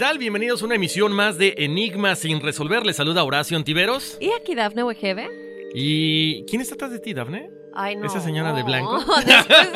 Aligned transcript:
Tal? 0.00 0.16
Bienvenidos 0.16 0.62
a 0.62 0.64
una 0.64 0.76
emisión 0.76 1.12
más 1.12 1.36
de 1.36 1.52
Enigma 1.58 2.16
sin 2.16 2.40
resolver. 2.40 2.86
Les 2.86 2.96
saluda 2.96 3.22
Horacio 3.22 3.58
Antiveros. 3.58 4.16
¿Y 4.18 4.30
aquí 4.32 4.54
Dafne 4.54 4.82
Wegebe? 4.82 5.28
¿Y 5.74 6.42
quién 6.46 6.62
está 6.62 6.74
atrás 6.74 6.90
de 6.90 7.00
ti, 7.00 7.12
Dafne? 7.12 7.50
Ay, 7.74 7.96
no. 7.96 8.06
Esa 8.06 8.18
señora 8.18 8.54
de 8.54 8.62
blanco. 8.62 8.98
Después- 9.26 9.68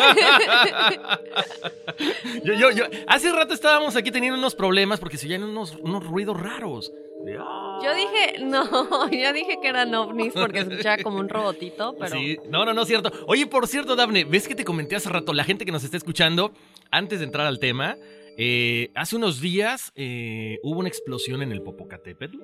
yo, 2.43 2.55
yo, 2.55 2.71
yo, 2.71 2.85
hace 3.07 3.31
rato 3.33 3.53
estábamos 3.53 3.97
aquí 3.97 4.11
teniendo 4.11 4.39
unos 4.39 4.55
problemas 4.55 4.99
porque 4.99 5.19
se 5.19 5.27
oían 5.27 5.43
unos, 5.43 5.77
unos 5.83 6.07
ruidos 6.07 6.41
raros. 6.41 6.91
Ah. 7.39 7.81
Yo 7.85 7.95
dije, 7.95 8.45
no, 8.45 9.11
yo 9.11 9.33
dije 9.35 9.59
que 9.61 9.69
eran 9.69 9.95
ovnis 9.95 10.33
porque 10.33 10.61
escuchaba 10.61 11.03
como 11.03 11.19
un 11.19 11.29
robotito, 11.29 11.97
pero... 12.01 12.17
Sí, 12.17 12.39
no, 12.49 12.65
no, 12.65 12.73
no 12.73 12.81
es 12.81 12.89
cierto. 12.89 13.13
Oye, 13.27 13.47
por 13.47 13.69
cierto, 13.69 13.95
Dafne, 13.95 14.25
¿ves 14.25 14.49
que 14.49 14.55
te 14.55 14.65
comenté 14.65 14.97
hace 14.97 15.11
rato? 15.11 15.35
La 15.35 15.45
gente 15.45 15.67
que 15.67 15.73
nos 15.73 15.85
está 15.85 15.99
escuchando, 15.99 16.51
antes 16.91 17.19
de 17.19 17.27
entrar 17.27 17.47
al 17.47 17.59
tema, 17.59 17.99
eh, 18.37 18.91
hace 18.95 19.17
unos 19.17 19.41
días 19.41 19.93
eh, 19.95 20.59
hubo 20.63 20.81
una 20.81 20.89
explosión 20.89 21.43
en 21.43 21.53
el 21.53 21.63
Popocatépetl, 21.63 22.39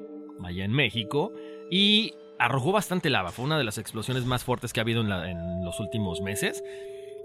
allá 0.45 0.65
en 0.65 0.73
México, 0.73 1.33
y 1.71 2.15
arrojó 2.39 2.73
bastante 2.73 3.11
lava. 3.11 3.31
Fue 3.31 3.45
una 3.45 3.59
de 3.59 3.65
las 3.65 3.79
explosiones 3.79 4.25
más 4.25 4.45
fuertes 4.45 4.73
que 4.73 4.81
ha 4.81 4.83
habido 4.83 5.03
en, 5.03 5.65
los 5.65 5.81
últimos 5.81 6.21
meses. 6.21 6.63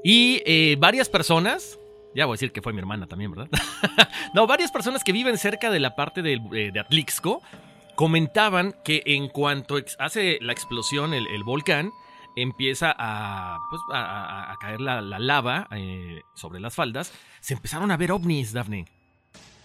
Y 0.04 0.42
eh, 0.46 0.76
varias 0.78 1.10
personas, 1.10 1.80
ya 2.16 2.26
voy 2.26 2.34
a 2.34 2.36
decir 2.36 2.52
que 2.52 2.62
fue 2.62 2.74
mi 2.74 2.80
hermana 2.80 3.08
también, 3.08 3.32
¿verdad? 3.32 3.50
no, 4.34 4.48
varias 4.48 4.72
personas 4.72 5.04
que 5.04 5.12
viven 5.12 5.38
cerca 5.38 5.72
de 5.72 5.80
la 5.80 5.96
parte 5.96 6.22
de 6.22 6.80
Atlixco 6.80 7.42
comentaban 7.96 8.76
que 8.84 9.04
en 9.06 9.30
cuanto 9.30 9.78
hace 10.00 10.38
la 10.42 10.52
explosión 10.52 11.14
el 11.14 11.44
volcán, 11.44 11.92
empieza 12.36 12.94
a, 12.98 13.60
pues, 13.70 13.82
a, 13.94 14.56
caer 14.60 14.82
la, 14.82 15.02
la 15.02 15.20
lava 15.20 15.68
eh, 15.72 16.22
sobre 16.36 16.60
las 16.60 16.76
faldas, 16.76 17.14
se 17.40 17.54
empezaron 17.54 17.92
a 17.92 17.98
ver 17.98 18.12
ovnis, 18.12 18.54
Daphne. 18.54 18.86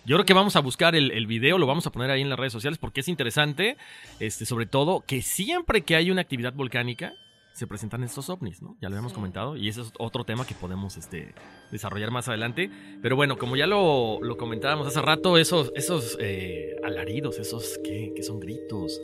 Yo 0.06 0.16
creo 0.16 0.24
que 0.24 0.32
vamos 0.34 0.56
a 0.56 0.60
buscar 0.60 0.94
el, 0.94 1.10
el 1.10 1.26
video, 1.26 1.58
lo 1.58 1.66
vamos 1.66 1.86
a 1.86 1.92
poner 1.92 2.10
ahí 2.10 2.22
en 2.22 2.30
las 2.30 2.38
redes 2.38 2.52
sociales 2.54 2.78
porque 2.78 3.00
es 3.00 3.08
interesante, 3.08 3.76
este, 4.18 4.46
sobre 4.46 4.66
todo 4.66 5.04
que 5.06 5.20
siempre 5.20 5.82
que 5.82 5.94
hay 5.94 6.10
una 6.10 6.22
actividad 6.22 6.54
volcánica 6.54 7.12
se 7.52 7.66
presentan 7.66 8.02
estos 8.04 8.30
ovnis, 8.30 8.62
¿no? 8.62 8.76
Ya 8.80 8.88
lo 8.88 8.94
habíamos 8.94 9.12
Sí. 9.12 9.16
comentado 9.16 9.56
y 9.56 9.68
ese 9.68 9.82
es 9.82 9.92
otro 9.98 10.24
tema 10.24 10.46
que 10.46 10.54
podemos 10.54 10.96
este, 10.96 11.34
desarrollar 11.70 12.10
más 12.10 12.28
adelante. 12.28 12.70
Pero 13.02 13.16
bueno, 13.16 13.36
como 13.36 13.56
ya 13.56 13.66
lo, 13.66 14.18
lo 14.22 14.36
comentábamos 14.38 14.86
hace 14.86 15.02
rato, 15.02 15.36
esos, 15.36 15.70
esos 15.74 16.16
eh, 16.20 16.76
alaridos, 16.82 17.38
esos 17.38 17.76
que, 17.84 18.12
que 18.16 18.22
son 18.22 18.40
gritos, 18.40 18.98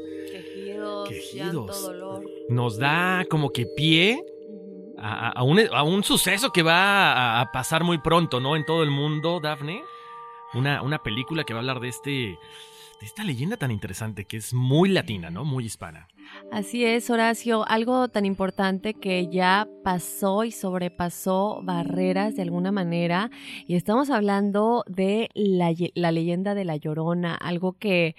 Quejidos, 0.76 1.08
Quejidos. 1.08 1.66
llanto, 1.66 1.80
dolor. 1.80 2.24
nos 2.48 2.78
da 2.78 3.24
como 3.28 3.50
que 3.50 3.66
pie 3.66 4.22
a, 4.98 5.42
un, 5.42 5.60
a 5.72 5.82
un 5.82 6.02
suceso 6.04 6.52
que 6.52 6.62
va 6.62 7.40
a, 7.40 7.52
pasar 7.52 7.84
muy 7.84 7.98
pronto, 7.98 8.40
¿no? 8.40 8.56
En 8.56 8.64
todo 8.64 8.82
el 8.82 8.90
mundo, 8.90 9.40
Daphne. 9.40 9.82
Una, 10.54 10.82
una 10.82 11.02
película 11.02 11.44
que 11.44 11.52
va 11.52 11.58
a 11.58 11.62
hablar 11.62 11.80
de 11.80 11.88
este. 11.88 12.10
de 12.10 12.38
esta 13.02 13.24
leyenda 13.24 13.56
tan 13.56 13.70
interesante 13.70 14.24
que 14.24 14.38
es 14.38 14.54
muy 14.54 14.88
latina, 14.88 15.28
¿no? 15.30 15.44
Muy 15.44 15.64
hispana. 15.64 16.08
Así 16.50 16.84
es, 16.84 17.10
Horacio, 17.10 17.68
algo 17.68 18.08
tan 18.08 18.24
importante 18.24 18.94
que 18.94 19.28
ya 19.28 19.68
pasó 19.84 20.44
y 20.44 20.50
sobrepasó 20.50 21.60
barreras 21.62 22.34
de 22.36 22.42
alguna 22.42 22.72
manera. 22.72 23.30
Y 23.66 23.76
estamos 23.76 24.10
hablando 24.10 24.84
de 24.86 25.28
la, 25.34 25.72
la 25.94 26.10
leyenda 26.10 26.54
de 26.54 26.64
la 26.64 26.76
Llorona, 26.76 27.34
algo 27.34 27.74
que, 27.74 28.16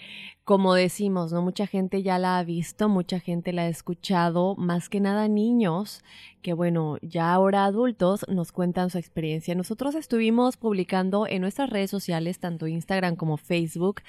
como 0.48 0.76
decimos, 0.76 1.34
¿no? 1.34 1.42
Mucha 1.42 1.68
gente 1.68 2.04
ya 2.04 2.18
la 2.20 2.40
ha 2.40 2.44
visto, 2.46 2.88
mucha 2.88 3.20
gente 3.20 3.52
la 3.52 3.64
ha 3.64 3.68
escuchado, 3.68 4.56
más 4.56 4.88
que 4.88 5.02
nada 5.02 5.28
niños, 5.28 6.06
que 6.42 6.54
bueno, 6.54 6.96
ya 7.02 7.34
ahora 7.34 7.66
adultos 7.66 8.26
nos 8.30 8.54
cuentan 8.54 8.90
su 8.90 8.98
experiencia. 8.98 9.56
Nosotros 9.56 9.94
estuvimos 9.94 10.56
publicando 10.56 11.28
en 11.28 11.42
nuestras 11.42 11.70
redes 11.70 11.92
sociales, 11.92 12.40
tanto 12.40 12.66
Instagram 12.66 13.18
como 13.18 13.36
Facebook, 13.36 14.04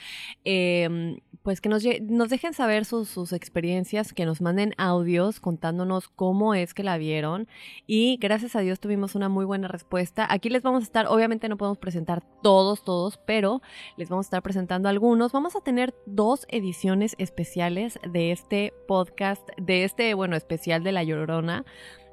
eh, 0.45 1.19
pues 1.43 1.61
que 1.61 1.69
nos, 1.69 1.83
nos 2.03 2.29
dejen 2.29 2.55
saber 2.55 2.85
sus, 2.85 3.09
sus 3.09 3.33
experiencias, 3.33 4.13
que 4.13 4.25
nos 4.25 4.41
manden 4.41 4.75
audios 4.79 5.41
contándonos 5.41 6.09
cómo 6.09 6.55
es 6.55 6.73
que 6.73 6.85
la 6.85 6.99
vieron 6.99 7.49
y 7.89 8.17
gracias 8.19 8.55
a 8.55 8.61
Dios 8.61 8.79
tuvimos 8.79 9.17
una 9.17 9.29
muy 9.29 9.45
buena 9.45 9.67
respuesta. 9.67 10.25
Aquí 10.31 10.51
les 10.51 10.63
vamos 10.63 10.83
a 10.83 10.85
estar, 10.85 11.07
obviamente 11.09 11.49
no 11.49 11.57
podemos 11.57 11.79
presentar 11.79 12.23
todos, 12.45 12.85
todos, 12.85 13.19
pero 13.27 13.61
les 13.97 14.09
vamos 14.09 14.27
a 14.27 14.29
estar 14.29 14.43
presentando 14.43 14.89
algunos. 14.89 15.33
Vamos 15.33 15.57
a 15.57 15.61
tener 15.61 15.97
dos 16.07 16.28
ediciones 16.49 17.15
especiales 17.19 17.99
de 18.07 18.33
este 18.33 18.75
podcast, 18.87 19.49
de 19.57 19.85
este, 19.85 20.15
bueno, 20.15 20.37
especial 20.37 20.83
de 20.83 20.93
La 20.93 21.03
Llorona. 21.03 21.65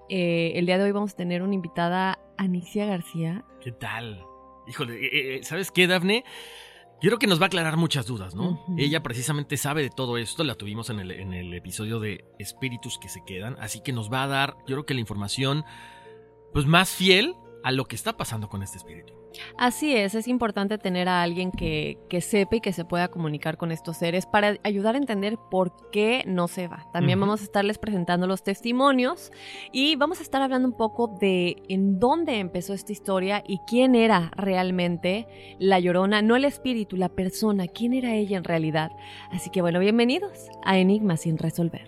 Eh, 0.10 0.54
el 0.56 0.66
día 0.66 0.78
de 0.78 0.86
hoy 0.86 0.92
vamos 0.92 1.14
a 1.14 1.18
tener 1.18 1.42
una 1.44 1.54
invitada, 1.54 2.20
Anicia 2.38 2.86
García. 2.86 3.44
¿Qué 3.62 3.72
tal? 3.72 4.24
Híjole, 4.68 5.06
eh, 5.06 5.36
eh, 5.36 5.44
¿sabes 5.44 5.72
qué, 5.72 5.88
Daphne? 5.88 6.24
Yo 7.02 7.10
creo 7.10 7.20
que 7.20 7.28
nos 7.28 7.40
va 7.42 7.46
a 7.46 7.48
aclarar 7.48 7.76
muchas 7.76 8.06
dudas, 8.06 8.36
¿no? 8.36 8.64
Ella 8.78 9.04
precisamente 9.04 9.58
sabe 9.58 9.84
de 9.84 9.90
todo 9.90 10.18
esto, 10.18 10.46
la 10.46 10.56
tuvimos 10.56 10.90
en 10.90 11.02
el, 11.02 11.12
en 11.12 11.34
el 11.34 11.54
episodio 11.54 12.00
de 12.00 12.24
Espíritus 12.40 12.98
que 12.98 13.10
se 13.10 13.24
quedan, 13.26 13.58
así 13.60 13.82
que 13.82 13.92
nos 13.92 14.12
va 14.12 14.24
a 14.24 14.28
dar, 14.28 14.56
yo 14.60 14.76
creo 14.76 14.86
que 14.86 14.94
la 14.94 15.02
información, 15.02 15.66
pues 16.54 16.66
más 16.66 16.90
fiel 16.90 17.36
a 17.64 17.74
lo 17.74 17.86
que 17.86 17.98
está 17.98 18.16
pasando 18.16 18.48
con 18.48 18.64
este 18.64 18.78
espíritu. 18.78 19.25
Así 19.58 19.96
es, 19.96 20.16
es 20.16 20.28
importante 20.28 20.78
tener 20.78 21.08
a 21.08 21.22
alguien 21.22 21.52
que, 21.52 21.98
que 22.10 22.22
sepa 22.22 22.58
y 22.58 22.62
que 22.62 22.74
se 22.74 22.86
pueda 22.86 23.08
comunicar 23.08 23.58
con 23.58 23.72
estos 23.72 23.98
seres 23.98 24.26
para 24.26 24.58
ayudar 24.64 24.96
a 24.96 24.98
entender 24.98 25.38
por 25.50 25.90
qué 25.92 26.24
no 26.26 26.48
se 26.48 26.68
va. 26.68 26.88
También 26.92 27.20
vamos 27.20 27.42
a 27.42 27.44
estarles 27.44 27.78
presentando 27.78 28.28
los 28.28 28.44
testimonios 28.44 29.32
y 29.72 29.96
vamos 29.96 30.20
a 30.20 30.24
estar 30.24 30.42
hablando 30.42 30.68
un 30.68 30.78
poco 30.78 31.08
de 31.20 31.64
en 31.70 32.00
dónde 32.00 32.40
empezó 32.40 32.74
esta 32.74 32.92
historia 32.92 33.44
y 33.48 33.60
quién 33.68 33.96
era 33.96 34.32
realmente 34.36 35.28
la 35.60 35.80
llorona, 35.80 36.22
no 36.22 36.36
el 36.36 36.46
espíritu, 36.46 36.98
la 36.98 37.10
persona, 37.10 37.68
quién 37.68 37.94
era 37.94 38.16
ella 38.16 38.38
en 38.38 38.44
realidad. 38.44 38.92
Así 39.32 39.50
que 39.50 39.62
bueno, 39.62 39.80
bienvenidos 39.80 40.50
a 40.64 40.78
Enigmas 40.78 41.22
sin 41.22 41.38
resolver. 41.38 41.86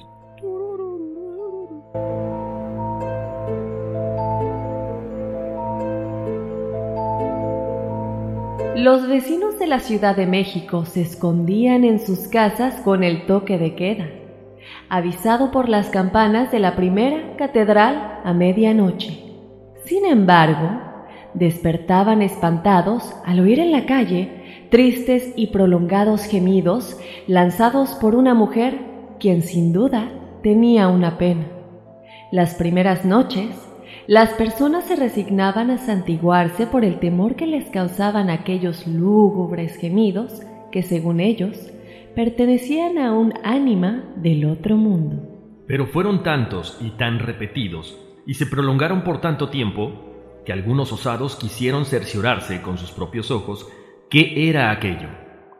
Los 8.75 9.07
vecinos 9.07 9.59
de 9.59 9.67
la 9.67 9.79
Ciudad 9.79 10.15
de 10.15 10.25
México 10.25 10.85
se 10.85 11.01
escondían 11.01 11.83
en 11.83 11.99
sus 11.99 12.27
casas 12.27 12.81
con 12.81 13.03
el 13.03 13.25
toque 13.25 13.57
de 13.57 13.75
queda, 13.75 14.07
avisado 14.89 15.51
por 15.51 15.69
las 15.69 15.89
campanas 15.89 16.51
de 16.51 16.59
la 16.59 16.75
primera 16.75 17.35
catedral 17.37 18.21
a 18.23 18.33
medianoche. 18.33 19.23
Sin 19.85 20.05
embargo, 20.05 20.81
despertaban 21.33 22.21
espantados 22.21 23.15
al 23.25 23.39
oír 23.39 23.59
en 23.59 23.71
la 23.71 23.85
calle 23.85 24.67
tristes 24.69 25.33
y 25.35 25.47
prolongados 25.47 26.23
gemidos 26.23 26.99
lanzados 27.27 27.91
por 27.95 28.15
una 28.15 28.33
mujer 28.33 28.79
quien 29.19 29.41
sin 29.41 29.71
duda 29.71 30.09
tenía 30.41 30.87
una 30.87 31.17
pena. 31.17 31.47
Las 32.31 32.55
primeras 32.55 33.05
noches, 33.05 33.49
las 34.07 34.29
personas 34.35 34.85
se 34.85 34.95
resignaban 34.95 35.69
a 35.69 35.77
santiguarse 35.77 36.65
por 36.65 36.85
el 36.85 36.99
temor 36.99 37.35
que 37.35 37.45
les 37.45 37.69
causaban 37.69 38.29
aquellos 38.29 38.87
lúgubres 38.87 39.75
gemidos 39.75 40.41
que, 40.71 40.81
según 40.81 41.19
ellos, 41.19 41.71
pertenecían 42.15 42.97
a 42.99 43.11
un 43.11 43.33
ánima 43.43 44.05
del 44.15 44.45
otro 44.45 44.77
mundo. 44.77 45.65
Pero 45.67 45.87
fueron 45.87 46.23
tantos 46.23 46.77
y 46.79 46.91
tan 46.91 47.19
repetidos, 47.19 47.99
y 48.25 48.35
se 48.35 48.45
prolongaron 48.45 49.03
por 49.03 49.19
tanto 49.19 49.49
tiempo, 49.49 50.41
que 50.45 50.53
algunos 50.53 50.93
osados 50.93 51.35
quisieron 51.35 51.83
cerciorarse 51.83 52.61
con 52.61 52.77
sus 52.77 52.91
propios 52.91 53.29
ojos 53.29 53.67
qué 54.09 54.49
era 54.49 54.71
aquello. 54.71 55.09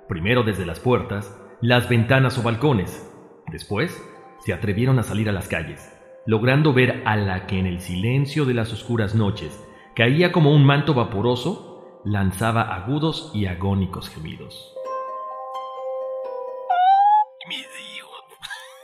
Primero 0.08 0.44
desde 0.44 0.66
las 0.66 0.80
puertas, 0.80 1.38
las 1.60 1.90
ventanas 1.90 2.38
o 2.38 2.44
balcones. 2.44 3.12
Después, 3.52 4.02
se 4.40 4.54
atrevieron 4.54 5.00
a 5.00 5.04
salir 5.04 5.28
a 5.28 5.34
las 5.34 5.50
calles, 5.50 5.97
logrando 6.28 6.74
ver 6.74 7.02
a 7.06 7.16
la 7.16 7.48
que 7.48 7.58
en 7.58 7.66
el 7.66 7.80
silencio 7.82 8.46
de 8.46 8.54
las 8.54 8.72
oscuras 8.74 9.16
noches 9.16 9.64
caía 9.96 10.32
como 10.32 10.52
un 10.54 10.64
manto 10.66 10.94
vaporoso, 10.94 12.02
lanzaba 12.06 12.62
agudos 12.76 13.32
y 13.34 13.48
agónicos 13.48 14.10
gemidos. 14.10 14.74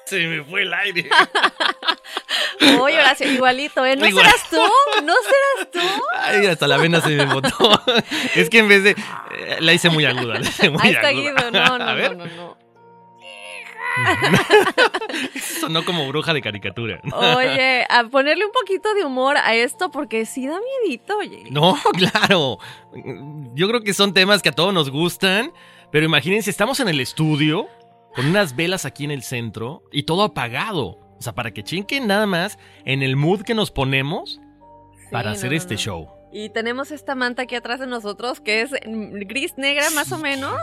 Se 0.06 0.28
me 0.28 0.44
fue 0.44 0.64
el 0.64 0.74
aire. 0.74 1.10
Oye, 2.80 3.00
Horacio, 3.00 3.32
igualito, 3.32 3.86
¿eh? 3.86 3.96
¿No 3.96 4.06
Igual. 4.06 4.26
serás 4.26 4.50
tú? 4.50 4.58
¿No 5.04 5.14
serás 5.24 5.72
tú? 5.72 6.04
Ay, 6.20 6.46
hasta 6.46 6.68
la 6.68 6.78
vena 6.78 7.02
se 7.02 7.10
me 7.10 7.26
botó. 7.26 7.82
Es 8.36 8.50
que 8.50 8.60
en 8.60 8.68
vez 8.68 8.84
de. 8.84 8.92
eh, 8.92 9.58
La 9.60 9.74
hice 9.74 9.90
muy 9.90 10.06
aguda. 10.06 10.36
La 10.36 10.42
hice 10.42 10.70
muy 10.70 10.80
Ahí 10.82 10.92
está 10.92 11.08
aguda. 11.08 11.22
Guido, 11.32 11.52
no, 11.52 11.78
no, 11.80 11.84
A 11.86 11.94
ver, 11.94 12.16
no, 12.18 12.26
no, 12.26 12.36
no. 12.36 12.58
sonó 15.60 15.86
como 15.86 16.08
bruja 16.08 16.34
de 16.34 16.42
caricatura. 16.42 17.02
Oye, 17.36 17.86
a 17.90 18.04
ponerle 18.06 18.46
un 18.46 18.52
poquito 18.52 18.94
de 18.94 19.06
humor 19.06 19.38
a 19.38 19.56
esto 19.56 19.92
porque 19.92 20.26
sí 20.26 20.48
da 20.48 20.60
miedito, 20.60 21.18
oye. 21.18 21.46
No, 21.52 21.78
claro. 21.94 22.60
Yo 23.54 23.68
creo 23.68 23.82
que 23.82 23.94
son 23.94 24.14
temas 24.14 24.42
que 24.42 24.50
a 24.50 24.54
todos 24.54 24.74
nos 24.74 24.90
gustan, 24.90 25.52
pero 25.92 26.06
imagínense, 26.06 26.50
estamos 26.50 26.80
en 26.80 26.90
el 26.90 27.00
estudio 27.00 27.68
con 28.16 28.26
unas 28.28 28.56
velas 28.56 28.86
aquí 28.86 29.04
en 29.06 29.12
el 29.12 29.24
centro 29.24 29.84
y 29.92 30.04
todo 30.04 30.24
apagado. 30.24 31.00
O 31.18 31.22
sea, 31.22 31.34
para 31.34 31.52
que 31.52 31.64
chinquen 31.64 32.08
nada 32.08 32.26
más 32.26 32.58
en 32.86 33.02
el 33.02 33.16
mood 33.16 33.42
que 33.44 33.54
nos 33.54 33.72
ponemos 33.72 34.42
para 35.12 35.32
hacer 35.32 35.52
no, 35.52 35.58
este 35.58 35.76
no. 35.76 35.80
show. 35.80 36.23
Y 36.36 36.50
tenemos 36.50 36.90
esta 36.90 37.14
manta 37.14 37.44
aquí 37.44 37.54
atrás 37.54 37.80
de 37.80 37.86
nosotros 37.86 38.42
que 38.42 38.62
es 38.62 38.72
gris 38.82 39.56
negra 39.56 39.92
más 39.92 40.12
o 40.12 40.18
menos. 40.18 40.60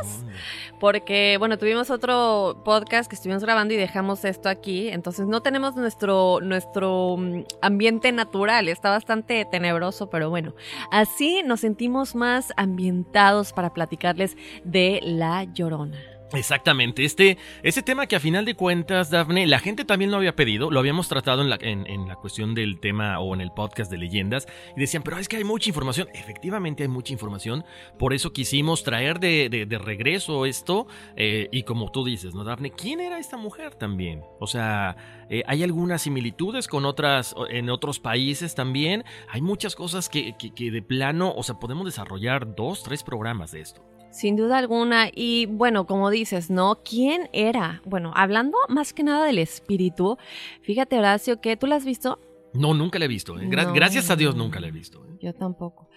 Porque, 0.81 1.37
bueno, 1.38 1.58
tuvimos 1.58 1.90
otro 1.90 2.61
podcast 2.64 3.08
que 3.08 3.14
estuvimos 3.14 3.44
grabando 3.44 3.72
y 3.72 3.76
dejamos 3.76 4.25
esto 4.25 4.49
aquí. 4.49 4.88
Entonces 4.88 5.28
no 5.28 5.43
tenemos 5.43 5.76
nuestro, 5.76 6.40
nuestro 6.43 7.17
mm, 7.17 7.44
ambiente 7.62 8.11
natural. 8.11 8.69
Está 8.69 8.90
bastante 8.90 9.44
tenebroso, 9.44 10.11
pero 10.11 10.28
bueno. 10.28 10.55
Así 10.90 11.44
nos 11.44 11.61
sentimos 11.61 12.17
más 12.17 12.52
ambientados 12.56 13.52
para 13.52 13.72
platicarles 13.72 14.37
de 14.64 14.99
La 15.05 15.44
Llorona. 15.44 16.09
Exactamente, 16.32 17.05
este, 17.05 17.38
ese 17.65 17.82
tema 17.82 18.06
que 18.06 18.15
a 18.15 18.21
final 18.21 18.44
de 18.44 18.55
cuentas, 18.55 19.11
Dafne, 19.11 19.49
la 19.49 19.59
gente 19.59 19.85
también 19.85 20.12
lo 20.12 20.17
había 20.17 20.37
pedido, 20.37 20.71
lo 20.71 20.79
habíamos 20.79 21.09
tratado 21.09 21.43
en 21.43 21.50
la, 21.50 21.59
en, 21.61 22.06
la 22.06 22.15
cuestión 22.15 22.55
del 22.55 22.79
tema 22.79 23.19
o 23.19 23.35
en 23.35 23.41
el 23.41 23.50
podcast 23.50 23.91
de 23.91 23.99
leyendas, 23.99 24.47
y 24.77 24.81
decían, 24.81 25.03
pero 25.03 25.19
es 25.19 25.29
que 25.29 25.38
hay 25.38 25.44
mucha 25.44 25.69
información, 25.69 26.09
efectivamente 26.15 26.85
hay 26.85 26.88
mucha 26.88 27.12
información, 27.12 27.65
por 27.99 28.15
eso 28.15 28.32
quisimos 28.32 28.85
traer 28.85 29.19
de, 29.19 29.49
de- 29.49 29.79
regreso 29.81 30.47
esto, 30.47 30.87
eh, 31.17 31.49
y 31.50 31.65
como 31.65 31.91
tú 31.91 32.05
dices, 32.05 32.32
¿no, 32.32 32.44
Dafne? 32.44 32.71
¿Quién 32.71 33.00
era 33.00 33.19
esta 33.19 33.37
mujer 33.37 33.75
también? 33.75 34.23
O 34.38 34.47
sea, 34.47 34.97
eh, 35.31 35.43
hay 35.49 35.65
algunas 35.65 36.03
similitudes 36.03 36.69
con 36.69 36.85
otras, 36.85 37.35
en 37.49 37.71
otros 37.71 37.99
países 37.99 38.55
también, 38.55 39.05
hay 39.29 39.41
muchas 39.41 39.75
cosas 39.75 40.09
que, 40.09 40.37
que 40.38 40.71
de 40.71 40.82
plano, 40.82 41.32
o 41.35 41.43
sea, 41.43 41.56
podemos 41.59 41.87
desarrollar 41.87 42.55
dos, 42.55 42.85
tres 42.85 43.03
programas 43.03 43.50
de 43.50 43.62
esto. 43.62 43.82
Sin 44.10 44.36
duda 44.36 44.58
alguna. 44.58 45.08
Y 45.14 45.46
bueno, 45.46 45.86
como 45.86 46.10
dices, 46.10 46.50
¿no? 46.50 46.80
¿Quién 46.84 47.28
era? 47.32 47.80
Bueno, 47.84 48.12
hablando 48.14 48.58
más 48.68 48.92
que 48.92 49.02
nada 49.02 49.24
del 49.26 49.38
espíritu, 49.38 50.16
fíjate, 50.62 50.98
Horacio, 50.98 51.40
que 51.40 51.56
tú 51.56 51.66
la 51.66 51.76
has 51.76 51.84
visto. 51.84 52.18
No, 52.52 52.74
nunca 52.74 52.98
la 52.98 53.04
he 53.04 53.08
visto. 53.08 53.38
¿eh? 53.38 53.46
Gra- 53.48 53.66
No. 53.66 53.72
Gracias 53.72 54.10
a 54.10 54.16
Dios 54.16 54.34
nunca 54.34 54.58
la 54.60 54.66
he 54.68 54.72
visto. 54.72 55.04
¿eh? 55.06 55.16
Yo 55.20 55.32
tampoco. 55.34 55.88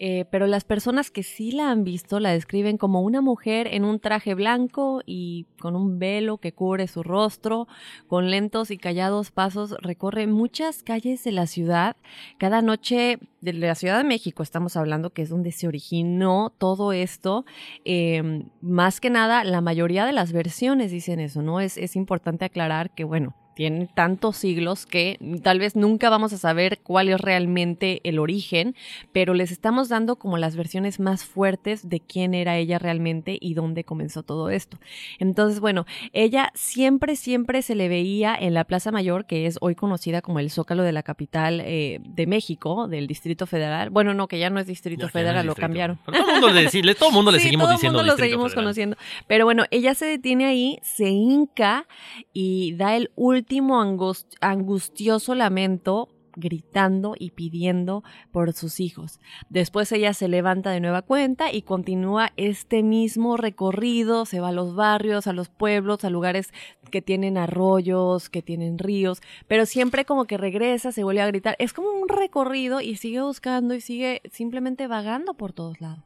Eh, 0.00 0.24
pero 0.30 0.46
las 0.46 0.64
personas 0.64 1.10
que 1.10 1.22
sí 1.22 1.52
la 1.52 1.70
han 1.70 1.84
visto 1.84 2.18
la 2.18 2.32
describen 2.32 2.78
como 2.78 3.02
una 3.02 3.20
mujer 3.20 3.68
en 3.70 3.84
un 3.84 4.00
traje 4.00 4.34
blanco 4.34 5.02
y 5.06 5.46
con 5.60 5.76
un 5.76 5.98
velo 6.00 6.38
que 6.38 6.52
cubre 6.52 6.88
su 6.88 7.02
rostro, 7.02 7.68
con 8.08 8.30
lentos 8.30 8.70
y 8.70 8.78
callados 8.78 9.30
pasos, 9.30 9.76
recorre 9.80 10.26
muchas 10.26 10.82
calles 10.82 11.22
de 11.22 11.32
la 11.32 11.46
ciudad. 11.46 11.96
Cada 12.38 12.60
noche 12.60 13.18
de 13.40 13.52
la 13.52 13.74
Ciudad 13.74 13.98
de 13.98 14.04
México 14.04 14.42
estamos 14.42 14.76
hablando 14.76 15.10
que 15.10 15.22
es 15.22 15.28
donde 15.28 15.52
se 15.52 15.68
originó 15.68 16.52
todo 16.58 16.92
esto. 16.92 17.44
Eh, 17.84 18.44
más 18.60 19.00
que 19.00 19.10
nada, 19.10 19.44
la 19.44 19.60
mayoría 19.60 20.06
de 20.06 20.12
las 20.12 20.32
versiones 20.32 20.90
dicen 20.90 21.20
eso, 21.20 21.42
¿no? 21.42 21.60
Es, 21.60 21.76
es 21.76 21.94
importante 21.94 22.44
aclarar 22.44 22.94
que, 22.94 23.04
bueno, 23.04 23.34
tienen 23.54 23.88
tantos 23.94 24.36
siglos 24.36 24.86
que 24.86 25.18
tal 25.42 25.58
vez 25.58 25.76
nunca 25.76 26.10
vamos 26.10 26.32
a 26.32 26.38
saber 26.38 26.80
cuál 26.82 27.08
es 27.08 27.20
realmente 27.20 28.00
el 28.04 28.18
origen, 28.18 28.74
pero 29.12 29.34
les 29.34 29.50
estamos 29.52 29.88
dando 29.88 30.16
como 30.16 30.38
las 30.38 30.56
versiones 30.56 31.00
más 31.00 31.24
fuertes 31.24 31.88
de 31.88 32.00
quién 32.00 32.34
era 32.34 32.56
ella 32.56 32.78
realmente 32.78 33.38
y 33.40 33.54
dónde 33.54 33.84
comenzó 33.84 34.22
todo 34.22 34.50
esto. 34.50 34.78
Entonces, 35.18 35.60
bueno, 35.60 35.86
ella 36.12 36.50
siempre, 36.54 37.16
siempre 37.16 37.62
se 37.62 37.74
le 37.74 37.88
veía 37.88 38.34
en 38.38 38.54
la 38.54 38.64
Plaza 38.64 38.90
Mayor, 38.90 39.24
que 39.26 39.46
es 39.46 39.58
hoy 39.60 39.74
conocida 39.74 40.20
como 40.22 40.38
el 40.40 40.50
Zócalo 40.50 40.82
de 40.82 40.92
la 40.92 41.02
capital 41.02 41.60
eh, 41.64 42.00
de 42.04 42.26
México, 42.26 42.88
del 42.88 43.06
Distrito 43.06 43.46
Federal. 43.46 43.90
Bueno, 43.90 44.14
no, 44.14 44.26
que 44.28 44.38
ya 44.38 44.50
no 44.50 44.58
es 44.60 44.66
Distrito 44.66 45.02
no 45.02 45.06
es 45.06 45.12
Federal, 45.12 45.46
lo 45.46 45.52
distrito. 45.52 45.60
cambiaron. 45.64 45.98
Pero 46.04 46.18
todo 46.18 46.26
el 46.28 46.32
mundo 46.40 46.52
le, 46.52 46.66
deci- 46.68 46.96
todo 46.96 47.10
mundo 47.12 47.30
le 47.30 47.38
Sí, 47.44 47.44
seguimos 47.44 47.64
todo 47.64 47.70
el 47.72 47.76
diciendo 47.76 47.98
mundo 47.98 48.12
lo 48.12 48.16
seguimos 48.18 48.44
Federal. 48.46 48.64
conociendo. 48.64 48.96
Pero 49.26 49.44
bueno, 49.44 49.64
ella 49.70 49.94
se 49.94 50.06
detiene 50.06 50.46
ahí, 50.46 50.78
se 50.82 51.08
hinca 51.08 51.86
y 52.32 52.74
da 52.74 52.96
el 52.96 53.10
último 53.14 53.43
angust- 53.48 54.36
angustioso 54.40 55.34
lamento 55.34 56.08
gritando 56.36 57.14
y 57.16 57.30
pidiendo 57.30 58.02
por 58.32 58.52
sus 58.54 58.80
hijos. 58.80 59.20
Después 59.50 59.92
ella 59.92 60.12
se 60.14 60.26
levanta 60.26 60.70
de 60.70 60.80
nueva 60.80 61.02
cuenta 61.02 61.52
y 61.52 61.62
continúa 61.62 62.32
este 62.36 62.82
mismo 62.82 63.36
recorrido, 63.36 64.26
se 64.26 64.40
va 64.40 64.48
a 64.48 64.52
los 64.52 64.74
barrios, 64.74 65.26
a 65.28 65.32
los 65.32 65.48
pueblos, 65.48 66.04
a 66.04 66.10
lugares 66.10 66.52
que 66.90 67.02
tienen 67.02 67.38
arroyos, 67.38 68.30
que 68.30 68.42
tienen 68.42 68.78
ríos, 68.78 69.20
pero 69.46 69.64
siempre 69.64 70.04
como 70.04 70.24
que 70.24 70.36
regresa, 70.36 70.90
se 70.90 71.04
vuelve 71.04 71.22
a 71.22 71.26
gritar. 71.28 71.56
Es 71.60 71.72
como 71.72 71.90
un 71.90 72.08
recorrido 72.08 72.80
y 72.80 72.96
sigue 72.96 73.22
buscando 73.22 73.74
y 73.74 73.80
sigue 73.80 74.20
simplemente 74.32 74.88
vagando 74.88 75.34
por 75.34 75.52
todos 75.52 75.80
lados. 75.80 76.04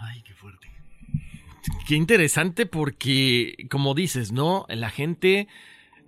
Ay, 0.00 0.22
qué 0.22 0.34
fuerte. 0.34 0.68
Qué 1.86 1.94
interesante 1.96 2.66
porque, 2.66 3.68
como 3.70 3.94
dices, 3.94 4.32
¿no? 4.32 4.66
La 4.68 4.90
gente, 4.90 5.48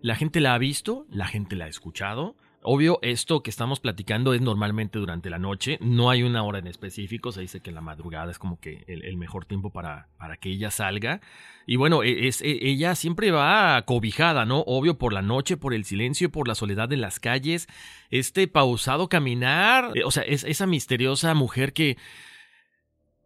la 0.03 0.15
gente 0.15 0.41
la 0.41 0.55
ha 0.55 0.59
visto, 0.59 1.07
la 1.11 1.27
gente 1.27 1.57
la 1.57 1.67
ha 1.67 1.69
escuchado. 1.69 2.37
Obvio, 2.69 2.99
esto 3.03 3.45
que 3.45 3.51
estamos 3.51 3.79
platicando 3.79 4.35
es 4.35 4.41
normalmente 4.41 4.99
durante 4.99 5.31
la 5.31 5.39
noche, 5.39 5.79
no 5.81 6.11
hay 6.11 6.25
una 6.25 6.43
hora 6.43 6.59
en 6.59 6.67
específico, 6.67 7.31
se 7.31 7.43
dice 7.43 7.61
que 7.61 7.71
la 7.71 7.81
madrugada 7.81 8.33
es 8.33 8.41
como 8.41 8.59
que 8.59 8.83
el, 8.89 9.17
mejor 9.17 9.45
tiempo 9.45 9.71
para, 9.71 10.09
para, 10.19 10.37
que 10.37 10.51
ella 10.51 10.73
salga. 10.73 11.21
Y 11.65 11.77
bueno, 11.77 12.03
e, 12.03 12.27
es, 12.27 12.43
e, 12.43 12.59
ella 12.63 12.97
siempre 12.97 13.31
va 13.31 13.81
cobijada, 13.83 14.47
¿no? 14.47 14.65
Obvio, 14.67 14.99
por 14.99 15.13
la 15.13 15.23
noche, 15.23 15.57
por 15.57 15.75
el 15.75 15.85
silencio, 15.85 16.33
por 16.33 16.49
la 16.49 16.57
soledad 16.57 16.89
de 16.89 16.97
las 16.97 17.21
calles, 17.21 17.69
este 18.11 18.49
pausado 18.49 19.09
caminar, 19.09 19.93
eh, 19.95 20.03
o 20.03 20.11
sea, 20.11 20.25
es 20.25 20.43
esa 20.43 20.67
misteriosa 20.67 21.35
mujer 21.35 21.73
que 21.73 21.97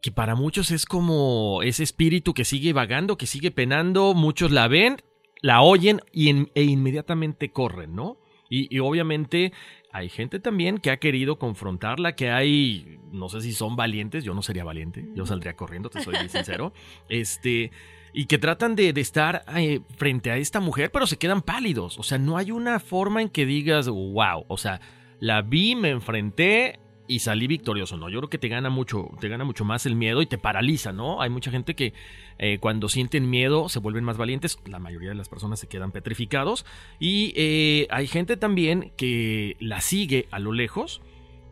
que 0.03 0.13
para 0.13 0.35
muchos 0.35 0.71
es 0.71 0.87
como 0.87 1.63
ese 1.63 1.83
espíritu 1.83 2.33
que 2.33 2.45
sigue 2.45 2.73
vagando, 2.73 3.19
que 3.19 3.27
sigue 3.27 3.51
penando, 3.51 4.15
muchos 4.15 4.51
la 4.51 4.67
ven, 4.67 4.97
la 5.41 5.63
oyen 5.63 6.01
y 6.13 6.49
e 6.55 6.63
inmediatamente 6.63 7.51
corren, 7.51 7.95
¿no? 7.95 8.19
Y, 8.53 8.81
obviamente 8.81 9.53
hay 9.93 10.09
gente 10.09 10.41
también 10.41 10.79
que 10.79 10.91
ha 10.91 10.97
querido 10.97 11.39
confrontarla, 11.39 12.17
que 12.17 12.31
hay, 12.31 12.99
no 13.13 13.29
sé 13.29 13.41
si 13.41 13.53
son 13.53 13.77
valientes, 13.77 14.25
yo 14.25 14.35
no 14.35 14.43
sería 14.43 14.65
valiente, 14.65 15.09
yo 15.15 15.25
saldría 15.25 15.55
corriendo, 15.55 15.89
te 15.89 16.03
soy 16.03 16.17
sincero, 16.29 16.73
este, 17.09 17.71
y 18.13 18.27
que 18.27 18.39
tratan 18.39 18.75
de, 18.75 18.89
estar 18.97 19.45
eh, 19.57 19.81
frente 19.97 20.33
a 20.33 20.37
esta 20.37 20.59
mujer, 20.59 20.91
pero 20.91 21.07
se 21.07 21.17
quedan 21.17 21.43
pálidos, 21.43 21.97
o 21.99 22.03
sea, 22.03 22.19
no 22.19 22.37
hay 22.37 22.51
una 22.51 22.81
forma 22.81 23.23
en 23.23 23.29
que 23.29 23.47
digas, 23.47 23.89
wow, 23.89 24.45
o 24.49 24.59
sea, 24.59 24.81
la 25.21 25.43
vi, 25.43 25.77
me 25.77 25.91
enfrenté, 25.91 26.81
y 27.11 27.19
salí 27.19 27.49
victorioso, 27.49 27.97
¿no? 27.97 28.09
Yo 28.09 28.21
creo 28.21 28.31
que 28.31 28.39
te 28.39 28.47
gana 28.47 28.71
mucho, 28.71 29.11
te 29.19 29.29
gana 29.29 29.43
mucho 29.45 29.65
más 29.65 29.85
el 29.85 29.97
miedo 29.97 30.23
y 30.23 30.27
te 30.27 30.39
paraliza, 30.39 30.93
¿no? 30.93 31.21
Hay 31.21 31.29
mucha 31.29 31.51
gente 31.51 31.75
que 31.75 31.93
eh, 32.39 32.59
cuando 32.61 32.89
sienten 32.89 33.29
miedo 33.29 33.69
se 33.69 33.81
vuelven 33.81 34.05
más 34.05 34.17
valientes, 34.17 34.61
la 34.65 34.79
mayoría 34.79 35.09
de 35.09 35.17
las 35.17 35.29
personas 35.29 35.59
se 35.59 35.67
quedan 35.67 35.91
petrificados 35.91 36.65
y 37.01 37.33
eh, 37.35 37.89
hay 37.91 38.07
gente 38.07 38.37
también 38.37 38.93
que 38.97 39.57
la 39.59 39.81
sigue 39.81 40.29
a 40.31 40.39
lo 40.39 40.53
lejos, 40.53 41.03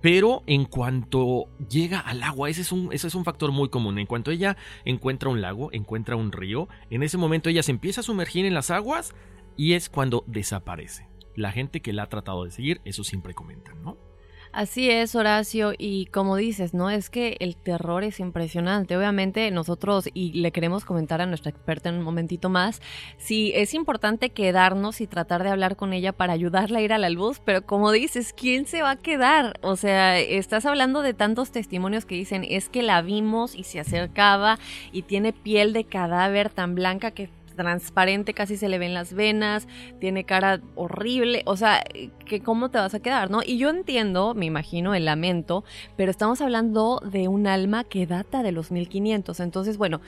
pero 0.00 0.44
en 0.46 0.64
cuanto 0.64 1.48
llega 1.68 1.98
al 1.98 2.22
agua, 2.22 2.48
ese 2.48 2.60
es, 2.60 2.70
un, 2.70 2.92
ese 2.92 3.08
es 3.08 3.16
un 3.16 3.24
factor 3.24 3.50
muy 3.50 3.68
común, 3.68 3.98
en 3.98 4.06
cuanto 4.06 4.30
ella 4.30 4.56
encuentra 4.84 5.28
un 5.28 5.40
lago, 5.40 5.70
encuentra 5.72 6.14
un 6.14 6.30
río, 6.30 6.68
en 6.88 7.02
ese 7.02 7.18
momento 7.18 7.50
ella 7.50 7.64
se 7.64 7.72
empieza 7.72 8.02
a 8.02 8.04
sumergir 8.04 8.46
en 8.46 8.54
las 8.54 8.70
aguas 8.70 9.12
y 9.56 9.72
es 9.72 9.88
cuando 9.88 10.22
desaparece. 10.28 11.08
La 11.34 11.50
gente 11.50 11.82
que 11.82 11.92
la 11.92 12.04
ha 12.04 12.08
tratado 12.08 12.44
de 12.44 12.52
seguir, 12.52 12.80
eso 12.84 13.02
siempre 13.02 13.34
comentan, 13.34 13.82
¿no? 13.82 14.07
Así 14.52 14.90
es, 14.90 15.14
Horacio, 15.14 15.72
y 15.76 16.06
como 16.06 16.36
dices, 16.36 16.72
¿no? 16.72 16.88
Es 16.90 17.10
que 17.10 17.36
el 17.40 17.54
terror 17.56 18.02
es 18.02 18.18
impresionante. 18.18 18.96
Obviamente 18.96 19.50
nosotros, 19.50 20.08
y 20.14 20.32
le 20.32 20.52
queremos 20.52 20.84
comentar 20.84 21.20
a 21.20 21.26
nuestra 21.26 21.50
experta 21.50 21.90
en 21.90 21.96
un 21.96 22.02
momentito 22.02 22.48
más, 22.48 22.80
si 23.18 23.52
es 23.54 23.74
importante 23.74 24.30
quedarnos 24.30 25.00
y 25.00 25.06
tratar 25.06 25.42
de 25.42 25.50
hablar 25.50 25.76
con 25.76 25.92
ella 25.92 26.12
para 26.12 26.32
ayudarla 26.32 26.78
a 26.78 26.82
ir 26.82 26.92
a 26.92 26.98
la 26.98 27.10
luz, 27.10 27.40
pero 27.44 27.64
como 27.66 27.92
dices, 27.92 28.32
¿quién 28.32 28.66
se 28.66 28.82
va 28.82 28.92
a 28.92 28.96
quedar? 28.96 29.58
O 29.62 29.76
sea, 29.76 30.18
estás 30.18 30.64
hablando 30.64 31.02
de 31.02 31.14
tantos 31.14 31.50
testimonios 31.50 32.06
que 32.06 32.14
dicen, 32.14 32.44
es 32.48 32.68
que 32.68 32.82
la 32.82 33.02
vimos 33.02 33.54
y 33.54 33.64
se 33.64 33.80
acercaba 33.80 34.58
y 34.92 35.02
tiene 35.02 35.32
piel 35.32 35.72
de 35.72 35.84
cadáver 35.84 36.50
tan 36.50 36.74
blanca 36.74 37.10
que 37.10 37.28
transparente, 37.58 38.32
casi 38.32 38.56
se 38.56 38.70
le 38.70 38.78
ven 38.78 38.94
las 38.94 39.12
venas, 39.12 39.68
tiene 40.00 40.24
cara 40.24 40.62
horrible, 40.76 41.42
o 41.44 41.56
sea, 41.56 41.84
que 42.24 42.40
cómo 42.40 42.70
te 42.70 42.78
vas 42.78 42.94
a 42.94 43.00
quedar, 43.00 43.30
¿no? 43.30 43.40
Y 43.44 43.58
yo 43.58 43.68
entiendo, 43.68 44.32
me 44.34 44.46
imagino, 44.46 44.94
el 44.94 45.04
lamento, 45.04 45.64
pero 45.96 46.10
estamos 46.10 46.40
hablando 46.40 47.02
de 47.04 47.28
un 47.28 47.46
alma 47.46 47.84
que 47.84 48.06
data 48.06 48.42
de 48.42 48.52
los 48.52 48.70
1500, 48.70 49.40
entonces, 49.40 49.76
bueno, 49.76 50.00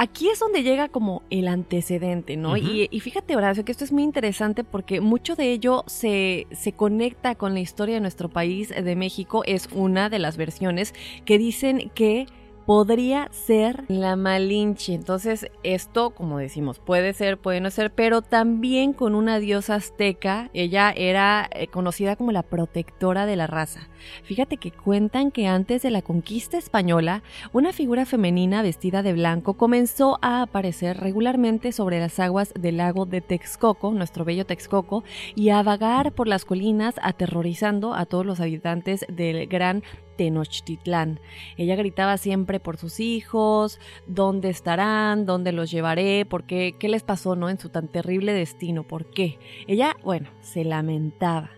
aquí 0.00 0.30
es 0.30 0.38
donde 0.38 0.62
llega 0.62 0.88
como 0.88 1.22
el 1.28 1.46
antecedente, 1.46 2.38
¿no? 2.38 2.56
y, 2.56 2.88
fíjate, 3.00 3.36
Horacio, 3.36 3.66
que 3.66 3.72
esto 3.72 3.84
es 3.84 3.92
muy 3.92 4.02
interesante 4.02 4.64
porque 4.64 5.02
mucho 5.02 5.36
de 5.36 5.52
ello 5.52 5.84
se, 5.86 6.46
se, 6.52 6.72
conecta 6.72 7.34
con 7.34 7.52
la 7.52 7.60
historia 7.60 7.96
de 7.96 8.00
nuestro 8.00 8.30
país, 8.30 8.70
de 8.70 8.96
México. 8.96 9.42
Es 9.44 9.68
una 9.74 10.08
de 10.08 10.18
las 10.18 10.38
versiones 10.38 10.94
que 11.26 11.36
dicen 11.36 11.90
que 11.94 12.26
podría 12.66 13.28
ser 13.32 13.84
la 13.88 14.16
Malinche. 14.16 14.94
Entonces, 14.94 15.50
esto, 15.62 16.10
como 16.10 16.38
decimos, 16.38 16.78
puede 16.78 17.12
ser, 17.12 17.38
puede 17.38 17.60
no 17.60 17.70
ser, 17.70 17.92
pero 17.92 18.22
también 18.22 18.92
con 18.92 19.14
una 19.14 19.38
diosa 19.38 19.76
azteca. 19.76 20.50
Ella 20.54 20.92
era 20.94 21.48
eh, 21.52 21.66
conocida 21.66 22.16
como 22.16 22.32
la 22.32 22.42
protectora 22.42 23.26
de 23.26 23.36
la 23.36 23.46
raza. 23.46 23.88
Fíjate 24.22 24.56
que 24.56 24.70
cuentan 24.70 25.30
que 25.30 25.46
antes 25.46 25.82
de 25.82 25.90
la 25.90 26.02
conquista 26.02 26.58
española, 26.58 27.22
una 27.52 27.72
figura 27.72 28.06
femenina 28.06 28.62
vestida 28.62 29.02
de 29.02 29.12
blanco 29.12 29.54
comenzó 29.54 30.18
a 30.22 30.42
aparecer 30.42 30.98
regularmente 30.98 31.72
sobre 31.72 32.00
las 32.00 32.18
aguas 32.18 32.52
del 32.58 32.78
lago 32.78 33.06
de 33.06 33.20
Texcoco, 33.20 33.92
nuestro 33.92 34.24
bello 34.24 34.46
Texcoco, 34.46 35.04
y 35.34 35.50
a 35.50 35.62
vagar 35.62 36.12
por 36.12 36.28
las 36.28 36.44
colinas 36.44 36.94
aterrorizando 37.02 37.94
a 37.94 38.06
todos 38.06 38.26
los 38.26 38.40
habitantes 38.40 39.04
del 39.08 39.46
gran 39.46 39.82
Tenochtitlán. 40.20 41.18
Ella 41.56 41.76
gritaba 41.76 42.18
siempre 42.18 42.60
por 42.60 42.76
sus 42.76 43.00
hijos, 43.00 43.80
dónde 44.06 44.50
estarán, 44.50 45.24
dónde 45.24 45.50
los 45.50 45.70
llevaré, 45.70 46.26
por 46.26 46.44
qué, 46.44 46.74
qué 46.78 46.90
les 46.90 47.02
pasó, 47.02 47.36
¿no? 47.36 47.48
En 47.48 47.58
su 47.58 47.70
tan 47.70 47.88
terrible 47.88 48.34
destino, 48.34 48.82
¿por 48.82 49.06
qué? 49.06 49.38
Ella, 49.66 49.96
bueno, 50.04 50.28
se 50.42 50.62
lamentaba. 50.62 51.52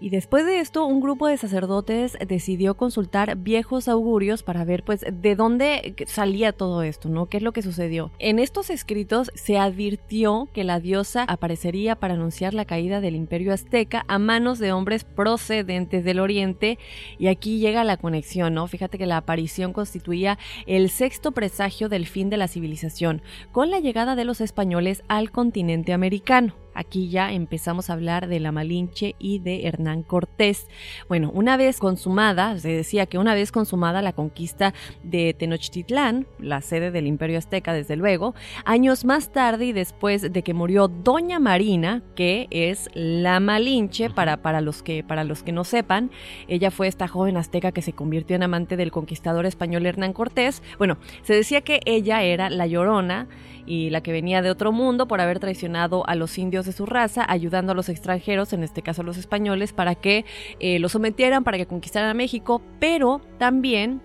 Y 0.00 0.08
después 0.08 0.46
de 0.46 0.60
esto, 0.60 0.86
un 0.86 1.02
grupo 1.02 1.26
de 1.26 1.36
sacerdotes 1.36 2.16
decidió 2.26 2.74
consultar 2.74 3.36
viejos 3.36 3.86
augurios 3.86 4.42
para 4.42 4.64
ver 4.64 4.82
pues 4.82 5.04
de 5.12 5.36
dónde 5.36 5.94
salía 6.06 6.52
todo 6.52 6.82
esto, 6.82 7.10
¿no? 7.10 7.26
¿Qué 7.26 7.36
es 7.36 7.42
lo 7.42 7.52
que 7.52 7.60
sucedió? 7.60 8.10
En 8.18 8.38
estos 8.38 8.70
escritos 8.70 9.30
se 9.34 9.58
advirtió 9.58 10.48
que 10.54 10.64
la 10.64 10.80
diosa 10.80 11.24
aparecería 11.24 11.96
para 11.96 12.14
anunciar 12.14 12.54
la 12.54 12.64
caída 12.64 13.02
del 13.02 13.14
imperio 13.14 13.52
azteca 13.52 14.06
a 14.08 14.18
manos 14.18 14.58
de 14.58 14.72
hombres 14.72 15.04
procedentes 15.04 16.02
del 16.02 16.20
oriente 16.20 16.78
y 17.18 17.26
aquí 17.26 17.58
llega 17.58 17.84
la 17.84 17.98
conexión, 17.98 18.54
¿no? 18.54 18.66
Fíjate 18.68 18.96
que 18.96 19.06
la 19.06 19.18
aparición 19.18 19.74
constituía 19.74 20.38
el 20.66 20.88
sexto 20.88 21.32
presagio 21.32 21.90
del 21.90 22.06
fin 22.06 22.30
de 22.30 22.38
la 22.38 22.48
civilización 22.48 23.20
con 23.52 23.70
la 23.70 23.80
llegada 23.80 24.16
de 24.16 24.24
los 24.24 24.40
españoles 24.40 25.02
al 25.08 25.30
continente 25.30 25.92
americano. 25.92 26.59
Aquí 26.74 27.08
ya 27.08 27.32
empezamos 27.32 27.90
a 27.90 27.94
hablar 27.94 28.28
de 28.28 28.40
la 28.40 28.52
Malinche 28.52 29.14
y 29.18 29.38
de 29.38 29.66
Hernán 29.66 30.02
Cortés. 30.02 30.68
Bueno, 31.08 31.30
una 31.34 31.56
vez 31.56 31.78
consumada, 31.78 32.58
se 32.58 32.68
decía 32.68 33.06
que 33.06 33.18
una 33.18 33.34
vez 33.34 33.52
consumada 33.52 34.02
la 34.02 34.12
conquista 34.12 34.72
de 35.02 35.34
Tenochtitlán, 35.34 36.26
la 36.38 36.60
sede 36.60 36.90
del 36.90 37.06
Imperio 37.06 37.38
Azteca 37.38 37.72
desde 37.72 37.96
luego, 37.96 38.34
años 38.64 39.04
más 39.04 39.32
tarde 39.32 39.66
y 39.66 39.72
después 39.72 40.32
de 40.32 40.42
que 40.42 40.54
murió 40.54 40.88
Doña 40.88 41.38
Marina, 41.38 42.02
que 42.14 42.46
es 42.50 42.88
la 42.94 43.40
Malinche 43.40 44.10
para, 44.10 44.42
para, 44.42 44.60
los 44.60 44.82
que, 44.82 45.02
para 45.02 45.24
los 45.24 45.42
que 45.42 45.52
no 45.52 45.64
sepan, 45.64 46.10
ella 46.48 46.70
fue 46.70 46.88
esta 46.88 47.08
joven 47.08 47.36
azteca 47.36 47.72
que 47.72 47.82
se 47.82 47.92
convirtió 47.92 48.36
en 48.36 48.42
amante 48.42 48.76
del 48.76 48.92
conquistador 48.92 49.46
español 49.46 49.86
Hernán 49.86 50.12
Cortés. 50.12 50.62
Bueno, 50.78 50.98
se 51.22 51.34
decía 51.34 51.60
que 51.62 51.80
ella 51.84 52.22
era 52.22 52.50
la 52.50 52.66
llorona 52.66 53.28
y 53.70 53.88
la 53.90 54.00
que 54.00 54.10
venía 54.10 54.42
de 54.42 54.50
otro 54.50 54.72
mundo 54.72 55.06
por 55.06 55.20
haber 55.20 55.38
traicionado 55.38 56.04
a 56.08 56.16
los 56.16 56.36
indios 56.38 56.66
de 56.66 56.72
su 56.72 56.86
raza, 56.86 57.24
ayudando 57.28 57.70
a 57.70 57.74
los 57.76 57.88
extranjeros, 57.88 58.52
en 58.52 58.64
este 58.64 58.82
caso 58.82 59.02
a 59.02 59.04
los 59.04 59.16
españoles, 59.16 59.72
para 59.72 59.94
que 59.94 60.24
eh, 60.58 60.80
lo 60.80 60.88
sometieran, 60.88 61.44
para 61.44 61.56
que 61.56 61.66
conquistaran 61.66 62.10
a 62.10 62.14
México, 62.14 62.60
pero 62.80 63.20
también 63.38 64.00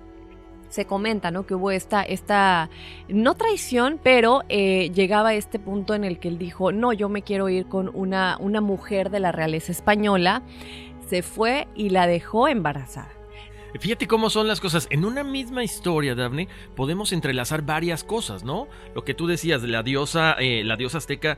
se 0.69 0.85
comenta, 0.85 1.31
¿no? 1.31 1.47
Que 1.47 1.55
hubo 1.55 1.71
esta, 1.71 2.03
esta, 2.03 2.69
no 3.07 3.33
traición, 3.33 3.99
pero 4.03 4.43
eh, 4.49 4.91
llegaba 4.93 5.29
a 5.29 5.33
este 5.33 5.57
punto 5.57 5.95
en 5.95 6.03
el 6.03 6.19
que 6.19 6.27
él 6.27 6.37
dijo, 6.37 6.71
no, 6.71 6.93
yo 6.93 7.09
me 7.09 7.23
quiero 7.23 7.49
ir 7.49 7.65
con 7.65 7.89
una, 7.95 8.37
una 8.39 8.61
mujer 8.61 9.09
de 9.09 9.19
la 9.19 9.31
realeza 9.31 9.71
española. 9.71 10.43
Se 11.07 11.23
fue 11.23 11.67
y 11.73 11.89
la 11.89 12.05
dejó 12.05 12.47
embarazada. 12.47 13.14
Fíjate 13.79 14.07
cómo 14.07 14.29
son 14.29 14.47
las 14.47 14.59
cosas. 14.59 14.87
En 14.89 15.05
una 15.05 15.23
misma 15.23 15.63
historia, 15.63 16.15
Daphne, 16.15 16.47
podemos 16.75 17.11
entrelazar 17.11 17.61
varias 17.63 18.03
cosas, 18.03 18.43
¿no? 18.43 18.67
Lo 18.93 19.03
que 19.03 19.13
tú 19.13 19.27
decías 19.27 19.61
de 19.61 19.67
la 19.67 19.83
diosa, 19.83 20.33
eh, 20.39 20.63
la 20.63 20.75
diosa 20.75 20.97
azteca 20.99 21.37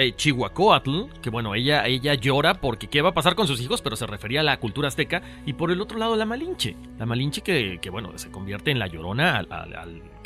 eh, 0.00 0.14
que 0.14 1.30
bueno, 1.30 1.56
ella, 1.56 1.84
ella 1.86 2.14
llora 2.14 2.60
porque 2.60 2.86
qué 2.86 3.02
va 3.02 3.10
a 3.10 3.14
pasar 3.14 3.34
con 3.34 3.48
sus 3.48 3.60
hijos, 3.60 3.82
pero 3.82 3.96
se 3.96 4.06
refería 4.06 4.40
a 4.40 4.44
la 4.44 4.60
cultura 4.60 4.88
azteca. 4.88 5.22
Y 5.44 5.54
por 5.54 5.72
el 5.72 5.80
otro 5.80 5.98
lado, 5.98 6.14
la 6.14 6.24
Malinche. 6.24 6.76
La 6.98 7.04
Malinche 7.04 7.42
que, 7.42 7.78
que 7.82 7.90
bueno, 7.90 8.16
se 8.16 8.30
convierte 8.30 8.70
en 8.70 8.78
la 8.78 8.86
llorona 8.86 9.40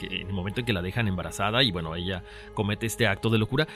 en 0.03 0.27
el 0.27 0.33
momento 0.33 0.61
en 0.61 0.67
que 0.67 0.73
la 0.73 0.83
dejan 0.83 1.09
embarazada 1.09 1.63
y 1.63 1.71
bueno, 1.71 1.95
ella 1.95 2.23
comete 2.55 2.87
este 2.87 3.07
acto 3.07 3.31
de 3.31 3.39
locura. 3.39 3.67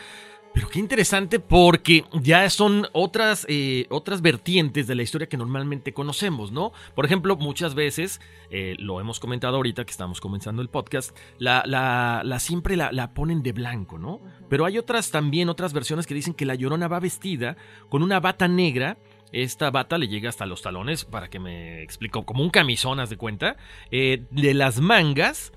Pero 0.57 0.71
qué 0.71 0.79
interesante 0.79 1.39
porque 1.39 2.07
ya 2.15 2.49
son 2.49 2.87
otras, 2.95 3.45
eh, 3.47 3.85
otras 3.91 4.23
vertientes 4.23 4.87
de 4.87 4.95
la 4.95 5.03
historia 5.03 5.29
que 5.29 5.37
normalmente 5.37 5.93
conocemos, 5.93 6.51
¿no? 6.51 6.73
Por 6.95 7.05
ejemplo, 7.05 7.37
muchas 7.37 7.75
veces, 7.75 8.23
eh, 8.49 8.75
lo 8.79 8.99
hemos 8.99 9.21
comentado 9.21 9.57
ahorita 9.57 9.85
que 9.85 9.91
estamos 9.91 10.19
comenzando 10.19 10.63
el 10.63 10.71
podcast, 10.71 11.15
la, 11.37 11.63
la, 11.67 12.41
siempre 12.41 12.75
la, 12.75 12.91
la, 12.91 13.13
ponen 13.13 13.43
de 13.43 13.53
blanco, 13.53 13.99
¿no? 13.99 14.23
Pero 14.49 14.65
hay 14.65 14.79
otras 14.79 15.11
también, 15.11 15.51
otras 15.51 15.75
versiones 15.75 16.07
que 16.07 16.15
dicen 16.15 16.33
que 16.33 16.47
la 16.47 16.55
llorona 16.55 16.89
va 16.89 17.01
vestida 17.01 17.59
con 17.91 18.03
una 18.03 18.19
bata 18.19 18.49
negra. 18.49 18.97
Esta 19.33 19.71
bata 19.71 19.99
le 19.99 20.09
llega 20.09 20.31
hasta 20.31 20.47
los 20.47 20.63
talones, 20.63 21.05
para 21.05 21.29
que 21.29 21.39
me 21.39 21.83
explico, 21.83 22.25
como 22.25 22.43
un 22.43 22.49
camisón, 22.49 22.99
haz 22.99 23.11
de 23.11 23.19
cuenta. 23.19 23.59
Eh, 23.91 24.25
de 24.31 24.55
las 24.55 24.81
mangas, 24.81 25.53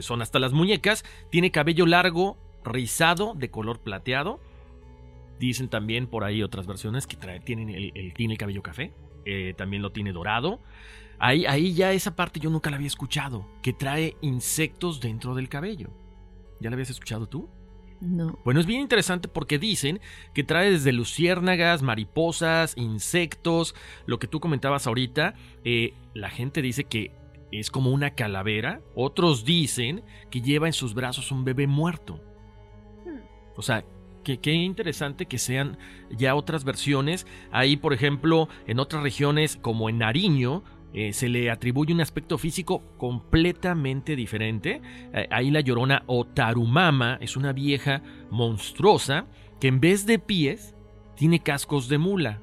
son 0.00 0.22
hasta 0.22 0.40
las 0.40 0.52
muñecas, 0.52 1.04
tiene 1.30 1.52
cabello 1.52 1.86
largo, 1.86 2.36
rizado 2.64 3.34
de 3.34 3.50
color 3.50 3.80
plateado 3.80 4.40
Dicen 5.38 5.68
también 5.68 6.06
por 6.06 6.24
ahí 6.24 6.42
otras 6.42 6.66
versiones 6.66 7.06
que 7.06 7.16
trae, 7.16 7.40
tienen 7.40 7.68
el, 7.68 8.14
tiene 8.14 8.34
el 8.34 8.38
cabello 8.38 8.62
café, 8.62 8.94
eh, 9.24 9.54
también 9.56 9.82
lo 9.82 9.90
tiene 9.92 10.12
dorado. 10.12 10.60
Ahí, 11.18 11.44
ahí 11.46 11.74
ya 11.74 11.92
esa 11.92 12.14
parte 12.14 12.40
yo 12.40 12.50
nunca 12.50 12.70
la 12.70 12.76
había 12.76 12.86
escuchado, 12.86 13.46
que 13.62 13.72
trae 13.72 14.16
insectos 14.20 15.00
dentro 15.00 15.34
del 15.34 15.48
cabello. 15.48 15.90
¿Ya 16.60 16.70
la 16.70 16.74
habías 16.74 16.90
escuchado 16.90 17.26
tú? 17.26 17.48
No. 18.00 18.38
Bueno, 18.44 18.60
es 18.60 18.66
bien 18.66 18.80
interesante 18.80 19.28
porque 19.28 19.58
dicen 19.58 20.00
que 20.34 20.44
trae 20.44 20.70
desde 20.70 20.92
luciérnagas, 20.92 21.82
mariposas, 21.82 22.74
insectos, 22.76 23.74
lo 24.06 24.18
que 24.18 24.28
tú 24.28 24.40
comentabas 24.40 24.86
ahorita. 24.86 25.34
Eh, 25.64 25.94
la 26.14 26.30
gente 26.30 26.62
dice 26.62 26.84
que 26.84 27.12
es 27.50 27.70
como 27.70 27.90
una 27.90 28.10
calavera. 28.10 28.82
Otros 28.94 29.44
dicen 29.44 30.04
que 30.30 30.42
lleva 30.42 30.66
en 30.66 30.72
sus 30.72 30.94
brazos 30.94 31.32
un 31.32 31.44
bebé 31.44 31.66
muerto. 31.66 32.20
O 33.56 33.62
sea, 33.62 33.84
qué 34.24 34.52
interesante 34.52 35.26
que 35.26 35.38
sean 35.38 35.78
ya 36.10 36.34
otras 36.34 36.64
versiones. 36.64 37.26
Ahí, 37.52 37.76
por 37.76 37.92
ejemplo, 37.92 38.48
en 38.66 38.78
otras 38.78 39.02
regiones 39.02 39.56
como 39.56 39.88
en 39.88 39.98
Nariño, 39.98 40.64
eh, 40.94 41.12
se 41.12 41.28
le 41.28 41.50
atribuye 41.50 41.92
un 41.92 42.00
aspecto 42.00 42.38
físico 42.38 42.82
completamente 42.98 44.14
diferente. 44.14 44.80
Eh, 45.12 45.26
ahí 45.30 45.50
la 45.50 45.60
llorona 45.60 46.04
o 46.06 46.24
Tarumama 46.24 47.18
es 47.20 47.36
una 47.36 47.52
vieja 47.52 48.00
monstruosa 48.30 49.26
que 49.60 49.66
en 49.66 49.80
vez 49.80 50.06
de 50.06 50.20
pies 50.20 50.76
tiene 51.16 51.40
cascos 51.40 51.88
de 51.88 51.98
mula. 51.98 52.40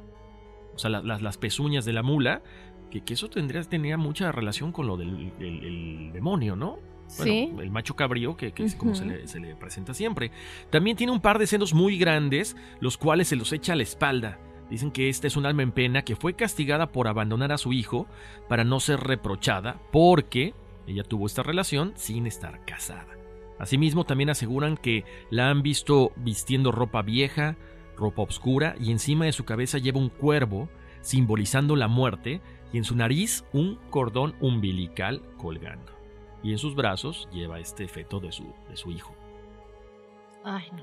O 0.75 0.77
sea, 0.77 0.89
las 0.89 1.38
pezuñas 1.38 1.86
de 1.86 1.94
la 1.94 2.03
mula. 2.03 2.41
Que, 2.89 3.01
eso 3.13 3.30
tendría, 3.30 3.62
tenía 3.63 3.98
mucha 3.98 4.34
relación 4.34 4.74
con 4.74 4.86
lo 4.86 4.98
del 4.98 6.12
demonio, 6.12 6.58
¿no? 6.58 6.80
Sí. 7.12 7.51
el 7.60 7.72
macho 7.72 7.96
cabrío, 7.96 8.36
que, 8.38 8.53
es 8.56 8.75
como 8.75 8.96
se 8.96 9.06
le, 9.06 9.27
se 9.27 9.39
le, 9.39 9.56
presenta 9.56 9.94
siempre. 9.94 10.32
También 10.70 10.98
tiene 10.98 11.12
un 11.12 11.22
par 11.22 11.39
de 11.39 11.48
senos 11.48 11.74
muy 11.74 11.98
grandes, 11.98 12.56
los 12.80 12.98
cuales 12.98 13.27
se 13.27 13.36
los 13.36 13.51
echa 13.53 13.74
a 13.74 13.75
la 13.75 13.84
espalda. 13.84 14.39
Dicen 14.70 14.91
que 14.91 15.10
esta 15.10 15.27
es 15.27 15.36
un 15.36 15.46
alma 15.46 15.63
en 15.63 15.74
pena 15.74 16.03
que 16.03 16.15
fue 16.15 16.34
castigada 16.34 16.94
por 16.94 17.10
abandonar 17.10 17.51
a 17.51 17.58
su 17.58 17.74
hijo 17.74 18.08
para 18.48 18.63
no 18.63 18.80
ser 18.80 19.01
reprochada 19.01 19.82
porque 19.91 20.53
ella 20.88 21.03
tuvo 21.03 21.27
esta 21.27 21.44
relación 21.44 21.91
sin 21.96 22.25
estar 22.25 22.63
casada. 22.65 23.18
Asimismo, 23.60 24.06
también 24.06 24.30
aseguran 24.30 24.77
que 24.77 25.03
la 25.30 25.50
han 25.50 25.62
visto 25.62 26.13
vistiendo 26.15 26.72
ropa 26.72 27.01
vieja, 27.01 27.58
ropa 27.98 28.24
oscura 28.24 28.75
y 28.80 28.91
encima 28.91 29.25
de 29.25 29.34
su 29.34 29.44
cabeza 29.44 29.77
lleva 29.77 30.00
un 30.00 30.10
cuervo 30.10 30.70
simbolizando 31.01 31.75
la 31.75 31.88
muerte 31.88 32.41
y 32.72 32.77
en 32.77 32.84
su 32.84 32.96
nariz 32.96 33.44
un 33.53 33.77
cordón 33.89 34.36
umbilical 34.39 35.22
colgando. 35.38 36.00
Y 36.43 36.51
en 36.51 36.57
sus 36.57 36.75
brazos 36.75 37.27
lleva 37.31 37.60
este 37.60 37.88
feto 37.88 38.19
de 38.19 38.31
su, 38.31 38.53
de 38.69 38.77
su 38.77 38.91
hijo. 38.91 39.15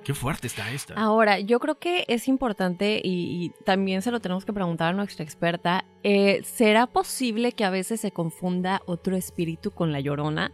Qué 0.05 0.15
fuerte 0.15 0.47
está 0.47 0.71
esta. 0.73 0.95
Ahora, 0.95 1.41
yo 1.41 1.59
creo 1.59 1.79
que 1.79 2.05
es 2.09 2.29
importante 2.29 3.01
y, 3.03 3.51
también 3.65 4.03
se 4.03 4.11
lo 4.11 4.21
tenemos 4.21 4.45
que 4.45 4.53
preguntar 4.53 4.91
a 4.91 4.97
nuestra 4.97 5.25
experta. 5.25 5.85
Eh, 6.05 6.43
¿Será 6.45 6.87
posible 6.87 7.53
que 7.53 7.65
a 7.65 7.71
veces 7.71 8.01
se 8.01 8.13
confunda 8.13 8.83
otro 8.87 9.17
espíritu 9.17 9.71
con 9.73 9.93
la 9.93 10.01
llorona? 10.01 10.53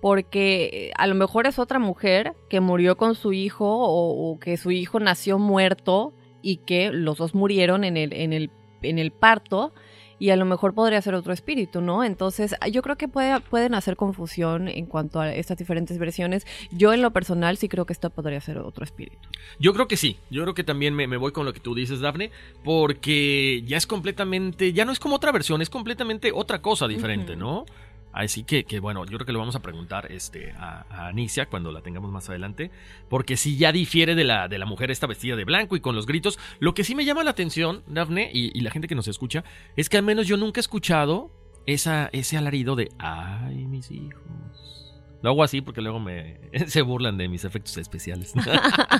Porque 0.00 0.70
eh, 0.72 0.92
a 0.96 1.06
lo 1.06 1.14
mejor 1.14 1.46
es 1.46 1.58
otra 1.58 1.78
mujer 1.78 2.34
que 2.50 2.60
murió 2.60 2.96
con 2.96 3.14
su 3.14 3.32
hijo 3.32 3.66
o, 3.66 4.38
que 4.38 4.56
su 4.56 4.70
hijo 4.70 5.00
nació 5.00 5.38
muerto 5.38 6.12
y 6.42 6.58
que 6.58 6.90
los 6.92 7.18
dos 7.18 7.34
murieron 7.34 7.84
en 7.84 7.96
el, 7.96 8.12
en 8.12 8.32
el, 8.34 8.50
en 8.82 8.98
el 8.98 9.10
parto 9.10 9.72
y 10.18 10.30
a 10.30 10.36
lo 10.36 10.44
mejor 10.44 10.74
podría 10.74 11.00
ser 11.02 11.14
otro 11.14 11.32
espíritu, 11.32 11.80
¿no? 11.80 12.04
Entonces, 12.04 12.54
yo 12.70 12.82
creo 12.82 12.96
que 12.96 13.08
puede, 13.08 13.40
pueden 13.40 13.74
hacer 13.74 13.96
confusión 13.96 14.68
en 14.68 14.86
cuanto 14.86 15.20
a 15.20 15.32
estas 15.32 15.58
diferentes 15.58 15.98
versiones. 15.98 16.46
Yo 16.70 16.92
en 16.92 17.02
lo 17.02 17.12
personal 17.12 17.56
sí 17.56 17.68
creo 17.68 17.86
que 17.86 17.92
esto 17.92 18.10
podría 18.10 18.40
ser 18.40 18.58
otro 18.58 18.84
espíritu. 18.84 19.28
Yo 19.58 19.72
creo 19.74 19.88
que 19.88 19.96
sí, 19.96 20.18
yo 20.30 20.42
creo 20.42 20.54
que 20.54 20.64
también 20.64 20.94
me, 20.94 21.06
voy 21.16 21.32
con 21.32 21.44
lo 21.44 21.52
que 21.52 21.60
tú 21.60 21.74
dices, 21.74 22.00
Dafne, 22.00 22.30
porque 22.62 23.62
ya 23.66 23.76
es 23.76 23.86
completamente, 23.86 24.72
ya 24.72 24.84
no 24.84 24.92
es 24.92 24.98
como 24.98 25.16
otra 25.16 25.32
versión, 25.32 25.62
es 25.62 25.70
completamente 25.70 26.32
otra 26.32 26.60
cosa 26.60 26.88
diferente, 26.88 27.36
¿no? 27.36 27.66
Así 28.14 28.44
que, 28.44 28.64
que, 28.64 28.80
bueno, 28.80 29.04
yo 29.04 29.18
creo 29.18 29.26
que 29.26 29.32
lo 29.32 29.40
vamos 29.40 29.56
a 29.56 29.62
preguntar 29.62 30.10
este, 30.10 30.52
a, 30.52 30.86
a, 30.88 31.08
Anicia 31.08 31.46
cuando 31.46 31.72
la 31.72 31.82
tengamos 31.82 32.10
más 32.12 32.28
adelante, 32.30 32.70
porque 33.08 33.36
si 33.36 33.56
ya 33.56 33.72
difiere 33.72 34.14
de 34.14 34.24
la, 34.24 34.48
de 34.48 34.58
la 34.58 34.66
mujer 34.66 34.90
esta 34.90 35.06
vestida 35.06 35.34
de 35.36 35.44
blanco 35.44 35.76
y 35.76 35.80
con 35.80 35.94
los 35.96 36.06
gritos. 36.06 36.38
Lo 36.60 36.74
que 36.74 36.84
sí 36.84 36.94
me 36.94 37.04
llama 37.04 37.24
la 37.24 37.30
atención, 37.30 37.82
Dafne, 37.86 38.30
y, 38.32 38.56
y 38.56 38.62
la 38.62 38.70
gente 38.70 38.88
que 38.88 38.94
nos 38.94 39.08
escucha, 39.08 39.44
es 39.76 39.88
que 39.88 39.96
al 39.96 40.04
menos 40.04 40.26
yo 40.26 40.36
nunca 40.36 40.60
he 40.60 40.62
escuchado 40.62 41.30
esa, 41.66 42.08
ese 42.12 42.36
alarido 42.36 42.76
de, 42.76 42.90
ay, 42.98 43.66
mis 43.66 43.90
hijos. 43.90 44.83
Lo 45.24 45.30
hago 45.30 45.42
así 45.42 45.62
porque 45.62 45.80
luego 45.80 46.00
me 46.00 46.36
se 46.66 46.82
burlan 46.82 47.16
de 47.16 47.28
mis 47.28 47.46
efectos 47.46 47.78
especiales. 47.78 48.34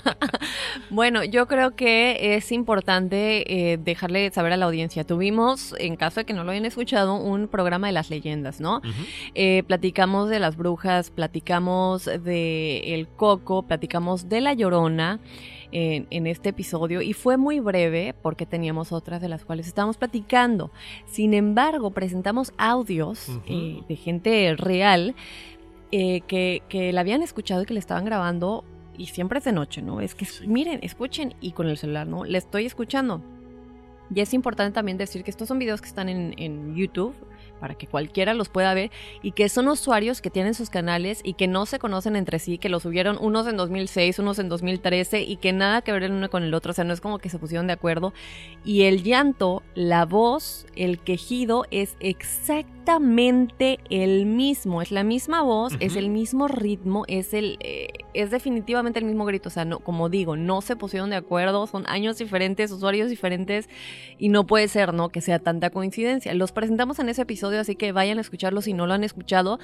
bueno, 0.90 1.22
yo 1.22 1.46
creo 1.46 1.76
que 1.76 2.34
es 2.36 2.50
importante 2.50 3.72
eh, 3.72 3.76
dejarle 3.76 4.30
saber 4.30 4.54
a 4.54 4.56
la 4.56 4.64
audiencia. 4.64 5.04
Tuvimos, 5.04 5.74
en 5.78 5.96
caso 5.96 6.20
de 6.20 6.24
que 6.24 6.32
no 6.32 6.42
lo 6.42 6.52
hayan 6.52 6.64
escuchado, 6.64 7.16
un 7.16 7.46
programa 7.46 7.88
de 7.88 7.92
las 7.92 8.08
leyendas, 8.08 8.58
¿no? 8.58 8.80
Eh, 9.34 9.64
platicamos 9.66 10.30
de 10.30 10.40
las 10.40 10.56
brujas, 10.56 11.10
platicamos 11.10 12.06
de 12.06 12.94
el 12.94 13.06
coco, 13.06 13.64
platicamos 13.64 14.30
de 14.30 14.40
la 14.40 14.54
llorona. 14.54 15.20
En, 15.76 16.28
este 16.28 16.50
episodio 16.50 17.02
y 17.02 17.14
fue 17.14 17.36
muy 17.36 17.58
breve 17.58 18.14
porque 18.22 18.46
teníamos 18.46 18.92
otras 18.92 19.20
de 19.20 19.28
las 19.28 19.44
cuales 19.44 19.66
estábamos 19.66 19.96
platicando. 19.96 20.70
Sin 21.04 21.34
embargo, 21.34 21.90
presentamos 21.90 22.52
audios 22.58 23.26
eh, 23.48 23.80
de 23.88 23.96
gente 23.96 24.54
real 24.56 25.16
eh, 25.96 26.22
que, 26.22 26.64
que 26.68 26.92
la 26.92 27.02
habían 27.02 27.22
escuchado 27.22 27.62
y 27.62 27.66
que 27.66 27.72
le 27.72 27.78
estaban 27.78 28.04
grabando 28.04 28.64
y 28.98 29.06
siempre 29.06 29.38
es 29.38 29.44
de 29.44 29.52
noche, 29.52 29.80
¿no? 29.80 30.00
Es 30.00 30.16
que 30.16 30.26
miren, 30.44 30.80
escuchen 30.82 31.36
y 31.40 31.52
con 31.52 31.68
el 31.68 31.78
celular, 31.78 32.04
¿no? 32.08 32.24
Le 32.24 32.36
estoy 32.36 32.66
escuchando. 32.66 33.22
Y 34.12 34.20
es 34.20 34.34
importante 34.34 34.74
también 34.74 34.98
decir 34.98 35.22
que 35.22 35.30
estos 35.30 35.46
son 35.46 35.60
videos 35.60 35.80
que 35.80 35.86
están 35.86 36.08
en, 36.08 36.34
en 36.36 36.74
YouTube, 36.74 37.14
para 37.60 37.76
que 37.76 37.86
cualquiera 37.86 38.34
los 38.34 38.48
pueda 38.48 38.74
ver 38.74 38.90
y 39.22 39.30
que 39.30 39.48
son 39.48 39.68
usuarios 39.68 40.20
que 40.20 40.30
tienen 40.30 40.54
sus 40.54 40.68
canales 40.68 41.20
y 41.22 41.34
que 41.34 41.46
no 41.46 41.64
se 41.64 41.78
conocen 41.78 42.16
entre 42.16 42.40
sí, 42.40 42.58
que 42.58 42.68
los 42.68 42.82
subieron 42.82 43.16
unos 43.20 43.46
en 43.46 43.56
2006, 43.56 44.18
unos 44.18 44.40
en 44.40 44.48
2013 44.48 45.22
y 45.22 45.36
que 45.36 45.52
nada 45.52 45.80
que 45.82 45.92
ver 45.92 46.02
el 46.02 46.10
uno 46.10 46.28
con 46.28 46.42
el 46.42 46.54
otro, 46.54 46.72
o 46.72 46.74
sea, 46.74 46.82
no 46.84 46.92
es 46.92 47.00
como 47.00 47.20
que 47.20 47.28
se 47.28 47.38
pusieron 47.38 47.68
de 47.68 47.74
acuerdo. 47.74 48.12
Y 48.64 48.82
el 48.82 49.04
llanto, 49.04 49.62
la 49.76 50.06
voz, 50.06 50.66
el 50.74 50.98
quejido 50.98 51.66
es 51.70 51.96
exactamente 52.00 52.73
el 53.90 54.26
mismo, 54.26 54.82
es 54.82 54.90
la 54.90 55.04
misma 55.04 55.42
voz, 55.42 55.74
es 55.80 55.96
el 55.96 56.10
mismo 56.10 56.48
ritmo, 56.48 57.04
es 57.08 57.34
el 57.34 57.56
eh, 57.60 57.88
es 58.14 58.30
definitivamente 58.30 58.98
el 58.98 59.04
mismo 59.04 59.24
grito, 59.24 59.48
o 59.48 59.52
sea, 59.52 59.64
no, 59.64 59.80
como 59.80 60.08
digo, 60.08 60.36
no 60.36 60.60
se 60.60 60.76
pusieron 60.76 61.10
de 61.10 61.16
acuerdo, 61.16 61.66
son 61.66 61.84
años 61.86 62.18
diferentes, 62.18 62.70
usuarios 62.70 63.10
diferentes 63.10 63.68
y 64.18 64.28
no 64.28 64.46
puede 64.46 64.68
ser, 64.68 64.94
¿no? 64.94 65.08
Que 65.08 65.20
sea 65.20 65.38
tanta 65.38 65.70
coincidencia. 65.70 66.34
Los 66.34 66.52
presentamos 66.52 66.98
en 66.98 67.08
ese 67.08 67.22
episodio 67.22 67.60
así 67.60 67.76
que 67.76 67.92
vayan 67.92 68.18
a 68.18 68.20
escucharlo 68.20 68.62
si 68.62 68.72
no 68.72 68.86
lo 68.86 68.94
han 68.94 69.04
escuchado. 69.04 69.58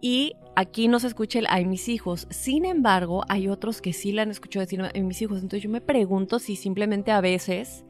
Y 0.00 0.34
aquí 0.54 0.88
no 0.88 1.00
se 1.00 1.06
escucha 1.06 1.38
el 1.38 1.46
Ay 1.48 1.64
mis 1.64 1.88
hijos. 1.88 2.26
Sin 2.30 2.64
embargo, 2.64 3.24
hay 3.28 3.48
otros 3.48 3.80
que 3.80 3.92
sí 3.92 4.12
la 4.12 4.22
han 4.22 4.30
escuchado 4.30 4.64
decir 4.64 4.82
Ay 4.94 5.02
mis 5.02 5.20
hijos. 5.22 5.38
Entonces 5.38 5.62
yo 5.62 5.70
me 5.70 5.80
pregunto 5.80 6.38
si 6.38 6.54
simplemente 6.56 7.10
a 7.10 7.20
veces 7.20 7.84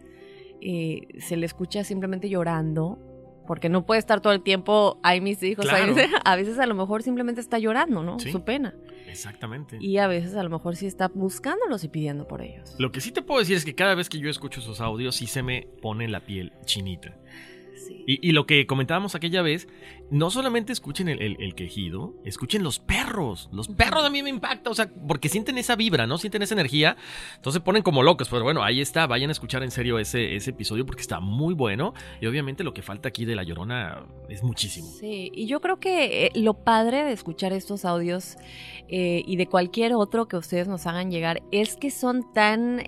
eh, 0.60 1.08
se 1.18 1.36
le 1.36 1.46
escucha 1.46 1.84
simplemente 1.84 2.28
llorando. 2.28 2.98
Porque 3.46 3.68
no 3.68 3.86
puede 3.86 3.98
estar 4.00 4.20
todo 4.20 4.32
el 4.32 4.42
tiempo, 4.42 4.98
ay 5.02 5.20
mis 5.20 5.42
hijos. 5.42 5.66
A, 6.24 6.36
veces, 6.36 6.58
a 6.58 6.66
lo 6.66 6.74
mejor 6.74 7.02
simplemente 7.02 7.40
está 7.40 7.58
llorando, 7.58 8.02
¿no? 8.02 8.18
Su 8.18 8.44
pena. 8.44 8.74
Exactamente. 9.06 9.78
Y 9.80 9.98
a 9.98 10.08
veces 10.08 10.34
a 10.34 10.42
lo 10.42 10.50
mejor 10.50 10.76
sí 10.76 10.86
está 10.86 11.08
buscándolos 11.08 11.84
y 11.84 11.88
pidiendo 11.88 12.26
por 12.26 12.42
ellos. 12.42 12.74
Lo 12.78 12.92
que 12.92 13.00
sí 13.00 13.12
te 13.12 13.22
puedo 13.22 13.40
decir 13.40 13.56
es 13.56 13.64
que 13.64 13.74
cada 13.74 13.94
vez 13.94 14.08
que 14.08 14.18
yo 14.18 14.28
escucho 14.28 14.60
esos 14.60 14.80
audios 14.80 15.16
sí 15.16 15.26
se 15.26 15.42
me 15.42 15.68
pone 15.80 16.08
la 16.08 16.20
piel 16.20 16.52
chinita. 16.64 17.16
Y, 18.06 18.32
lo 18.32 18.46
que 18.46 18.66
comentábamos 18.66 19.14
aquella 19.14 19.42
vez, 19.42 19.68
no 20.10 20.30
solamente 20.30 20.72
escuchen 20.72 21.08
el, 21.08 21.54
quejido, 21.54 22.14
escuchen 22.24 22.62
los 22.62 22.78
perros. 22.78 23.48
Los 23.52 23.68
perros 23.68 24.04
a 24.04 24.10
mí 24.10 24.22
me 24.22 24.30
impacta, 24.30 24.70
o 24.70 24.74
sea, 24.74 24.90
porque 25.08 25.28
sienten 25.28 25.58
esa 25.58 25.76
vibra, 25.76 26.06
¿no? 26.06 26.18
Sienten 26.18 26.42
esa 26.42 26.54
energía. 26.54 26.96
Entonces 27.36 27.60
se 27.60 27.64
ponen 27.64 27.82
como 27.82 28.02
locos. 28.02 28.28
Pero 28.28 28.44
bueno, 28.44 28.62
ahí 28.62 28.80
está. 28.80 29.06
Vayan 29.06 29.30
a 29.30 29.32
escuchar 29.32 29.62
en 29.62 29.70
serio 29.70 29.98
ese, 29.98 30.36
ese 30.36 30.50
episodio 30.50 30.86
porque 30.86 31.02
está 31.02 31.20
muy 31.20 31.54
bueno. 31.54 31.94
Y 32.20 32.26
obviamente 32.26 32.64
lo 32.64 32.74
que 32.74 32.82
falta 32.82 33.08
aquí 33.08 33.24
de 33.24 33.34
La 33.34 33.42
Llorona 33.42 34.06
es 34.28 34.42
muchísimo. 34.42 34.88
Sí, 34.88 35.30
y 35.34 35.46
yo 35.46 35.60
creo 35.60 35.78
que 35.78 36.26
eh, 36.26 36.32
lo 36.34 36.54
padre 36.54 37.04
de 37.04 37.12
escuchar 37.12 37.52
estos 37.52 37.84
audios 37.84 38.36
eh, 38.88 39.22
y 39.26 39.36
de 39.36 39.46
cualquier 39.46 39.94
otro 39.94 40.28
que 40.28 40.36
ustedes 40.36 40.68
nos 40.68 40.86
hagan 40.86 41.10
llegar 41.10 41.42
es 41.50 41.76
que 41.76 41.90
son 41.90 42.32
tan... 42.32 42.84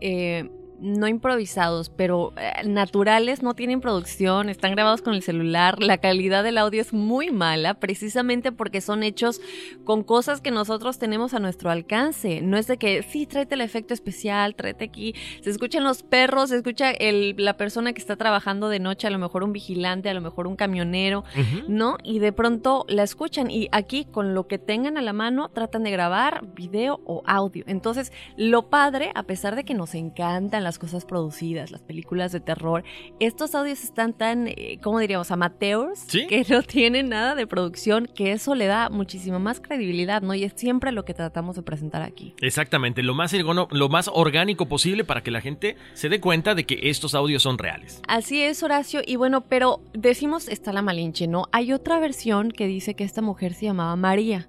Eh, 0.00 0.48
no 0.80 1.08
improvisados, 1.08 1.90
pero 1.90 2.32
eh, 2.36 2.66
naturales, 2.66 3.42
no 3.42 3.54
tienen 3.54 3.80
producción, 3.80 4.48
están 4.48 4.72
grabados 4.72 5.02
con 5.02 5.14
el 5.14 5.22
celular, 5.22 5.82
la 5.82 5.98
calidad 5.98 6.44
del 6.44 6.58
audio 6.58 6.80
es 6.80 6.92
muy 6.92 7.30
mala, 7.30 7.74
precisamente 7.74 8.52
porque 8.52 8.80
son 8.80 9.02
hechos 9.02 9.40
con 9.84 10.04
cosas 10.04 10.40
que 10.40 10.50
nosotros 10.50 10.98
tenemos 10.98 11.34
a 11.34 11.40
nuestro 11.40 11.70
alcance. 11.70 12.40
No 12.42 12.56
es 12.56 12.66
de 12.66 12.76
que, 12.76 13.02
sí, 13.02 13.26
tráete 13.26 13.54
el 13.54 13.60
efecto 13.60 13.94
especial, 13.94 14.54
tráete 14.54 14.84
aquí, 14.84 15.14
se 15.42 15.50
escuchan 15.50 15.84
los 15.84 16.02
perros, 16.02 16.50
se 16.50 16.56
escucha 16.56 16.90
el, 16.90 17.34
la 17.38 17.56
persona 17.56 17.92
que 17.92 18.00
está 18.00 18.16
trabajando 18.16 18.68
de 18.68 18.80
noche, 18.80 19.06
a 19.06 19.10
lo 19.10 19.18
mejor 19.18 19.44
un 19.44 19.52
vigilante, 19.52 20.08
a 20.08 20.14
lo 20.14 20.20
mejor 20.20 20.46
un 20.46 20.56
camionero, 20.56 21.24
¿no? 21.66 21.98
Y 22.04 22.18
de 22.18 22.32
pronto 22.32 22.84
la 22.88 23.02
escuchan 23.02 23.50
y 23.50 23.68
aquí 23.72 24.04
con 24.04 24.34
lo 24.34 24.46
que 24.46 24.58
tengan 24.58 24.96
a 24.98 25.02
la 25.02 25.12
mano 25.12 25.48
tratan 25.48 25.82
de 25.82 25.90
grabar 25.90 26.46
video 26.54 27.00
o 27.04 27.22
audio. 27.26 27.64
Entonces, 27.66 28.12
lo 28.36 28.68
padre, 28.68 29.10
a 29.14 29.24
pesar 29.24 29.56
de 29.56 29.64
que 29.64 29.74
nos 29.74 29.94
encantan 29.94 30.64
las 30.68 30.78
cosas 30.78 31.06
producidas, 31.06 31.70
las 31.70 31.80
películas 31.80 32.30
de 32.30 32.40
terror, 32.40 32.84
estos 33.20 33.54
audios 33.54 33.82
están 33.82 34.12
tan, 34.12 34.48
eh, 34.48 34.78
¿cómo 34.82 34.98
diríamos? 34.98 35.30
Amateurs, 35.30 36.04
que 36.04 36.44
no 36.50 36.62
tienen 36.62 37.08
nada 37.08 37.34
de 37.34 37.46
producción, 37.46 38.06
que 38.14 38.32
eso 38.32 38.54
le 38.54 38.66
da 38.66 38.90
muchísima 38.90 39.38
más 39.38 39.60
credibilidad, 39.60 40.20
¿no? 40.20 40.34
Y 40.34 40.44
es 40.44 40.52
siempre 40.56 40.92
lo 40.92 41.06
que 41.06 41.14
tratamos 41.14 41.56
de 41.56 41.62
presentar 41.62 42.02
aquí. 42.02 42.34
Exactamente, 42.42 43.02
lo 43.02 43.14
más, 43.14 43.32
lo 43.32 43.88
más 43.88 44.10
orgánico 44.12 44.66
posible 44.66 45.04
para 45.04 45.22
que 45.22 45.30
la 45.30 45.40
gente 45.40 45.76
se 45.94 46.10
dé 46.10 46.20
cuenta 46.20 46.54
de 46.54 46.66
que 46.66 46.90
estos 46.90 47.14
audios 47.14 47.42
son 47.42 47.56
reales. 47.56 48.02
Así 48.06 48.42
es, 48.42 48.62
Horacio, 48.62 49.00
y 49.06 49.16
bueno, 49.16 49.40
pero 49.40 49.80
decimos 49.94 50.48
está 50.48 50.74
la 50.74 50.82
Malinche, 50.82 51.26
¿no? 51.28 51.46
Hay 51.50 51.72
otra 51.72 51.98
versión 51.98 52.50
que 52.50 52.66
dice 52.66 52.92
que 52.94 53.04
esta 53.04 53.22
mujer 53.22 53.54
se 53.54 53.64
llamaba 53.64 53.96
María. 53.96 54.48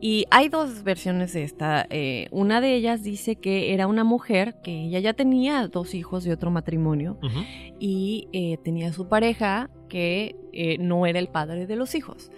Y 0.00 0.26
hay 0.30 0.48
dos 0.48 0.82
versiones 0.84 1.32
de 1.32 1.42
esta. 1.42 1.86
Eh, 1.90 2.28
una 2.30 2.60
de 2.60 2.74
ellas 2.74 3.02
dice 3.02 3.36
que 3.36 3.74
era 3.74 3.86
una 3.86 4.04
mujer 4.04 4.56
que 4.62 4.84
ella 4.84 5.00
ya 5.00 5.14
tenía 5.14 5.66
dos 5.68 5.94
hijos 5.94 6.24
de 6.24 6.32
otro 6.32 6.50
matrimonio 6.50 7.18
y 7.78 8.28
eh, 8.32 8.58
tenía 8.62 8.92
su 8.92 9.08
pareja 9.08 9.70
que 9.88 10.36
eh, 10.52 10.78
no 10.78 11.06
era 11.06 11.18
el 11.18 11.28
padre 11.28 11.66
de 11.66 11.76
los 11.76 11.94
hijos. 11.94 12.30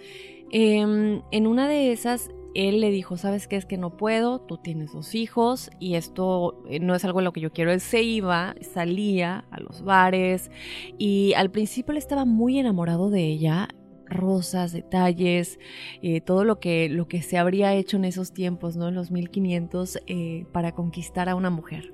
Em, 0.51 1.21
en 1.31 1.47
una 1.47 1.67
de 1.67 1.91
esas, 1.91 2.29
él 2.55 2.81
le 2.81 2.91
dijo, 2.91 3.15
¿sabes 3.15 3.47
qué? 3.47 3.55
Es 3.55 3.65
que 3.65 3.77
no 3.77 3.95
puedo, 3.95 4.39
tú 4.41 4.57
tienes 4.57 4.91
dos 4.91 5.15
hijos 5.15 5.69
y 5.79 5.95
esto 5.95 6.61
no 6.81 6.95
es 6.95 7.05
algo 7.05 7.19
en 7.19 7.25
lo 7.25 7.31
que 7.31 7.39
yo 7.41 7.51
quiero. 7.51 7.71
Él 7.71 7.79
se 7.79 8.03
iba, 8.03 8.55
salía 8.73 9.45
a 9.51 9.59
los 9.61 9.83
bares 9.83 10.51
y 10.97 11.33
al 11.35 11.51
principio 11.51 11.91
él 11.91 11.97
estaba 11.97 12.25
muy 12.25 12.59
enamorado 12.59 13.09
de 13.09 13.23
ella 13.23 13.69
rosas, 14.11 14.71
detalles, 14.71 15.59
eh, 16.01 16.21
todo 16.21 16.43
lo 16.43 16.59
que, 16.59 16.89
lo 16.89 17.07
que 17.07 17.21
se 17.21 17.37
habría 17.37 17.73
hecho 17.73 17.97
en 17.97 18.05
esos 18.05 18.33
tiempos, 18.33 18.77
¿no? 18.77 18.87
En 18.89 18.95
los 18.95 19.11
1500, 19.11 19.99
eh, 20.07 20.45
para 20.51 20.73
conquistar 20.73 21.29
a 21.29 21.35
una 21.35 21.49
mujer. 21.49 21.93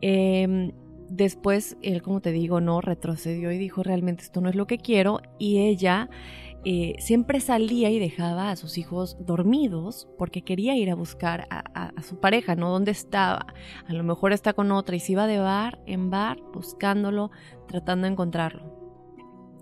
Em, 0.00 0.72
después, 1.08 1.76
él, 1.82 2.02
como 2.02 2.20
te 2.20 2.32
digo, 2.32 2.60
no 2.60 2.80
retrocedió 2.80 3.52
y 3.52 3.58
dijo, 3.58 3.82
realmente 3.82 4.22
esto 4.22 4.40
no 4.40 4.48
es 4.48 4.54
lo 4.54 4.66
que 4.66 4.78
quiero, 4.78 5.20
y 5.38 5.58
ella... 5.58 6.08
Eh, 6.68 6.96
siempre 6.98 7.38
salía 7.38 7.90
y 7.90 8.00
dejaba 8.00 8.50
a 8.50 8.56
sus 8.56 8.76
hijos 8.76 9.16
dormidos 9.24 10.08
porque 10.18 10.42
quería 10.42 10.74
ir 10.74 10.90
a 10.90 10.96
buscar 10.96 11.46
a, 11.48 11.60
a, 11.96 12.02
su 12.02 12.18
pareja, 12.18 12.56
¿no? 12.56 12.72
¿Dónde 12.72 12.90
estaba? 12.90 13.46
A 13.86 13.92
lo 13.92 14.02
mejor 14.02 14.32
está 14.32 14.52
con 14.52 14.72
otra 14.72 14.96
y 14.96 14.98
se 14.98 15.12
iba 15.12 15.28
de 15.28 15.38
bar 15.38 15.78
en 15.86 16.10
bar 16.10 16.38
buscándolo, 16.52 17.30
tratando 17.68 18.06
de 18.06 18.14
encontrarlo. 18.14 18.64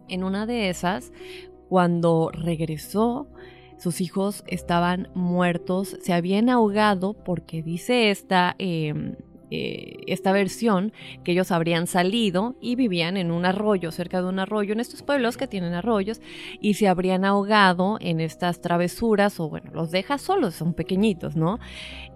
En 0.09 0.25
una 0.25 0.47
de 0.47 0.71
esas, 0.71 1.13
cuando 1.75 2.31
regresó, 2.33 3.27
sus 3.79 4.01
hijos 4.01 4.45
estaban 4.47 5.09
muertos, 5.13 5.97
se 6.01 6.13
habían 6.13 6.49
ahogado 6.49 7.15
porque 7.15 7.65
dice 7.65 8.13
esta, 8.13 8.55
em, 8.61 9.17
eh, 9.51 9.97
esta 10.07 10.31
versión 10.31 10.93
que 11.25 11.33
ellos 11.33 11.51
habrían 11.51 11.89
salido 11.89 12.55
y 12.61 12.77
vivían 12.77 13.17
en 13.17 13.33
un 13.33 13.45
arroyo, 13.45 13.91
cerca 13.91 14.23
de 14.23 14.29
un 14.29 14.39
arroyo, 14.39 14.73
en 14.73 14.79
estos 14.79 15.03
pueblos 15.03 15.37
que 15.37 15.49
tienen 15.49 15.75
arroyos, 15.75 16.21
y 16.61 16.75
se 16.75 16.87
habrían 16.87 17.25
ahogado 17.25 17.99
en 18.01 18.21
estas 18.21 18.61
travesuras, 18.61 19.41
o 19.41 19.49
bueno, 19.49 19.73
los 19.75 19.91
deja 19.91 20.19
solos, 20.19 20.55
son 20.55 20.75
pequeñitos, 20.75 21.35
¿no? 21.35 21.59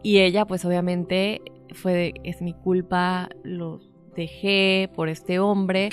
Y 0.04 0.18
ella 0.18 0.44
pues 0.44 0.64
obviamente 0.66 1.42
fue, 1.72 2.14
es 2.22 2.42
mi 2.42 2.52
culpa, 2.52 3.28
los 3.42 3.90
dejé 4.14 4.88
por 4.94 5.08
este 5.08 5.40
hombre, 5.40 5.88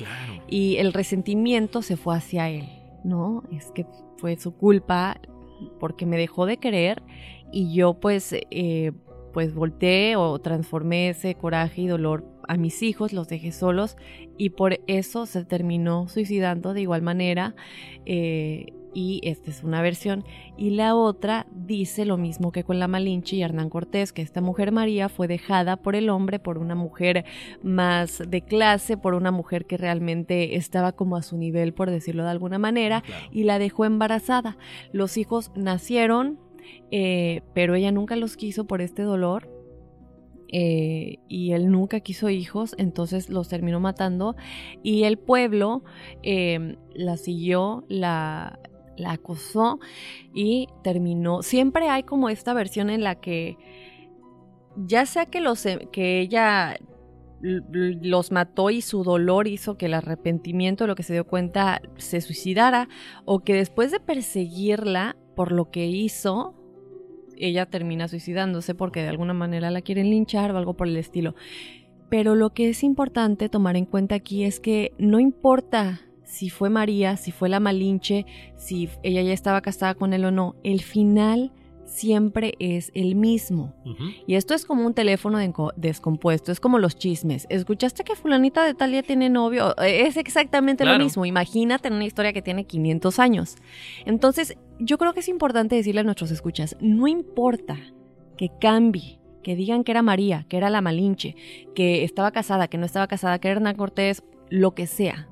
y 0.47 0.75
el 0.77 0.93
resentimiento 0.93 1.81
se 1.81 1.97
fue 1.97 2.15
hacia 2.15 2.47
él. 2.51 2.74
¿No? 3.05 3.43
Es 3.51 3.71
que 3.71 3.85
fue 4.17 4.35
su 4.37 4.53
culpa 4.55 5.19
porque 5.79 6.05
me 6.05 6.17
dejó 6.17 6.45
de 6.45 6.57
querer 6.57 7.03
y 7.51 7.73
yo 7.73 7.93
pues, 7.93 8.33
eh, 8.33 8.91
pues 9.33 9.53
volteé 9.53 10.15
o 10.15 10.39
transformé 10.39 11.09
ese 11.09 11.35
coraje 11.35 11.83
y 11.83 11.87
dolor 11.87 12.25
a 12.47 12.57
mis 12.57 12.83
hijos, 12.83 13.13
los 13.13 13.27
dejé 13.27 13.51
solos 13.51 13.97
y 14.37 14.51
por 14.51 14.79
eso 14.87 15.25
se 15.25 15.45
terminó 15.45 16.07
suicidando 16.07 16.73
de 16.73 16.81
igual 16.81 17.01
manera. 17.01 17.55
Eh, 18.05 18.73
y 18.95 19.19
esta 19.23 19.51
es 19.51 19.61
una 19.61 19.81
versión. 19.83 20.23
Y 20.57 20.71
la 20.71 20.95
otra 20.95 21.45
dice 21.51 22.05
lo 22.05 22.17
mismo 22.17 22.51
que 22.51 22.63
con 22.63 22.79
la 22.79 22.87
Malinche 22.87 23.35
y 23.35 23.43
Hernán 23.43 23.69
Cortés, 23.69 24.13
que 24.13 24.21
esta 24.21 24.39
mujer 24.41 24.71
María 24.71 25.09
fue 25.09 25.27
dejada 25.27 25.75
por 25.75 25.95
el 25.95 26.09
hombre, 26.09 26.39
por 26.39 26.57
una 26.57 26.75
mujer 26.75 27.25
más 27.61 28.23
de 28.25 28.41
clase, 28.41 28.97
por 28.97 29.13
una 29.13 29.31
mujer 29.31 29.65
que 29.65 29.77
realmente 29.77 30.55
estaba 30.55 30.93
como 30.93 31.17
a 31.17 31.21
su 31.21 31.37
nivel, 31.37 31.73
por 31.73 31.91
decirlo 31.91 32.23
de 32.23 32.29
alguna 32.29 32.57
manera, 32.57 33.03
y 33.31 33.43
la 33.43 33.59
dejó 33.59 33.83
embarazada. 33.83 34.57
Los 34.93 35.17
hijos 35.17 35.51
nacieron, 35.55 36.39
eh, 36.89 37.41
pero 37.53 37.75
ella 37.75 37.91
nunca 37.91 38.15
los 38.15 38.37
quiso 38.37 38.65
por 38.65 38.81
este 38.81 39.03
dolor. 39.03 39.51
Eh, 40.47 41.17
y 41.27 41.51
él 41.51 41.69
nunca 41.69 41.99
quiso 41.99 42.29
hijos, 42.29 42.75
entonces 42.77 43.29
los 43.29 43.49
terminó 43.49 43.79
matando 43.79 44.35
y 44.83 45.03
el 45.03 45.17
pueblo 45.17 45.83
eh, 46.21 46.77
la 46.93 47.17
siguió, 47.17 47.83
la, 47.89 48.59
la 48.97 49.13
acosó 49.13 49.79
y 50.33 50.67
terminó. 50.83 51.41
Siempre 51.41 51.89
hay 51.89 52.03
como 52.03 52.29
esta 52.29 52.53
versión 52.53 52.89
en 52.89 53.03
la 53.03 53.15
que 53.15 53.57
ya 54.77 55.05
sea 55.05 55.25
que, 55.25 55.41
los, 55.41 55.65
e, 55.65 55.87
que 55.91 56.19
ella 56.19 56.77
los 57.41 58.31
mató 58.31 58.69
y 58.69 58.81
su 58.81 59.03
dolor 59.03 59.47
hizo 59.47 59.77
que 59.77 59.85
el 59.85 59.93
arrepentimiento, 59.93 60.87
lo 60.87 60.95
que 60.95 61.03
se 61.03 61.13
dio 61.13 61.27
cuenta, 61.27 61.81
se 61.97 62.21
suicidara, 62.21 62.89
o 63.25 63.39
que 63.39 63.53
después 63.53 63.91
de 63.91 63.99
perseguirla 63.99 65.15
por 65.35 65.51
lo 65.51 65.69
que 65.69 65.85
hizo, 65.85 66.55
ella 67.37 67.65
termina 67.65 68.07
suicidándose 68.07 68.73
porque 68.73 69.01
de 69.01 69.09
alguna 69.09 69.33
manera 69.33 69.69
la 69.69 69.81
quieren 69.81 70.09
linchar 70.09 70.51
o 70.51 70.57
algo 70.57 70.75
por 70.75 70.87
el 70.87 70.97
estilo. 70.97 71.35
Pero 72.09 72.35
lo 72.35 72.51
que 72.53 72.69
es 72.69 72.83
importante 72.83 73.49
tomar 73.49 73.75
en 73.75 73.85
cuenta 73.85 74.15
aquí 74.15 74.43
es 74.43 74.59
que 74.59 74.93
no 74.97 75.19
importa 75.19 76.01
si 76.25 76.49
fue 76.49 76.69
María, 76.69 77.17
si 77.17 77.31
fue 77.31 77.49
la 77.49 77.59
Malinche, 77.59 78.25
si 78.55 78.89
ella 79.03 79.21
ya 79.21 79.33
estaba 79.33 79.61
casada 79.61 79.95
con 79.95 80.13
él 80.13 80.25
o 80.25 80.31
no, 80.31 80.55
el 80.63 80.81
final 80.81 81.51
siempre 81.85 82.55
es 82.59 82.91
el 82.93 83.15
mismo. 83.15 83.73
Y 84.27 84.35
esto 84.35 84.53
es 84.53 84.65
como 84.65 84.85
un 84.85 84.93
teléfono 84.93 85.39
descompuesto, 85.75 86.51
es 86.51 86.59
como 86.59 86.79
los 86.79 86.97
chismes. 86.97 87.45
¿Escuchaste 87.49 88.03
que 88.03 88.15
fulanita 88.15 88.65
de 88.65 88.73
Talia 88.73 89.03
tiene 89.03 89.29
novio? 89.29 89.77
Es 89.77 90.17
exactamente 90.17 90.83
lo 90.83 90.97
mismo. 90.97 91.25
Imagínate 91.25 91.89
una 91.89 92.05
historia 92.05 92.33
que 92.33 92.41
tiene 92.41 92.65
500 92.65 93.19
años. 93.19 93.55
Entonces, 94.05 94.57
yo 94.79 94.97
creo 94.97 95.13
que 95.13 95.21
es 95.21 95.29
importante 95.29 95.75
decirle 95.75 96.01
a 96.01 96.03
nuestros 96.03 96.31
escuchas, 96.31 96.75
no 96.81 97.07
importa 97.07 97.77
que 98.35 98.49
cambie, 98.59 99.19
que 99.43 99.55
digan 99.55 99.83
que 99.83 99.91
era 99.91 100.01
María, 100.01 100.45
que 100.49 100.57
era 100.57 100.69
la 100.69 100.81
Malinche, 100.81 101.35
que 101.75 102.03
estaba 102.03 102.31
casada, 102.31 102.67
que 102.67 102.77
no 102.77 102.85
estaba 102.85 103.07
casada, 103.07 103.39
que 103.39 103.47
era 103.47 103.57
Hernán 103.57 103.75
Cortés, 103.75 104.23
lo 104.49 104.73
que 104.73 104.87
sea. 104.87 105.29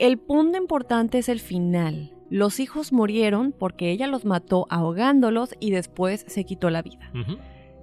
El 0.00 0.16
punto 0.16 0.56
importante 0.56 1.18
es 1.18 1.28
el 1.28 1.40
final. 1.40 2.14
Los 2.30 2.58
hijos 2.58 2.90
murieron 2.90 3.52
porque 3.52 3.90
ella 3.90 4.06
los 4.06 4.24
mató 4.24 4.66
ahogándolos 4.70 5.54
y 5.60 5.72
después 5.72 6.24
se 6.26 6.44
quitó 6.44 6.70
la 6.70 6.80
vida. 6.80 7.12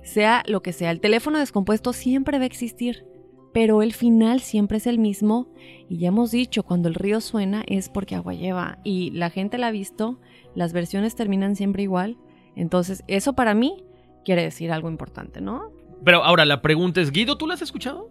Sea 0.01 0.41
lo 0.47 0.63
que 0.63 0.73
sea, 0.73 0.89
el 0.89 0.99
teléfono 0.99 1.38
descompuesto 1.38 1.93
siempre 1.93 2.39
va 2.39 2.45
a 2.45 2.47
existir, 2.47 3.06
pero 3.53 3.84
el 3.84 3.93
final 3.93 4.39
siempre 4.39 4.77
es 4.77 4.88
el 4.88 4.97
mismo. 4.97 5.53
Y 5.89 5.99
ya 5.99 6.08
hemos 6.08 6.32
dicho, 6.32 6.63
cuando 6.63 6.89
el 6.89 6.95
río 6.95 7.21
suena 7.21 7.63
es 7.67 7.88
porque 7.88 8.15
agua 8.15 8.34
lleva. 8.34 8.80
Y 8.84 9.12
la 9.12 9.30
gente 9.30 9.60
la 9.60 9.67
ha 9.67 9.71
visto, 9.71 10.19
las 10.56 10.73
versiones 10.73 11.13
terminan 11.13 11.56
siempre 11.56 11.84
igual. 11.84 12.17
Entonces, 12.56 13.03
eso 13.06 13.34
para 13.34 13.53
mí 13.53 13.86
quiere 14.25 14.41
decir 14.41 14.71
algo 14.71 14.89
importante, 14.89 15.39
¿no? 15.39 15.71
Pero 16.03 16.23
ahora 16.23 16.45
la 16.45 16.63
pregunta 16.63 16.99
es, 16.99 17.12
Guido, 17.12 17.38
¿tú 17.38 17.45
la 17.45 17.53
has 17.53 17.62
escuchado? 17.62 18.10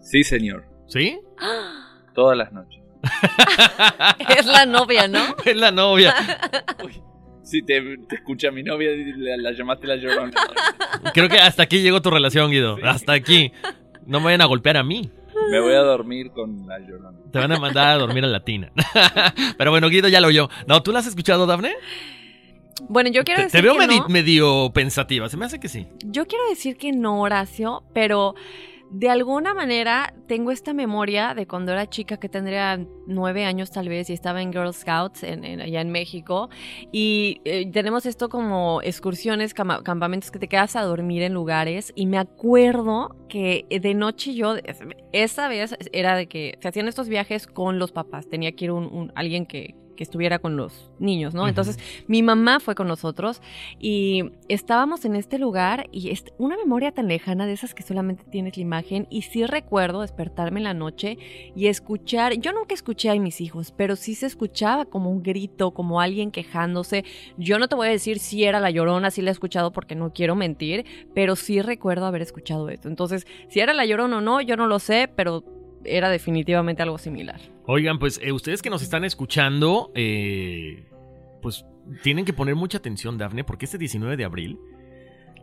Sí, 0.00 0.24
señor. 0.24 0.66
¿Sí? 0.88 1.20
Todas 2.12 2.36
las 2.36 2.52
noches. 2.52 2.83
es 4.38 4.46
la 4.46 4.66
novia, 4.66 5.08
¿no? 5.08 5.20
Es 5.44 5.56
la 5.56 5.70
novia. 5.70 6.14
si 7.42 7.62
te, 7.62 7.96
escucha 8.10 8.50
mi 8.50 8.62
novia, 8.62 8.90
la, 9.16 9.36
la, 9.36 9.52
llamaste 9.52 9.86
la 9.86 9.96
llorona. 9.96 10.32
Creo 11.12 11.28
que 11.28 11.38
hasta 11.38 11.62
aquí 11.62 11.82
llegó 11.82 12.00
tu 12.02 12.10
relación, 12.10 12.50
Guido. 12.50 12.78
Hasta 12.82 13.12
aquí. 13.12 13.52
No 14.06 14.20
me 14.20 14.26
vayan 14.26 14.42
a 14.42 14.46
golpear 14.46 14.76
a 14.76 14.82
mí. 14.82 15.10
Me 15.50 15.60
voy 15.60 15.74
a 15.74 15.80
dormir 15.80 16.30
con 16.30 16.66
la 16.66 16.78
llorona. 16.78 17.18
Te 17.32 17.38
van 17.38 17.52
a 17.52 17.58
mandar 17.58 17.88
a 17.88 17.98
dormir 17.98 18.24
a 18.24 18.28
la 18.28 18.44
tina. 18.44 18.72
Pero 19.58 19.70
bueno, 19.70 19.88
Guido 19.88 20.08
ya 20.08 20.20
lo 20.20 20.28
oyó. 20.28 20.48
No, 20.66 20.82
¿tú 20.82 20.92
la 20.92 21.00
has 21.00 21.06
escuchado, 21.06 21.46
Dafne? 21.46 21.74
Bueno, 22.88 23.10
yo 23.10 23.24
quiero 23.24 23.42
decir. 23.42 23.60
Te 23.60 23.66
veo 23.66 23.76
medio 24.08 24.70
pensativa, 24.72 25.28
se 25.28 25.36
me 25.36 25.44
hace 25.44 25.60
que 25.60 25.68
sí. 25.68 25.86
Yo 26.04 26.26
quiero 26.26 26.48
decir 26.48 26.76
que 26.76 26.92
no, 26.92 27.20
Horacio, 27.20 27.84
pero 27.92 28.34
de 28.90 29.08
alguna 29.08 29.54
manera 29.54 30.14
tengo 30.28 30.50
esta 30.50 30.72
memoria 30.72 31.34
de 31.34 31.46
cuando 31.46 31.72
era 31.72 31.88
chica 31.88 32.16
que 32.18 32.28
tendría 32.28 32.78
nueve 33.06 33.44
años 33.44 33.70
tal 33.70 33.88
vez 33.88 34.08
y 34.08 34.12
estaba 34.12 34.40
en 34.40 34.52
Girl 34.52 34.72
Scouts 34.72 35.24
allá 35.24 35.80
en 35.80 35.90
México. 35.90 36.48
Y 36.92 37.40
eh, 37.44 37.70
tenemos 37.70 38.06
esto 38.06 38.28
como 38.28 38.80
excursiones, 38.82 39.54
campamentos 39.54 40.30
que 40.30 40.38
te 40.38 40.48
quedas 40.48 40.76
a 40.76 40.82
dormir 40.82 41.22
en 41.22 41.34
lugares. 41.34 41.92
Y 41.96 42.06
me 42.06 42.18
acuerdo 42.18 43.16
que 43.28 43.66
de 43.68 43.94
noche 43.94 44.34
yo, 44.34 44.54
esa 45.12 45.48
vez 45.48 45.76
era 45.92 46.16
de 46.16 46.28
que 46.28 46.58
se 46.60 46.68
hacían 46.68 46.88
estos 46.88 47.08
viajes 47.08 47.46
con 47.46 47.78
los 47.78 47.92
papás, 47.92 48.28
tenía 48.28 48.52
que 48.52 48.66
ir 48.66 48.70
un 48.70 49.12
alguien 49.14 49.46
que, 49.46 49.74
que 49.94 50.04
estuviera 50.04 50.38
con 50.38 50.56
los 50.56 50.90
niños, 50.98 51.34
¿no? 51.34 51.48
Entonces, 51.48 51.78
mi 52.06 52.22
mamá 52.22 52.60
fue 52.60 52.74
con 52.74 52.88
nosotros 52.88 53.40
y 53.78 54.32
estábamos 54.48 55.04
en 55.04 55.16
este 55.16 55.38
lugar 55.38 55.88
y 55.92 56.10
es 56.10 56.24
una 56.38 56.56
memoria 56.56 56.92
tan 56.92 57.08
lejana 57.08 57.46
de 57.46 57.52
esas 57.52 57.74
que 57.74 57.82
solamente 57.82 58.24
tienes 58.24 58.56
la 58.56 58.62
imagen 58.62 59.06
y 59.10 59.22
sí 59.22 59.44
recuerdo 59.46 60.02
despertarme 60.02 60.60
en 60.60 60.64
la 60.64 60.74
noche 60.74 61.18
y 61.54 61.66
escuchar, 61.66 62.34
yo 62.34 62.52
nunca 62.52 62.74
escuché 62.74 63.10
a 63.10 63.14
mis 63.14 63.40
hijos, 63.40 63.72
pero 63.76 63.96
sí 63.96 64.14
se 64.14 64.26
escuchaba 64.26 64.84
como 64.84 65.10
un 65.10 65.22
grito, 65.22 65.72
como 65.72 66.00
alguien 66.00 66.30
quejándose. 66.30 67.04
Yo 67.36 67.58
no 67.58 67.68
te 67.68 67.76
voy 67.76 67.88
a 67.88 67.90
decir 67.90 68.18
si 68.18 68.44
era 68.44 68.60
la 68.60 68.70
llorona, 68.70 69.10
si 69.10 69.22
la 69.22 69.30
he 69.30 69.32
escuchado 69.32 69.72
porque 69.72 69.94
no 69.94 70.12
quiero 70.12 70.34
mentir, 70.34 70.84
pero 71.14 71.36
sí 71.36 71.60
recuerdo 71.62 72.06
haber 72.06 72.22
escuchado 72.22 72.68
esto. 72.68 72.88
Entonces, 72.88 73.26
si 73.48 73.60
era 73.60 73.72
la 73.72 73.86
llorona 73.86 74.18
o 74.18 74.20
no, 74.20 74.40
yo 74.40 74.56
no 74.56 74.66
lo 74.66 74.78
sé, 74.78 75.08
pero 75.14 75.44
era 75.84 76.10
definitivamente 76.10 76.82
algo 76.82 76.98
similar. 76.98 77.40
Oigan, 77.66 77.98
pues 77.98 78.20
eh, 78.22 78.32
ustedes 78.32 78.62
que 78.62 78.70
nos 78.70 78.82
están 78.82 79.04
escuchando, 79.04 79.90
eh, 79.94 80.88
pues 81.42 81.64
tienen 82.02 82.24
que 82.24 82.32
poner 82.32 82.54
mucha 82.54 82.78
atención, 82.78 83.18
Dafne, 83.18 83.44
porque 83.44 83.64
este 83.66 83.78
19 83.78 84.16
de 84.16 84.24
abril, 84.24 84.58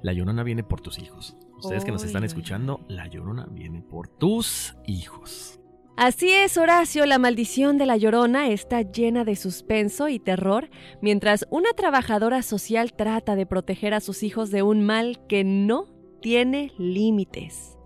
la 0.02 0.14
llorona 0.14 0.44
viene 0.44 0.64
por 0.64 0.82
tus 0.82 1.00
hijos. 1.00 1.38
Ustedes 1.58 1.86
que 1.86 1.92
nos 1.92 2.04
están 2.04 2.24
escuchando, 2.24 2.82
la 2.88 3.08
llorona 3.08 3.48
viene 3.52 3.82
por 3.82 4.08
tus 4.08 4.76
hijos. 4.88 5.60
Así 5.98 6.32
es, 6.32 6.58
Horacio, 6.58 7.06
la 7.06 7.20
maldición 7.20 7.78
de 7.78 7.86
la 7.86 7.98
llorona 7.98 8.50
está 8.50 8.82
llena 8.82 9.24
de 9.24 9.36
suspenso 9.36 10.08
y 10.10 10.18
terror, 10.18 10.70
mientras 11.02 11.46
una 11.52 11.74
trabajadora 11.74 12.42
social 12.42 12.94
trata 12.94 13.36
de 13.36 13.46
proteger 13.46 13.94
a 13.94 14.00
sus 14.00 14.24
hijos 14.24 14.50
de 14.50 14.64
un 14.64 14.84
mal 14.84 15.20
que 15.28 15.44
no 15.44 15.86
tiene 16.22 16.72
límites. 16.78 17.78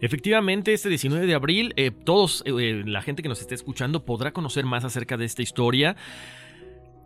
Efectivamente, 0.00 0.72
este 0.72 0.88
19 0.88 1.26
de 1.26 1.34
abril, 1.34 1.72
eh, 1.76 1.90
todos, 1.90 2.42
eh, 2.46 2.52
eh, 2.58 2.82
la 2.86 3.02
gente 3.02 3.22
que 3.22 3.28
nos 3.28 3.40
esté 3.40 3.54
escuchando 3.54 4.04
podrá 4.04 4.32
conocer 4.32 4.64
más 4.64 4.84
acerca 4.84 5.16
de 5.16 5.24
esta 5.24 5.42
historia. 5.42 5.96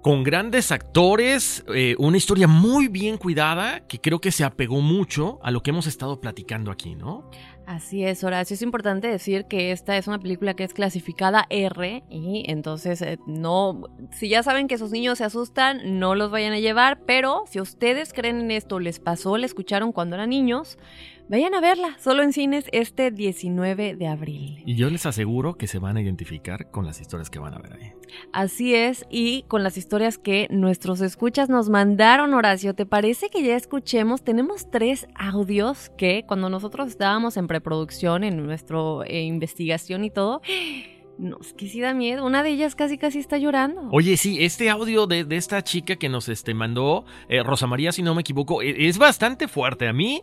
Con 0.02 0.24
grandes 0.24 0.72
actores, 0.72 1.64
una 1.96 2.16
historia 2.16 2.48
muy 2.48 2.88
bien 2.88 3.18
cuidada 3.18 3.86
que 3.86 4.00
creo 4.00 4.20
que 4.20 4.32
se 4.32 4.42
apegó 4.42 4.80
mucho 4.80 5.38
a 5.44 5.52
lo 5.52 5.62
que 5.62 5.70
hemos 5.70 5.86
estado 5.86 6.20
platicando 6.20 6.72
aquí, 6.72 6.96
¿no? 6.96 7.30
Así 7.66 8.04
es, 8.04 8.24
Horacio. 8.24 8.54
Es 8.54 8.62
importante 8.62 9.06
decir 9.06 9.44
que 9.44 9.70
esta 9.70 9.96
es 9.96 10.08
una 10.08 10.18
película 10.18 10.54
que 10.54 10.64
es 10.64 10.74
clasificada 10.74 11.46
R 11.50 12.02
y 12.10 12.42
entonces 12.48 13.04
no, 13.28 13.82
si 14.10 14.28
ya 14.28 14.42
saben 14.42 14.66
que 14.66 14.74
esos 14.74 14.90
niños 14.90 15.18
se 15.18 15.24
asustan, 15.24 16.00
no 16.00 16.16
los 16.16 16.32
vayan 16.32 16.52
a 16.52 16.58
llevar, 16.58 17.02
pero 17.06 17.44
si 17.48 17.60
ustedes 17.60 18.12
creen 18.12 18.40
en 18.40 18.50
esto, 18.50 18.80
les 18.80 18.98
pasó, 18.98 19.36
le 19.36 19.46
escucharon 19.46 19.92
cuando 19.92 20.16
eran 20.16 20.30
niños, 20.30 20.78
Vayan 21.28 21.54
a 21.54 21.60
verla, 21.60 21.96
solo 21.98 22.22
en 22.22 22.32
cines 22.32 22.66
este 22.72 23.10
19 23.10 23.96
de 23.96 24.06
abril. 24.06 24.62
Y 24.66 24.74
yo 24.74 24.90
les 24.90 25.06
aseguro 25.06 25.54
que 25.54 25.66
se 25.66 25.78
van 25.78 25.96
a 25.96 26.02
identificar 26.02 26.70
con 26.70 26.84
las 26.84 27.00
historias 27.00 27.30
que 27.30 27.38
van 27.38 27.54
a 27.54 27.58
ver 27.58 27.74
ahí. 27.74 27.92
Así 28.32 28.74
es, 28.74 29.06
y 29.08 29.44
con 29.44 29.62
las 29.62 29.78
historias 29.78 30.18
que 30.18 30.48
nuestros 30.50 31.00
escuchas 31.00 31.48
nos 31.48 31.70
mandaron, 31.70 32.34
Horacio. 32.34 32.74
¿Te 32.74 32.86
parece 32.86 33.30
que 33.30 33.42
ya 33.42 33.56
escuchemos? 33.56 34.22
Tenemos 34.22 34.70
tres 34.70 35.06
audios 35.14 35.90
que 35.96 36.24
cuando 36.26 36.50
nosotros 36.50 36.88
estábamos 36.88 37.36
en 37.36 37.46
preproducción, 37.46 38.24
en 38.24 38.44
nuestra 38.44 38.78
eh, 39.06 39.22
investigación 39.22 40.04
y 40.04 40.10
todo, 40.10 40.42
no, 41.18 41.38
es 41.40 41.54
que 41.54 41.68
sí 41.68 41.80
da 41.80 41.94
miedo. 41.94 42.26
Una 42.26 42.42
de 42.42 42.50
ellas 42.50 42.74
casi 42.74 42.98
casi 42.98 43.20
está 43.20 43.38
llorando. 43.38 43.88
Oye, 43.92 44.16
sí, 44.16 44.44
este 44.44 44.68
audio 44.68 45.06
de, 45.06 45.24
esta 45.30 45.62
chica 45.62 45.96
que 45.96 46.08
nos 46.08 46.28
este, 46.28 46.52
mandó, 46.52 47.04
eh, 47.28 47.42
Rosa 47.42 47.66
María, 47.66 47.92
si 47.92 48.02
no 48.02 48.14
me 48.14 48.20
equivoco, 48.20 48.60
e, 48.60 48.88
es 48.88 48.98
bastante 48.98 49.48
fuerte. 49.48 49.88
A 49.88 49.92
mí 49.92 50.22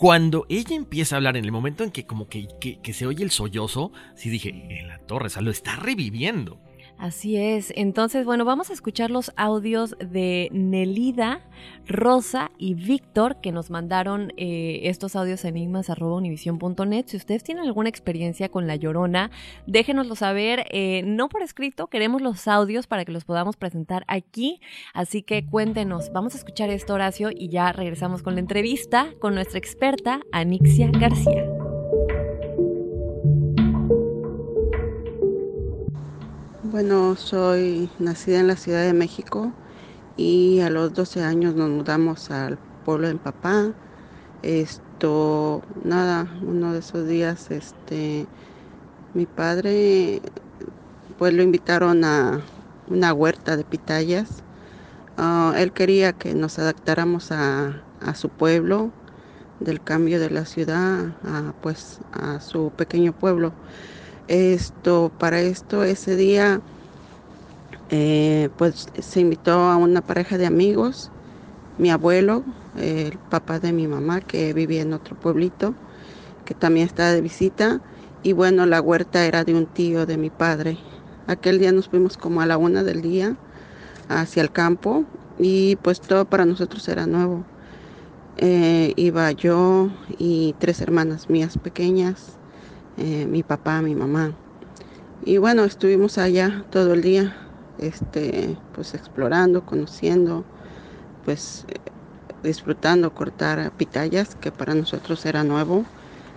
cuando 0.00 0.46
ella 0.48 0.74
empieza 0.74 1.14
a 1.14 1.18
hablar, 1.18 1.36
en 1.36 1.44
el 1.44 1.52
momento 1.52 1.84
en 1.84 1.90
que 1.90 2.06
como 2.06 2.26
que, 2.26 2.48
que, 2.58 2.92
se 2.94 3.06
oye 3.06 3.22
el 3.22 3.30
sollozo, 3.30 3.92
sí 4.14 4.30
dije, 4.30 4.48
en 4.48 4.88
la 4.88 4.98
torre, 5.00 5.26
o 5.26 5.28
sea, 5.28 5.42
lo 5.42 5.50
está 5.50 5.76
reviviendo. 5.76 6.58
Así 7.00 7.38
es. 7.38 7.72
Entonces, 7.76 8.26
bueno, 8.26 8.44
vamos 8.44 8.68
a 8.68 8.74
escuchar 8.74 9.10
los 9.10 9.32
audios 9.36 9.96
de 9.98 10.50
Nelida, 10.52 11.40
Rosa 11.86 12.50
y 12.58 12.74
Víctor 12.74 13.40
que 13.40 13.52
nos 13.52 13.70
mandaron 13.70 14.34
eh, 14.36 14.80
estos 14.82 15.16
audios 15.16 15.46
enigmas.univision.net. 15.46 17.04
Si 17.06 17.16
ustedes 17.16 17.42
tienen 17.42 17.64
alguna 17.64 17.88
experiencia 17.88 18.50
con 18.50 18.66
La 18.66 18.76
Llorona, 18.76 19.30
déjenoslo 19.66 20.14
saber. 20.14 20.66
Eh, 20.72 21.00
no 21.06 21.30
por 21.30 21.40
escrito, 21.40 21.86
queremos 21.86 22.20
los 22.20 22.46
audios 22.46 22.86
para 22.86 23.06
que 23.06 23.12
los 23.12 23.24
podamos 23.24 23.56
presentar 23.56 24.04
aquí. 24.06 24.60
Así 24.92 25.22
que 25.22 25.46
cuéntenos. 25.46 26.12
Vamos 26.12 26.34
a 26.34 26.36
escuchar 26.36 26.68
esto, 26.68 26.92
Horacio, 26.92 27.30
y 27.34 27.48
ya 27.48 27.72
regresamos 27.72 28.22
con 28.22 28.34
la 28.34 28.40
entrevista 28.40 29.08
con 29.20 29.34
nuestra 29.34 29.58
experta, 29.58 30.20
Anixia 30.32 30.90
García. 30.90 31.59
Bueno, 36.70 37.16
soy 37.16 37.90
nacida 37.98 38.38
en 38.38 38.46
la 38.46 38.54
Ciudad 38.54 38.84
de 38.84 38.92
México 38.92 39.50
y 40.16 40.60
a 40.60 40.70
los 40.70 40.94
12 40.94 41.20
años 41.20 41.56
nos 41.56 41.68
mudamos 41.68 42.30
al 42.30 42.58
pueblo 42.84 43.08
de 43.08 43.16
papá. 43.16 43.72
Esto, 44.44 45.62
nada, 45.82 46.28
uno 46.42 46.72
de 46.72 46.78
esos 46.78 47.08
días, 47.08 47.50
este, 47.50 48.24
mi 49.14 49.26
padre, 49.26 50.22
pues 51.18 51.34
lo 51.34 51.42
invitaron 51.42 52.04
a 52.04 52.40
una 52.88 53.12
huerta 53.14 53.56
de 53.56 53.64
pitayas. 53.64 54.44
Ah, 55.16 55.54
él 55.56 55.72
quería 55.72 56.12
que 56.12 56.34
nos 56.34 56.60
adaptáramos 56.60 57.32
a, 57.32 57.82
a, 58.00 58.14
su 58.14 58.28
pueblo, 58.28 58.92
del 59.58 59.82
cambio 59.82 60.20
de 60.20 60.30
la 60.30 60.44
ciudad 60.44 61.16
a, 61.24 61.52
pues, 61.62 61.98
a 62.12 62.38
su 62.38 62.70
pequeño 62.76 63.12
pueblo. 63.12 63.52
Esto, 64.30 65.10
para 65.18 65.40
esto, 65.40 65.82
ese 65.82 66.14
día, 66.14 66.60
eh, 67.90 68.48
pues 68.56 68.86
se 68.96 69.18
invitó 69.18 69.54
a 69.54 69.76
una 69.76 70.02
pareja 70.02 70.38
de 70.38 70.46
amigos, 70.46 71.10
mi 71.78 71.90
abuelo, 71.90 72.44
el 72.78 73.18
papá 73.18 73.58
de 73.58 73.72
mi 73.72 73.88
mamá, 73.88 74.20
que 74.20 74.52
vivía 74.52 74.82
en 74.82 74.92
otro 74.92 75.16
pueblito, 75.16 75.74
que 76.44 76.54
también 76.54 76.86
estaba 76.86 77.10
de 77.10 77.22
visita, 77.22 77.80
y 78.22 78.32
bueno, 78.32 78.66
la 78.66 78.80
huerta 78.80 79.26
era 79.26 79.42
de 79.42 79.52
un 79.52 79.66
tío 79.66 80.06
de 80.06 80.16
mi 80.16 80.30
padre. 80.30 80.78
Aquel 81.26 81.58
día 81.58 81.72
nos 81.72 81.88
fuimos 81.88 82.16
como 82.16 82.40
a 82.40 82.46
la 82.46 82.56
una 82.56 82.84
del 82.84 83.02
día 83.02 83.36
hacia 84.08 84.42
el 84.42 84.52
campo 84.52 85.04
y 85.40 85.74
pues 85.82 86.00
todo 86.00 86.24
para 86.24 86.44
nosotros 86.44 86.86
era 86.88 87.06
nuevo. 87.06 87.44
Eh, 88.36 88.92
iba 88.96 89.32
yo 89.32 89.90
y 90.18 90.54
tres 90.60 90.80
hermanas 90.80 91.28
mías 91.28 91.58
pequeñas, 91.58 92.39
eh, 92.96 93.26
mi 93.26 93.42
papá, 93.42 93.82
mi 93.82 93.94
mamá. 93.94 94.38
Y 95.20 95.38
bueno, 95.38 95.64
estuvimos 95.64 96.18
allá 96.18 96.66
todo 96.70 96.94
el 96.94 97.02
día, 97.02 97.38
este, 97.78 98.62
pues 98.72 98.94
explorando, 98.94 99.64
conociendo, 99.64 100.48
pues 101.22 101.64
eh, 101.68 101.82
disfrutando 102.42 103.14
cortar 103.14 103.72
pitayas, 103.74 104.36
que 104.36 104.52
para 104.52 104.74
nosotros 104.74 105.24
era 105.26 105.44
nuevo 105.44 105.86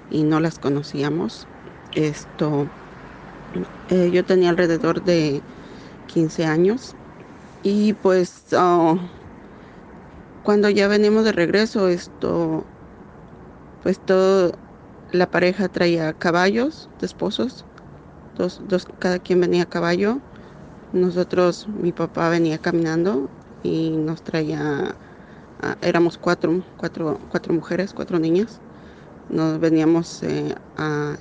y 0.10 0.24
no 0.24 0.40
las 0.42 0.60
conocíamos. 0.60 1.50
Esto, 1.94 2.72
eh, 3.88 4.12
yo 4.12 4.26
tenía 4.26 4.50
alrededor 4.50 5.02
de 5.04 5.46
15 6.08 6.46
años 6.46 6.98
y 7.64 7.94
pues 7.96 8.48
oh, 8.54 9.00
cuando 10.44 10.70
ya 10.70 10.88
venimos 10.88 11.24
de 11.26 11.32
regreso, 11.32 11.88
esto, 11.90 12.70
pues 13.80 14.02
todo 14.04 14.63
la 15.14 15.28
pareja 15.32 15.70
traía 15.70 16.14
caballos 16.14 16.90
de 17.00 17.06
esposos, 17.08 17.66
dos, 18.36 18.60
dos, 18.68 18.86
cada 19.00 19.20
quien 19.20 19.42
venía 19.42 19.64
a 19.64 19.68
caballo. 19.68 20.22
Nosotros, 20.92 21.68
mi 21.70 21.94
papá 21.94 22.30
venía 22.30 22.60
caminando 22.60 23.32
y 23.64 23.92
nos 23.92 24.24
traía, 24.24 24.98
ah, 25.60 25.78
éramos 25.82 26.18
cuatro, 26.18 26.64
cuatro, 26.78 27.20
cuatro 27.30 27.54
mujeres, 27.54 27.94
cuatro 27.94 28.20
niñas. 28.20 28.62
Nos 29.30 29.60
veníamos 29.60 30.24
eh, 30.24 30.56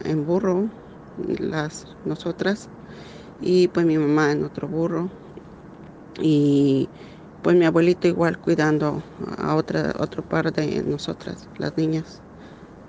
en 0.04 0.26
burro, 0.26 0.70
las 1.16 1.86
nosotras, 2.04 2.70
y 3.40 3.68
pues 3.68 3.86
mi 3.86 3.98
mamá 3.98 4.32
en 4.32 4.44
otro 4.44 4.68
burro. 4.68 5.12
Y 6.20 6.90
pues 7.42 7.56
mi 7.56 7.64
abuelito 7.66 8.08
igual 8.08 8.38
cuidando 8.38 9.02
a 9.38 9.54
otra, 9.56 9.92
otro 9.98 10.22
par 10.22 10.52
de 10.52 10.82
nosotras, 10.84 11.48
las 11.58 11.76
niñas 11.76 12.22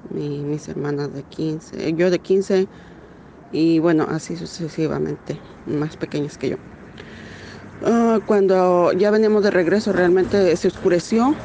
mis 0.09 0.67
hermanas 0.67 1.13
de 1.13 1.23
15, 1.23 1.93
yo 1.93 2.09
de 2.09 2.19
15 2.19 2.67
y 3.51 3.79
bueno, 3.79 4.07
así 4.09 4.35
sucesivamente, 4.35 5.39
más 5.67 5.95
pequeñas 5.95 6.37
que 6.37 6.49
yo. 6.49 6.57
Ah, 7.85 8.19
cuando 8.25 8.93
ya 8.93 9.11
veníamos 9.11 9.43
de 9.43 9.51
regreso 9.51 9.91
realmente 9.91 10.55
se 10.55 10.67
oscureció 10.69 11.35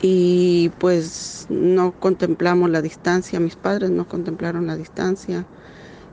y 0.00 0.70
pues 0.80 1.46
no 1.50 1.92
contemplamos 2.00 2.70
la 2.70 2.82
distancia, 2.82 3.38
mis 3.38 3.56
padres 3.56 3.90
no 3.90 4.08
contemplaron 4.08 4.66
la 4.66 4.76
distancia 4.76 5.44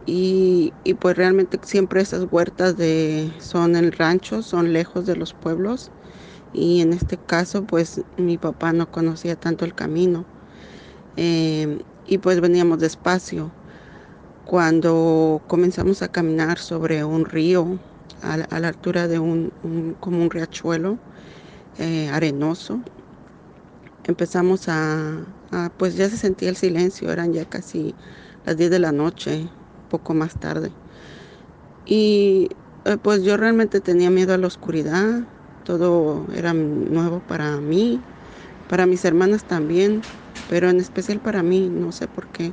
y, 0.06 0.74
pues 1.00 1.16
realmente 1.16 1.60
siempre 1.64 2.02
esas 2.02 2.26
huertas 2.32 2.78
de, 2.78 3.32
son 3.40 3.76
en 3.76 3.92
rancho, 3.92 4.42
son 4.42 4.74
lejos 4.74 5.06
de 5.06 5.16
los 5.16 5.34
pueblos 5.34 5.92
y 6.54 6.82
en 6.82 6.94
este 6.94 7.18
caso 7.18 7.64
pues 7.64 8.02
mi 8.18 8.38
papá 8.38 8.74
no 8.74 8.92
conocía 8.92 9.36
tanto 9.36 9.66
el 9.66 9.76
camino 9.76 10.26
eh, 11.22 11.80
y 12.08 12.18
pues 12.18 12.40
veníamos 12.40 12.80
despacio. 12.80 13.52
Cuando 14.46 15.42
comenzamos 15.48 16.02
a 16.02 16.08
caminar 16.08 16.58
sobre 16.60 17.04
un 17.04 17.26
río 17.26 17.78
a, 18.24 18.38
la 18.38 18.68
altura 18.70 19.10
de 19.10 19.20
un, 19.20 19.52
como 20.00 20.24
un 20.24 20.30
riachuelo 20.30 20.98
eh, 21.78 22.10
arenoso, 22.10 22.80
empezamos 24.06 24.70
a, 24.70 25.18
pues 25.78 25.96
ya 25.96 26.10
se 26.10 26.16
sentía 26.16 26.48
el 26.48 26.56
silencio, 26.56 27.12
eran 27.12 27.34
ya 27.34 27.44
casi 27.44 27.94
las 28.46 28.56
10 28.56 28.72
de 28.72 28.80
la 28.80 28.94
noche, 28.94 29.46
poco 29.90 30.14
más 30.14 30.40
tarde. 30.40 30.72
Y 31.86 32.48
eh, 32.86 32.96
pues 32.96 33.24
yo 33.24 33.36
realmente 33.36 33.82
tenía 33.82 34.10
miedo 34.10 34.34
a 34.34 34.38
la 34.38 34.48
oscuridad, 34.48 35.20
todo 35.66 36.26
era 36.34 36.54
nuevo 36.54 37.20
para 37.28 37.58
mí, 37.58 38.00
para 38.70 38.86
mis 38.86 39.04
hermanas 39.04 39.44
también, 39.44 40.02
pero 40.48 40.70
en 40.70 40.80
especial 40.80 41.20
para 41.20 41.44
mí, 41.44 41.70
no 41.70 41.92
sé 41.92 42.08
por 42.08 42.28
qué. 42.28 42.52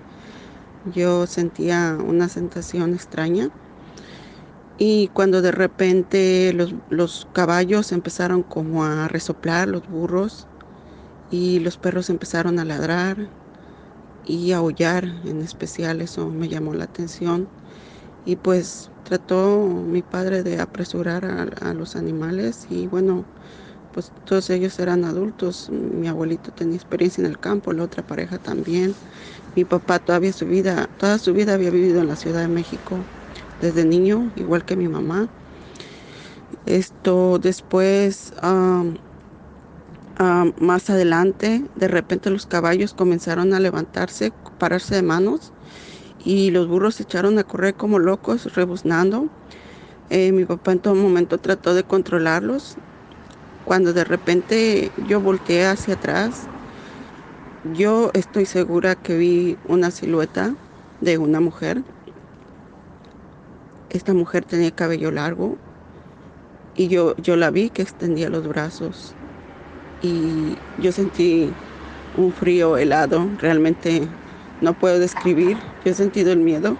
Yo 0.95 1.27
sentía 1.27 1.97
una 2.07 2.29
sensación 2.29 2.95
extraña. 2.95 3.51
Y 4.79 5.09
cuando 5.09 5.43
de 5.43 5.53
repente 5.53 6.53
los, 6.53 6.75
los 6.91 7.27
caballos 7.33 7.93
empezaron 7.93 8.43
como 8.43 8.85
a 8.85 9.09
resoplar, 9.09 9.69
los 9.69 9.89
burros, 9.89 10.47
y 11.31 11.59
los 11.61 11.77
perros 11.77 12.11
empezaron 12.11 12.59
a 12.59 12.65
ladrar 12.65 13.17
y 14.27 14.53
a 14.53 14.59
aullar 14.59 15.05
en 15.05 15.41
especial, 15.41 16.01
eso 16.01 16.29
me 16.29 16.49
llamó 16.49 16.75
la 16.75 16.85
atención. 16.85 17.49
Y 18.25 18.37
pues 18.37 18.91
trató 19.05 19.61
mi 19.67 20.03
padre 20.03 20.43
de 20.43 20.61
apresurar 20.61 21.25
a, 21.25 21.73
los 21.75 21.95
animales 21.95 22.67
y 22.71 22.87
bueno, 22.89 23.25
pues 23.97 24.13
todos 24.27 24.51
ellos 24.51 24.79
eran 24.79 25.07
adultos. 25.07 25.71
Mi 25.71 26.07
abuelito 26.07 26.53
tenía 26.53 26.77
experiencia 26.77 27.23
en 27.23 27.31
el 27.31 27.39
campo, 27.39 27.73
la 27.73 27.85
otra 27.85 28.03
pareja 28.03 28.37
también. 28.37 28.95
Mi 29.57 29.65
papá 29.65 29.99
todavía 29.99 30.35
su 30.35 30.45
vida, 30.45 30.87
toda 31.01 31.19
su 31.19 31.33
vida 31.33 31.55
había 31.55 31.71
vivido 31.71 32.03
en 32.03 32.09
la 32.09 32.17
Ciudad 32.17 32.43
de 32.43 32.49
México 32.49 32.99
desde 33.63 33.87
niño, 33.87 34.31
igual 34.37 34.67
que 34.67 34.77
mi 34.77 34.87
mamá. 34.87 35.27
Esto 36.67 37.39
después 37.39 38.35
más 40.61 40.91
adelante, 40.91 41.63
de 41.77 41.89
repente 41.89 42.29
los 42.29 42.45
caballos 42.45 42.93
comenzaron 42.93 43.55
a 43.55 43.61
levantarse, 43.61 44.31
pararse 44.59 44.95
de 44.95 45.03
manos 45.03 45.53
y 46.23 46.51
los 46.51 46.69
burros 46.69 46.97
se 46.97 47.05
echaron 47.05 47.39
a 47.39 47.45
correr 47.45 47.73
como 47.73 47.99
locos, 47.99 48.55
rebuznando. 48.55 49.27
Eh, 50.11 50.33
mi 50.33 50.45
papá 50.45 50.73
en 50.73 50.81
todo 50.81 50.95
momento 50.95 51.39
trató 51.39 51.75
de 51.75 51.83
controlarlos. 51.83 52.77
Cuando 53.67 53.93
de 53.93 54.05
repente 54.05 54.93
yo 54.97 55.21
volteé 55.21 55.67
hacia 55.67 55.95
atrás, 55.95 56.49
yo 57.65 58.13
estoy 58.15 58.47
segura 58.47 58.95
que 58.95 59.17
vi 59.17 59.59
una 59.65 59.91
silueta 59.91 60.55
de 61.01 61.19
una 61.19 61.41
mujer. 61.41 61.83
Esta 63.89 64.15
mujer 64.15 64.45
tenía 64.45 64.71
cabello 64.71 65.11
largo 65.11 65.59
y 66.77 66.87
yo, 66.87 67.17
yo 67.17 67.35
la 67.35 67.51
vi 67.51 67.71
que 67.71 67.83
extendía 67.83 68.31
los 68.31 68.47
brazos 68.47 69.17
y 70.01 70.55
yo 70.79 70.93
sentí 70.93 71.51
un 72.17 72.33
frío 72.33 72.77
helado, 72.77 73.29
realmente 73.39 74.09
no 74.61 74.75
puedo 74.75 75.01
describir, 75.01 75.59
yo 75.85 75.91
he 75.91 75.95
sentido 75.95 76.31
el 76.31 76.39
miedo, 76.39 76.77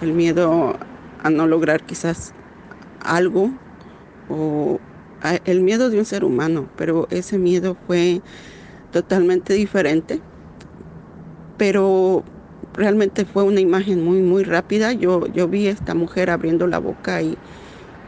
el 0.00 0.12
miedo 0.12 0.76
a 1.22 1.30
no 1.30 1.46
lograr 1.46 1.84
quizás 1.84 2.34
algo 2.98 3.52
o 4.26 4.80
el 5.44 5.60
miedo 5.62 5.90
de 5.90 5.98
un 5.98 6.04
ser 6.04 6.24
humano, 6.24 6.68
pero 6.76 7.08
ese 7.10 7.38
miedo 7.38 7.76
fue 7.86 8.20
totalmente 8.92 9.54
diferente, 9.54 10.20
pero 11.56 12.22
realmente 12.74 13.24
fue 13.24 13.42
una 13.42 13.60
imagen 13.60 14.04
muy, 14.04 14.18
muy 14.20 14.44
rápida. 14.44 14.92
Yo, 14.92 15.26
yo 15.28 15.48
vi 15.48 15.68
a 15.68 15.72
esta 15.72 15.94
mujer 15.94 16.30
abriendo 16.30 16.66
la 16.66 16.78
boca 16.78 17.22
y 17.22 17.36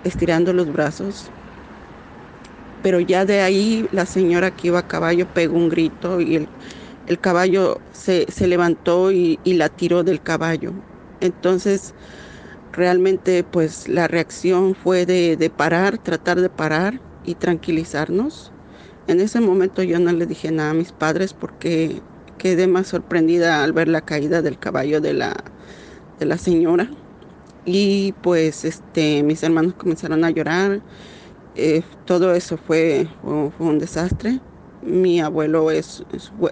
estirando 0.05 0.53
los 0.53 0.73
brazos 0.73 1.31
pero 2.87 3.01
ya 3.01 3.25
de 3.25 3.41
ahí 3.41 3.89
la 3.91 4.07
señora 4.07 4.53
que 4.53 4.69
iba 4.69 4.79
a 4.79 4.87
caballo 4.87 5.27
pegó 5.27 5.57
un 5.57 5.69
grito 5.69 6.21
y 6.21 6.47
el, 7.09 7.19
caballo 7.19 7.81
se, 7.93 8.27
levantó 8.47 9.11
y, 9.11 9.41
la 9.45 9.69
tiró 9.69 10.05
del 10.05 10.23
caballo. 10.23 10.73
Entonces, 11.21 11.95
realmente 12.73 13.43
pues 13.43 13.89
la 13.89 14.07
reacción 14.07 14.77
fue 14.77 15.05
de, 15.05 15.51
parar, 15.51 15.99
tratar 15.99 16.41
de 16.41 16.49
parar 16.49 17.01
y 17.27 17.35
tranquilizarnos. 17.35 18.53
En 19.09 19.21
ese 19.21 19.41
momento 19.41 19.83
yo 19.83 19.99
no 19.99 20.13
le 20.13 20.27
dije 20.27 20.51
nada 20.51 20.71
a 20.71 20.75
mis 20.75 20.93
padres 20.93 21.33
porque 21.35 22.01
quedé 22.39 22.67
más 22.67 22.89
sorprendida 22.89 23.63
al 23.63 23.73
ver 23.73 23.89
la 23.89 24.01
caída 24.01 24.43
del 24.43 24.59
caballo 24.59 25.01
de 25.01 25.13
la, 25.13 25.35
de 26.19 26.27
la 26.27 26.39
señora. 26.39 26.89
Y 27.65 28.15
pues 28.23 28.65
este, 28.65 29.23
mis 29.23 29.43
hermanos 29.43 29.75
comenzaron 29.75 30.25
a 30.25 30.31
llorar 30.31 30.81
eh, 31.59 31.83
todo 32.05 32.35
eso 32.35 32.59
fue, 32.59 33.09
un 33.23 33.79
desastre. 33.79 34.41
Mi 34.83 35.21
abuelo 35.21 35.71
es, 35.71 36.05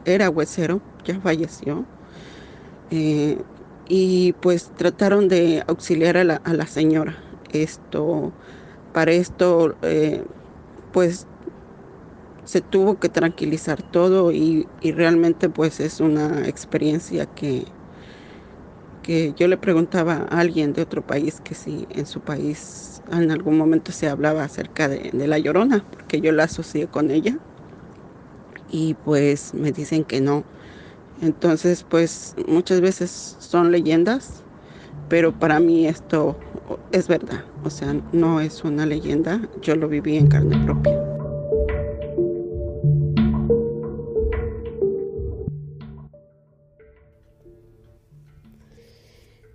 era 0.06 0.30
huesero, 0.30 0.80
ya 1.04 1.20
falleció. 1.20 1.84
Eh, 2.90 3.38
y 3.86 4.32
pues 4.40 4.70
trataron 4.76 5.28
de 5.28 5.62
auxiliar 5.66 6.16
a 6.16 6.24
la, 6.24 6.66
señora. 6.66 7.16
Esto, 7.52 8.32
para 8.94 9.12
esto, 9.12 9.76
eh, 9.82 10.24
pues 10.94 11.26
se 12.44 12.60
tuvo 12.60 12.98
que 13.00 13.08
tranquilizar 13.08 13.82
todo 13.82 14.30
y, 14.32 14.68
y, 14.80 14.92
realmente 14.92 15.48
pues 15.48 15.80
es 15.80 16.00
una 16.00 16.46
experiencia 16.48 17.26
que, 17.26 17.66
que 19.02 19.34
yo 19.34 19.48
le 19.48 19.56
preguntaba 19.56 20.26
a 20.30 20.40
alguien 20.40 20.72
de 20.72 20.82
otro 20.82 21.02
país 21.02 21.40
que 21.40 21.54
si 21.54 21.86
en 21.90 22.06
su 22.06 22.20
país 22.20 23.02
en 23.10 23.30
algún 23.32 23.58
momento 23.58 23.90
se 23.90 24.08
hablaba 24.08 24.44
acerca 24.44 24.88
de, 24.88 25.10
la 25.12 25.38
llorona, 25.38 25.84
porque 25.90 26.20
yo 26.20 26.32
la 26.32 26.44
asocié 26.44 26.86
con 26.86 27.10
ella. 27.10 27.36
Y 28.68 28.94
pues 28.94 29.52
me 29.52 29.72
dicen 29.72 30.04
que 30.04 30.20
no. 30.20 30.44
Entonces, 31.20 31.84
pues 31.88 32.34
muchas 32.48 32.80
veces 32.80 33.10
son 33.38 33.72
leyendas, 33.72 34.42
pero 35.08 35.32
para 35.32 35.60
mí 35.60 35.86
esto 35.86 36.38
es 36.92 37.08
verdad. 37.08 37.44
O 37.64 37.70
sea, 37.70 37.94
no 38.12 38.40
es 38.40 38.62
una 38.62 38.84
leyenda, 38.84 39.48
yo 39.62 39.74
lo 39.74 39.88
viví 39.88 40.18
en 40.18 40.26
carne 40.26 40.62
propia. 40.66 41.02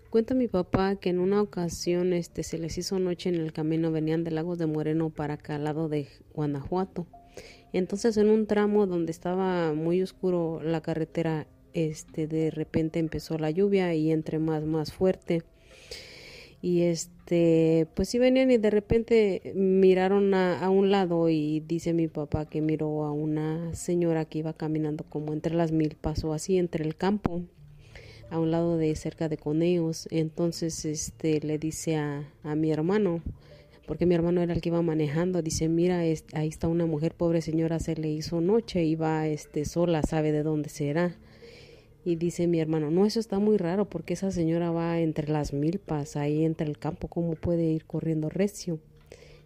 Cuenta 0.09 0.33
mi 0.33 0.47
papá 0.47 0.95
que 0.95 1.11
en 1.11 1.19
una 1.19 1.39
ocasión 1.39 2.13
este, 2.13 2.41
se 2.41 2.57
les 2.57 2.79
hizo 2.79 2.97
noche 2.97 3.29
en 3.29 3.35
el 3.35 3.53
camino, 3.53 3.91
venían 3.91 4.23
del 4.23 4.35
lago 4.35 4.55
de 4.55 4.65
Moreno 4.65 5.11
para 5.11 5.35
acá, 5.35 5.55
al 5.55 5.65
lado 5.65 5.87
de 5.87 6.07
Guanajuato. 6.33 7.05
Entonces 7.73 8.17
en 8.17 8.31
un 8.31 8.47
tramo 8.47 8.87
donde 8.87 9.11
estaba 9.11 9.71
muy 9.73 10.01
oscuro 10.01 10.61
la 10.63 10.81
carretera, 10.81 11.45
este, 11.73 12.25
de 12.25 12.49
repente 12.49 12.97
empezó 12.97 13.37
la 13.37 13.51
lluvia 13.51 13.93
y 13.93 14.11
entre 14.11 14.39
más, 14.39 14.63
más 14.65 14.91
fuerte. 14.91 15.43
Y 16.61 16.81
este, 16.81 17.87
pues 17.95 18.09
sí 18.09 18.19
venían 18.19 18.51
y 18.51 18.57
de 18.57 18.69
repente 18.69 19.53
miraron 19.55 20.33
a, 20.33 20.59
a 20.59 20.69
un 20.69 20.91
lado 20.91 21.29
y 21.29 21.61
dice 21.61 21.93
mi 21.93 22.07
papá 22.07 22.49
que 22.49 22.61
miró 22.61 23.05
a 23.05 23.11
una 23.13 23.73
señora 23.75 24.25
que 24.25 24.39
iba 24.39 24.53
caminando 24.53 25.05
como 25.05 25.31
entre 25.31 25.55
las 25.55 25.71
mil 25.71 25.95
pasos 25.95 26.35
así 26.35 26.57
entre 26.57 26.83
el 26.83 26.95
campo 26.97 27.43
a 28.29 28.39
un 28.39 28.51
lado 28.51 28.77
de 28.77 28.95
cerca 28.95 29.29
de 29.29 29.37
Coneos. 29.37 30.07
Entonces 30.11 30.85
este 30.85 31.39
le 31.41 31.57
dice 31.57 31.95
a, 31.95 32.29
a 32.43 32.55
mi 32.55 32.71
hermano, 32.71 33.21
porque 33.87 34.05
mi 34.05 34.15
hermano 34.15 34.41
era 34.41 34.53
el 34.53 34.61
que 34.61 34.69
iba 34.69 34.81
manejando, 34.81 35.41
dice, 35.41 35.67
mira, 35.67 35.99
ahí 35.99 36.47
está 36.47 36.67
una 36.67 36.85
mujer, 36.85 37.15
pobre 37.15 37.41
señora, 37.41 37.79
se 37.79 37.95
le 37.95 38.09
hizo 38.09 38.39
noche, 38.41 38.83
iba 38.83 39.27
este, 39.27 39.65
sola, 39.65 40.03
sabe 40.03 40.31
de 40.31 40.43
dónde 40.43 40.69
será. 40.69 41.17
Y 42.05 42.15
dice 42.15 42.47
mi 42.47 42.59
hermano, 42.59 42.91
no, 42.91 43.05
eso 43.05 43.19
está 43.19 43.39
muy 43.39 43.57
raro 43.57 43.85
porque 43.85 44.13
esa 44.13 44.31
señora 44.31 44.71
va 44.71 44.99
entre 44.99 45.27
las 45.27 45.53
milpas, 45.53 46.15
ahí 46.15 46.45
entre 46.45 46.67
el 46.67 46.77
campo, 46.77 47.07
¿cómo 47.07 47.35
puede 47.35 47.65
ir 47.65 47.85
corriendo 47.85 48.29
recio? 48.29 48.79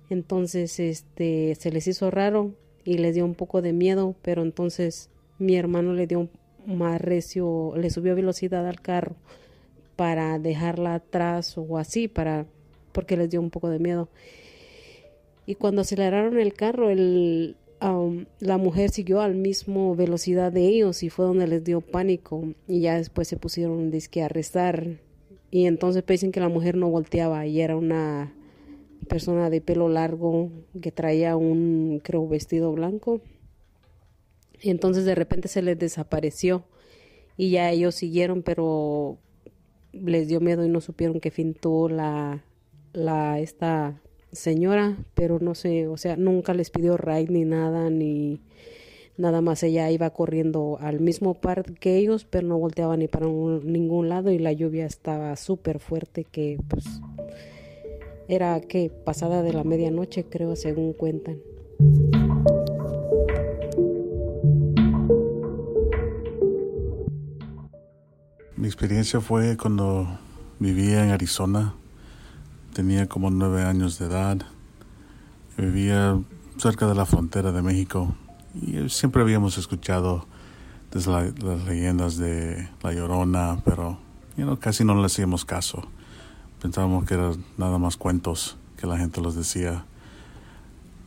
Entonces, 0.09 0.79
este, 0.79 1.55
se 1.55 1.71
les 1.71 1.87
hizo 1.87 2.11
raro 2.11 2.53
y 2.85 2.97
les 2.99 3.15
dio 3.15 3.25
un 3.25 3.35
poco 3.35 3.61
de 3.61 3.73
miedo, 3.73 4.15
pero 4.21 4.43
entonces 4.43 5.09
mi 5.39 5.55
hermano 5.55 5.93
le 5.93 6.07
dio 6.07 6.29
más 6.65 7.01
recio, 7.01 7.73
le 7.75 7.89
subió 7.89 8.15
velocidad 8.15 8.67
al 8.67 8.81
carro 8.81 9.15
para 9.95 10.37
dejarla 10.39 10.95
atrás 10.95 11.57
o 11.57 11.77
así, 11.77 12.07
para 12.07 12.45
porque 12.91 13.17
les 13.17 13.29
dio 13.29 13.41
un 13.41 13.49
poco 13.49 13.69
de 13.69 13.79
miedo. 13.79 14.09
Y 15.45 15.55
cuando 15.55 15.81
aceleraron 15.81 16.39
el 16.39 16.53
carro, 16.53 16.89
el, 16.89 17.57
la 18.39 18.57
mujer 18.57 18.91
siguió 18.91 19.19
al 19.19 19.35
mismo 19.35 19.95
velocidad 19.95 20.51
de 20.53 20.67
ellos 20.67 21.03
y 21.03 21.09
fue 21.09 21.25
donde 21.25 21.47
les 21.47 21.63
dio 21.63 21.81
pánico 21.81 22.53
y 22.67 22.81
ya 22.81 22.95
después 22.95 23.27
se 23.27 23.37
pusieron 23.37 23.91
disque 23.91 24.23
a 24.23 24.29
rezar. 24.29 25.01
Y 25.51 25.65
entonces 25.65 26.05
dicen 26.05 26.31
que 26.31 26.39
la 26.39 26.49
mujer 26.49 26.75
no 26.75 26.89
volteaba 26.89 27.45
y 27.45 27.59
era 27.59 27.75
una 27.75 28.33
persona 29.09 29.49
de 29.49 29.59
pelo 29.59 29.89
largo 29.89 30.49
que 30.81 30.91
traía 30.91 31.35
un 31.35 31.99
creo 32.01 32.27
vestido 32.27 32.71
blanco. 32.71 33.21
Y 34.61 34.69
entonces 34.69 35.03
de 35.03 35.15
repente 35.15 35.49
se 35.49 35.61
les 35.61 35.77
desapareció 35.77 36.63
y 37.35 37.51
ya 37.51 37.69
ellos 37.69 37.95
siguieron 37.95 38.43
pero 38.43 39.17
les 39.91 40.29
dio 40.29 40.39
miedo 40.39 40.63
y 40.63 40.69
no 40.69 40.79
supieron 40.79 41.19
que 41.19 41.31
fintó 41.31 41.89
la 41.89 42.45
la 42.93 43.39
esta 43.39 44.01
señora, 44.33 44.97
pero 45.13 45.39
no 45.39 45.55
sé, 45.55 45.87
o 45.87 45.97
sea, 45.97 46.17
nunca 46.17 46.53
les 46.53 46.69
pidió 46.69 46.97
ride 46.97 47.27
ni 47.29 47.45
nada, 47.45 47.89
ni 47.89 48.41
nada 49.17 49.41
más 49.41 49.61
ella 49.63 49.89
iba 49.91 50.09
corriendo 50.09 50.77
al 50.81 50.99
mismo 50.99 51.35
par 51.35 51.63
que 51.75 51.97
ellos, 51.97 52.25
pero 52.25 52.47
no 52.47 52.57
volteaba 52.57 52.97
ni 52.97 53.07
para 53.07 53.27
ningún 53.27 54.09
lado 54.09 54.31
y 54.31 54.39
la 54.39 54.51
lluvia 54.51 54.85
estaba 54.85 55.35
súper 55.35 55.79
fuerte 55.79 56.23
que 56.23 56.57
pues 56.67 56.85
era 58.27 58.59
que 58.61 58.89
pasada 58.89 59.43
de 59.43 59.53
la 59.53 59.63
medianoche 59.63 60.25
creo 60.25 60.55
según 60.55 60.93
cuentan. 60.93 61.39
Mi 68.55 68.67
experiencia 68.67 69.19
fue 69.19 69.57
cuando 69.57 70.07
vivía 70.57 71.03
en 71.03 71.11
Arizona 71.11 71.75
Tenía 72.73 73.07
como 73.07 73.29
nueve 73.29 73.63
años 73.63 73.99
de 73.99 74.07
edad. 74.07 74.37
Vivía 75.57 76.19
cerca 76.57 76.87
de 76.87 76.95
la 76.95 77.05
frontera 77.05 77.51
de 77.51 77.61
México 77.61 78.15
y 78.55 78.89
siempre 78.89 79.21
habíamos 79.21 79.59
escuchado 79.59 80.25
desde 80.91 81.11
las 81.11 81.65
leyendas 81.65 82.17
de 82.17 82.67
La 82.81 82.91
Llorona, 82.91 83.61
pero 83.63 83.99
casi 84.59 84.83
no 84.83 84.95
le 84.95 85.05
hacíamos 85.05 85.45
caso. 85.45 85.83
Pensábamos 86.63 87.05
que 87.05 87.13
eran 87.13 87.43
nada 87.57 87.77
más 87.77 87.95
cuentos 87.95 88.57
que 88.77 88.87
la 88.87 88.97
gente 88.97 89.21
los 89.21 89.35
decía. 89.35 89.85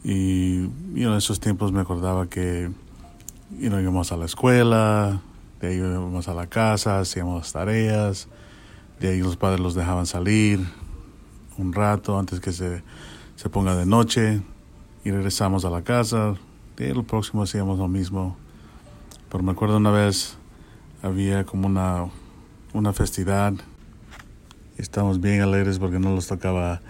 Y 0.04 0.66
en 0.94 1.12
esos 1.14 1.40
tiempos 1.40 1.72
me 1.72 1.80
acordaba 1.80 2.28
que 2.28 2.70
íbamos 3.58 4.12
a 4.12 4.16
la 4.16 4.26
escuela, 4.26 5.20
de 5.60 5.68
ahí 5.68 5.76
íbamos 5.78 6.28
a 6.28 6.34
la 6.34 6.46
casa, 6.46 7.00
hacíamos 7.00 7.42
las 7.42 7.52
tareas, 7.52 8.28
de 9.00 9.08
ahí 9.08 9.20
los 9.20 9.36
padres 9.36 9.58
los 9.58 9.74
dejaban 9.74 10.06
salir, 10.06 10.60
un 11.58 11.72
rato 11.72 12.18
antes 12.18 12.40
que 12.40 12.52
se, 12.52 12.82
se 13.36 13.48
ponga 13.48 13.76
de 13.76 13.86
noche 13.86 14.42
y 15.04 15.10
regresamos 15.10 15.64
a 15.64 15.70
la 15.70 15.82
casa. 15.82 16.34
Y 16.78 16.84
el 16.84 17.04
próximo 17.04 17.42
hacíamos 17.42 17.78
lo 17.78 17.88
mismo. 17.88 18.36
Pero 19.30 19.42
me 19.42 19.52
acuerdo 19.52 19.78
una 19.78 19.90
vez 19.90 20.36
había 21.02 21.44
como 21.44 21.66
una, 21.66 22.06
una 22.72 22.92
festividad. 22.92 23.54
Estábamos 24.76 25.20
bien 25.20 25.40
alegres 25.40 25.78
porque 25.78 25.98
no 25.98 26.14
nos 26.14 26.26
tocaba 26.26 26.80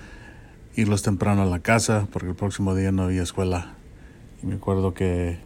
irlos 0.75 1.03
temprano 1.03 1.43
a 1.43 1.47
la 1.47 1.61
casa 1.61 2.07
porque 2.13 2.29
el 2.29 2.35
próximo 2.35 2.75
día 2.75 2.93
no 2.93 3.03
había 3.03 3.23
escuela. 3.23 3.75
Y 4.43 4.47
me 4.47 4.57
acuerdo 4.57 4.95
que 4.95 5.39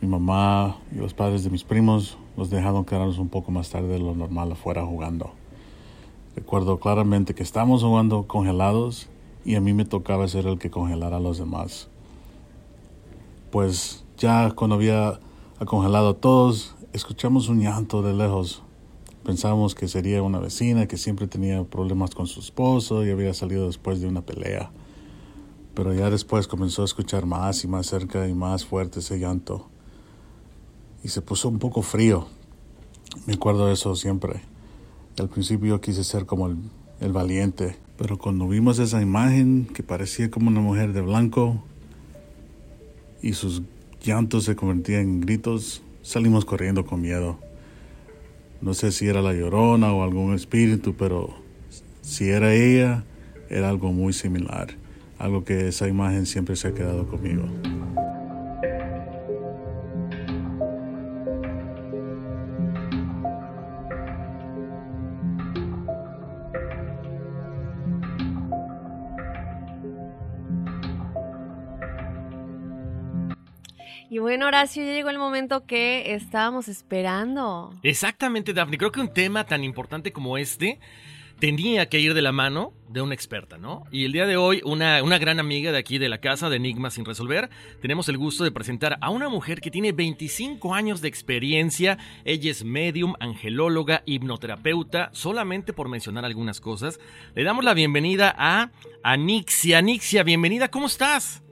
mi 0.00 0.08
mamá 0.08 0.78
y 0.92 0.96
los 0.96 1.14
padres 1.14 1.44
de 1.44 1.50
mis 1.50 1.64
primos 1.64 2.16
nos 2.36 2.48
dejaron 2.50 2.84
quedarnos 2.84 3.18
un 3.18 3.28
poco 3.28 3.50
más 3.50 3.70
tarde 3.70 3.88
de 3.88 3.98
lo 3.98 4.14
normal 4.14 4.52
afuera 4.52 4.84
jugando. 4.84 5.39
Recuerdo 6.40 6.80
claramente 6.80 7.34
que 7.34 7.42
estábamos 7.42 7.82
jugando 7.82 8.26
congelados 8.26 9.08
y 9.44 9.56
a 9.56 9.60
mí 9.60 9.74
me 9.74 9.84
tocaba 9.84 10.26
ser 10.26 10.46
el 10.46 10.58
que 10.58 10.70
congelara 10.70 11.18
a 11.18 11.20
los 11.20 11.36
demás. 11.36 11.88
Pues 13.50 14.04
ya 14.16 14.50
cuando 14.52 14.76
había 14.76 15.20
congelado 15.66 16.08
a 16.08 16.14
todos, 16.14 16.76
escuchamos 16.94 17.50
un 17.50 17.60
llanto 17.60 18.00
de 18.00 18.14
lejos. 18.14 18.62
Pensábamos 19.22 19.74
que 19.74 19.86
sería 19.86 20.22
una 20.22 20.38
vecina 20.38 20.88
que 20.88 20.96
siempre 20.96 21.26
tenía 21.26 21.62
problemas 21.64 22.14
con 22.14 22.26
su 22.26 22.40
esposo 22.40 23.04
y 23.04 23.10
había 23.10 23.34
salido 23.34 23.66
después 23.66 24.00
de 24.00 24.08
una 24.08 24.22
pelea. 24.22 24.70
Pero 25.74 25.92
ya 25.92 26.08
después 26.08 26.48
comenzó 26.48 26.80
a 26.80 26.86
escuchar 26.86 27.26
más 27.26 27.64
y 27.64 27.68
más 27.68 27.86
cerca 27.86 28.26
y 28.26 28.32
más 28.32 28.64
fuerte 28.64 29.00
ese 29.00 29.18
llanto. 29.18 29.68
Y 31.04 31.08
se 31.08 31.20
puso 31.20 31.50
un 31.50 31.58
poco 31.58 31.82
frío. 31.82 32.28
Me 33.26 33.34
acuerdo 33.34 33.66
de 33.66 33.74
eso 33.74 33.94
siempre. 33.94 34.49
Al 35.20 35.28
principio 35.28 35.82
quise 35.82 36.02
ser 36.02 36.24
como 36.24 36.46
el, 36.46 37.12
valiente, 37.12 37.76
pero 37.98 38.16
cuando 38.16 38.48
vimos 38.48 38.78
esa 38.78 39.02
imagen 39.02 39.66
que 39.66 39.82
parecía 39.82 40.30
como 40.30 40.48
una 40.48 40.60
mujer 40.60 40.94
de 40.94 41.02
blanco 41.02 41.62
y 43.20 43.34
sus 43.34 43.60
llantos 44.02 44.44
se 44.44 44.56
convertían 44.56 45.02
en 45.02 45.20
gritos, 45.20 45.82
salimos 46.00 46.46
corriendo 46.46 46.86
con 46.86 47.02
miedo. 47.02 47.38
No 48.62 48.72
sé 48.72 48.92
si 48.92 49.08
era 49.08 49.20
la 49.20 49.34
llorona 49.34 49.92
o 49.92 50.04
algún 50.04 50.32
espíritu, 50.32 50.94
pero 50.96 51.34
si 52.00 52.30
era 52.30 52.54
ella, 52.54 53.04
era 53.50 53.68
algo 53.68 53.92
muy 53.92 54.14
similar. 54.14 54.68
Algo 55.18 55.44
que 55.44 55.68
esa 55.68 55.86
imagen 55.86 56.24
siempre 56.24 56.56
se 56.56 56.68
ha 56.68 56.72
quedado 56.72 57.06
conmigo. 57.06 57.44
Bueno, 74.30 74.46
Horacio, 74.46 74.84
ya 74.84 74.92
llegó 74.92 75.10
el 75.10 75.18
momento 75.18 75.66
que 75.66 76.14
estábamos 76.14 76.68
esperando. 76.68 77.72
Exactamente, 77.82 78.52
Daphne. 78.52 78.78
Creo 78.78 78.92
que 78.92 79.00
un 79.00 79.12
tema 79.12 79.42
tan 79.42 79.64
importante 79.64 80.12
como 80.12 80.38
este 80.38 80.78
tenía 81.40 81.88
que 81.88 81.98
ir 81.98 82.14
de 82.14 82.22
la 82.22 82.30
mano 82.30 82.72
de 82.88 83.02
una 83.02 83.12
experta, 83.12 83.58
¿no? 83.58 83.82
Y 83.90 84.04
el 84.04 84.12
día 84.12 84.26
de 84.26 84.36
hoy, 84.36 84.62
una, 84.64 85.02
una, 85.02 85.18
gran 85.18 85.40
amiga 85.40 85.72
de 85.72 85.78
aquí 85.78 85.98
de 85.98 86.08
la 86.08 86.18
casa 86.18 86.48
de 86.48 86.58
Enigmas 86.58 86.94
sin 86.94 87.04
resolver, 87.04 87.50
tenemos 87.82 88.08
el 88.08 88.18
gusto 88.18 88.44
de 88.44 88.52
presentar 88.52 88.98
a 89.00 89.10
una 89.10 89.28
mujer 89.28 89.60
que 89.60 89.72
tiene 89.72 89.90
25 89.90 90.76
años 90.76 91.00
de 91.00 91.08
experiencia. 91.08 91.98
Ella 92.24 92.52
es 92.52 92.62
medium, 92.62 93.14
angelóloga, 93.18 94.04
hipnoterapeuta, 94.06 95.10
solamente 95.12 95.72
por 95.72 95.88
mencionar 95.88 96.24
algunas 96.24 96.60
cosas. 96.60 97.00
Le 97.34 97.42
damos 97.42 97.64
la 97.64 97.74
bienvenida 97.74 98.32
a 98.38 98.70
Anixia. 99.02 99.78
Anixia, 99.78 100.22
bienvenida, 100.22 100.70
¿cómo 100.70 100.86
estás? 100.86 101.42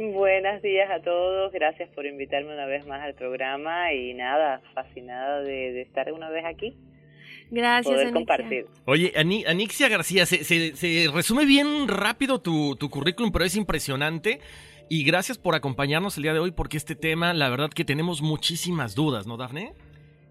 Buenos 0.00 0.62
días 0.62 0.90
a 0.90 1.02
todos, 1.02 1.52
gracias 1.52 1.90
por 1.90 2.06
invitarme 2.06 2.54
una 2.54 2.64
vez 2.64 2.86
más 2.86 3.02
al 3.02 3.12
programa 3.12 3.92
y 3.92 4.14
nada, 4.14 4.62
fascinada 4.72 5.42
de, 5.42 5.82
estar 5.82 6.10
una 6.14 6.30
vez 6.30 6.46
aquí. 6.46 6.74
Gracias, 7.50 7.94
poder 7.94 8.10
compartir. 8.10 8.64
Oye, 8.86 9.12
Anixia 9.14 9.90
García, 9.90 10.24
se, 10.24 10.42
se, 10.42 11.06
resume 11.12 11.44
bien 11.44 11.86
rápido 11.86 12.40
tu, 12.40 12.76
tu 12.76 12.88
currículum, 12.88 13.30
pero 13.30 13.44
es 13.44 13.54
impresionante. 13.56 14.40
Y 14.88 15.04
gracias 15.04 15.36
por 15.36 15.54
acompañarnos 15.54 16.16
el 16.16 16.22
día 16.22 16.32
de 16.32 16.38
hoy, 16.38 16.52
porque 16.52 16.78
este 16.78 16.96
tema, 16.96 17.34
la 17.34 17.50
verdad 17.50 17.68
que 17.68 17.84
tenemos 17.84 18.22
muchísimas 18.22 18.94
dudas, 18.94 19.26
¿no, 19.26 19.36
Dafne? 19.36 19.74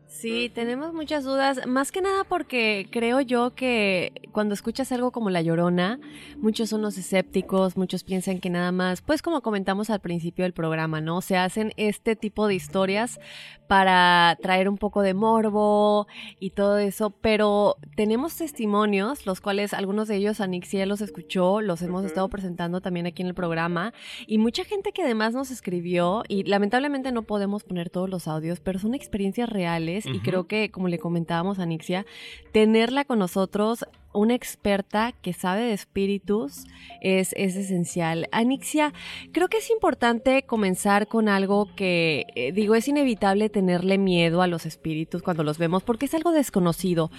Sí, 0.09 0.51
tenemos 0.53 0.91
muchas 0.91 1.23
dudas, 1.23 1.67
más 1.67 1.91
que 1.91 2.01
nada 2.01 2.23
porque 2.23 2.87
creo 2.89 3.21
yo 3.21 3.53
que 3.53 4.11
cuando 4.31 4.55
escuchas 4.55 4.91
algo 4.91 5.11
como 5.11 5.29
La 5.29 5.43
Llorona, 5.43 5.99
muchos 6.37 6.69
son 6.69 6.81
los 6.81 6.97
escépticos, 6.97 7.77
muchos 7.77 8.03
piensan 8.03 8.39
que 8.39 8.49
nada 8.49 8.71
más, 8.71 9.03
pues 9.03 9.21
como 9.21 9.41
comentamos 9.41 9.91
al 9.91 9.99
principio 9.99 10.45
del 10.45 10.53
programa, 10.53 10.99
¿no? 10.99 11.21
Se 11.21 11.37
hacen 11.37 11.73
este 11.77 12.15
tipo 12.15 12.47
de 12.47 12.55
historias 12.55 13.19
para 13.67 14.35
traer 14.41 14.67
un 14.67 14.79
poco 14.79 15.03
de 15.03 15.13
morbo 15.13 16.07
y 16.39 16.49
todo 16.49 16.79
eso, 16.79 17.11
pero 17.11 17.75
tenemos 17.95 18.35
testimonios, 18.35 19.27
los 19.27 19.41
cuales 19.41 19.75
algunos 19.75 20.07
de 20.07 20.15
ellos 20.15 20.41
Anixia 20.41 20.87
los 20.87 21.01
escuchó, 21.01 21.61
los 21.61 21.83
hemos 21.83 22.03
estado 22.03 22.29
presentando 22.29 22.81
también 22.81 23.05
aquí 23.05 23.21
en 23.21 23.27
el 23.27 23.35
programa, 23.35 23.93
y 24.25 24.39
mucha 24.39 24.63
gente 24.63 24.91
que 24.91 25.03
además 25.03 25.35
nos 25.35 25.51
escribió, 25.51 26.23
y 26.27 26.45
lamentablemente 26.45 27.11
no 27.11 27.21
podemos 27.21 27.63
poner 27.63 27.91
todos 27.91 28.09
los 28.09 28.27
audios, 28.27 28.59
pero 28.59 28.79
son 28.79 28.95
experiencias 28.95 29.47
reales 29.47 29.98
y 30.05 30.19
creo 30.19 30.47
que, 30.47 30.71
como 30.71 30.87
le 30.87 30.99
comentábamos 30.99 31.59
a 31.59 31.63
Anixia, 31.63 32.05
tenerla 32.51 33.05
con 33.05 33.19
nosotros 33.19 33.85
una 34.13 34.33
experta 34.33 35.13
que 35.21 35.33
sabe 35.33 35.61
de 35.61 35.73
espíritus 35.73 36.65
es, 37.01 37.33
es, 37.37 37.55
esencial. 37.55 38.27
Anixia, 38.31 38.93
creo 39.31 39.47
que 39.49 39.57
es 39.57 39.69
importante 39.69 40.43
comenzar 40.43 41.07
con 41.07 41.29
algo 41.29 41.67
que, 41.75 42.25
eh, 42.35 42.51
digo, 42.51 42.75
es 42.75 42.87
inevitable 42.87 43.49
tenerle 43.49 43.97
miedo 43.97 44.41
a 44.41 44.47
los 44.47 44.65
espíritus 44.65 45.21
cuando 45.21 45.43
los 45.43 45.57
vemos 45.57 45.83
porque 45.83 46.07
es 46.07 46.13
algo 46.13 46.31
desconocido, 46.31 47.11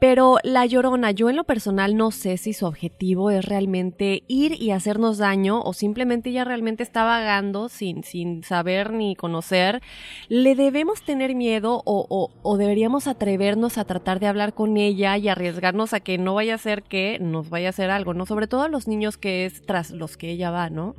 pero 0.00 0.38
la 0.44 0.66
llorona, 0.66 1.10
yo 1.10 1.28
en 1.30 1.36
lo 1.36 1.44
personal 1.44 1.96
no 1.96 2.10
sé 2.10 2.36
si 2.36 2.52
su 2.52 2.66
objetivo 2.66 3.30
es 3.30 3.44
realmente 3.44 4.22
ir 4.28 4.60
y 4.60 4.70
hacernos 4.70 5.18
daño 5.18 5.60
o 5.62 5.72
simplemente 5.72 6.30
ella 6.30 6.44
realmente 6.44 6.82
está 6.82 7.04
vagando 7.04 7.68
sin, 7.68 8.04
sin 8.04 8.44
saber 8.44 8.92
ni 8.92 9.16
conocer. 9.16 9.82
¿Le 10.28 10.54
debemos 10.54 11.02
tener 11.02 11.34
miedo 11.34 11.82
o, 11.84 12.06
o, 12.08 12.25
o 12.42 12.56
deberíamos 12.56 13.06
atrevernos 13.06 13.78
a 13.78 13.84
tratar 13.84 14.20
de 14.20 14.26
hablar 14.26 14.54
con 14.54 14.76
ella 14.76 15.16
y 15.16 15.28
arriesgarnos 15.28 15.94
a 15.94 16.00
que 16.00 16.18
no 16.18 16.34
vaya 16.34 16.54
a 16.54 16.58
ser 16.58 16.82
que 16.82 17.18
nos 17.20 17.50
vaya 17.50 17.68
a 17.68 17.70
hacer 17.70 17.90
algo, 17.90 18.14
¿no? 18.14 18.26
Sobre 18.26 18.46
todo 18.46 18.62
a 18.62 18.68
los 18.68 18.88
niños 18.88 19.18
que 19.18 19.46
es 19.46 19.62
tras 19.62 19.90
los 19.90 20.16
que 20.16 20.30
ella 20.30 20.50
va, 20.50 20.70
¿no? 20.70 20.94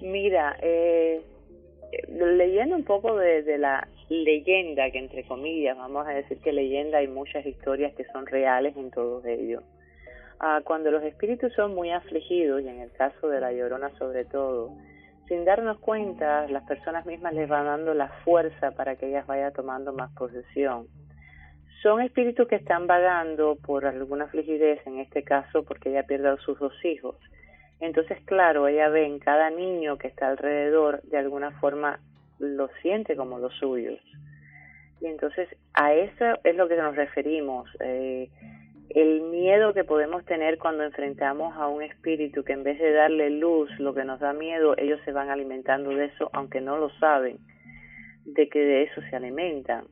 Mira, 0.00 0.56
eh, 0.60 1.22
leyendo 2.08 2.76
un 2.76 2.84
poco 2.84 3.16
de, 3.16 3.58
la 3.58 3.88
leyenda, 4.08 4.90
que 4.90 4.98
entre 4.98 5.24
comillas, 5.24 5.76
vamos 5.76 6.06
a 6.06 6.10
decir 6.10 6.38
que 6.38 6.52
leyenda, 6.52 6.98
hay 6.98 7.08
muchas 7.08 7.46
historias 7.46 7.94
que 7.94 8.04
son 8.12 8.26
reales 8.26 8.76
en 8.76 8.90
todos 8.90 9.24
ellos. 9.24 9.62
Ah, 10.40 10.60
cuando 10.64 10.90
los 10.90 11.02
espíritus 11.02 11.52
son 11.54 11.74
muy 11.74 11.90
afligidos, 11.90 12.62
y 12.62 12.68
en 12.68 12.80
el 12.80 12.90
caso 12.92 13.28
de 13.28 13.40
la 13.40 13.52
llorona 13.52 13.90
sobre 13.98 14.24
todo, 14.24 14.72
sin 15.28 15.44
darnos 15.44 15.78
cuenta, 15.78 16.46
las 16.48 16.64
personas 16.64 17.06
mismas 17.06 17.34
les 17.34 17.48
van 17.48 17.66
dando 17.66 17.94
la 17.94 18.08
fuerza 18.24 18.72
para 18.72 18.96
que 18.96 19.08
ellas 19.08 19.26
vayan 19.26 19.52
tomando 19.52 19.92
más 19.92 20.10
posesión. 20.12 20.86
Son 21.82 22.00
espíritus 22.00 22.48
que 22.48 22.56
están 22.56 22.86
vagando 22.86 23.56
por 23.56 23.86
alguna 23.86 24.26
frigidez, 24.28 24.86
en 24.86 25.00
este 25.00 25.22
caso 25.22 25.64
porque 25.64 25.90
ella 25.90 26.04
pierde 26.04 26.28
a 26.28 26.36
sus 26.38 26.58
dos 26.58 26.72
hijos. 26.84 27.16
Entonces, 27.80 28.18
claro, 28.24 28.68
ella 28.68 28.88
ve 28.88 29.04
en 29.06 29.18
cada 29.18 29.50
niño 29.50 29.98
que 29.98 30.08
está 30.08 30.28
alrededor, 30.28 31.02
de 31.02 31.18
alguna 31.18 31.50
forma 31.60 32.00
lo 32.38 32.68
siente 32.80 33.16
como 33.16 33.38
los 33.38 33.54
suyos. 33.54 34.00
Y 35.00 35.06
entonces 35.06 35.48
a 35.74 35.92
eso 35.92 36.38
es 36.44 36.56
lo 36.56 36.68
que 36.68 36.76
nos 36.76 36.96
referimos. 36.96 37.68
Eh, 37.80 38.30
el 38.94 39.22
miedo 39.22 39.74
que 39.74 39.82
podemos 39.82 40.24
tener 40.24 40.56
cuando 40.56 40.84
enfrentamos 40.84 41.56
a 41.56 41.66
un 41.66 41.82
espíritu 41.82 42.44
que 42.44 42.52
en 42.52 42.62
vez 42.62 42.78
de 42.78 42.92
darle 42.92 43.28
luz, 43.28 43.68
lo 43.80 43.92
que 43.92 44.04
nos 44.04 44.20
da 44.20 44.32
miedo, 44.32 44.76
ellos 44.78 45.00
se 45.04 45.10
van 45.10 45.30
alimentando 45.30 45.90
de 45.90 46.06
eso, 46.06 46.30
aunque 46.32 46.60
no 46.60 46.78
lo 46.78 46.90
saben, 47.00 47.38
de 48.24 48.48
que 48.48 48.60
de 48.60 48.82
eso 48.84 49.00
se 49.10 49.16
alimentan. 49.16 49.86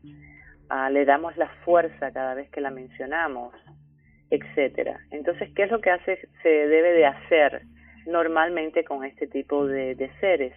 Ah, 0.69 0.89
le 0.89 1.05
damos 1.05 1.37
la 1.37 1.49
fuerza 1.65 2.13
cada 2.13 2.35
vez 2.35 2.49
que 2.51 2.61
la 2.61 2.71
mencionamos, 2.71 3.53
etcétera. 4.31 5.01
Entonces, 5.11 5.51
¿qué 5.57 5.65
es 5.65 5.73
lo 5.73 5.81
que 5.81 5.91
hace, 5.91 6.21
se 6.45 6.49
debe 6.49 6.93
de 6.93 7.07
hacer 7.07 7.63
normalmente 8.07 8.85
con 8.85 9.05
este 9.05 9.27
tipo 9.27 9.67
de, 9.67 9.97
de 9.97 10.13
seres? 10.21 10.55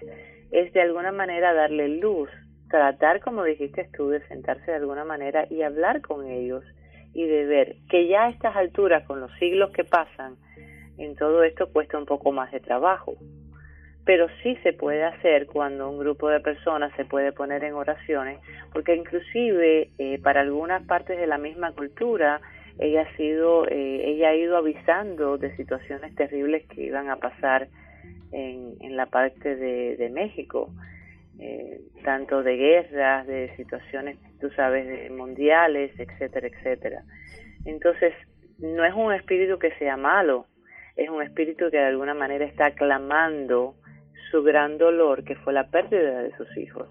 Es 0.51 0.71
de 0.71 0.81
alguna 0.81 1.11
manera 1.11 1.51
darle 1.55 1.89
luz, 1.89 2.29
tratar, 2.69 3.21
como 3.21 3.43
dijiste 3.43 3.89
tú, 3.97 4.09
de 4.09 4.25
sentarse 4.27 4.69
de 4.69 4.77
alguna 4.77 5.03
manera 5.03 5.47
y 5.49 5.63
hablar 5.63 6.01
con 6.01 6.27
ellos 6.27 6.63
y 7.15 7.25
de 7.25 7.45
ver 7.45 7.77
que 7.89 8.07
ya 8.07 8.25
a 8.25 8.29
estas 8.29 8.55
alturas, 8.55 9.05
con 9.05 9.21
los 9.21 9.31
siglos 9.39 9.71
que 9.71 9.85
pasan, 9.85 10.35
en 10.97 11.15
todo 11.15 11.43
esto 11.43 11.71
cuesta 11.71 11.97
un 11.97 12.05
poco 12.05 12.33
más 12.33 12.51
de 12.51 12.59
trabajo. 12.59 13.15
Pero 14.05 14.27
sí 14.43 14.55
se 14.63 14.73
puede 14.73 15.03
hacer 15.03 15.47
cuando 15.47 15.89
un 15.89 15.97
grupo 15.97 16.29
de 16.29 16.41
personas 16.41 16.93
se 16.95 17.05
puede 17.05 17.31
poner 17.31 17.63
en 17.63 17.73
oraciones, 17.73 18.39
porque 18.73 18.95
inclusive 18.95 19.89
eh, 19.97 20.19
para 20.21 20.41
algunas 20.41 20.83
partes 20.83 21.17
de 21.17 21.25
la 21.25 21.37
misma 21.37 21.71
cultura, 21.71 22.41
ella 22.79 23.03
ha 23.03 23.17
sido, 23.17 23.65
eh, 23.67 24.09
ella 24.09 24.29
ha 24.29 24.35
ido 24.35 24.57
avisando 24.57 25.37
de 25.37 25.55
situaciones 25.55 26.13
terribles 26.15 26.67
que 26.67 26.83
iban 26.83 27.09
a 27.09 27.15
pasar 27.15 27.69
en, 28.33 28.75
en 28.81 28.97
la 28.97 29.05
parte 29.05 29.55
de, 29.55 29.95
de 29.95 30.09
México. 30.09 30.69
Eh, 31.39 31.81
tanto 32.03 32.43
de 32.43 32.55
guerras, 32.55 33.27
de 33.27 33.53
situaciones, 33.57 34.17
tú 34.39 34.49
sabes, 34.51 34.87
de 34.87 35.09
mundiales, 35.09 35.91
etcétera, 35.99 36.47
etcétera. 36.47 37.03
Entonces, 37.65 38.13
no 38.59 38.85
es 38.85 38.93
un 38.93 39.13
espíritu 39.13 39.59
que 39.59 39.71
sea 39.77 39.97
malo, 39.97 40.47
es 40.95 41.09
un 41.09 41.21
espíritu 41.21 41.69
que 41.69 41.77
de 41.77 41.87
alguna 41.87 42.13
manera 42.13 42.45
está 42.45 42.71
clamando 42.71 43.75
su 44.31 44.43
gran 44.43 44.77
dolor, 44.77 45.23
que 45.23 45.35
fue 45.35 45.51
la 45.51 45.69
pérdida 45.69 46.21
de 46.21 46.35
sus 46.37 46.55
hijos. 46.57 46.89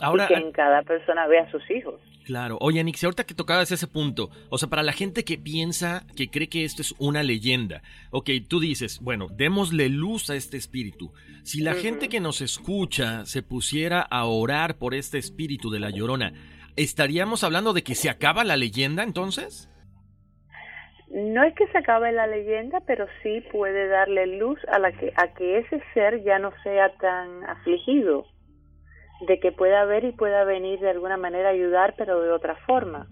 Ahora, 0.00 0.24
y 0.24 0.28
que 0.28 0.34
en 0.34 0.52
cada 0.52 0.82
persona 0.82 1.26
ve 1.26 1.38
a 1.38 1.50
sus 1.50 1.70
hijos. 1.70 2.00
Claro. 2.24 2.58
Oye, 2.60 2.82
Nixie, 2.84 3.06
ahorita 3.06 3.24
que 3.24 3.34
tocabas 3.34 3.72
ese 3.72 3.86
punto, 3.86 4.30
o 4.50 4.58
sea, 4.58 4.68
para 4.68 4.82
la 4.82 4.92
gente 4.92 5.24
que 5.24 5.38
piensa, 5.38 6.04
que 6.16 6.28
cree 6.30 6.48
que 6.48 6.64
esto 6.64 6.82
es 6.82 6.94
una 6.98 7.22
leyenda, 7.22 7.82
ok, 8.10 8.30
tú 8.48 8.60
dices, 8.60 9.00
bueno, 9.00 9.28
démosle 9.30 9.88
luz 9.88 10.30
a 10.30 10.36
este 10.36 10.56
espíritu. 10.56 11.12
Si 11.42 11.60
la 11.60 11.74
gente 11.74 12.08
que 12.08 12.20
nos 12.20 12.40
escucha 12.40 13.24
se 13.24 13.42
pusiera 13.42 14.00
a 14.00 14.26
orar 14.26 14.76
por 14.76 14.94
este 14.94 15.18
espíritu 15.18 15.70
de 15.70 15.80
la 15.80 15.90
llorona, 15.90 16.32
¿estaríamos 16.76 17.42
hablando 17.42 17.72
de 17.72 17.82
que 17.82 17.94
se 17.94 18.10
acaba 18.10 18.44
la 18.44 18.56
leyenda 18.56 19.02
entonces? 19.02 19.68
No 21.10 21.42
es 21.42 21.54
que 21.54 21.66
se 21.68 21.78
acabe 21.78 22.12
la 22.12 22.28
leyenda, 22.28 22.80
pero 22.86 23.06
sí 23.22 23.40
puede 23.50 23.88
darle 23.88 24.38
luz 24.38 24.60
a, 24.68 24.78
la 24.78 24.92
que, 24.92 25.12
a 25.16 25.34
que 25.34 25.58
ese 25.58 25.82
ser 25.92 26.22
ya 26.22 26.38
no 26.38 26.52
sea 26.62 26.92
tan 26.98 27.42
afligido 27.44 28.26
de 29.26 29.38
que 29.40 29.52
pueda 29.52 29.84
ver 29.84 30.04
y 30.04 30.12
pueda 30.12 30.44
venir 30.44 30.80
de 30.80 30.90
alguna 30.90 31.16
manera 31.16 31.48
a 31.48 31.52
ayudar, 31.52 31.94
pero 31.96 32.20
de 32.20 32.30
otra 32.30 32.56
forma. 32.66 33.08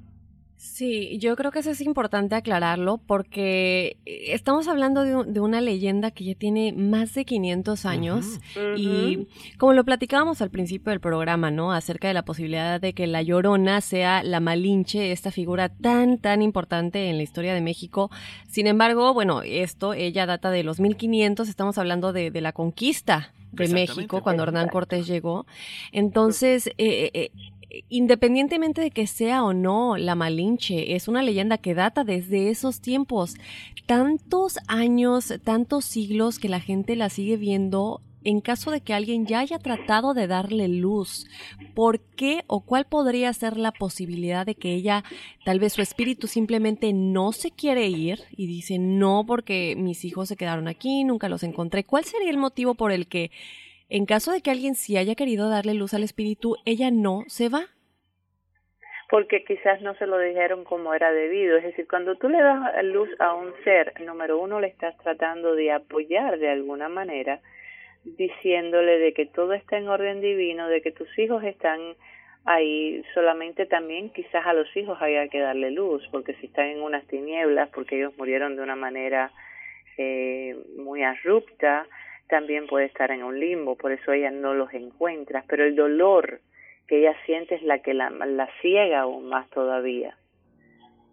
Sí, 0.58 1.18
yo 1.20 1.36
creo 1.36 1.52
que 1.52 1.60
eso 1.60 1.70
es 1.70 1.80
importante 1.80 2.34
aclararlo 2.34 2.98
porque 2.98 3.96
estamos 4.04 4.66
hablando 4.66 5.04
de, 5.04 5.40
una 5.40 5.60
leyenda 5.60 6.10
que 6.10 6.24
ya 6.24 6.34
tiene 6.34 6.72
más 6.72 7.14
de 7.14 7.24
500 7.24 7.86
años 7.86 8.40
y 8.76 9.28
como 9.56 9.72
lo 9.72 9.84
platicábamos 9.84 10.42
al 10.42 10.50
principio 10.50 10.90
del 10.90 10.98
programa, 10.98 11.52
¿no? 11.52 11.70
Acerca 11.70 12.08
de 12.08 12.14
la 12.14 12.24
posibilidad 12.24 12.80
de 12.80 12.92
que 12.92 13.06
la 13.06 13.22
Llorona 13.22 13.80
sea 13.80 14.24
la 14.24 14.40
Malinche, 14.40 15.12
esta 15.12 15.30
figura 15.30 15.68
tan, 15.68 16.18
tan 16.18 16.42
importante 16.42 17.08
en 17.08 17.18
la 17.18 17.22
historia 17.22 17.54
de 17.54 17.60
México. 17.60 18.10
Sin 18.48 18.66
embargo, 18.66 19.14
bueno, 19.14 19.42
esto, 19.44 19.94
ella 19.94 20.26
data 20.26 20.50
de 20.50 20.64
los 20.64 20.80
1500, 20.80 21.48
estamos 21.48 21.78
hablando 21.78 22.12
de, 22.12 22.32
de 22.32 22.40
la 22.40 22.50
conquista 22.50 23.32
de 23.52 23.68
México 23.68 24.22
cuando 24.22 24.42
Hernán 24.42 24.68
Cortés 24.68 25.06
llegó. 25.06 25.46
Entonces, 25.92 26.68
eh, 26.78 27.10
eh, 27.14 27.30
eh, 27.70 27.84
independientemente 27.88 28.80
de 28.80 28.90
que 28.90 29.06
sea 29.06 29.44
o 29.44 29.52
no 29.52 29.96
la 29.96 30.14
Malinche, 30.14 30.94
es 30.94 31.08
una 31.08 31.22
leyenda 31.22 31.58
que 31.58 31.74
data 31.74 32.04
desde 32.04 32.50
esos 32.50 32.80
tiempos. 32.80 33.34
Tantos 33.86 34.58
años, 34.68 35.34
tantos 35.44 35.84
siglos 35.84 36.38
que 36.38 36.48
la 36.48 36.60
gente 36.60 36.96
la 36.96 37.08
sigue 37.10 37.36
viendo 37.36 38.02
en 38.24 38.40
caso 38.40 38.70
de 38.70 38.80
que 38.80 38.94
alguien 38.94 39.26
ya 39.26 39.40
haya 39.40 39.58
tratado 39.58 40.14
de 40.14 40.26
darle 40.26 40.68
luz, 40.68 41.26
¿por 41.74 42.00
qué 42.00 42.42
o 42.46 42.64
cuál 42.64 42.84
podría 42.84 43.32
ser 43.32 43.56
la 43.56 43.72
posibilidad 43.72 44.44
de 44.44 44.54
que 44.54 44.72
ella, 44.72 45.04
tal 45.44 45.60
vez 45.60 45.74
su 45.74 45.82
espíritu 45.82 46.26
simplemente 46.26 46.92
no 46.92 47.32
se 47.32 47.50
quiere 47.50 47.86
ir 47.86 48.18
y 48.30 48.46
dice 48.46 48.78
no 48.78 49.24
porque 49.26 49.74
mis 49.76 50.04
hijos 50.04 50.28
se 50.28 50.36
quedaron 50.36 50.68
aquí, 50.68 51.04
nunca 51.04 51.28
los 51.28 51.42
encontré? 51.42 51.84
¿Cuál 51.84 52.04
sería 52.04 52.30
el 52.30 52.38
motivo 52.38 52.74
por 52.74 52.92
el 52.92 53.08
que, 53.08 53.30
en 53.88 54.06
caso 54.06 54.32
de 54.32 54.42
que 54.42 54.50
alguien 54.50 54.74
sí 54.74 54.96
haya 54.96 55.14
querido 55.14 55.48
darle 55.48 55.74
luz 55.74 55.94
al 55.94 56.02
espíritu, 56.02 56.56
ella 56.64 56.90
no 56.90 57.24
se 57.28 57.48
va? 57.48 57.66
porque 59.10 59.42
quizás 59.44 59.80
no 59.80 59.94
se 59.94 60.06
lo 60.06 60.18
dijeron 60.18 60.64
como 60.64 60.92
era 60.92 61.10
debido. 61.12 61.56
Es 61.56 61.64
decir, 61.64 61.88
cuando 61.88 62.16
tú 62.16 62.28
le 62.28 62.42
das 62.42 62.84
luz 62.84 63.08
a 63.18 63.34
un 63.34 63.54
ser, 63.64 63.98
número 64.02 64.38
uno, 64.38 64.60
le 64.60 64.68
estás 64.68 64.96
tratando 64.98 65.54
de 65.54 65.72
apoyar 65.72 66.38
de 66.38 66.50
alguna 66.50 66.88
manera 66.88 67.40
diciéndole 68.16 68.98
de 68.98 69.12
que 69.12 69.26
todo 69.26 69.52
está 69.52 69.76
en 69.76 69.88
orden 69.88 70.20
divino, 70.20 70.68
de 70.68 70.80
que 70.80 70.92
tus 70.92 71.18
hijos 71.18 71.44
están 71.44 71.94
ahí, 72.44 73.02
solamente 73.14 73.66
también 73.66 74.10
quizás 74.10 74.46
a 74.46 74.52
los 74.54 74.74
hijos 74.76 75.00
haya 75.00 75.28
que 75.28 75.40
darle 75.40 75.70
luz, 75.70 76.06
porque 76.10 76.34
si 76.34 76.46
están 76.46 76.66
en 76.66 76.82
unas 76.82 77.06
tinieblas, 77.06 77.68
porque 77.70 77.96
ellos 77.96 78.16
murieron 78.16 78.56
de 78.56 78.62
una 78.62 78.76
manera 78.76 79.30
eh, 79.98 80.56
muy 80.76 81.02
abrupta, 81.02 81.86
también 82.28 82.66
puede 82.66 82.86
estar 82.86 83.10
en 83.10 83.22
un 83.22 83.38
limbo, 83.38 83.76
por 83.76 83.92
eso 83.92 84.12
ella 84.12 84.30
no 84.30 84.54
los 84.54 84.72
encuentra, 84.72 85.44
pero 85.48 85.64
el 85.64 85.76
dolor 85.76 86.40
que 86.86 87.00
ella 87.00 87.14
siente 87.26 87.56
es 87.56 87.62
la 87.62 87.80
que 87.80 87.94
la, 87.94 88.10
la 88.10 88.48
ciega 88.60 89.00
aún 89.00 89.28
más 89.28 89.48
todavía. 89.50 90.16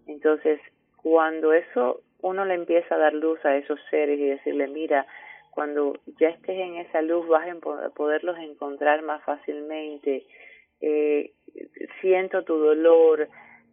Entonces, 0.07 0.59
cuando 0.95 1.53
eso 1.53 2.01
uno 2.21 2.45
le 2.45 2.53
empieza 2.53 2.95
a 2.95 2.97
dar 2.97 3.13
luz 3.13 3.43
a 3.45 3.55
esos 3.55 3.79
seres 3.89 4.19
y 4.19 4.25
decirle, 4.25 4.67
mira, 4.67 5.05
cuando 5.55 5.93
ya 6.19 6.27
estés 6.27 6.59
en 6.59 6.75
esa 6.75 7.01
luz 7.01 7.25
vas 7.29 7.47
a 7.47 7.89
poderlos 7.91 8.37
encontrar 8.37 9.01
más 9.03 9.23
fácilmente. 9.23 10.25
Eh, 10.81 11.31
siento 12.01 12.43
tu 12.43 12.57
dolor, 12.57 13.29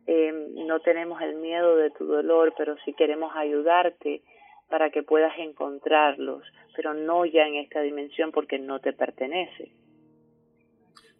eh, 0.06 0.32
no 0.64 0.78
tenemos 0.80 1.20
el 1.20 1.34
miedo 1.34 1.76
de 1.76 1.90
tu 1.90 2.06
dolor, 2.06 2.54
pero 2.56 2.76
sí 2.84 2.94
queremos 2.94 3.32
ayudarte 3.34 4.22
para 4.68 4.90
que 4.90 5.02
puedas 5.02 5.36
encontrarlos, 5.38 6.44
pero 6.76 6.94
no 6.94 7.26
ya 7.26 7.48
en 7.48 7.56
esta 7.56 7.80
dimensión 7.82 8.30
porque 8.30 8.60
no 8.60 8.78
te 8.78 8.92
pertenece. 8.92 9.72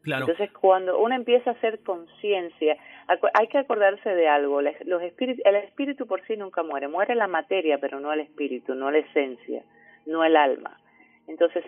Claro. 0.03 0.27
Entonces, 0.29 0.53
cuando 0.53 1.01
uno 1.01 1.15
empieza 1.17 1.51
a 1.51 1.55
hacer 1.55 1.81
conciencia, 1.81 2.77
hay 3.35 3.49
que 3.49 3.59
acordarse 3.59 4.15
de 4.15 4.29
algo. 4.29 4.63
Los 4.63 5.03
el 5.03 5.57
espíritu 5.57 6.07
por 6.07 6.25
sí 6.27 6.37
nunca 6.37 6.63
muere. 6.63 6.87
Muere 6.87 7.17
la 7.17 7.29
materia, 7.29 7.79
pero 7.79 7.99
no 8.01 8.13
el 8.13 8.21
espíritu, 8.21 8.75
no 8.75 8.91
la 8.93 8.99
esencia 8.99 9.65
no 10.07 10.25
el 10.25 10.37
alma. 10.37 10.79
Entonces, 11.27 11.65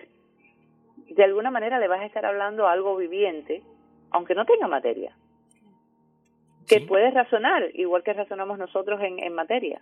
de 1.09 1.25
alguna 1.25 1.51
manera 1.51 1.79
le 1.79 1.89
vas 1.89 2.01
a 2.01 2.07
estar 2.07 2.25
hablando 2.27 2.67
a 2.67 2.73
algo 2.73 2.97
viviente, 2.97 3.63
aunque 4.11 4.35
no 4.35 4.45
tenga 4.45 4.69
materia, 4.69 5.15
que 6.67 6.81
puede 6.81 7.11
razonar, 7.11 7.69
igual 7.75 8.03
que 8.03 8.13
razonamos 8.13 8.59
nosotros 8.59 9.01
en, 9.03 9.19
en 9.19 9.35
materia. 9.35 9.81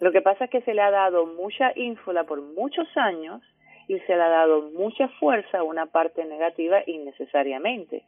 Lo 0.00 0.12
que 0.12 0.22
pasa 0.22 0.44
es 0.44 0.50
que 0.50 0.62
se 0.62 0.74
le 0.74 0.82
ha 0.82 0.90
dado 0.90 1.26
mucha 1.26 1.72
ínfula 1.74 2.24
por 2.24 2.42
muchos 2.42 2.86
años 2.96 3.42
y 3.88 3.98
se 4.00 4.16
le 4.16 4.22
ha 4.22 4.28
dado 4.28 4.62
mucha 4.72 5.08
fuerza 5.20 5.58
a 5.58 5.62
una 5.62 5.86
parte 5.86 6.24
negativa 6.24 6.82
innecesariamente. 6.86 8.02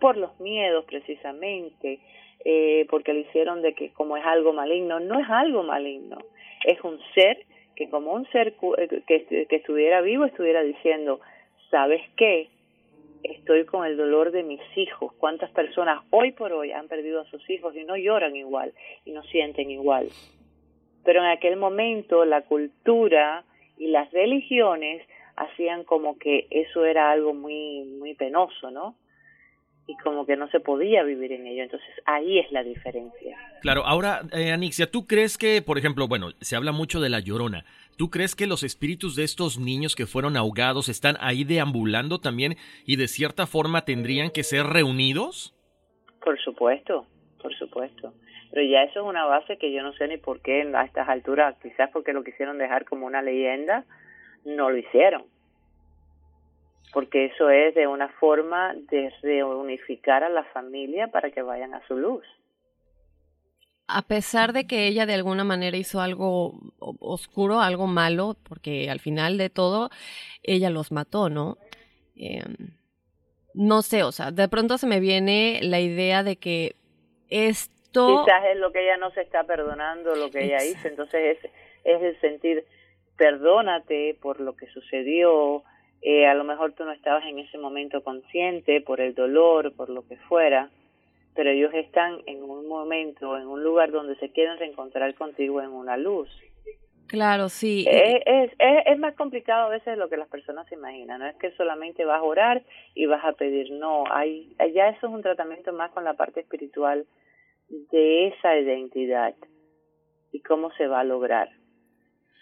Por 0.00 0.16
los 0.16 0.38
miedos 0.40 0.84
precisamente, 0.86 2.00
eh, 2.44 2.86
porque 2.90 3.12
le 3.12 3.20
hicieron 3.20 3.62
de 3.62 3.74
que 3.74 3.92
como 3.92 4.16
es 4.16 4.24
algo 4.24 4.52
maligno, 4.52 5.00
no 5.00 5.18
es 5.18 5.28
algo 5.28 5.62
maligno, 5.62 6.18
es 6.64 6.82
un 6.82 6.98
ser 7.14 7.38
que 7.76 7.88
como 7.90 8.12
un 8.12 8.26
ser 8.30 8.54
eh, 8.78 9.02
que, 9.06 9.46
que 9.48 9.56
estuviera 9.56 10.00
vivo 10.00 10.24
estuviera 10.24 10.62
diciendo, 10.62 11.20
¿sabes 11.70 12.02
qué? 12.16 12.48
Estoy 13.22 13.64
con 13.64 13.86
el 13.86 13.96
dolor 13.96 14.32
de 14.32 14.42
mis 14.42 14.60
hijos. 14.76 15.12
¿Cuántas 15.14 15.50
personas 15.50 16.02
hoy 16.10 16.32
por 16.32 16.52
hoy 16.52 16.72
han 16.72 16.88
perdido 16.88 17.20
a 17.20 17.24
sus 17.30 17.48
hijos 17.48 17.74
y 17.74 17.84
no 17.84 17.96
lloran 17.96 18.36
igual 18.36 18.72
y 19.04 19.12
no 19.12 19.22
sienten 19.24 19.70
igual? 19.70 20.08
Pero 21.04 21.20
en 21.20 21.26
aquel 21.26 21.56
momento 21.56 22.24
la 22.24 22.42
cultura 22.42 23.44
y 23.78 23.88
las 23.88 24.10
religiones 24.12 25.02
hacían 25.36 25.84
como 25.84 26.18
que 26.18 26.46
eso 26.50 26.84
era 26.84 27.10
algo 27.10 27.34
muy 27.34 27.84
muy 27.98 28.14
penoso, 28.14 28.70
¿no? 28.70 28.94
Y 29.86 29.96
como 29.98 30.24
que 30.24 30.36
no 30.36 30.48
se 30.48 30.60
podía 30.60 31.02
vivir 31.02 31.32
en 31.32 31.46
ello. 31.46 31.62
Entonces 31.62 31.88
ahí 32.06 32.38
es 32.38 32.50
la 32.52 32.62
diferencia. 32.62 33.36
Claro, 33.60 33.84
ahora, 33.84 34.22
eh, 34.32 34.52
Anixia, 34.52 34.90
¿tú 34.90 35.06
crees 35.06 35.36
que, 35.36 35.62
por 35.62 35.78
ejemplo, 35.78 36.08
bueno, 36.08 36.30
se 36.40 36.56
habla 36.56 36.72
mucho 36.72 37.00
de 37.00 37.10
la 37.10 37.20
llorona? 37.20 37.64
¿Tú 37.96 38.10
crees 38.10 38.34
que 38.34 38.46
los 38.46 38.62
espíritus 38.62 39.14
de 39.14 39.24
estos 39.24 39.58
niños 39.58 39.94
que 39.94 40.06
fueron 40.06 40.36
ahogados 40.36 40.88
están 40.88 41.16
ahí 41.20 41.44
deambulando 41.44 42.18
también 42.18 42.56
y 42.86 42.96
de 42.96 43.08
cierta 43.08 43.46
forma 43.46 43.84
tendrían 43.84 44.30
que 44.30 44.42
ser 44.42 44.66
reunidos? 44.66 45.54
Por 46.24 46.38
supuesto, 46.40 47.06
por 47.40 47.54
supuesto. 47.56 48.14
Pero 48.50 48.66
ya 48.66 48.84
eso 48.84 49.00
es 49.00 49.06
una 49.06 49.24
base 49.26 49.58
que 49.58 49.72
yo 49.72 49.82
no 49.82 49.92
sé 49.94 50.08
ni 50.08 50.16
por 50.16 50.40
qué 50.40 50.62
a 50.74 50.84
estas 50.84 51.08
alturas, 51.08 51.56
quizás 51.62 51.90
porque 51.92 52.12
lo 52.12 52.24
quisieron 52.24 52.56
dejar 52.58 52.84
como 52.84 53.06
una 53.06 53.20
leyenda, 53.20 53.84
no 54.44 54.70
lo 54.70 54.76
hicieron 54.76 55.24
porque 56.94 57.24
eso 57.24 57.50
es 57.50 57.74
de 57.74 57.88
una 57.88 58.08
forma 58.08 58.72
de 58.88 59.12
reunificar 59.20 60.22
a 60.22 60.28
la 60.28 60.44
familia 60.44 61.08
para 61.08 61.32
que 61.32 61.42
vayan 61.42 61.74
a 61.74 61.84
su 61.88 61.96
luz. 61.96 62.24
A 63.88 64.02
pesar 64.02 64.52
de 64.52 64.68
que 64.68 64.86
ella 64.86 65.04
de 65.04 65.14
alguna 65.14 65.42
manera 65.42 65.76
hizo 65.76 66.00
algo 66.00 66.54
oscuro, 66.78 67.60
algo 67.60 67.88
malo, 67.88 68.36
porque 68.48 68.88
al 68.90 69.00
final 69.00 69.38
de 69.38 69.50
todo 69.50 69.90
ella 70.44 70.70
los 70.70 70.92
mató, 70.92 71.28
¿no? 71.28 71.58
Em, 72.14 72.54
no 73.54 73.82
sé, 73.82 74.04
o 74.04 74.12
sea, 74.12 74.30
de 74.30 74.48
pronto 74.48 74.78
se 74.78 74.86
me 74.86 75.00
viene 75.00 75.58
la 75.62 75.80
idea 75.80 76.22
de 76.22 76.36
que 76.36 76.76
esto... 77.28 78.24
Quizás 78.24 78.44
es 78.52 78.58
lo 78.58 78.70
que 78.70 78.84
ella 78.84 78.98
no 78.98 79.10
se 79.10 79.22
está 79.22 79.42
perdonando, 79.42 80.14
lo 80.14 80.30
que 80.30 80.44
ella 80.44 80.64
hizo, 80.64 80.86
entonces 80.86 81.38
es, 81.38 81.50
es 81.82 82.02
el 82.02 82.20
sentir, 82.20 82.64
perdónate 83.16 84.16
por 84.22 84.38
lo 84.38 84.54
que 84.56 84.68
sucedió, 84.68 85.64
eh, 86.02 86.26
a 86.26 86.34
lo 86.34 86.44
mejor 86.44 86.72
tú 86.72 86.84
no 86.84 86.92
estabas 86.92 87.24
en 87.24 87.38
ese 87.38 87.58
momento 87.58 88.02
consciente 88.02 88.80
por 88.80 89.00
el 89.00 89.14
dolor, 89.14 89.74
por 89.74 89.88
lo 89.88 90.06
que 90.06 90.16
fuera, 90.16 90.70
pero 91.34 91.50
ellos 91.50 91.72
están 91.74 92.20
en 92.26 92.42
un 92.42 92.68
momento, 92.68 93.36
en 93.36 93.46
un 93.46 93.62
lugar 93.64 93.90
donde 93.90 94.16
se 94.16 94.30
quieren 94.30 94.58
reencontrar 94.58 95.14
contigo 95.14 95.60
en 95.60 95.70
una 95.70 95.96
luz. 95.96 96.28
Claro, 97.06 97.48
sí. 97.48 97.84
Es, 97.88 98.22
es, 98.26 98.52
es, 98.58 98.98
más 98.98 99.14
complicado 99.14 99.66
a 99.66 99.70
veces 99.70 99.86
de 99.86 99.96
lo 99.96 100.08
que 100.08 100.16
las 100.16 100.28
personas 100.28 100.66
se 100.68 100.74
imaginan. 100.74 101.20
No 101.20 101.26
es 101.26 101.36
que 101.36 101.52
solamente 101.52 102.04
vas 102.04 102.20
a 102.20 102.22
orar 102.24 102.62
y 102.94 103.06
vas 103.06 103.24
a 103.24 103.32
pedir. 103.32 103.72
No, 103.72 104.04
hay, 104.10 104.56
ya 104.74 104.88
eso 104.88 105.06
es 105.06 105.12
un 105.12 105.22
tratamiento 105.22 105.72
más 105.72 105.90
con 105.92 106.04
la 106.04 106.14
parte 106.14 106.40
espiritual 106.40 107.06
de 107.68 108.28
esa 108.28 108.56
identidad 108.56 109.34
y 110.32 110.40
cómo 110.40 110.72
se 110.72 110.86
va 110.86 111.00
a 111.00 111.04
lograr. 111.04 111.50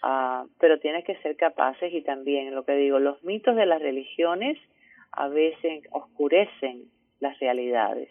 Ah, 0.05 0.43
pero 0.59 0.79
tienes 0.79 1.05
que 1.05 1.15
ser 1.21 1.37
capaces 1.37 1.93
y 1.93 2.01
también 2.01 2.53
lo 2.53 2.65
que 2.65 2.73
digo, 2.73 2.99
los 2.99 3.23
mitos 3.23 3.55
de 3.55 3.65
las 3.65 3.81
religiones 3.81 4.59
a 5.13 5.29
veces 5.29 5.85
oscurecen 5.91 6.91
las 7.21 7.39
realidades. 7.39 8.09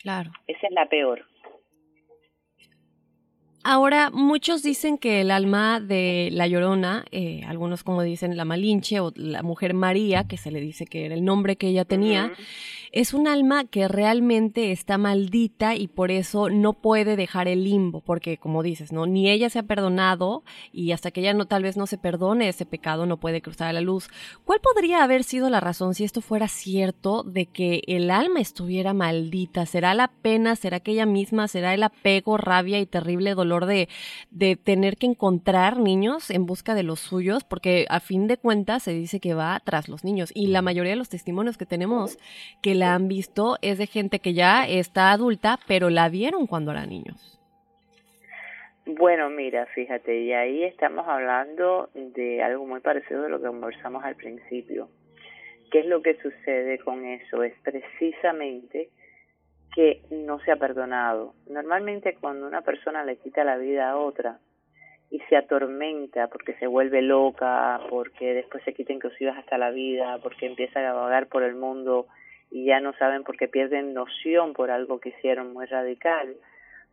Claro. 0.00 0.30
Esa 0.46 0.66
es 0.66 0.72
la 0.72 0.88
peor. 0.88 1.26
Ahora, 3.68 4.10
muchos 4.10 4.62
dicen 4.62 4.96
que 4.96 5.20
el 5.20 5.30
alma 5.32 5.80
de 5.80 6.28
la 6.32 6.46
Llorona, 6.46 7.04
eh, 7.10 7.42
algunos 7.48 7.82
como 7.82 8.02
dicen 8.02 8.36
la 8.36 8.44
Malinche 8.44 9.00
o 9.00 9.12
la 9.16 9.42
mujer 9.42 9.74
María, 9.74 10.24
que 10.28 10.36
se 10.36 10.52
le 10.52 10.60
dice 10.60 10.86
que 10.86 11.04
era 11.04 11.14
el 11.16 11.24
nombre 11.24 11.56
que 11.56 11.66
ella 11.66 11.84
tenía, 11.84 12.32
es 12.92 13.14
un 13.14 13.28
alma 13.28 13.64
que 13.64 13.88
realmente 13.88 14.72
está 14.72 14.98
maldita 14.98 15.74
y 15.74 15.88
por 15.88 16.10
eso 16.10 16.48
no 16.48 16.72
puede 16.72 17.16
dejar 17.16 17.48
el 17.48 17.64
limbo, 17.64 18.00
porque 18.00 18.38
como 18.38 18.62
dices, 18.62 18.92
¿no? 18.92 19.06
Ni 19.06 19.30
ella 19.30 19.50
se 19.50 19.58
ha 19.58 19.64
perdonado 19.64 20.44
y 20.72 20.92
hasta 20.92 21.10
que 21.10 21.20
ella 21.20 21.34
no 21.34 21.46
tal 21.46 21.62
vez 21.62 21.76
no 21.76 21.86
se 21.86 21.98
perdone 21.98 22.48
ese 22.48 22.66
pecado 22.66 23.06
no 23.06 23.16
puede 23.18 23.42
cruzar 23.42 23.68
a 23.68 23.72
la 23.72 23.80
luz. 23.80 24.08
¿Cuál 24.44 24.60
podría 24.60 25.02
haber 25.02 25.24
sido 25.24 25.50
la 25.50 25.60
razón 25.60 25.94
si 25.94 26.04
esto 26.04 26.20
fuera 26.20 26.48
cierto 26.48 27.22
de 27.22 27.46
que 27.46 27.82
el 27.86 28.10
alma 28.10 28.40
estuviera 28.40 28.94
maldita? 28.94 29.66
¿Será 29.66 29.94
la 29.94 30.08
pena? 30.08 30.56
¿Será 30.56 30.80
que 30.80 30.92
ella 30.92 31.06
misma? 31.06 31.48
¿Será 31.48 31.74
el 31.74 31.82
apego, 31.82 32.36
rabia 32.36 32.78
y 32.78 32.86
terrible 32.86 33.34
dolor 33.34 33.66
de, 33.66 33.88
de 34.30 34.56
tener 34.56 34.96
que 34.96 35.06
encontrar 35.06 35.78
niños 35.78 36.30
en 36.30 36.46
busca 36.46 36.74
de 36.74 36.84
los 36.84 37.00
suyos? 37.00 37.44
Porque 37.44 37.86
a 37.88 38.00
fin 38.00 38.28
de 38.28 38.36
cuentas 38.36 38.84
se 38.84 38.92
dice 38.92 39.20
que 39.20 39.34
va 39.34 39.60
tras 39.64 39.88
los 39.88 40.04
niños 40.04 40.30
y 40.34 40.46
la 40.48 40.62
mayoría 40.62 40.92
de 40.92 40.96
los 40.96 41.08
testimonios 41.08 41.56
que 41.56 41.66
tenemos 41.66 42.18
que 42.62 42.74
la 42.76 42.94
han 42.94 43.08
visto 43.08 43.56
es 43.62 43.78
de 43.78 43.86
gente 43.86 44.20
que 44.20 44.34
ya 44.34 44.66
está 44.66 45.10
adulta, 45.10 45.58
pero 45.66 45.90
la 45.90 46.08
vieron 46.08 46.46
cuando 46.46 46.70
eran 46.70 46.90
niños. 46.90 47.36
Bueno, 48.86 49.28
mira, 49.30 49.66
fíjate, 49.66 50.20
y 50.20 50.32
ahí 50.32 50.62
estamos 50.62 51.08
hablando 51.08 51.90
de 51.94 52.40
algo 52.42 52.64
muy 52.66 52.78
parecido 52.80 53.22
de 53.22 53.28
lo 53.28 53.40
que 53.40 53.48
conversamos 53.48 54.04
al 54.04 54.14
principio. 54.14 54.88
¿Qué 55.72 55.80
es 55.80 55.86
lo 55.86 56.02
que 56.02 56.14
sucede 56.22 56.78
con 56.78 57.04
eso? 57.04 57.42
Es 57.42 57.54
precisamente 57.64 58.90
que 59.74 60.02
no 60.10 60.38
se 60.40 60.52
ha 60.52 60.56
perdonado. 60.56 61.34
Normalmente 61.48 62.14
cuando 62.14 62.46
una 62.46 62.62
persona 62.62 63.04
le 63.04 63.16
quita 63.16 63.42
la 63.42 63.56
vida 63.56 63.90
a 63.90 63.96
otra 63.96 64.38
y 65.10 65.18
se 65.28 65.36
atormenta 65.36 66.28
porque 66.28 66.54
se 66.54 66.66
vuelve 66.66 67.02
loca, 67.02 67.80
porque 67.90 68.34
después 68.34 68.62
se 68.64 68.72
quita 68.72 68.92
inclusive 68.92 69.30
hasta 69.30 69.58
la 69.58 69.70
vida, 69.70 70.18
porque 70.22 70.46
empieza 70.46 70.88
a 70.88 70.92
vagar 70.92 71.26
por 71.26 71.42
el 71.42 71.56
mundo 71.56 72.06
y 72.50 72.66
ya 72.66 72.80
no 72.80 72.92
saben 72.94 73.24
por 73.24 73.36
qué 73.36 73.48
pierden 73.48 73.94
noción 73.94 74.52
por 74.52 74.70
algo 74.70 75.00
que 75.00 75.10
hicieron 75.10 75.52
muy 75.52 75.66
radical, 75.66 76.36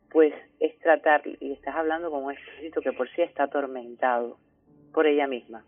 pues 0.10 0.34
es 0.60 0.78
tratar, 0.80 1.22
y 1.26 1.54
estás 1.54 1.76
hablando 1.76 2.12
con 2.12 2.24
un 2.24 2.34
espíritu 2.34 2.82
que 2.82 2.94
por 2.94 3.10
sí 3.10 3.22
está 3.22 3.44
atormentado 3.44 4.38
por 4.94 5.08
ella 5.08 5.28
misma. 5.28 5.66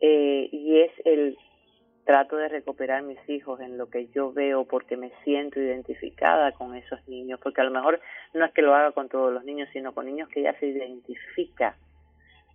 Eh, 0.00 0.48
y 0.50 0.80
es 0.80 0.92
el 1.04 1.36
trato 2.04 2.36
de 2.36 2.48
recuperar 2.48 3.02
mis 3.02 3.18
hijos 3.28 3.60
en 3.60 3.76
lo 3.76 3.90
que 3.90 4.08
yo 4.08 4.32
veo 4.32 4.64
porque 4.64 4.96
me 4.96 5.12
siento 5.22 5.60
identificada 5.60 6.52
con 6.52 6.74
esos 6.74 7.06
niños, 7.06 7.38
porque 7.42 7.60
a 7.60 7.64
lo 7.64 7.70
mejor 7.70 8.00
no 8.32 8.44
es 8.44 8.52
que 8.52 8.62
lo 8.62 8.74
haga 8.74 8.92
con 8.92 9.08
todos 9.08 9.32
los 9.32 9.44
niños, 9.44 9.68
sino 9.72 9.92
con 9.92 10.06
niños 10.06 10.28
que 10.28 10.42
ya 10.42 10.58
se 10.58 10.66
identifica 10.66 11.76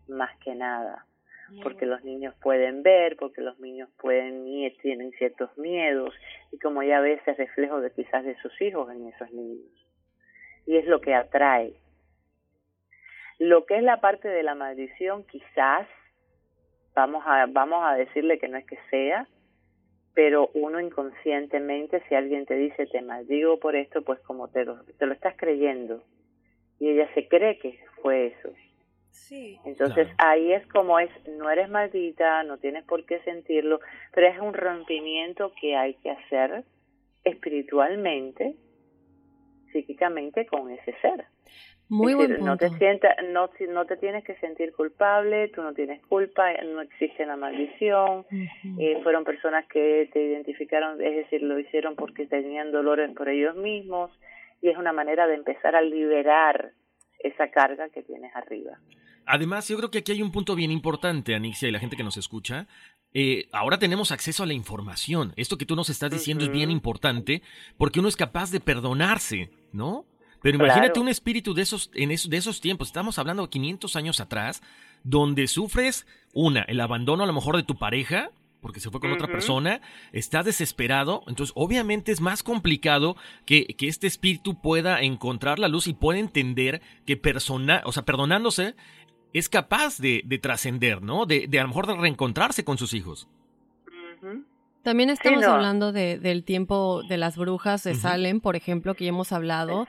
más 0.08 0.36
que 0.40 0.56
nada 0.56 1.06
porque 1.62 1.86
los 1.86 2.04
niños 2.04 2.36
pueden 2.42 2.84
ver, 2.84 3.18
porque 3.18 3.42
los 3.42 3.60
niños 3.60 3.90
pueden 3.98 4.48
y 4.48 4.70
tienen 4.78 5.12
ciertos 5.12 5.56
miedos 5.58 6.14
y 6.52 6.60
como 6.60 6.84
ya 6.84 7.00
ves 7.00 7.22
es 7.28 7.38
reflejo 7.38 7.82
de 7.82 7.92
quizás 7.92 8.24
de 8.24 8.36
sus 8.38 8.62
hijos 8.62 8.92
en 8.92 9.08
esos 9.08 9.32
niños. 9.32 9.70
Y 10.66 10.78
es 10.78 10.86
lo 10.86 11.02
que 11.02 11.14
atrae. 11.14 11.74
Lo 13.38 13.66
que 13.66 13.78
es 13.78 13.84
la 13.84 14.02
parte 14.02 14.28
de 14.28 14.44
la 14.44 14.56
maldición 14.56 15.24
quizás 15.26 15.88
vamos 16.96 17.24
a 17.28 17.46
vamos 17.48 17.84
a 17.86 17.96
decirle 17.96 18.40
que 18.40 18.48
no 18.48 18.58
es 18.58 18.66
que 18.66 18.80
sea, 18.90 19.28
pero 20.14 20.50
uno 20.54 20.80
inconscientemente 20.80 22.02
si 22.08 22.16
alguien 22.16 22.46
te 22.46 22.56
dice 22.56 22.88
te 22.88 23.02
maldigo 23.02 23.60
por 23.60 23.76
esto, 23.76 24.02
pues 24.02 24.20
como 24.22 24.48
te 24.48 24.66
lo, 24.66 24.84
te 24.84 25.06
lo 25.06 25.14
estás 25.14 25.36
creyendo. 25.38 26.04
Y 26.80 26.90
ella 26.90 27.08
se 27.14 27.28
cree 27.28 27.60
que 27.60 27.80
fue 28.02 28.28
eso 28.28 28.54
entonces 29.66 30.08
ahí 30.18 30.52
es 30.52 30.66
como 30.68 31.00
es, 31.00 31.10
no 31.28 31.50
eres 31.50 31.70
maldita, 31.70 32.44
no 32.44 32.58
tienes 32.58 32.84
por 32.84 33.06
qué 33.06 33.20
sentirlo, 33.22 33.80
pero 34.14 34.28
es 34.28 34.40
un 34.40 34.54
rompimiento 34.54 35.52
que 35.60 35.76
hay 35.76 35.96
que 35.96 36.12
hacer 36.12 36.64
espiritualmente, 37.24 38.56
psíquicamente 39.72 40.46
con 40.46 40.70
ese 40.70 40.94
ser. 41.02 41.26
Muy 41.88 42.14
es 42.14 42.40
No 42.40 42.58
te 42.58 42.70
sienta, 42.78 43.16
no, 43.32 43.50
no 43.70 43.86
te 43.86 43.98
tienes 43.98 44.24
que 44.24 44.36
sentir 44.38 44.74
culpable, 44.74 45.50
tú 45.50 45.62
no 45.62 45.74
tienes 45.74 46.02
culpa, 46.08 46.52
no 46.64 46.82
existe 46.82 47.26
la 47.26 47.36
maldición. 47.36 48.26
eh, 48.80 49.00
fueron 49.04 49.24
personas 49.24 49.68
que 49.68 50.10
te 50.12 50.20
identificaron, 50.20 51.02
es 51.02 51.16
decir, 51.16 51.44
lo 51.44 51.60
hicieron 51.60 51.96
porque 51.96 52.26
tenían 52.26 52.72
dolores 52.72 53.12
por 53.16 53.30
ellos 53.30 53.56
mismos 53.56 54.12
y 54.62 54.70
es 54.70 54.78
una 54.78 54.94
manera 54.94 55.28
de 55.28 55.36
empezar 55.36 55.76
a 55.76 55.82
liberar 55.82 56.72
esa 57.28 57.50
carga 57.50 57.90
que 57.90 58.04
tienes 58.04 58.36
arriba. 58.36 58.80
Además, 59.26 59.68
yo 59.68 59.78
creo 59.78 59.90
que 59.90 60.00
aquí 60.00 60.12
hay 60.12 60.22
un 60.22 60.32
punto 60.32 60.56
bien 60.56 60.72
importante, 60.72 61.34
Anixia, 61.34 61.68
y 61.68 61.72
la 61.72 61.80
gente 61.80 61.96
que 61.96 62.04
nos 62.04 62.18
escucha. 62.18 62.68
Eh, 63.14 63.48
ahora 63.52 63.80
tenemos 63.80 64.12
acceso 64.12 64.44
a 64.44 64.46
la 64.46 64.54
información. 64.54 65.34
Esto 65.36 65.58
que 65.58 65.66
tú 65.66 65.76
nos 65.76 65.90
estás 65.90 66.12
diciendo 66.12 66.44
es 66.44 66.52
bien 66.52 66.70
importante 66.70 67.42
porque 67.78 68.00
uno 68.00 68.10
es 68.10 68.16
capaz 68.16 68.52
de 68.52 68.60
perdonarse, 68.60 69.50
¿no? 69.72 70.06
Pero 70.42 70.58
imagínate 70.58 71.00
un 71.00 71.08
espíritu 71.08 71.56
de 71.56 71.64
esos, 71.64 71.90
en 71.96 72.10
de 72.10 72.38
esos 72.38 72.62
tiempos, 72.62 72.90
estamos 72.90 73.18
hablando 73.18 73.44
de 73.44 73.50
500 73.50 73.96
años 73.96 74.20
atrás, 74.20 74.62
donde 75.04 75.48
sufres, 75.48 76.06
una, 76.34 76.62
el 76.64 76.80
abandono 76.82 77.24
a 77.24 77.28
lo 77.28 77.34
mejor 77.34 77.56
de 77.56 77.64
tu 77.64 77.78
pareja, 77.78 78.30
porque 78.66 78.80
se 78.80 78.90
fue 78.90 79.00
con 79.00 79.12
otra 79.12 79.28
persona, 79.28 79.80
está 80.12 80.42
desesperado, 80.42 81.22
entonces 81.28 81.54
obviamente 81.56 82.12
es 82.12 82.20
más 82.20 82.42
complicado 82.42 83.16
que, 83.46 83.68
que, 83.68 83.88
este 83.88 84.08
espíritu 84.08 84.60
pueda 84.60 85.02
encontrar 85.02 85.60
la 85.60 85.68
luz 85.68 85.86
y 85.86 85.94
pueda 85.94 86.18
entender 86.18 86.82
que 87.06 87.16
persona, 87.16 87.84
o 87.86 87.92
sea, 87.92 88.06
perdonándose, 88.06 88.74
es 89.34 89.50
capaz 89.50 90.00
de, 90.00 90.24
de 90.26 90.40
trascender, 90.40 91.04
¿no? 91.04 91.28
De, 91.28 91.46
de 91.48 91.60
a 91.60 91.62
lo 91.62 91.68
mejor 91.68 91.86
de 91.86 91.94
reencontrarse 91.96 92.66
con 92.66 92.80
sus 92.80 92.96
hijos. 92.96 93.28
También 94.86 95.10
estamos 95.10 95.44
hablando 95.44 95.92
de, 95.92 96.20
del 96.20 96.44
tiempo 96.44 97.02
de 97.10 97.18
las 97.18 97.38
brujas 97.38 97.84
de 97.84 97.96
Salem, 97.96 98.40
por 98.40 98.56
ejemplo, 98.56 98.94
que 98.94 99.06
ya 99.06 99.10
hemos 99.10 99.32
hablado. 99.32 99.88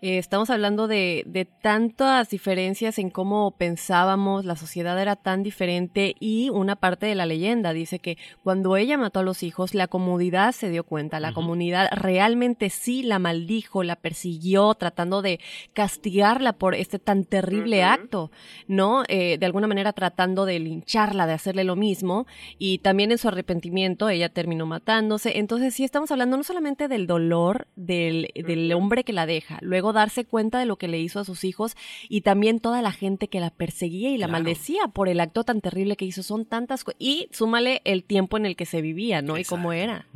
Eh, 0.00 0.16
estamos 0.16 0.48
hablando 0.48 0.88
de, 0.88 1.22
de, 1.26 1.44
tantas 1.44 2.30
diferencias 2.30 2.98
en 2.98 3.10
cómo 3.10 3.50
pensábamos, 3.58 4.46
la 4.46 4.56
sociedad 4.56 4.98
era 4.98 5.16
tan 5.16 5.42
diferente 5.42 6.14
y 6.18 6.48
una 6.48 6.76
parte 6.76 7.04
de 7.04 7.14
la 7.14 7.26
leyenda 7.26 7.74
dice 7.74 7.98
que 7.98 8.16
cuando 8.42 8.78
ella 8.78 8.96
mató 8.96 9.20
a 9.20 9.22
los 9.22 9.42
hijos, 9.42 9.74
la 9.74 9.86
comunidad 9.86 10.52
se 10.52 10.70
dio 10.70 10.82
cuenta, 10.82 11.20
la 11.20 11.34
comunidad 11.34 11.90
realmente 11.92 12.70
sí 12.70 13.02
la 13.02 13.18
maldijo, 13.18 13.82
la 13.82 13.96
persiguió, 13.96 14.72
tratando 14.76 15.20
de 15.20 15.40
castigarla 15.74 16.54
por 16.54 16.74
este 16.74 16.98
tan 16.98 17.26
terrible 17.26 17.84
acto, 17.84 18.30
¿no? 18.66 19.02
Eh, 19.08 19.36
de 19.36 19.44
alguna 19.44 19.66
manera 19.66 19.92
tratando 19.92 20.46
de 20.46 20.58
lincharla, 20.58 21.26
de 21.26 21.34
hacerle 21.34 21.64
lo 21.64 21.76
mismo 21.76 22.26
y 22.58 22.78
también 22.78 23.12
en 23.12 23.18
su 23.18 23.28
arrepentimiento 23.28 24.08
ella 24.08 24.30
terminó 24.38 24.66
matándose. 24.66 25.36
Entonces 25.38 25.74
sí 25.74 25.82
estamos 25.82 26.12
hablando 26.12 26.36
no 26.36 26.44
solamente 26.44 26.86
del 26.86 27.08
dolor 27.08 27.66
del, 27.74 28.28
del, 28.36 28.72
hombre 28.72 29.02
que 29.02 29.12
la 29.12 29.26
deja, 29.26 29.58
luego 29.62 29.92
darse 29.92 30.24
cuenta 30.24 30.60
de 30.60 30.64
lo 30.64 30.76
que 30.76 30.86
le 30.86 30.98
hizo 30.98 31.18
a 31.18 31.24
sus 31.24 31.42
hijos 31.42 31.74
y 32.08 32.20
también 32.20 32.60
toda 32.60 32.80
la 32.80 32.92
gente 32.92 33.26
que 33.26 33.40
la 33.40 33.50
perseguía 33.50 34.10
y 34.10 34.16
la 34.16 34.28
maldecía 34.28 34.82
por 34.94 35.08
el 35.08 35.18
acto 35.18 35.42
tan 35.42 35.60
terrible 35.60 35.96
que 35.96 36.04
hizo. 36.04 36.22
Son 36.22 36.48
tantas 36.48 36.84
cosas. 36.84 37.00
Y 37.00 37.28
súmale 37.32 37.80
el 37.84 38.04
tiempo 38.04 38.36
en 38.36 38.46
el 38.46 38.54
que 38.54 38.64
se 38.64 38.80
vivía, 38.80 39.22
¿no? 39.22 39.38
Y 39.38 39.42
cómo 39.42 39.72
era. 39.72 40.06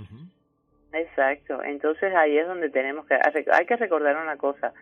Exacto. 0.92 1.60
Entonces 1.64 2.14
ahí 2.14 2.38
es 2.38 2.46
donde 2.46 2.70
tenemos 2.70 3.04
que... 3.06 3.14
Hay 3.52 3.66
que 3.66 3.76
recordar 3.76 4.16
una 4.22 4.36
cosa. 4.36 4.72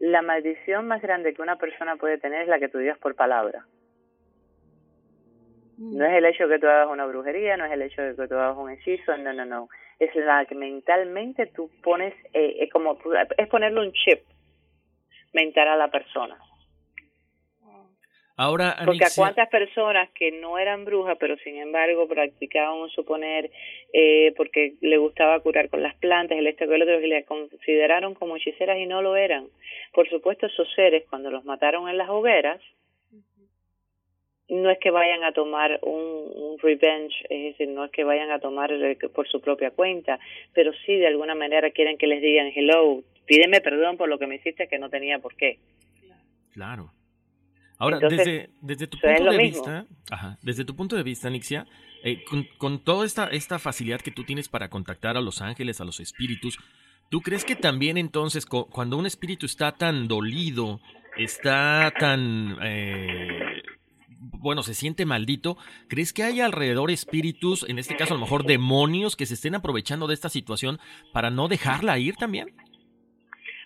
La 0.00 0.20
maldición 0.20 0.88
más 0.88 1.00
grande 1.00 1.32
que 1.32 1.42
una 1.42 1.58
persona 1.58 1.94
puede 1.94 2.18
tener 2.18 2.42
es 2.42 2.48
la 2.48 2.58
que 2.58 2.68
tú 2.68 2.78
digas 2.78 2.98
por 2.98 3.14
palabra. 3.14 3.66
No 5.80 6.04
es 6.04 6.12
el 6.12 6.26
hecho 6.26 6.46
de 6.46 6.56
que 6.56 6.60
tú 6.60 6.66
hagas 6.66 6.88
una 6.90 7.06
brujería, 7.06 7.56
no 7.56 7.64
es 7.64 7.72
el 7.72 7.80
hecho 7.80 8.02
de 8.02 8.14
que 8.14 8.28
tú 8.28 8.34
hagas 8.34 8.56
un 8.58 8.70
hechizo, 8.70 9.16
no, 9.16 9.32
no, 9.32 9.46
no. 9.46 9.68
Es 9.98 10.14
la 10.14 10.44
que 10.44 10.54
mentalmente 10.54 11.46
tú 11.46 11.70
pones, 11.82 12.12
eh, 12.34 12.58
es 12.60 12.70
como, 12.70 12.98
es 13.38 13.48
ponerle 13.48 13.80
un 13.80 13.92
chip 13.92 14.20
mental 15.32 15.68
a 15.68 15.76
la 15.76 15.88
persona. 15.88 16.36
Ahora, 18.36 18.76
Porque 18.84 19.04
a 19.04 19.10
cuántas 19.14 19.48
personas 19.48 20.10
que 20.10 20.32
no 20.32 20.58
eran 20.58 20.84
brujas, 20.84 21.16
pero 21.18 21.36
sin 21.38 21.56
embargo 21.56 22.08
practicaban 22.08 22.88
suponer, 22.90 23.50
eh, 23.92 24.34
porque 24.36 24.74
le 24.82 24.98
gustaba 24.98 25.40
curar 25.40 25.70
con 25.70 25.82
las 25.82 25.94
plantas, 25.96 26.38
el 26.38 26.46
esto 26.46 26.66
que 26.66 26.74
el 26.74 26.82
otro, 26.82 27.00
y 27.00 27.06
le 27.06 27.24
consideraron 27.24 28.14
como 28.14 28.36
hechiceras 28.36 28.78
y 28.78 28.86
no 28.86 29.00
lo 29.00 29.16
eran. 29.16 29.48
Por 29.92 30.08
supuesto, 30.10 30.46
esos 30.46 30.70
seres, 30.74 31.04
cuando 31.08 31.30
los 31.30 31.44
mataron 31.44 31.88
en 31.88 31.98
las 31.98 32.08
hogueras, 32.08 32.60
no 34.50 34.70
es 34.70 34.78
que 34.78 34.90
vayan 34.90 35.24
a 35.24 35.32
tomar 35.32 35.78
un, 35.82 36.58
revenge, 36.62 37.14
es 37.30 37.52
decir, 37.52 37.68
no 37.68 37.84
es 37.86 37.90
que 37.90 38.04
vayan 38.04 38.30
a 38.30 38.38
tomar 38.38 38.70
por 39.14 39.26
su 39.28 39.40
propia 39.40 39.70
cuenta, 39.70 40.18
pero 40.52 40.72
sí 40.84 40.96
de 40.96 41.06
alguna 41.06 41.34
manera 41.34 41.70
quieren 41.70 41.96
que 41.96 42.06
les 42.06 42.20
digan, 42.20 42.48
hello, 42.54 43.02
pídeme 43.24 43.60
perdón 43.60 43.96
por 43.96 44.08
lo 44.08 44.18
que 44.18 44.26
me 44.26 44.36
hiciste 44.36 44.68
que 44.68 44.78
no 44.78 44.90
tenía 44.90 45.20
por 45.20 45.36
qué. 45.36 45.58
Claro. 46.52 46.92
Ahora, 47.78 47.98
desde, 47.98 48.50
desde 48.60 48.86
tu 48.88 48.98
punto 48.98 49.30
de 49.30 49.38
vista, 49.38 49.86
ajá, 50.10 50.36
desde 50.42 50.66
tu 50.66 50.76
punto 50.76 50.96
de 50.96 51.02
vista, 51.02 51.30
Nixia, 51.30 51.66
eh, 52.04 52.22
con, 52.24 52.46
con, 52.58 52.84
toda 52.84 53.06
esta, 53.06 53.28
esta 53.28 53.58
facilidad 53.58 54.02
que 54.02 54.10
tú 54.10 54.24
tienes 54.24 54.50
para 54.50 54.68
contactar 54.68 55.16
a 55.16 55.22
los 55.22 55.40
ángeles, 55.40 55.80
a 55.80 55.86
los 55.86 55.98
espíritus, 55.98 56.58
¿tú 57.08 57.22
crees 57.22 57.44
que 57.44 57.56
también 57.56 57.96
entonces 57.96 58.44
cuando 58.44 58.98
un 58.98 59.06
espíritu 59.06 59.46
está 59.46 59.72
tan 59.72 60.08
dolido, 60.08 60.80
está 61.16 61.92
tan 61.98 62.58
eh, 62.62 63.49
bueno, 64.20 64.62
se 64.62 64.74
siente 64.74 65.06
maldito, 65.06 65.56
¿crees 65.88 66.12
que 66.12 66.22
hay 66.22 66.40
alrededor 66.40 66.90
espíritus, 66.90 67.68
en 67.68 67.78
este 67.78 67.96
caso 67.96 68.14
a 68.14 68.16
lo 68.16 68.22
mejor 68.22 68.44
demonios, 68.44 69.16
que 69.16 69.26
se 69.26 69.34
estén 69.34 69.54
aprovechando 69.54 70.06
de 70.06 70.14
esta 70.14 70.28
situación 70.28 70.78
para 71.12 71.30
no 71.30 71.48
dejarla 71.48 71.98
ir 71.98 72.16
también? 72.16 72.48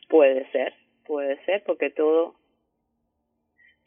Puede 0.09 0.49
ser, 0.53 0.75
puede 1.07 1.45
ser, 1.45 1.65
porque 1.65 1.91
todo, 1.91 2.37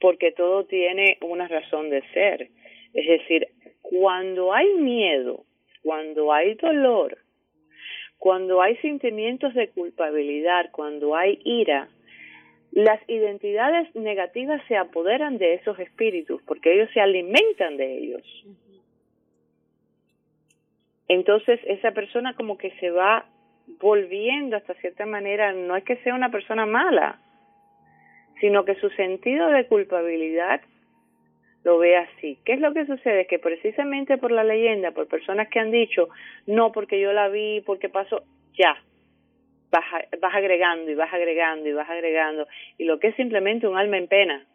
porque 0.02 0.34
todo 0.34 0.66
tiene 0.66 1.18
una 1.22 1.48
razón 1.48 1.90
de 1.90 2.02
ser. 2.14 2.50
Es 2.94 3.08
decir, 3.08 3.48
cuando 3.82 4.54
hay 4.54 4.74
miedo, 4.74 5.46
cuando 5.84 6.34
hay 6.34 6.56
dolor, 6.56 7.18
cuando 8.18 8.62
hay 8.62 8.76
sentimientos 8.78 9.54
de 9.54 9.70
culpabilidad, 9.70 10.70
cuando 10.72 11.16
hay 11.16 11.40
ira, 11.46 11.88
las 12.78 13.02
identidades 13.10 13.88
negativas 13.96 14.62
se 14.68 14.78
apoderan 14.78 15.40
de 15.40 15.56
esos 15.56 15.80
espíritus 15.80 16.40
porque 16.44 16.76
ellos 16.76 16.88
se 16.94 17.02
alimentan 17.02 17.76
de 17.76 17.98
ellos. 17.98 18.46
Entonces 21.08 21.60
esa 21.64 21.90
persona 21.90 22.36
como 22.36 22.60
que 22.60 22.70
se 22.80 22.92
va 22.92 23.26
volviendo 23.80 24.58
hasta 24.58 24.76
cierta 24.76 25.08
manera, 25.08 25.54
no 25.54 25.76
es 25.76 25.84
que 25.86 25.96
sea 26.04 26.14
una 26.14 26.30
persona 26.30 26.68
mala, 26.68 27.20
sino 28.42 28.64
que 28.64 28.76
su 28.76 28.92
sentido 28.92 29.50
de 29.50 29.66
culpabilidad 29.66 30.62
lo 31.64 31.80
ve 31.80 31.98
así. 31.98 32.38
¿Qué 32.46 32.54
es 32.54 32.60
lo 32.60 32.76
que 32.76 32.86
sucede? 32.86 33.26
Que 33.26 33.40
precisamente 33.40 34.20
por 34.20 34.32
la 34.32 34.44
leyenda, 34.44 34.92
por 34.92 35.08
personas 35.08 35.50
que 35.50 35.60
han 35.60 35.72
dicho, 35.72 36.10
no, 36.46 36.72
porque 36.72 37.02
yo 37.02 37.12
la 37.12 37.28
vi, 37.28 37.62
porque 37.62 37.90
pasó, 37.90 38.22
ya, 38.54 38.78
vas, 39.72 39.86
vas 40.22 40.36
agregando 40.36 40.92
y 40.92 40.96
vas 40.96 41.14
agregando 41.14 41.68
y 41.68 41.74
vas 41.74 41.90
agregando, 41.90 42.48
y 42.78 42.86
lo 42.86 43.00
que 43.00 43.08
es 43.08 43.16
simplemente 43.16 43.68
un 43.68 43.78
alma 43.78 43.98
en 43.98 44.08
pena, 44.08 44.46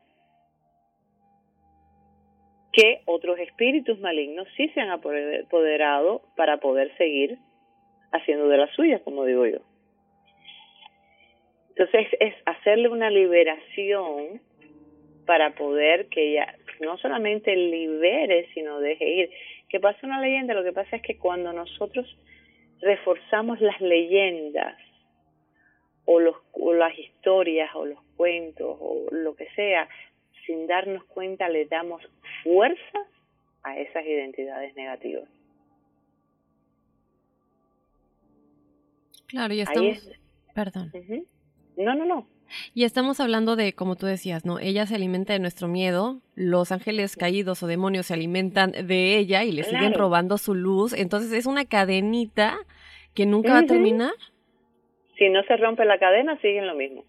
que 2.72 3.02
otros 3.04 3.38
espíritus 3.38 3.98
malignos 4.00 4.48
sí 4.56 4.68
se 4.70 4.80
han 4.80 4.90
apoderado 4.90 6.22
para 6.36 6.56
poder 6.56 6.96
seguir 6.96 7.38
haciendo 8.12 8.48
de 8.48 8.56
las 8.56 8.70
suyas, 8.74 9.02
como 9.02 9.24
digo 9.24 9.46
yo. 9.46 9.58
Entonces 11.70 12.06
es 12.20 12.34
hacerle 12.46 12.88
una 12.88 13.10
liberación 13.10 14.40
para 15.26 15.54
poder 15.54 16.08
que 16.08 16.30
ella 16.30 16.54
no 16.80 16.98
solamente 16.98 17.54
libere, 17.54 18.48
sino 18.54 18.80
deje 18.80 19.08
ir. 19.08 19.30
Que 19.68 19.80
pasa 19.80 20.06
una 20.06 20.20
leyenda, 20.20 20.54
lo 20.54 20.64
que 20.64 20.72
pasa 20.72 20.96
es 20.96 21.02
que 21.02 21.18
cuando 21.18 21.52
nosotros 21.52 22.06
reforzamos 22.80 23.60
las 23.60 23.80
leyendas 23.80 24.76
o, 26.04 26.20
los, 26.20 26.36
o 26.52 26.72
las 26.74 26.98
historias 26.98 27.70
o 27.74 27.86
los 27.86 27.98
cuentos 28.16 28.76
o 28.80 29.06
lo 29.10 29.34
que 29.34 29.48
sea, 29.54 29.88
sin 30.46 30.66
darnos 30.66 31.04
cuenta 31.04 31.48
le 31.48 31.66
damos 31.66 32.02
fuerza 32.42 32.98
a 33.62 33.78
esas 33.78 34.04
identidades 34.04 34.74
negativas. 34.74 35.28
Claro, 39.26 39.54
y 39.54 39.60
estamos... 39.60 40.10
Perdón. 40.54 40.92
No, 41.76 41.94
no, 41.94 42.04
no. 42.04 42.26
Y 42.74 42.84
estamos 42.84 43.18
hablando 43.18 43.56
de, 43.56 43.72
como 43.72 43.96
tú 43.96 44.04
decías, 44.04 44.44
¿no? 44.44 44.58
Ella 44.58 44.86
se 44.86 44.94
alimenta 44.94 45.32
de 45.32 45.38
nuestro 45.38 45.68
miedo, 45.68 46.20
los 46.34 46.70
ángeles 46.70 47.16
caídos 47.16 47.62
o 47.62 47.66
demonios 47.66 48.06
se 48.06 48.14
alimentan 48.14 48.72
de 48.72 49.16
ella 49.16 49.44
y 49.44 49.52
le 49.52 49.64
siguen 49.64 49.94
robando 49.94 50.36
su 50.36 50.54
luz. 50.54 50.92
Entonces 50.92 51.32
es 51.32 51.46
una 51.46 51.64
cadenita 51.64 52.58
que 53.14 53.24
nunca 53.24 53.54
va 53.54 53.58
a 53.60 53.66
terminar 53.66 54.12
si 55.22 55.28
no 55.28 55.44
se 55.44 55.56
rompe 55.56 55.84
la 55.84 55.98
cadena, 55.98 56.36
siguen 56.40 56.66
lo 56.66 56.74
mismo. 56.74 57.04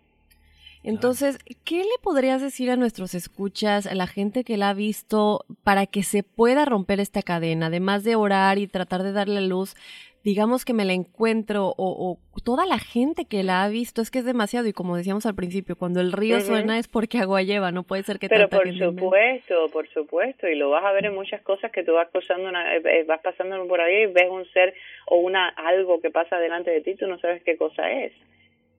Entonces, 0.83 1.39
¿qué 1.63 1.77
le 1.77 1.97
podrías 2.03 2.41
decir 2.41 2.69
a 2.69 2.75
nuestros 2.75 3.15
escuchas, 3.15 3.87
a 3.87 3.95
la 3.95 4.05
gente 4.05 4.43
que 4.43 4.57
la 4.57 4.69
ha 4.69 4.73
visto, 4.73 5.45
para 5.63 5.87
que 5.87 6.03
se 6.03 6.21
pueda 6.21 6.65
romper 6.65 6.99
esta 6.99 7.23
cadena? 7.23 7.67
Además 7.67 8.03
de 8.03 8.15
orar 8.15 8.59
y 8.59 8.67
tratar 8.67 9.01
de 9.01 9.13
darle 9.13 9.41
luz, 9.41 9.75
digamos 10.23 10.63
que 10.63 10.73
me 10.73 10.85
la 10.85 10.93
encuentro 10.93 11.73
o, 11.77 12.17
toda 12.43 12.65
la 12.65 12.79
gente 12.79 13.25
que 13.25 13.43
la 13.43 13.63
ha 13.63 13.69
visto, 13.69 14.01
es 14.01 14.09
que 14.09 14.19
es 14.19 14.25
demasiado 14.25 14.67
y 14.67 14.73
como 14.73 14.97
decíamos 14.97 15.25
al 15.25 15.35
principio, 15.35 15.77
cuando 15.77 16.01
el 16.01 16.11
río 16.11 16.39
suena 16.39 16.79
es 16.79 16.87
porque 16.87 17.17
agua 17.17 17.41
lleva, 17.41 17.71
no 17.71 17.83
puede 17.83 18.03
ser 18.03 18.19
que 18.19 18.29
Pero 18.29 18.49
por 18.49 18.67
supuesto, 18.73 19.69
por 19.71 19.87
supuesto, 19.89 20.47
y 20.47 20.55
lo 20.55 20.69
vas 20.69 20.83
a 20.83 20.91
ver 20.91 21.05
en 21.05 21.15
muchas 21.15 21.41
cosas 21.41 21.71
que 21.71 21.83
tú 21.83 21.93
vas 21.93 22.09
pasando, 22.09 22.49
una, 22.49 22.75
eh, 22.75 22.81
eh, 22.85 23.03
vas 23.03 23.21
pasando 23.21 23.65
por 23.67 23.81
ahí 23.81 24.03
y 24.03 24.05
ves 24.07 24.29
un 24.29 24.45
ser 24.51 24.73
o 25.07 25.17
una 25.17 25.49
algo 25.49 26.01
que 26.01 26.09
pasa 26.09 26.37
delante 26.37 26.71
de 26.71 26.81
ti, 26.81 26.95
tú 26.95 27.07
no 27.07 27.19
sabes 27.19 27.43
qué 27.43 27.57
cosa 27.57 27.91
es. 27.91 28.13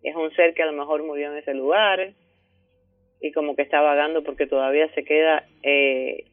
Es 0.02 0.14
un 0.16 0.30
ser 0.34 0.54
que 0.54 0.62
a 0.62 0.66
lo 0.66 0.72
mejor 0.72 1.02
murió 1.02 1.30
en 1.32 1.38
ese 1.38 1.54
lugar 1.54 2.12
y 3.20 3.32
como 3.32 3.56
que 3.56 3.62
está 3.62 3.80
vagando 3.80 4.22
porque 4.22 4.46
todavía 4.46 4.88
se 4.94 5.04
queda, 5.04 5.46
eh, 5.62 6.24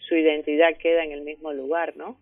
su 0.00 0.16
identidad 0.16 0.76
queda 0.78 1.04
en 1.04 1.12
el 1.12 1.22
mismo 1.22 1.52
lugar, 1.52 1.96
¿no? 1.96 2.18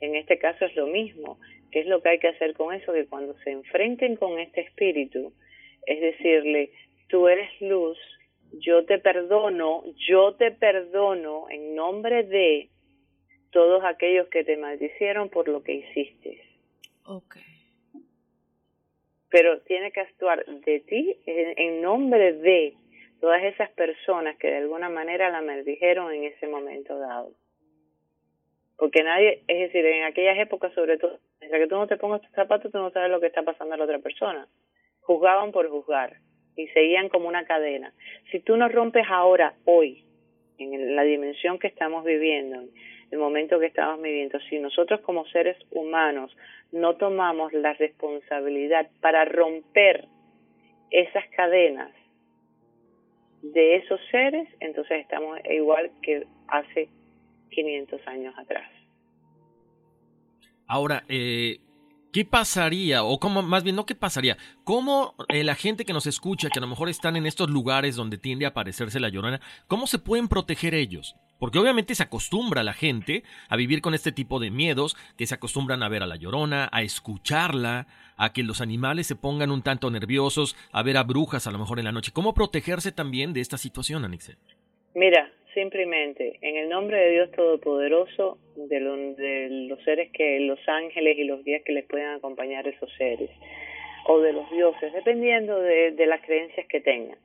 En 0.00 0.16
este 0.16 0.38
caso 0.38 0.64
es 0.64 0.74
lo 0.76 0.86
mismo. 0.86 1.38
¿Qué 1.70 1.80
es 1.80 1.86
lo 1.86 2.02
que 2.02 2.10
hay 2.10 2.18
que 2.18 2.28
hacer 2.28 2.54
con 2.54 2.74
eso? 2.74 2.92
Que 2.92 3.06
cuando 3.06 3.34
se 3.38 3.50
enfrenten 3.50 4.16
con 4.16 4.38
este 4.38 4.62
espíritu, 4.62 5.32
es 5.86 6.00
decirle, 6.00 6.70
tú 7.08 7.28
eres 7.28 7.48
luz, 7.60 7.98
yo 8.52 8.84
te 8.84 8.98
perdono, 8.98 9.84
yo 10.08 10.34
te 10.34 10.50
perdono 10.50 11.48
en 11.50 11.74
nombre 11.74 12.24
de 12.24 12.68
todos 13.50 13.84
aquellos 13.84 14.28
que 14.28 14.44
te 14.44 14.56
maldicieron 14.56 15.28
por 15.28 15.48
lo 15.48 15.62
que 15.62 15.74
hiciste. 15.74 16.42
Ok. 17.04 17.36
Pero 19.28 19.60
tiene 19.60 19.92
que 19.92 20.00
actuar 20.00 20.44
de 20.44 20.80
ti 20.80 21.16
en 21.26 21.82
nombre 21.82 22.32
de 22.32 22.74
todas 23.20 23.42
esas 23.44 23.70
personas 23.70 24.36
que 24.38 24.48
de 24.48 24.56
alguna 24.56 24.88
manera 24.88 25.30
la 25.30 25.42
maldijeron 25.42 26.12
en 26.12 26.24
ese 26.24 26.48
momento 26.48 26.98
dado. 26.98 27.32
Porque 28.80 29.02
nadie, 29.02 29.42
es 29.46 29.58
decir, 29.58 29.84
en 29.84 30.04
aquellas 30.04 30.38
épocas 30.38 30.72
sobre 30.72 30.96
todo, 30.96 31.18
mientras 31.38 31.60
que 31.60 31.68
tú 31.68 31.76
no 31.76 31.86
te 31.86 31.98
pongas 31.98 32.22
tus 32.22 32.30
zapatos, 32.30 32.72
tú 32.72 32.78
no 32.78 32.90
sabes 32.90 33.10
lo 33.10 33.20
que 33.20 33.26
está 33.26 33.42
pasando 33.42 33.74
a 33.74 33.76
la 33.76 33.84
otra 33.84 33.98
persona. 33.98 34.48
Juzgaban 35.02 35.52
por 35.52 35.68
juzgar 35.68 36.16
y 36.56 36.66
seguían 36.68 37.10
como 37.10 37.28
una 37.28 37.44
cadena. 37.44 37.92
Si 38.32 38.40
tú 38.40 38.56
no 38.56 38.70
rompes 38.70 39.04
ahora, 39.06 39.52
hoy, 39.66 40.06
en 40.56 40.96
la 40.96 41.02
dimensión 41.02 41.58
que 41.58 41.66
estamos 41.66 42.06
viviendo, 42.06 42.56
el 43.10 43.18
momento 43.18 43.60
que 43.60 43.66
estamos 43.66 44.00
viviendo, 44.00 44.40
si 44.48 44.58
nosotros 44.58 45.02
como 45.02 45.26
seres 45.26 45.58
humanos 45.70 46.34
no 46.72 46.96
tomamos 46.96 47.52
la 47.52 47.74
responsabilidad 47.74 48.88
para 49.02 49.26
romper 49.26 50.06
esas 50.90 51.28
cadenas 51.36 51.92
de 53.42 53.76
esos 53.76 54.00
seres, 54.10 54.48
entonces 54.58 55.02
estamos 55.02 55.38
igual 55.50 55.90
que 56.00 56.24
hace 56.48 56.88
500 57.50 58.00
años 58.06 58.34
atrás. 58.38 58.70
Ahora, 60.66 61.04
eh, 61.08 61.58
¿qué 62.12 62.24
pasaría? 62.24 63.02
O 63.02 63.18
cómo, 63.18 63.42
más 63.42 63.64
bien, 63.64 63.76
no 63.76 63.86
qué 63.86 63.94
pasaría, 63.94 64.36
¿cómo 64.64 65.14
eh, 65.28 65.42
la 65.42 65.56
gente 65.56 65.84
que 65.84 65.92
nos 65.92 66.06
escucha, 66.06 66.48
que 66.48 66.58
a 66.58 66.62
lo 66.62 66.68
mejor 66.68 66.88
están 66.88 67.16
en 67.16 67.26
estos 67.26 67.50
lugares 67.50 67.96
donde 67.96 68.18
tiende 68.18 68.44
a 68.44 68.50
aparecerse 68.50 69.00
la 69.00 69.08
llorona, 69.08 69.40
cómo 69.66 69.86
se 69.86 69.98
pueden 69.98 70.28
proteger 70.28 70.74
ellos? 70.74 71.16
Porque 71.40 71.58
obviamente 71.58 71.94
se 71.94 72.02
acostumbra 72.02 72.62
la 72.62 72.74
gente 72.74 73.24
a 73.48 73.56
vivir 73.56 73.80
con 73.80 73.94
este 73.94 74.12
tipo 74.12 74.38
de 74.38 74.50
miedos, 74.50 74.96
que 75.16 75.26
se 75.26 75.34
acostumbran 75.34 75.82
a 75.82 75.88
ver 75.88 76.02
a 76.02 76.06
la 76.06 76.16
llorona, 76.16 76.68
a 76.70 76.82
escucharla, 76.82 77.86
a 78.16 78.32
que 78.34 78.42
los 78.42 78.60
animales 78.60 79.06
se 79.06 79.16
pongan 79.16 79.50
un 79.50 79.62
tanto 79.62 79.90
nerviosos, 79.90 80.54
a 80.70 80.82
ver 80.82 80.98
a 80.98 81.02
brujas 81.02 81.46
a 81.46 81.50
lo 81.50 81.58
mejor 81.58 81.78
en 81.78 81.86
la 81.86 81.92
noche. 81.92 82.12
¿Cómo 82.12 82.34
protegerse 82.34 82.92
también 82.92 83.32
de 83.32 83.40
esta 83.40 83.56
situación, 83.56 84.04
Anixe? 84.04 84.36
Mira, 84.94 85.30
simplemente 85.54 86.38
en 86.42 86.56
el 86.56 86.68
nombre 86.68 86.98
de 86.98 87.10
Dios 87.10 87.30
Todopoderoso, 87.32 88.38
de, 88.56 88.80
los 88.80 89.82
seres 89.84 90.10
que, 90.12 90.40
los 90.40 90.60
ángeles 90.68 91.18
y 91.18 91.24
los 91.24 91.44
días 91.44 91.62
que 91.64 91.72
les 91.72 91.84
puedan 91.86 92.16
acompañar 92.16 92.66
esos 92.68 92.92
seres, 92.96 93.30
o 94.06 94.20
de 94.20 94.32
los 94.32 94.50
dioses, 94.50 94.92
dependiendo 94.92 95.60
de, 95.60 95.92
de 95.92 96.06
las 96.06 96.20
creencias 96.22 96.66
que 96.66 96.80
tengan 96.80 97.18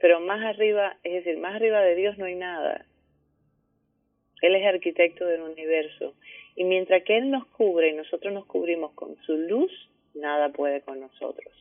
pero 0.00 0.18
más 0.18 0.42
arriba, 0.42 0.96
es 1.04 1.12
decir, 1.12 1.38
más 1.38 1.54
arriba 1.54 1.82
de 1.82 1.94
Dios 1.94 2.16
no 2.18 2.24
hay 2.24 2.34
nada. 2.34 2.86
Él 4.40 4.56
es 4.56 4.66
arquitecto 4.66 5.26
del 5.26 5.42
universo. 5.42 6.14
Y 6.56 6.64
mientras 6.64 7.04
que 7.04 7.18
Él 7.18 7.30
nos 7.30 7.46
cubre 7.48 7.90
y 7.90 7.92
nosotros 7.92 8.32
nos 8.32 8.46
cubrimos 8.46 8.92
con 8.92 9.16
su 9.26 9.36
luz, 9.36 9.70
nada 10.14 10.48
puede 10.48 10.80
con 10.80 11.00
nosotros. 11.00 11.54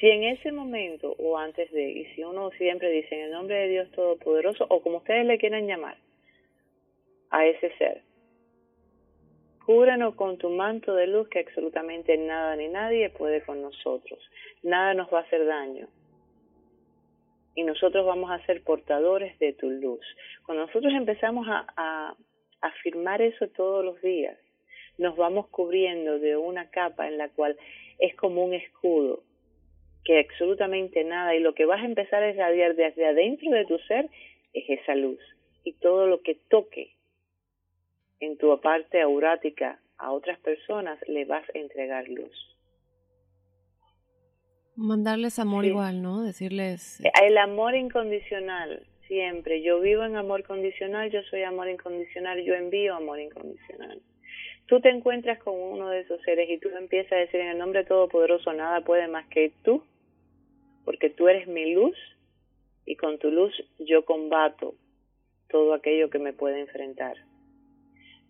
Si 0.00 0.08
en 0.08 0.24
ese 0.24 0.50
momento 0.50 1.14
o 1.18 1.38
antes 1.38 1.70
de, 1.70 1.88
y 1.88 2.04
si 2.14 2.24
uno 2.24 2.50
siempre 2.52 2.90
dice 2.90 3.14
en 3.14 3.26
el 3.26 3.30
nombre 3.30 3.56
de 3.56 3.68
Dios 3.68 3.90
Todopoderoso, 3.92 4.66
o 4.68 4.82
como 4.82 4.98
ustedes 4.98 5.24
le 5.24 5.38
quieran 5.38 5.66
llamar, 5.66 5.96
a 7.30 7.46
ese 7.46 7.76
ser, 7.78 8.02
cúbranos 9.64 10.14
con 10.14 10.36
tu 10.38 10.50
manto 10.50 10.94
de 10.94 11.06
luz 11.06 11.28
que 11.28 11.40
absolutamente 11.40 12.16
nada 12.16 12.54
ni 12.56 12.68
nadie 12.68 13.10
puede 13.10 13.42
con 13.42 13.62
nosotros. 13.62 14.20
Nada 14.62 14.94
nos 14.94 15.12
va 15.12 15.20
a 15.20 15.22
hacer 15.22 15.44
daño 15.46 15.88
y 17.54 17.62
nosotros 17.62 18.04
vamos 18.04 18.30
a 18.30 18.44
ser 18.46 18.62
portadores 18.62 19.38
de 19.38 19.52
tu 19.52 19.70
luz. 19.70 20.04
Cuando 20.44 20.66
nosotros 20.66 20.92
empezamos 20.92 21.46
a, 21.48 21.66
a 21.76 22.14
afirmar 22.60 23.22
eso 23.22 23.48
todos 23.48 23.84
los 23.84 24.00
días, 24.02 24.36
nos 24.98 25.16
vamos 25.16 25.48
cubriendo 25.48 26.18
de 26.18 26.36
una 26.36 26.70
capa 26.70 27.08
en 27.08 27.18
la 27.18 27.28
cual 27.28 27.56
es 27.98 28.14
como 28.16 28.44
un 28.44 28.54
escudo, 28.54 29.22
que 30.04 30.20
absolutamente 30.20 31.02
nada, 31.04 31.34
y 31.34 31.40
lo 31.40 31.54
que 31.54 31.64
vas 31.64 31.80
a 31.80 31.86
empezar 31.86 32.22
a 32.22 32.30
irradiar 32.30 32.76
desde 32.76 33.06
adentro 33.06 33.50
de 33.50 33.64
tu 33.64 33.78
ser 33.78 34.08
es 34.52 34.64
esa 34.68 34.94
luz. 34.94 35.18
Y 35.64 35.72
todo 35.74 36.06
lo 36.06 36.20
que 36.20 36.36
toque 36.48 36.94
en 38.20 38.36
tu 38.36 38.60
parte 38.60 39.00
aurática 39.00 39.80
a 39.98 40.12
otras 40.12 40.38
personas, 40.40 40.98
le 41.08 41.24
vas 41.24 41.44
a 41.54 41.58
entregar 41.58 42.08
luz. 42.08 42.32
Mandarles 44.76 45.38
amor 45.38 45.64
igual, 45.64 46.02
¿no? 46.02 46.22
Decirles... 46.22 47.00
Eh, 47.00 47.10
el 47.22 47.38
amor 47.38 47.76
incondicional, 47.76 48.84
siempre. 49.06 49.62
Yo 49.62 49.80
vivo 49.80 50.02
en 50.02 50.16
amor 50.16 50.42
condicional, 50.42 51.10
yo 51.10 51.22
soy 51.30 51.42
amor 51.42 51.68
incondicional, 51.68 52.42
yo 52.42 52.54
envío 52.54 52.94
amor 52.94 53.20
incondicional. 53.20 54.02
Tú 54.66 54.80
te 54.80 54.88
encuentras 54.88 55.38
con 55.38 55.54
uno 55.54 55.90
de 55.90 56.00
esos 56.00 56.20
seres 56.22 56.48
y 56.50 56.58
tú 56.58 56.70
empiezas 56.70 57.12
a 57.12 57.16
decir 57.16 57.38
en 57.40 57.48
el 57.48 57.58
nombre 57.58 57.84
todopoderoso, 57.84 58.52
nada 58.52 58.80
puede 58.80 59.06
más 59.06 59.26
que 59.28 59.52
tú, 59.62 59.84
porque 60.84 61.10
tú 61.10 61.28
eres 61.28 61.46
mi 61.46 61.74
luz 61.74 61.96
y 62.86 62.96
con 62.96 63.18
tu 63.18 63.30
luz 63.30 63.52
yo 63.78 64.04
combato 64.04 64.74
todo 65.48 65.74
aquello 65.74 66.10
que 66.10 66.18
me 66.18 66.32
puede 66.32 66.60
enfrentar. 66.60 67.16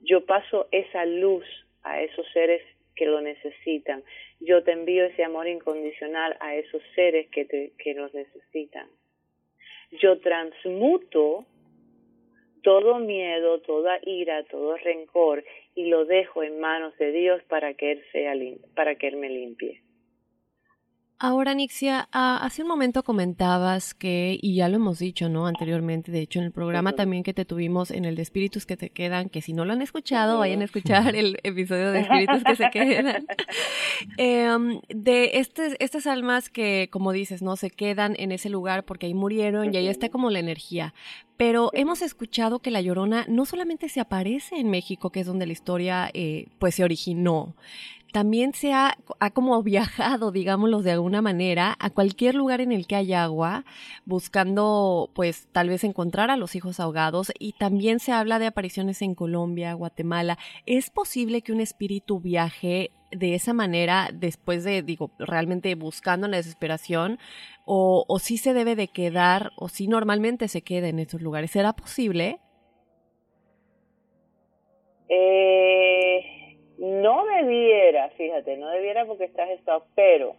Yo 0.00 0.26
paso 0.26 0.68
esa 0.70 1.06
luz 1.06 1.44
a 1.82 2.02
esos 2.02 2.26
seres 2.32 2.62
que 2.94 3.06
lo 3.06 3.20
necesitan. 3.20 4.04
Yo 4.40 4.62
te 4.62 4.72
envío 4.72 5.04
ese 5.04 5.24
amor 5.24 5.48
incondicional 5.48 6.36
a 6.40 6.54
esos 6.54 6.82
seres 6.94 7.28
que, 7.30 7.44
te, 7.44 7.72
que 7.78 7.94
los 7.94 8.12
necesitan. 8.14 8.88
Yo 10.00 10.18
transmuto 10.20 11.46
todo 12.62 12.98
miedo, 12.98 13.60
toda 13.60 13.98
ira, 14.02 14.42
todo 14.44 14.76
rencor 14.76 15.44
y 15.74 15.86
lo 15.86 16.04
dejo 16.04 16.42
en 16.42 16.60
manos 16.60 16.96
de 16.98 17.12
Dios 17.12 17.42
para 17.44 17.74
que 17.74 17.92
él 17.92 18.04
sea 18.10 18.34
para 18.74 18.96
que 18.96 19.08
él 19.08 19.16
me 19.16 19.28
limpie. 19.28 19.83
Ahora, 21.20 21.54
Nixia, 21.54 22.08
ah, 22.12 22.40
hace 22.42 22.62
un 22.62 22.68
momento 22.68 23.04
comentabas 23.04 23.94
que, 23.94 24.36
y 24.42 24.56
ya 24.56 24.68
lo 24.68 24.76
hemos 24.76 24.98
dicho, 24.98 25.28
¿no? 25.28 25.46
Anteriormente, 25.46 26.10
de 26.10 26.20
hecho, 26.20 26.40
en 26.40 26.46
el 26.46 26.52
programa 26.52 26.94
también 26.94 27.22
que 27.22 27.32
te 27.32 27.44
tuvimos 27.44 27.92
en 27.92 28.04
el 28.04 28.16
de 28.16 28.22
Espíritus 28.22 28.66
que 28.66 28.76
te 28.76 28.90
quedan, 28.90 29.28
que 29.28 29.40
si 29.40 29.52
no 29.52 29.64
lo 29.64 29.72
han 29.72 29.80
escuchado, 29.80 30.38
vayan 30.38 30.60
a 30.62 30.64
escuchar 30.64 31.14
el 31.14 31.38
episodio 31.44 31.92
de 31.92 32.00
Espíritus 32.00 32.42
que 32.42 32.56
se 32.56 32.70
quedan. 32.70 33.26
Em, 34.16 34.80
de 34.88 35.30
este, 35.34 35.82
estas 35.82 36.06
almas 36.06 36.50
que, 36.50 36.88
como 36.90 37.12
dices, 37.12 37.42
¿no? 37.42 37.56
Se 37.56 37.70
quedan 37.70 38.16
en 38.18 38.32
ese 38.32 38.50
lugar 38.50 38.84
porque 38.84 39.06
ahí 39.06 39.14
murieron 39.14 39.72
y 39.72 39.76
ahí 39.76 39.86
está 39.86 40.08
como 40.08 40.30
la 40.30 40.40
energía. 40.40 40.94
Pero 41.36 41.70
hemos 41.74 42.02
escuchado 42.02 42.58
que 42.58 42.70
la 42.70 42.80
Llorona 42.80 43.24
no 43.28 43.44
solamente 43.44 43.88
se 43.88 44.00
aparece 44.00 44.56
en 44.56 44.68
México, 44.68 45.10
que 45.10 45.20
es 45.20 45.26
donde 45.26 45.46
la 45.46 45.52
historia 45.52 46.10
eh, 46.12 46.48
pues 46.58 46.74
se 46.74 46.84
originó, 46.84 47.54
también 48.14 48.54
se 48.54 48.72
ha, 48.72 48.96
como 49.32 49.60
viajado, 49.64 50.30
digámoslo 50.30 50.82
de 50.82 50.92
alguna 50.92 51.20
manera, 51.20 51.74
a 51.80 51.90
cualquier 51.90 52.36
lugar 52.36 52.60
en 52.60 52.70
el 52.70 52.86
que 52.86 52.94
hay 52.94 53.12
agua, 53.12 53.64
buscando 54.04 55.10
pues 55.16 55.48
tal 55.50 55.68
vez 55.68 55.82
encontrar 55.82 56.30
a 56.30 56.36
los 56.36 56.54
hijos 56.54 56.78
ahogados 56.78 57.32
y 57.40 57.54
también 57.54 57.98
se 57.98 58.12
habla 58.12 58.38
de 58.38 58.46
apariciones 58.46 59.02
en 59.02 59.16
Colombia, 59.16 59.72
Guatemala. 59.72 60.38
¿Es 60.64 60.90
posible 60.90 61.42
que 61.42 61.50
un 61.50 61.60
espíritu 61.60 62.20
viaje 62.20 62.92
de 63.10 63.34
esa 63.34 63.52
manera 63.52 64.10
después 64.14 64.62
de, 64.62 64.82
digo, 64.82 65.10
realmente 65.18 65.74
buscando 65.74 66.28
la 66.28 66.36
desesperación? 66.36 67.18
¿O, 67.64 68.04
o 68.06 68.20
sí 68.20 68.38
se 68.38 68.54
debe 68.54 68.76
de 68.76 68.86
quedar, 68.86 69.50
o 69.56 69.68
si 69.68 69.88
normalmente 69.88 70.46
se 70.46 70.62
queda 70.62 70.86
en 70.86 71.00
esos 71.00 71.20
lugares? 71.20 71.50
¿Será 71.50 71.72
posible? 71.72 72.38
Eh 75.08 76.43
no 76.84 77.24
debiera, 77.24 78.10
fíjate, 78.10 78.56
no 78.58 78.68
debiera 78.68 79.06
porque 79.06 79.24
estás 79.24 79.48
estado, 79.50 79.86
pero 79.94 80.36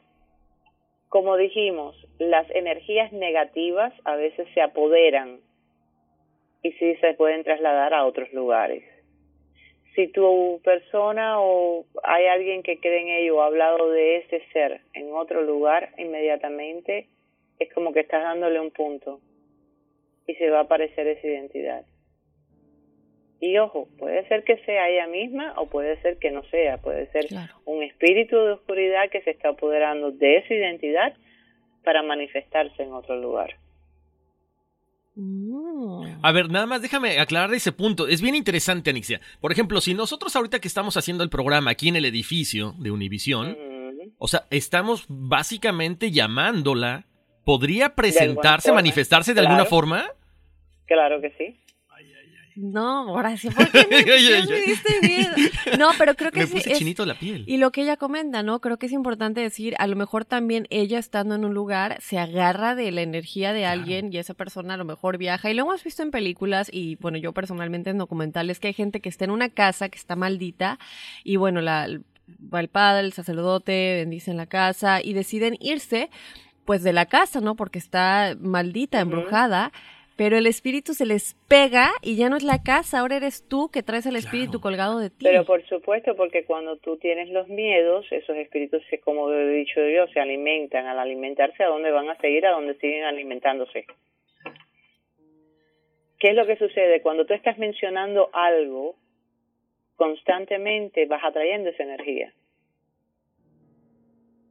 como 1.09 1.37
dijimos, 1.37 1.95
las 2.19 2.49
energías 2.51 3.11
negativas 3.11 3.93
a 4.03 4.15
veces 4.15 4.47
se 4.53 4.61
apoderan 4.61 5.39
y 6.61 6.71
sí 6.73 6.95
se 6.97 7.13
pueden 7.13 7.43
trasladar 7.43 7.93
a 7.93 8.05
otros 8.05 8.31
lugares. 8.33 8.83
Si 9.95 10.07
tu 10.09 10.59
persona 10.63 11.39
o 11.39 11.85
hay 12.03 12.25
alguien 12.27 12.63
que 12.63 12.79
cree 12.79 13.01
en 13.01 13.07
ello 13.07 13.37
o 13.37 13.41
ha 13.41 13.47
hablado 13.47 13.89
de 13.89 14.17
ese 14.17 14.41
ser 14.51 14.81
en 14.93 15.13
otro 15.13 15.41
lugar, 15.41 15.93
inmediatamente 15.97 17.07
es 17.59 17.73
como 17.73 17.93
que 17.93 18.01
estás 18.01 18.21
dándole 18.21 18.59
un 18.59 18.71
punto 18.71 19.19
y 20.27 20.35
se 20.35 20.49
va 20.49 20.59
a 20.59 20.63
aparecer 20.63 21.07
esa 21.07 21.25
identidad. 21.25 21.85
Y 23.45 23.59
ojo, 23.59 23.87
puede 23.99 24.27
ser 24.27 24.43
que 24.43 24.57
sea 24.65 24.89
ella 24.89 25.05
misma 25.05 25.53
o 25.57 25.67
puede 25.67 26.01
ser 26.01 26.17
que 26.17 26.31
no 26.31 26.41
sea, 26.45 26.77
puede 26.77 27.05
ser 27.11 27.27
un 27.65 27.83
espíritu 27.83 28.35
de 28.37 28.53
oscuridad 28.53 29.11
que 29.11 29.21
se 29.21 29.29
está 29.29 29.49
apoderando 29.49 30.09
de 30.09 30.37
esa 30.37 30.51
identidad 30.51 31.13
para 31.83 32.01
manifestarse 32.01 32.81
en 32.81 32.91
otro 32.91 33.21
lugar. 33.21 33.55
A 36.23 36.31
ver, 36.31 36.49
nada 36.49 36.65
más 36.65 36.81
déjame 36.81 37.19
aclarar 37.19 37.53
ese 37.53 37.71
punto. 37.71 38.07
Es 38.07 38.19
bien 38.19 38.33
interesante, 38.33 38.89
Anixia. 38.89 39.21
Por 39.39 39.51
ejemplo, 39.51 39.79
si 39.79 39.93
nosotros 39.93 40.35
ahorita 40.35 40.59
que 40.59 40.67
estamos 40.67 40.97
haciendo 40.97 41.23
el 41.23 41.29
programa 41.29 41.69
aquí 41.69 41.89
en 41.89 41.97
el 41.97 42.05
edificio 42.05 42.73
de 42.79 42.89
Univisión, 42.89 43.55
o 44.17 44.27
sea, 44.27 44.47
estamos 44.49 45.05
básicamente 45.07 46.09
llamándola, 46.09 47.05
¿podría 47.43 47.93
presentarse, 47.93 48.71
manifestarse 48.71 49.35
de 49.35 49.41
alguna 49.41 49.65
forma? 49.65 50.05
Claro 50.87 51.21
que 51.21 51.29
sí. 51.37 51.59
No, 52.55 53.11
Horacio, 53.11 53.51
¿por 53.51 53.69
qué 53.69 53.85
me, 53.89 54.05
me 54.47 54.61
diste 54.61 54.93
miedo? 55.01 55.33
No, 55.77 55.89
pero 55.97 56.15
creo 56.15 56.31
que 56.31 56.41
me 56.41 56.47
sí. 56.47 56.53
puse 56.53 56.71
es- 56.71 56.77
chinito 56.79 57.05
la 57.05 57.19
piel. 57.19 57.43
Y 57.47 57.57
lo 57.57 57.71
que 57.71 57.81
ella 57.81 57.97
comenta, 57.97 58.43
¿no? 58.43 58.61
Creo 58.61 58.77
que 58.77 58.85
es 58.85 58.91
importante 58.93 59.41
decir, 59.41 59.75
a 59.77 59.87
lo 59.87 59.95
mejor 59.95 60.23
también 60.25 60.65
ella 60.69 60.97
estando 60.97 61.35
en 61.35 61.43
un 61.43 61.53
lugar 61.53 61.97
se 62.01 62.17
agarra 62.17 62.73
de 62.75 62.91
la 62.91 63.01
energía 63.01 63.51
de 63.51 63.65
alguien 63.65 64.11
y 64.13 64.17
esa 64.17 64.33
persona 64.33 64.75
a 64.75 64.77
lo 64.77 64.85
mejor 64.85 65.17
viaja. 65.17 65.49
Y 65.51 65.53
lo 65.53 65.63
hemos 65.63 65.83
visto 65.83 66.01
en 66.03 66.11
películas 66.11 66.69
y 66.71 66.95
bueno, 66.97 67.17
yo 67.17 67.33
personalmente 67.33 67.89
en 67.89 67.97
documentales 67.97 68.59
que 68.59 68.67
hay 68.67 68.73
gente 68.73 69.01
que 69.01 69.09
está 69.09 69.25
en 69.25 69.31
una 69.31 69.49
casa 69.49 69.89
que 69.89 69.97
está 69.97 70.15
maldita 70.15 70.79
y 71.23 71.35
bueno, 71.35 71.59
la, 71.61 71.87
va 72.53 72.59
el 72.61 72.69
padre, 72.69 73.05
el 73.05 73.13
sacerdote, 73.13 73.95
bendicen 73.97 74.37
la 74.37 74.45
casa 74.45 75.01
y 75.01 75.13
deciden 75.13 75.57
irse 75.59 76.09
pues 76.63 76.81
de 76.83 76.93
la 76.93 77.05
casa, 77.05 77.41
¿no? 77.41 77.55
Porque 77.55 77.77
está 77.79 78.35
maldita, 78.39 78.99
embrujada. 78.99 79.71
Pero 80.17 80.37
el 80.37 80.47
espíritu 80.47 80.93
se 80.93 81.05
les 81.05 81.35
pega 81.49 81.91
y 82.01 82.15
ya 82.15 82.29
no 82.29 82.37
es 82.37 82.43
la 82.43 82.63
casa, 82.63 82.99
ahora 82.99 83.17
eres 83.17 83.45
tú 83.47 83.69
que 83.69 83.83
traes 83.83 84.05
el 84.05 84.15
espíritu 84.15 84.61
colgado 84.61 84.99
de 84.99 85.09
ti. 85.09 85.25
Pero 85.25 85.43
por 85.43 85.65
supuesto, 85.67 86.15
porque 86.15 86.45
cuando 86.45 86.77
tú 86.77 86.97
tienes 86.97 87.29
los 87.29 87.49
miedos, 87.49 88.05
esos 88.11 88.35
espíritus, 88.37 88.81
se, 88.89 88.99
como 88.99 89.31
he 89.31 89.49
dicho 89.49 89.81
yo, 89.87 90.07
se 90.07 90.21
alimentan. 90.21 90.85
Al 90.85 90.99
alimentarse, 90.99 91.63
¿a 91.63 91.67
dónde 91.67 91.91
van 91.91 92.09
a 92.09 92.17
seguir? 92.17 92.45
A 92.45 92.51
donde 92.51 92.75
siguen 92.75 93.03
alimentándose. 93.03 93.85
¿Qué 96.17 96.29
es 96.29 96.35
lo 96.35 96.45
que 96.45 96.55
sucede? 96.55 97.01
Cuando 97.01 97.25
tú 97.25 97.33
estás 97.33 97.57
mencionando 97.57 98.29
algo, 98.31 98.95
constantemente 99.97 101.05
vas 101.07 101.23
atrayendo 101.23 101.69
esa 101.69 101.83
energía. 101.83 102.31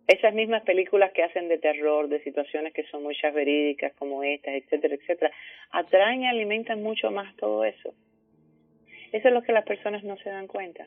Esas 0.06 0.34
mismas 0.34 0.62
películas 0.62 1.12
que 1.12 1.22
hacen 1.22 1.48
de 1.48 1.58
terror, 1.58 2.08
de 2.08 2.22
situaciones 2.22 2.74
que 2.74 2.84
son 2.84 3.02
muchas 3.02 3.32
verídicas 3.32 3.92
como 3.94 4.22
estas, 4.22 4.54
etcétera, 4.54 4.94
etcétera, 4.96 5.30
atraen 5.70 6.22
y 6.22 6.26
alimentan 6.26 6.82
mucho 6.82 7.10
más 7.10 7.34
todo 7.36 7.64
eso. 7.64 7.94
Eso 9.12 9.28
es 9.28 9.34
lo 9.34 9.42
que 9.42 9.52
las 9.52 9.64
personas 9.64 10.04
no 10.04 10.16
se 10.18 10.28
dan 10.28 10.46
cuenta. 10.46 10.86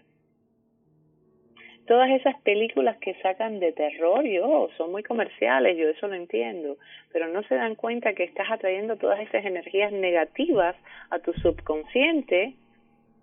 Todas 1.88 2.10
esas 2.12 2.40
películas 2.42 2.98
que 2.98 3.16
sacan 3.22 3.60
de 3.62 3.72
terror, 3.72 4.24
yo, 4.26 4.70
son 4.78 4.92
muy 4.92 5.04
comerciales, 5.04 5.78
yo 5.78 5.88
eso 5.88 6.08
lo 6.10 6.16
entiendo, 6.16 6.78
pero 7.14 7.30
no 7.30 7.42
se 7.44 7.56
dan 7.56 7.76
cuenta 7.76 8.14
que 8.14 8.26
estás 8.26 8.52
atrayendo 8.52 8.98
todas 8.98 9.22
esas 9.22 9.46
energías 9.46 9.94
negativas 9.94 10.76
a 11.10 11.20
tu 11.20 11.32
subconsciente 11.34 12.56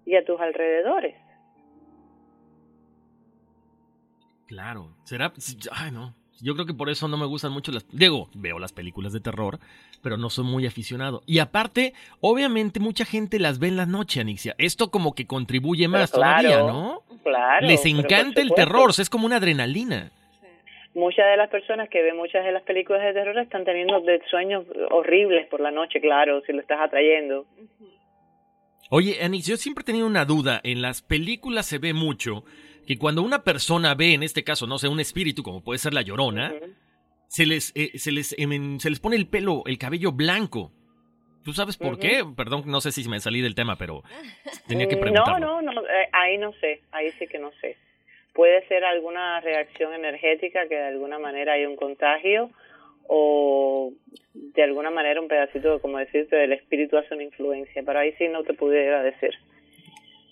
y 0.07 0.17
a 0.17 0.25
tus 0.25 0.41
alrededores. 0.41 1.15
Claro. 4.47 4.95
¿Será? 5.05 5.33
Ay, 5.73 5.91
no. 5.91 6.15
Yo 6.41 6.55
creo 6.55 6.67
que 6.67 6.75
por 6.75 6.91
eso 6.91 7.09
no 7.09 7.17
me 7.17 7.27
gustan 7.27 7.53
mucho 7.53 7.73
las... 7.73 7.87
Digo, 7.91 8.29
veo 8.35 8.59
las 8.59 8.73
películas 8.73 9.13
de 9.13 9.21
terror, 9.21 9.59
pero 10.03 10.17
no 10.17 10.31
soy 10.31 10.45
muy 10.45 10.67
aficionado. 10.67 11.23
Y 11.27 11.39
aparte, 11.39 11.95
obviamente 12.21 12.81
mucha 12.81 13.05
gente 13.05 13.39
las 13.39 13.59
ve 13.59 13.69
en 13.69 13.77
la 13.77 13.87
noche, 13.87 14.21
Anixia. 14.21 14.55
Esto 14.59 14.91
como 14.91 15.15
que 15.15 15.27
contribuye 15.27 15.89
más 15.89 16.11
Pero 16.11 16.23
claro, 16.23 16.49
todavía, 16.49 16.73
¿no? 16.73 17.03
Claro. 17.23 17.67
Les 17.67 17.87
encanta 17.87 18.43
el 18.43 18.53
terror, 18.53 18.91
o 18.91 18.93
sea, 18.93 19.05
es 19.05 19.11
como 19.11 19.27
una 19.27 19.37
adrenalina. 19.37 20.11
Muchas 20.95 21.27
de 21.27 21.37
las 21.37 21.51
personas 21.51 21.89
que 21.89 22.03
ven 22.03 22.17
muchas 22.17 22.45
de 22.45 22.53
las 22.53 22.63
películas 22.63 23.03
de 23.03 23.13
terror 23.13 23.39
están 23.39 23.65
teniendo 23.65 24.01
de 24.01 24.21
sueños 24.31 24.65
horribles 24.91 25.47
por 25.49 25.61
la 25.61 25.71
noche, 25.71 26.01
claro, 26.01 26.41
si 26.47 26.53
lo 26.53 26.61
estás 26.61 26.79
atrayendo. 26.81 27.47
Oye, 28.91 29.19
Anix, 29.23 29.47
yo 29.47 29.57
siempre 29.57 29.83
he 29.83 29.87
tenido 29.87 30.07
una 30.07 30.25
duda. 30.25 30.61
En 30.63 30.83
las 30.83 31.01
películas 31.01 31.67
se 31.67 31.79
ve 31.79 31.95
mucho 31.95 32.45
que 32.87 32.99
cuando 32.99 33.23
una 33.23 33.43
persona 33.45 33.95
ve, 33.95 34.15
en 34.15 34.23
este 34.23 34.45
caso, 34.45 34.67
no 34.67 34.79
sé, 34.79 34.89
un 34.89 35.01
espíritu, 35.01 35.43
como 35.43 35.63
puede 35.63 35.79
ser 35.79 35.95
la 35.95 36.03
llorona, 36.03 36.55
se, 37.29 37.47
les, 37.47 37.73
eh, 37.75 37.99
se, 37.99 38.13
les, 38.13 38.35
em, 38.39 38.79
se 38.79 38.91
les 38.91 39.01
pone 39.01 39.17
el 39.17 39.27
pelo, 39.27 39.63
el 39.67 39.79
cabello 39.79 40.13
blanco. 40.13 40.73
¿Tú 41.45 41.53
sabes 41.53 41.77
por 41.77 41.93
Ujú. 41.95 41.99
qué? 42.01 42.23
Perdón, 42.37 42.63
no 42.67 42.81
sé 42.81 42.91
si 42.93 43.09
me 43.09 43.21
salí 43.21 43.41
del 43.41 43.55
tema, 43.55 43.77
pero 43.77 44.03
tenía 44.69 44.87
que 44.89 44.97
Mm, 44.97 45.01
preguntar. 45.01 45.41
No, 45.41 45.61
no, 45.61 45.73
no, 45.73 45.81
eh, 45.83 46.09
ahí 46.13 46.39
no 46.39 46.53
sé, 46.61 46.81
ahí 46.93 47.13
sí 47.19 47.27
que 47.27 47.39
no 47.39 47.51
sé. 47.61 47.77
Puede 48.33 48.67
ser 48.67 48.85
alguna 48.85 49.41
reacción 49.41 49.95
energética 49.95 50.67
que 50.69 50.75
de 50.75 50.89
alguna 50.89 51.19
manera 51.19 51.53
hay 51.53 51.67
un 51.67 51.77
contagio 51.77 52.51
o 53.07 53.93
de 54.33 54.63
alguna 54.63 54.91
manera 54.91 55.21
un 55.21 55.29
pedacito, 55.29 55.81
como 55.81 55.99
decirte, 55.99 56.35
del 56.37 56.53
espíritu 56.53 56.97
hace 56.97 57.15
una 57.15 57.23
influencia, 57.25 57.83
pero 57.85 57.99
ahí 58.01 58.13
sí 58.19 58.27
no 58.29 58.43
te 58.43 58.55
pudiera 58.55 59.03
decir. 59.03 59.31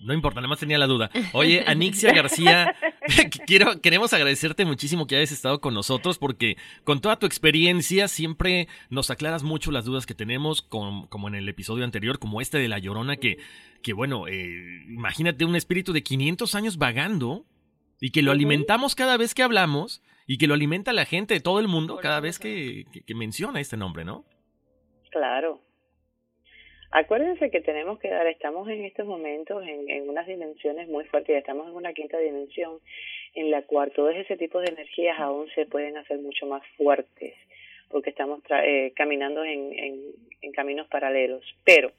No 0.02 0.12
importa, 0.14 0.40
nada 0.40 0.48
más 0.48 0.58
tenía 0.58 0.78
la 0.78 0.86
duda. 0.86 1.10
Oye, 1.32 1.64
Anixia 1.66 2.12
García, 2.12 2.74
quiero, 3.46 3.80
queremos 3.80 4.12
agradecerte 4.12 4.64
muchísimo 4.64 5.06
que 5.06 5.16
hayas 5.16 5.32
estado 5.32 5.60
con 5.60 5.74
nosotros 5.74 6.18
porque 6.18 6.56
con 6.84 7.00
toda 7.00 7.18
tu 7.18 7.26
experiencia 7.26 8.08
siempre 8.08 8.68
nos 8.90 9.10
aclaras 9.10 9.42
mucho 9.42 9.70
las 9.70 9.84
dudas 9.84 10.04
que 10.06 10.14
tenemos, 10.14 10.62
con- 10.62 11.06
como 11.06 11.28
en 11.28 11.34
el 11.36 11.48
episodio 11.48 11.84
anterior, 11.84 12.18
como 12.18 12.40
este 12.40 12.58
de 12.58 12.68
La 12.68 12.78
Llorona, 12.78 13.16
que, 13.16 13.38
que 13.82 13.92
bueno, 13.92 14.26
eh, 14.28 14.82
imagínate 14.88 15.44
un 15.44 15.56
espíritu 15.56 15.92
de 15.92 16.02
500 16.02 16.54
años 16.54 16.78
vagando 16.78 17.44
y 18.00 18.10
que 18.10 18.22
lo 18.22 18.32
alimentamos 18.32 18.94
cada 18.94 19.16
vez 19.16 19.34
que 19.34 19.42
hablamos 19.42 20.02
y 20.26 20.38
que 20.38 20.46
lo 20.46 20.54
alimenta 20.54 20.92
la 20.92 21.04
gente 21.04 21.34
de 21.34 21.40
todo 21.40 21.60
el 21.60 21.68
mundo 21.68 21.98
cada 22.02 22.20
vez 22.20 22.38
que, 22.38 22.86
que- 22.92 23.02
que 23.02 23.14
menciona 23.14 23.60
este 23.60 23.76
nombre, 23.76 24.04
¿no? 24.04 24.24
Claro. 25.10 25.62
Acuérdense 26.94 27.50
que 27.50 27.62
tenemos 27.62 27.98
que 27.98 28.10
dar, 28.10 28.26
estamos 28.26 28.68
en 28.68 28.84
estos 28.84 29.06
momentos 29.06 29.66
en, 29.66 30.10
unas 30.10 30.26
dimensiones 30.26 30.88
muy 30.88 31.04
fuertes, 31.06 31.34
estamos 31.38 31.66
en 31.66 31.74
una 31.74 31.94
quinta 31.94 32.18
dimensión 32.18 32.80
en 33.34 33.50
la 33.50 33.62
cual 33.62 33.92
todo 33.92 34.10
ese 34.10 34.36
tipo 34.36 34.60
de 34.60 34.68
energías 34.68 35.18
aún 35.18 35.48
se 35.54 35.64
pueden 35.64 35.96
hacer 35.96 36.18
mucho 36.18 36.44
más 36.44 36.62
fuertes, 36.76 37.32
porque 37.88 38.10
estamos 38.10 38.42
tra- 38.44 38.62
eh, 38.62 38.92
caminando 38.94 39.42
en, 39.42 39.72
en, 39.72 40.00
en 40.42 40.52
caminos 40.52 40.86
paralelos. 40.88 41.42
Pero 41.64 41.92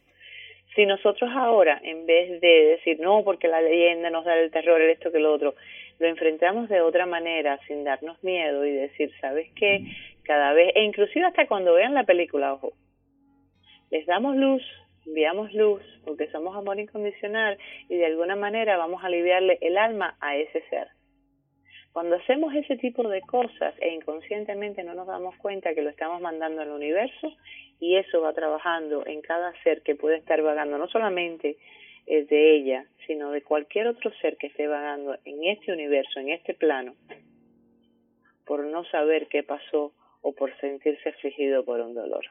si 0.75 0.85
nosotros 0.85 1.27
ahora, 1.33 1.81
en 1.83 2.05
vez 2.05 2.39
de 2.39 2.65
decir, 2.77 2.99
no, 2.99 3.23
porque 3.23 3.47
la 3.47 3.61
leyenda 3.61 4.11
nos 4.11 4.25
da 4.25 4.37
el 4.37 4.51
terror, 4.51 4.79
el 4.79 4.91
esto 4.91 5.11
que 5.11 5.17
lo 5.17 5.33
otro, 5.33 5.55
lo 5.97 6.07
enfrentamos 6.07 6.69
de 6.69 6.81
otra 6.81 7.07
manera, 7.07 7.59
sin 7.67 7.83
darnos 7.83 8.23
miedo 8.23 8.63
y 8.63 8.71
decir, 8.71 9.11
¿sabes 9.19 9.49
qué? 9.55 9.81
Cada 10.21 10.53
vez, 10.53 10.71
e 10.75 10.83
inclusive 10.83 11.25
hasta 11.25 11.47
cuando 11.47 11.73
vean 11.73 11.95
la 11.95 12.03
película, 12.03 12.53
ojo, 12.53 12.73
les 13.89 14.05
damos 14.05 14.35
luz, 14.35 14.63
enviamos 15.05 15.53
luz, 15.53 15.81
porque 16.05 16.29
somos 16.31 16.55
amor 16.55 16.79
incondicional 16.79 17.57
y 17.89 17.95
de 17.95 18.05
alguna 18.05 18.35
manera 18.35 18.77
vamos 18.77 19.03
a 19.03 19.07
aliviarle 19.07 19.57
el 19.61 19.77
alma 19.77 20.15
a 20.19 20.37
ese 20.37 20.61
ser. 20.69 20.87
Cuando 21.91 22.15
hacemos 22.15 22.55
ese 22.55 22.75
tipo 22.77 23.07
de 23.07 23.21
cosas 23.21 23.75
e 23.79 23.93
inconscientemente 23.93 24.83
no 24.83 24.95
nos 24.95 25.05
damos 25.05 25.35
cuenta 25.37 25.75
que 25.75 25.83
lo 25.83 25.91
estamos 25.91 26.21
mandando 26.21 26.61
al 26.61 26.71
universo 26.71 27.31
y 27.79 27.97
eso 27.97 28.21
va 28.21 28.33
trabajando 28.33 29.05
en 29.05 29.21
cada 29.21 29.53
ser 29.61 29.83
que 29.83 29.95
puede 29.95 30.17
estar 30.17 30.41
vagando, 30.41 30.77
no 30.79 30.87
solamente 30.87 31.57
eh, 32.07 32.25
de 32.25 32.55
ella, 32.55 32.85
sino 33.05 33.31
de 33.31 33.43
cualquier 33.43 33.87
otro 33.87 34.11
ser 34.21 34.37
que 34.37 34.47
esté 34.47 34.67
vagando 34.67 35.17
en 35.23 35.43
este 35.43 35.71
universo, 35.71 36.19
en 36.19 36.29
este 36.29 36.55
plano, 36.55 36.95
por 38.45 38.65
no 38.65 38.83
saber 38.85 39.27
qué 39.27 39.43
pasó 39.43 39.93
o 40.21 40.33
por 40.33 40.57
sentirse 40.59 41.09
afligido 41.09 41.63
por 41.63 41.79
un 41.79 41.93
dolor. 41.93 42.25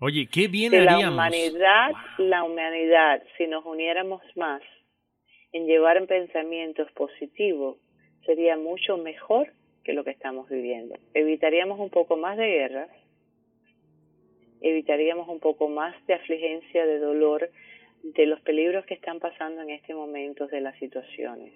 Oye, 0.00 0.28
qué 0.30 0.48
bien 0.48 0.70
Que 0.72 0.80
la 0.80 0.92
haríamos. 0.92 1.14
humanidad, 1.14 1.90
la 2.18 2.44
humanidad, 2.44 3.22
si 3.38 3.46
nos 3.46 3.64
uniéramos 3.64 4.22
más 4.36 4.60
en 5.52 5.66
llevar 5.66 6.06
pensamientos 6.06 6.90
positivos, 6.92 7.78
sería 8.26 8.58
mucho 8.58 8.98
mejor 8.98 9.52
que 9.84 9.94
lo 9.94 10.04
que 10.04 10.10
estamos 10.10 10.48
viviendo. 10.50 10.96
Evitaríamos 11.14 11.80
un 11.80 11.88
poco 11.88 12.16
más 12.16 12.36
de 12.36 12.46
guerras, 12.46 12.90
evitaríamos 14.60 15.28
un 15.28 15.40
poco 15.40 15.68
más 15.68 15.94
de 16.06 16.14
afligencia, 16.14 16.84
de 16.84 16.98
dolor, 16.98 17.50
de 18.02 18.26
los 18.26 18.40
peligros 18.40 18.84
que 18.84 18.94
están 18.94 19.18
pasando 19.18 19.62
en 19.62 19.70
este 19.70 19.94
momento, 19.94 20.46
de 20.46 20.60
las 20.60 20.76
situaciones. 20.78 21.54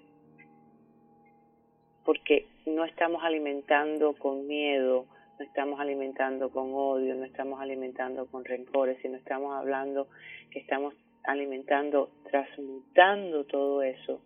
Porque 2.05 2.47
no 2.65 2.85
estamos 2.85 3.23
alimentando 3.23 4.13
con 4.13 4.47
miedo, 4.47 5.05
no 5.41 5.47
estamos 5.47 5.79
alimentando 5.79 6.51
con 6.51 6.71
odio, 6.71 7.15
no 7.15 7.25
estamos 7.25 7.59
alimentando 7.59 8.27
con 8.27 8.45
rencores, 8.45 8.99
sino 9.01 9.17
estamos 9.17 9.55
hablando 9.55 10.07
que 10.51 10.59
estamos 10.59 10.93
alimentando, 11.23 12.11
transmutando 12.29 13.43
todo 13.45 13.81
eso 13.81 14.21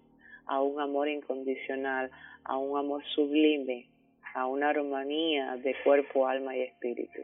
a 0.46 0.62
un 0.62 0.82
amor 0.82 1.08
incondicional, 1.08 2.12
a 2.44 2.58
un 2.58 2.78
amor 2.78 3.02
sublime, 3.16 3.88
a 4.34 4.46
una 4.48 4.72
armonía 4.72 5.56
de 5.56 5.74
cuerpo, 5.86 6.28
alma 6.28 6.54
y 6.58 6.64
espíritu. 6.64 7.22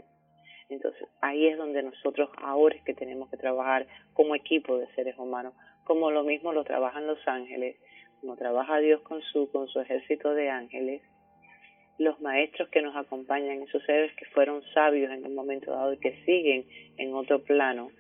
Entonces, 0.69 1.05
ahí 1.19 1.47
es 1.47 1.57
donde 1.57 1.83
nosotros 1.83 2.29
ahora 2.37 2.77
es 2.77 2.83
que 2.83 2.93
tenemos 2.93 3.29
que 3.29 3.35
trabajar 3.35 3.87
como 4.13 4.35
equipo 4.35 4.77
de 4.77 4.87
seres 4.95 5.17
humanos, 5.17 5.53
como 5.83 6.11
lo 6.11 6.23
mismo 6.23 6.53
lo 6.53 6.63
trabajan 6.63 7.07
los 7.07 7.19
ángeles, 7.27 7.75
como 8.21 8.37
trabaja 8.37 8.77
Dios 8.77 9.01
con 9.01 9.21
su 9.21 9.51
con 9.51 9.67
su 9.67 9.81
ejército 9.81 10.33
de 10.33 10.49
ángeles, 10.49 11.01
los 11.97 12.19
maestros 12.21 12.69
que 12.69 12.81
nos 12.81 12.95
acompañan, 12.95 13.61
esos 13.61 13.83
seres 13.83 14.11
que 14.15 14.25
fueron 14.25 14.63
sabios 14.73 15.11
en 15.11 15.25
un 15.25 15.35
momento 15.35 15.71
dado 15.71 15.93
y 15.93 15.97
que 15.97 16.23
siguen 16.25 16.65
en 16.97 17.13
otro 17.13 17.43
plano 17.43 17.91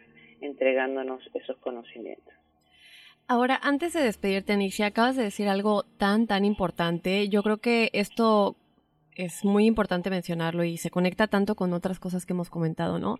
entregándonos 0.41 1.21
esos 1.33 1.57
conocimientos. 1.57 2.33
Ahora, 3.27 3.59
antes 3.61 3.93
de 3.93 4.01
despedirte, 4.01 4.53
Anixia, 4.53 4.87
acabas 4.87 5.15
de 5.15 5.23
decir 5.23 5.47
algo 5.47 5.83
tan, 5.97 6.27
tan 6.27 6.43
importante. 6.43 7.29
Yo 7.29 7.43
creo 7.43 7.57
que 7.57 7.89
esto 7.93 8.57
es 9.15 9.45
muy 9.45 9.65
importante 9.65 10.09
mencionarlo 10.09 10.63
y 10.63 10.77
se 10.77 10.89
conecta 10.89 11.27
tanto 11.27 11.55
con 11.55 11.73
otras 11.73 11.99
cosas 11.99 12.25
que 12.25 12.33
hemos 12.33 12.49
comentado, 12.49 12.99
¿no? 12.99 13.19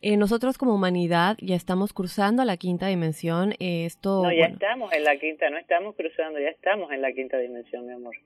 Eh, 0.00 0.16
nosotros 0.16 0.58
como 0.58 0.74
humanidad 0.74 1.36
ya 1.40 1.56
estamos 1.56 1.92
cruzando 1.92 2.42
a 2.42 2.44
la 2.44 2.56
quinta 2.56 2.86
dimensión. 2.86 3.52
Eh, 3.58 3.84
esto, 3.84 4.22
no, 4.22 4.32
ya 4.32 4.46
estamos 4.46 4.92
en 4.92 5.04
la 5.04 5.16
quinta, 5.16 5.50
no 5.50 5.58
estamos 5.58 5.94
cruzando, 5.94 6.38
ya 6.38 6.48
estamos 6.48 6.90
en 6.92 7.02
la 7.02 7.12
quinta 7.12 7.38
dimensión, 7.38 7.86
mi 7.86 7.92
amor. 7.92 8.16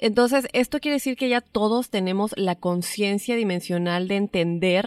Entonces, 0.00 0.48
esto 0.52 0.80
quiere 0.80 0.96
decir 0.96 1.16
que 1.16 1.28
ya 1.28 1.40
todos 1.40 1.90
tenemos 1.90 2.36
la 2.36 2.56
conciencia 2.56 3.36
dimensional 3.36 4.08
de 4.08 4.16
entender 4.16 4.86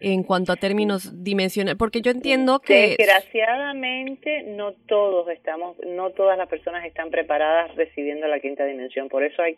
en 0.00 0.24
cuanto 0.24 0.52
a 0.52 0.56
términos 0.56 1.24
dimensionales, 1.24 1.78
porque 1.78 2.02
yo 2.02 2.10
entiendo 2.10 2.60
que 2.60 2.96
desgraciadamente 2.98 4.42
no 4.42 4.72
todos 4.72 5.28
estamos, 5.30 5.76
no 5.86 6.10
todas 6.10 6.36
las 6.36 6.48
personas 6.48 6.84
están 6.84 7.10
preparadas 7.10 7.74
recibiendo 7.76 8.26
la 8.28 8.40
quinta 8.40 8.66
dimensión, 8.66 9.08
por 9.08 9.24
eso 9.24 9.40
hay 9.42 9.56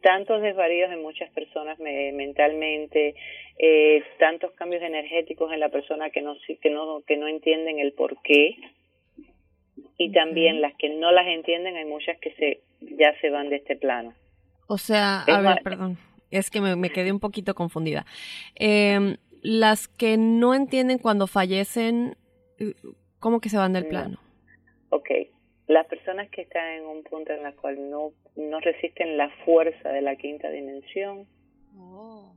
tantos 0.00 0.40
desvaríos 0.40 0.90
en 0.92 1.02
muchas 1.02 1.30
personas 1.30 1.78
mentalmente, 1.78 3.14
eh, 3.58 4.02
tantos 4.18 4.52
cambios 4.52 4.82
energéticos 4.82 5.52
en 5.52 5.60
la 5.60 5.68
persona 5.68 6.10
que 6.10 6.22
no 6.22 6.36
que 6.62 6.70
no 6.70 7.02
que 7.06 7.16
no 7.16 7.28
entienden 7.28 7.78
el 7.78 7.92
por 7.92 8.20
qué 8.22 8.56
y 9.98 10.12
también 10.12 10.60
las 10.60 10.74
que 10.76 10.88
no 10.90 11.12
las 11.12 11.26
entienden 11.26 11.76
hay 11.76 11.84
muchas 11.84 12.18
que 12.18 12.32
se 12.34 12.60
ya 12.80 13.18
se 13.20 13.30
van 13.30 13.48
de 13.48 13.56
este 13.56 13.76
plano. 13.76 14.14
O 14.68 14.78
sea, 14.78 15.22
a 15.22 15.40
ver, 15.40 15.62
perdón, 15.62 15.96
es 16.30 16.50
que 16.50 16.60
me, 16.60 16.90
quedé 16.90 17.12
un 17.12 17.20
poquito 17.20 17.54
confundida. 17.54 18.04
Em, 18.54 19.16
las 19.42 19.88
que 19.88 20.16
no 20.16 20.54
entienden 20.54 20.98
cuando 20.98 21.26
fallecen, 21.26 22.16
¿cómo 23.18 23.40
que 23.40 23.48
se 23.48 23.56
van 23.56 23.72
del 23.72 23.86
plano? 23.86 24.18
Ok, 24.90 25.08
las 25.68 25.86
personas 25.86 26.28
que 26.30 26.42
están 26.42 26.68
en 26.72 26.84
un 26.84 27.02
punto 27.04 27.32
en 27.32 27.46
el 27.46 27.54
cual 27.54 27.90
no, 27.90 28.12
no 28.36 28.60
resisten 28.60 29.16
la 29.16 29.30
fuerza 29.44 29.90
de 29.90 30.00
la 30.00 30.16
quinta 30.16 30.50
dimensión 30.50 31.26
oh. 31.76 32.34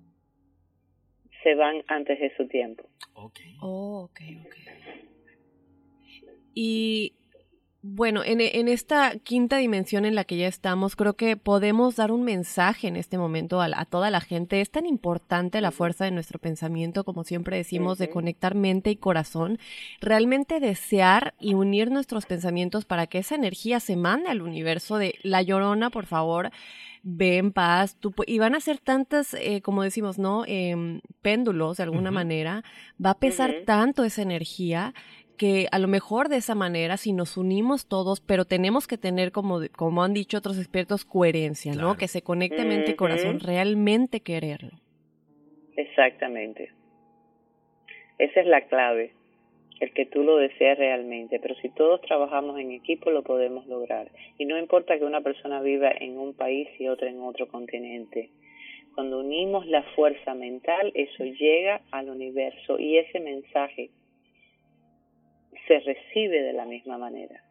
se 1.44 1.56
van 1.56 1.84
antes 1.88 2.20
de 2.20 2.36
su 2.36 2.48
tiempo. 2.48 2.84
Ok. 3.14 3.40
Oh, 3.62 4.10
ok, 4.10 4.22
ok. 4.46 4.56
Y 6.54 7.14
bueno, 7.82 8.26
en, 8.26 8.42
en, 8.42 8.68
esta 8.68 9.18
quinta 9.20 9.56
dimensión 9.56 10.04
en 10.04 10.14
la 10.14 10.26
que 10.26 10.36
ya 10.36 10.48
estamos, 10.48 10.98
creo 10.98 11.14
que 11.14 11.38
podemos 11.38 11.96
dar 11.96 12.12
un 12.12 12.24
mensaje 12.24 12.90
en 12.90 12.98
este 12.98 13.18
momento 13.18 13.62
a, 13.62 13.86
toda 13.86 14.10
la 14.10 14.20
gente. 14.20 14.60
Es 14.60 14.70
tan 14.70 14.86
importante 14.86 15.62
la 15.62 15.72
fuerza 15.72 16.04
de 16.04 16.12
nuestro 16.12 16.40
pensamiento, 16.40 17.06
como 17.06 17.24
siempre 17.24 17.56
decimos, 17.56 17.98
de 17.98 18.10
conectar 18.10 18.54
mente 18.54 18.90
y 18.92 18.98
corazón, 18.98 19.60
realmente 20.02 20.60
desear 20.60 21.36
y 21.40 21.54
unir 21.54 21.90
nuestros 21.90 22.26
pensamientos 22.26 22.84
para 22.84 23.08
que 23.08 23.20
esa 23.20 23.36
energía 23.36 23.80
se 23.80 23.96
mande 23.96 24.28
al 24.28 24.42
universo 24.42 24.98
de 24.98 25.16
la 25.24 25.42
llorona, 25.42 25.90
por 25.90 26.06
favor. 26.06 26.52
Ve 27.02 27.38
en 27.38 27.54
paz, 27.54 27.96
tú, 27.98 28.14
y 28.28 28.40
van 28.40 28.56
a 28.56 28.60
ser 28.60 28.78
tantas, 28.78 29.34
eh, 29.36 29.62
como 29.62 29.84
decimos, 29.84 30.20
¿no? 30.20 30.44
Em, 30.46 31.00
péndulos 31.22 31.78
de 31.78 31.84
alguna 31.84 32.12
manera, 32.12 32.66
va 33.04 33.12
a 33.12 33.20
pesar 33.20 33.64
tanto 33.66 34.04
esa 34.04 34.22
energía 34.22 34.94
que 35.40 35.68
a 35.72 35.80
lo 35.80 35.88
mejor 35.88 36.28
de 36.28 36.36
esa 36.36 36.54
manera, 36.54 36.98
si 36.98 37.14
nos 37.14 37.38
unimos 37.38 37.88
todos, 37.88 38.20
pero 38.20 38.44
tenemos 38.44 38.88
que 38.88 38.98
tener, 38.98 39.32
como, 39.32 39.62
como 39.74 40.04
han 40.04 40.14
dicho 40.14 40.38
otros 40.38 40.60
expertos, 40.60 41.06
coherencia, 41.06 41.74
¿no? 41.74 41.96
Que 41.96 42.10
se 42.10 42.22
conecte 42.22 42.66
mente 42.66 42.92
y 42.92 42.96
corazón, 42.96 43.40
realmente 43.40 44.20
quererlo. 44.20 44.72
Exactamente. 45.78 46.74
Esa 48.18 48.42
es 48.42 48.48
la 48.48 48.68
clave, 48.68 49.14
el 49.80 49.94
que 49.94 50.06
tú 50.06 50.24
lo 50.24 50.36
deseas 50.36 50.78
realmente, 50.78 51.40
pero 51.40 51.56
si 51.62 51.70
todos 51.70 52.02
trabajamos 52.02 52.60
en 52.60 52.74
equipo 52.74 53.10
lo 53.10 53.24
podemos 53.24 53.66
lograr. 53.66 54.12
Y 54.38 54.46
no 54.46 54.60
importa 54.60 55.00
que 55.00 55.06
una 55.06 55.22
persona 55.22 55.62
viva 55.62 55.90
en 55.90 56.18
un 56.18 56.34
país 56.34 56.68
y 56.78 56.90
otra 56.90 57.10
en 57.10 57.22
otro 57.22 57.48
continente. 57.48 58.30
Cuando 58.94 59.22
unimos 59.22 59.66
la 59.68 59.84
fuerza 59.96 60.34
mental, 60.34 60.92
eso 60.96 61.24
llega 61.24 61.80
al 61.92 62.10
universo 62.10 62.78
y 62.78 62.98
ese 62.98 63.22
mensaje 63.22 63.90
se 65.70 65.80
recibe 65.80 66.41
de 66.41 66.53
la 66.53 66.65
misma 66.65 66.97
manera. 66.97 67.43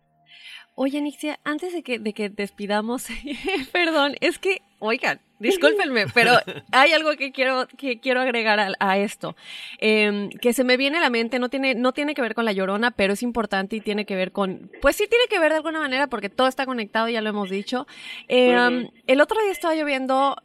Oye, 0.75 0.99
Anixia, 0.99 1.39
antes 1.45 1.73
de 1.73 1.83
que, 1.83 1.99
de 1.99 2.13
que 2.13 2.29
despidamos, 2.29 3.07
perdón, 3.73 4.17
es 4.21 4.39
que, 4.39 4.59
oigan, 4.79 5.21
Discúlpenme, 5.39 6.07
pero 6.15 6.33
hay 6.73 6.93
algo 6.93 7.13
que 7.13 7.31
quiero, 7.31 7.69
que 7.77 8.01
quiero 8.01 8.21
agregar 8.21 8.75
a, 8.79 8.99
esto, 8.99 9.37
em, 9.79 10.31
que 10.31 10.53
se 10.53 10.65
me 10.65 10.77
viene 10.77 10.99
a 10.99 11.01
la 11.01 11.11
mente, 11.11 11.39
no 11.39 11.49
tiene, 11.49 11.75
no 11.77 11.93
tiene 11.93 12.15
que 12.15 12.23
ver 12.23 12.35
con 12.35 12.45
la 12.45 12.53
llorona, 12.53 12.91
pero 12.91 13.13
es 13.13 13.23
importante 13.23 13.77
y 13.77 13.81
tiene 13.81 14.05
que 14.05 14.17
ver 14.17 14.33
con, 14.33 14.71
pues 14.81 14.97
sí 14.97 15.07
tiene 15.09 15.27
que 15.31 15.39
ver 15.39 15.53
de 15.53 15.59
alguna 15.59 15.79
manera 15.79 16.09
porque 16.09 16.29
todo 16.29 16.49
está 16.49 16.67
conectado, 16.67 17.09
ya 17.09 17.21
lo 17.21 17.31
hemos 17.31 17.51
dicho. 17.51 17.87
Em, 18.27 18.89
el 19.07 19.21
otro 19.21 19.41
día 19.41 19.53
estaba 19.53 19.75
lloviendo, 19.77 20.37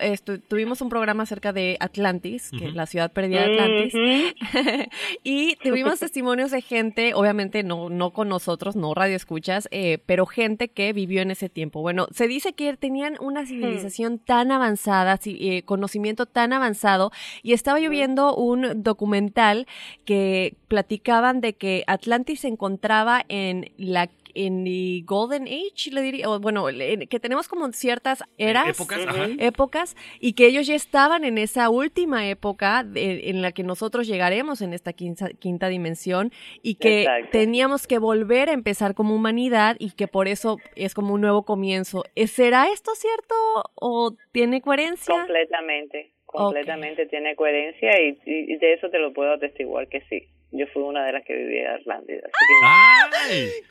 tuvimos 0.47 0.81
un 0.81 0.89
programa 0.89 1.23
acerca 1.23 1.53
de 1.53 1.77
Atlantis, 1.79 2.51
que 2.57 2.65
es 2.65 2.75
la 2.75 2.85
ciudad 2.85 3.11
perdida 3.11 3.47
de 3.47 3.53
Atlantis, 3.53 3.93
y 5.23 5.55
tuvimos 5.55 5.99
testimonios 5.99 6.51
de 6.51 6.61
gente, 6.61 7.13
obviamente 7.15 7.63
no, 7.63 7.89
no 7.89 8.11
con 8.11 8.29
nosotros, 8.29 8.75
no 8.75 8.93
radio 8.93 9.15
escuchas, 9.15 9.67
eh, 9.71 9.97
pero 10.05 10.27
gente 10.27 10.67
que 10.67 10.93
vivió 10.93 11.21
en 11.23 11.31
ese 11.31 11.49
tiempo. 11.49 11.81
Bueno, 11.81 12.07
se 12.11 12.27
dice 12.27 12.53
que 12.53 12.77
tenían 12.77 13.17
una 13.19 13.45
civilización 13.45 14.19
tan 14.25 14.51
avanzada 14.51 15.19
eh, 15.25 15.63
conocimiento 15.63 16.25
tan 16.25 16.53
avanzado. 16.53 17.11
Y 17.41 17.53
estaba 17.53 17.79
yo 17.79 17.89
viendo 17.89 18.35
un 18.35 18.83
documental 18.83 19.67
que 20.05 20.55
platicaban 20.67 21.41
de 21.41 21.53
que 21.53 21.83
Atlantis 21.87 22.41
se 22.41 22.47
encontraba 22.47 23.23
en 23.29 23.71
la 23.77 24.09
en 24.33 24.67
el 24.67 25.03
Golden 25.05 25.43
Age, 25.43 25.91
le 25.91 26.01
diría, 26.01 26.29
o 26.29 26.39
bueno, 26.39 26.65
que 27.09 27.19
tenemos 27.19 27.47
como 27.47 27.71
ciertas 27.71 28.23
eras, 28.37 28.67
épocas, 28.67 28.99
épocas, 29.39 29.95
y 30.19 30.33
que 30.33 30.47
ellos 30.47 30.67
ya 30.67 30.75
estaban 30.75 31.23
en 31.23 31.37
esa 31.37 31.69
última 31.69 32.27
época 32.27 32.85
en 32.95 33.41
la 33.41 33.51
que 33.51 33.63
nosotros 33.63 34.07
llegaremos 34.07 34.61
en 34.61 34.73
esta 34.73 34.93
quinta, 34.93 35.29
quinta 35.39 35.67
dimensión 35.67 36.31
y 36.61 36.75
que 36.75 37.07
teníamos 37.31 37.87
que 37.87 37.97
volver 37.97 38.49
a 38.49 38.53
empezar 38.53 38.93
como 38.93 39.15
humanidad 39.15 39.75
y 39.79 39.91
que 39.91 40.07
por 40.07 40.27
eso 40.27 40.57
es 40.75 40.93
como 40.93 41.13
un 41.13 41.21
nuevo 41.21 41.43
comienzo. 41.43 42.03
¿Será 42.27 42.71
esto 42.71 42.91
cierto 42.95 43.35
o 43.75 44.15
tiene 44.31 44.61
coherencia? 44.61 45.13
Completamente, 45.15 46.11
completamente 46.25 47.05
tiene 47.05 47.35
coherencia 47.35 47.91
y, 48.01 48.57
de 48.57 48.73
eso 48.73 48.89
te 48.89 48.99
lo 48.99 49.13
puedo 49.13 49.33
atestiguar 49.33 49.87
que 49.87 50.01
sí. 50.09 50.27
Yo 50.55 50.67
fui 50.67 50.83
una 50.83 51.03
de 51.03 51.13
las 51.13 51.25
que 51.25 51.33
vivía 51.33 51.61
en 51.61 51.75
Atlántida. 51.81 52.29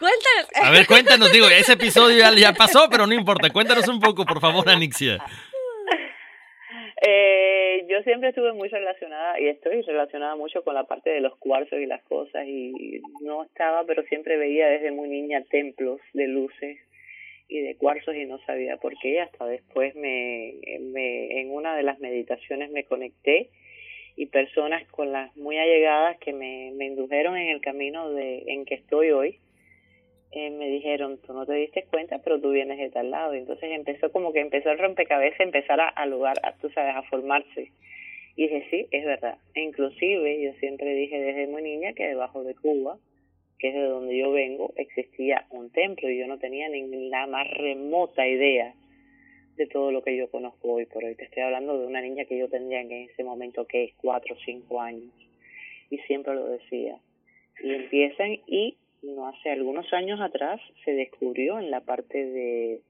Cuéntanos. 0.00 0.48
A 0.54 0.70
ver, 0.72 0.84
cuéntanos, 0.88 1.30
digo, 1.32 1.46
ese 1.46 1.74
episodio 1.74 2.24
ya, 2.36 2.52
pasó, 2.54 2.88
pero 2.90 3.06
no 3.06 3.14
importa. 3.14 3.50
Cuéntanos 3.50 3.86
un 3.86 4.00
poco, 4.00 4.24
por 4.26 4.40
favor, 4.40 4.68
Anixia. 4.68 5.18
Eh, 7.04 7.84
yo 7.88 8.00
siempre 8.04 8.28
estuve 8.28 8.52
muy 8.52 8.68
relacionada 8.68 9.40
y 9.40 9.48
estoy 9.48 9.82
relacionada 9.82 10.36
mucho 10.36 10.62
con 10.62 10.76
la 10.76 10.84
parte 10.84 11.10
de 11.10 11.20
los 11.20 11.36
cuarzos 11.36 11.80
y 11.80 11.86
las 11.86 12.00
cosas 12.04 12.46
y 12.46 13.00
no 13.22 13.42
estaba, 13.42 13.82
pero 13.84 14.04
siempre 14.04 14.36
veía 14.36 14.68
desde 14.68 14.92
muy 14.92 15.08
niña 15.08 15.42
templos 15.50 16.00
de 16.12 16.28
luces 16.28 16.78
y 17.48 17.60
de 17.60 17.74
cuarzos 17.74 18.14
y 18.14 18.24
no 18.24 18.38
sabía 18.46 18.76
por 18.76 18.96
qué. 19.00 19.20
Hasta 19.20 19.46
después 19.46 19.96
me, 19.96 20.54
me 20.78 21.40
en 21.40 21.50
una 21.50 21.74
de 21.74 21.82
las 21.82 21.98
meditaciones 21.98 22.70
me 22.70 22.84
conecté 22.84 23.50
y 24.16 24.26
personas 24.26 24.86
con 24.88 25.12
las 25.12 25.34
muy 25.36 25.58
allegadas 25.58 26.18
que 26.18 26.32
me, 26.32 26.72
me 26.74 26.86
indujeron 26.86 27.36
en 27.36 27.48
el 27.48 27.60
camino 27.60 28.10
de 28.10 28.44
en 28.46 28.64
que 28.64 28.74
estoy 28.74 29.10
hoy 29.10 29.38
eh, 30.32 30.50
me 30.50 30.68
dijeron 30.68 31.18
tú 31.26 31.32
no 31.32 31.46
te 31.46 31.54
diste 31.54 31.84
cuenta 31.84 32.20
pero 32.22 32.40
tú 32.40 32.50
vienes 32.50 32.78
de 32.78 32.90
tal 32.90 33.10
lado 33.10 33.34
y 33.34 33.38
entonces 33.38 33.70
empezó 33.70 34.10
como 34.12 34.32
que 34.32 34.40
empezó 34.40 34.70
el 34.70 34.78
rompecabezas 34.78 35.40
empezar 35.40 35.80
a, 35.80 35.88
a 35.88 36.06
lugar 36.06 36.36
a, 36.42 36.52
tú 36.56 36.70
sabes 36.70 36.94
a 36.94 37.02
formarse. 37.02 37.70
Y 38.34 38.42
dije 38.44 38.66
sí 38.70 38.86
es 38.90 39.04
verdad 39.04 39.38
e 39.54 39.60
inclusive 39.60 40.42
yo 40.42 40.52
siempre 40.54 40.94
dije 40.94 41.20
desde 41.20 41.46
muy 41.46 41.62
niña 41.62 41.92
que 41.92 42.08
debajo 42.08 42.44
de 42.44 42.54
Cuba 42.54 42.98
que 43.58 43.68
es 43.68 43.74
de 43.74 43.84
donde 43.84 44.18
yo 44.18 44.32
vengo, 44.32 44.72
existía 44.74 45.46
un 45.50 45.70
templo 45.70 46.10
y 46.10 46.18
yo 46.18 46.26
no 46.26 46.38
tenía 46.38 46.68
ni 46.68 47.08
la 47.08 47.28
más 47.28 47.48
remota 47.48 48.26
idea 48.26 48.74
de 49.56 49.66
todo 49.66 49.90
lo 49.92 50.02
que 50.02 50.16
yo 50.16 50.30
conozco 50.30 50.72
hoy 50.72 50.86
por 50.86 51.04
hoy. 51.04 51.14
Te 51.14 51.24
estoy 51.24 51.42
hablando 51.42 51.78
de 51.78 51.86
una 51.86 52.00
niña 52.00 52.24
que 52.24 52.38
yo 52.38 52.48
tendría 52.48 52.80
en 52.80 52.92
ese 52.92 53.24
momento 53.24 53.66
que 53.66 53.84
es 53.84 53.94
cuatro 53.96 54.34
o 54.34 54.38
cinco 54.44 54.80
años 54.80 55.12
y 55.90 55.98
siempre 55.98 56.34
lo 56.34 56.48
decía. 56.48 56.98
Y 57.62 57.74
empiezan 57.74 58.38
y 58.46 58.76
no 59.02 59.28
hace 59.28 59.50
algunos 59.50 59.92
años 59.92 60.20
atrás 60.20 60.60
se 60.84 60.92
descubrió 60.92 61.58
en 61.58 61.70
la 61.70 61.80
parte 61.80 62.24
de, 62.24 62.80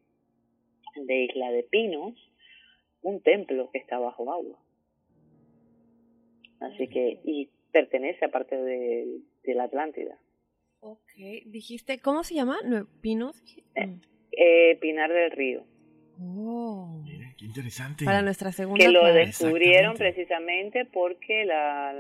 de 0.96 1.24
Isla 1.24 1.50
de 1.50 1.64
Pinos 1.64 2.14
un 3.02 3.20
templo 3.20 3.70
que 3.72 3.78
está 3.78 3.98
bajo 3.98 4.32
agua. 4.32 4.59
Así 6.60 6.86
que, 6.86 7.18
y 7.24 7.48
pertenece 7.72 8.24
a 8.24 8.30
parte 8.30 8.56
de, 8.56 9.18
de 9.43 9.55
la 9.55 9.64
Atlántida. 9.64 10.16
Ok, 10.80 11.12
dijiste, 11.47 12.01
¿cómo 12.01 12.22
se 12.22 12.34
llama? 12.34 12.59
¿Pinos? 13.01 13.43
Eh, 13.74 13.98
eh, 14.32 14.78
Pinar 14.80 15.12
del 15.12 15.30
Río. 15.30 15.64
Oh. 16.20 17.02
qué 17.39 17.44
interesante. 17.44 18.05
Para 18.05 18.22
nuestra 18.22 18.52
segunda 18.52 18.84
Que 18.84 18.90
lo 18.90 19.05
descubrieron 19.12 19.97
precisamente 19.97 20.84
porque 20.84 21.44
la, 21.44 21.93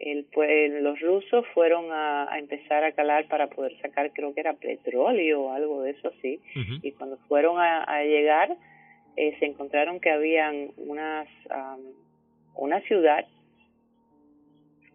el, 0.00 0.24
pues, 0.32 0.72
los 0.82 0.98
rusos 1.00 1.44
fueron 1.54 1.86
a, 1.92 2.28
empezar 2.38 2.84
a 2.84 2.92
calar 2.92 3.28
para 3.28 3.48
poder 3.48 3.78
sacar, 3.80 4.12
creo 4.12 4.34
que 4.34 4.40
era 4.40 4.54
petróleo 4.54 5.42
o 5.42 5.52
algo 5.52 5.82
de 5.82 5.90
eso 5.90 6.08
así. 6.08 6.40
Y 6.82 6.92
cuando 6.92 7.18
fueron 7.28 7.58
a, 7.58 8.02
llegar, 8.02 8.56
eh, 9.16 9.36
se 9.38 9.46
encontraron 9.46 10.00
que 10.00 10.10
habían 10.10 10.70
unas, 10.78 11.28
una 12.54 12.80
ciudad, 12.82 13.26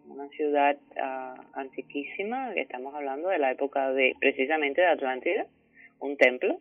una 0.08 0.28
ciudad 0.28 0.76
uh, 0.96 1.58
antiquísima, 1.58 2.52
estamos 2.54 2.94
hablando 2.94 3.28
de 3.28 3.38
la 3.38 3.50
época 3.50 3.92
de 3.92 4.14
precisamente 4.20 4.80
de 4.80 4.86
Atlántida, 4.86 5.46
un 5.98 6.16
templo, 6.16 6.60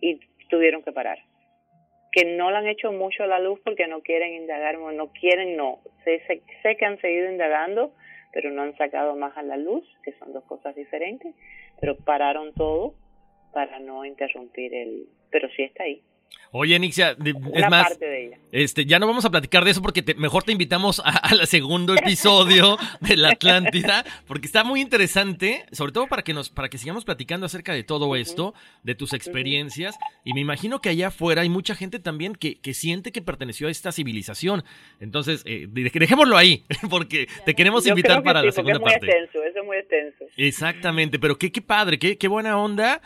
y 0.00 0.18
tuvieron 0.52 0.82
que 0.82 0.92
parar. 0.92 1.18
Que 2.12 2.36
no 2.36 2.50
la 2.50 2.58
han 2.58 2.66
hecho 2.66 2.92
mucho 2.92 3.24
a 3.24 3.26
la 3.26 3.40
luz 3.40 3.58
porque 3.64 3.88
no 3.88 4.02
quieren 4.02 4.34
indagar, 4.34 4.78
no 4.78 5.12
quieren, 5.12 5.56
no. 5.56 5.80
Sé, 6.04 6.22
sé, 6.26 6.42
sé 6.62 6.76
que 6.76 6.84
han 6.84 7.00
seguido 7.00 7.30
indagando, 7.30 7.94
pero 8.34 8.50
no 8.50 8.60
han 8.60 8.76
sacado 8.76 9.16
más 9.16 9.34
a 9.38 9.42
la 9.42 9.56
luz, 9.56 9.82
que 10.04 10.12
son 10.18 10.34
dos 10.34 10.44
cosas 10.44 10.76
diferentes, 10.76 11.34
pero 11.80 11.96
pararon 11.96 12.52
todo 12.52 12.94
para 13.54 13.78
no 13.80 14.04
interrumpir 14.04 14.74
el, 14.74 15.06
pero 15.30 15.48
sí 15.56 15.62
está 15.62 15.84
ahí. 15.84 16.02
Oye, 16.54 16.78
Nixia, 16.78 17.16
es 17.54 17.70
más, 17.70 17.98
este, 18.52 18.84
ya 18.84 18.98
no 18.98 19.06
vamos 19.06 19.24
a 19.24 19.30
platicar 19.30 19.64
de 19.64 19.70
eso 19.70 19.80
porque 19.80 20.04
mejor 20.18 20.42
te 20.42 20.52
invitamos 20.52 21.00
al 21.02 21.46
segundo 21.46 21.94
episodio 21.94 22.76
de 23.00 23.16
la 23.16 23.30
Atlántida, 23.30 24.04
porque 24.26 24.48
está 24.48 24.62
muy 24.62 24.82
interesante, 24.82 25.64
sobre 25.72 25.92
todo 25.92 26.08
para 26.08 26.20
que 26.20 26.34
nos, 26.34 26.50
para 26.50 26.68
que 26.68 26.76
sigamos 26.76 27.06
platicando 27.06 27.46
acerca 27.46 27.72
de 27.72 27.84
todo 27.84 28.16
esto, 28.16 28.52
de 28.82 28.94
tus 28.94 29.14
experiencias, 29.14 29.96
y 30.24 30.34
me 30.34 30.40
imagino 30.40 30.82
que 30.82 30.90
allá 30.90 31.08
afuera 31.08 31.40
hay 31.40 31.48
mucha 31.48 31.74
gente 31.74 31.98
también 32.00 32.34
que, 32.34 32.60
que 32.60 32.74
siente 32.74 33.12
que 33.12 33.22
perteneció 33.22 33.68
a 33.68 33.70
esta 33.70 33.90
civilización. 33.90 34.62
Entonces, 35.00 35.44
eh, 35.46 35.68
dejémoslo 35.70 36.36
ahí, 36.36 36.66
porque 36.90 37.28
te 37.46 37.54
queremos 37.54 37.86
invitar 37.86 38.22
para 38.22 38.42
la 38.42 38.52
segunda 38.52 38.76
es 38.76 38.80
muy 38.82 38.90
parte. 38.90 39.06
Extenso, 39.06 39.42
eso 39.42 39.58
es 39.58 39.64
muy 39.64 39.76
extenso. 39.78 40.24
Exactamente, 40.36 41.18
pero 41.18 41.38
qué, 41.38 41.50
qué 41.50 41.62
padre, 41.62 41.98
qué, 41.98 42.18
qué 42.18 42.28
buena 42.28 42.58
onda. 42.58 43.00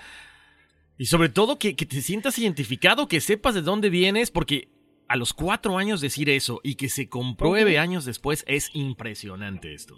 Y 0.98 1.06
sobre 1.06 1.28
todo 1.28 1.59
que, 1.59 1.77
que, 1.77 1.86
te 1.86 2.01
sientas 2.01 2.39
identificado, 2.39 3.09
que 3.09 3.20
sepas 3.20 3.55
de 3.55 3.62
dónde 3.62 3.90
vienes, 3.90 4.31
porque 4.31 4.68
a 5.09 5.16
los 5.16 5.35
cuatro 5.35 5.78
años 5.78 6.01
decir 6.01 6.31
eso 6.31 6.60
y 6.62 6.77
que 6.77 6.89
se 6.89 7.09
compruebe 7.09 7.78
años 7.78 8.05
después 8.05 8.44
es 8.48 8.70
impresionante 8.74 9.74
esto. 9.74 9.97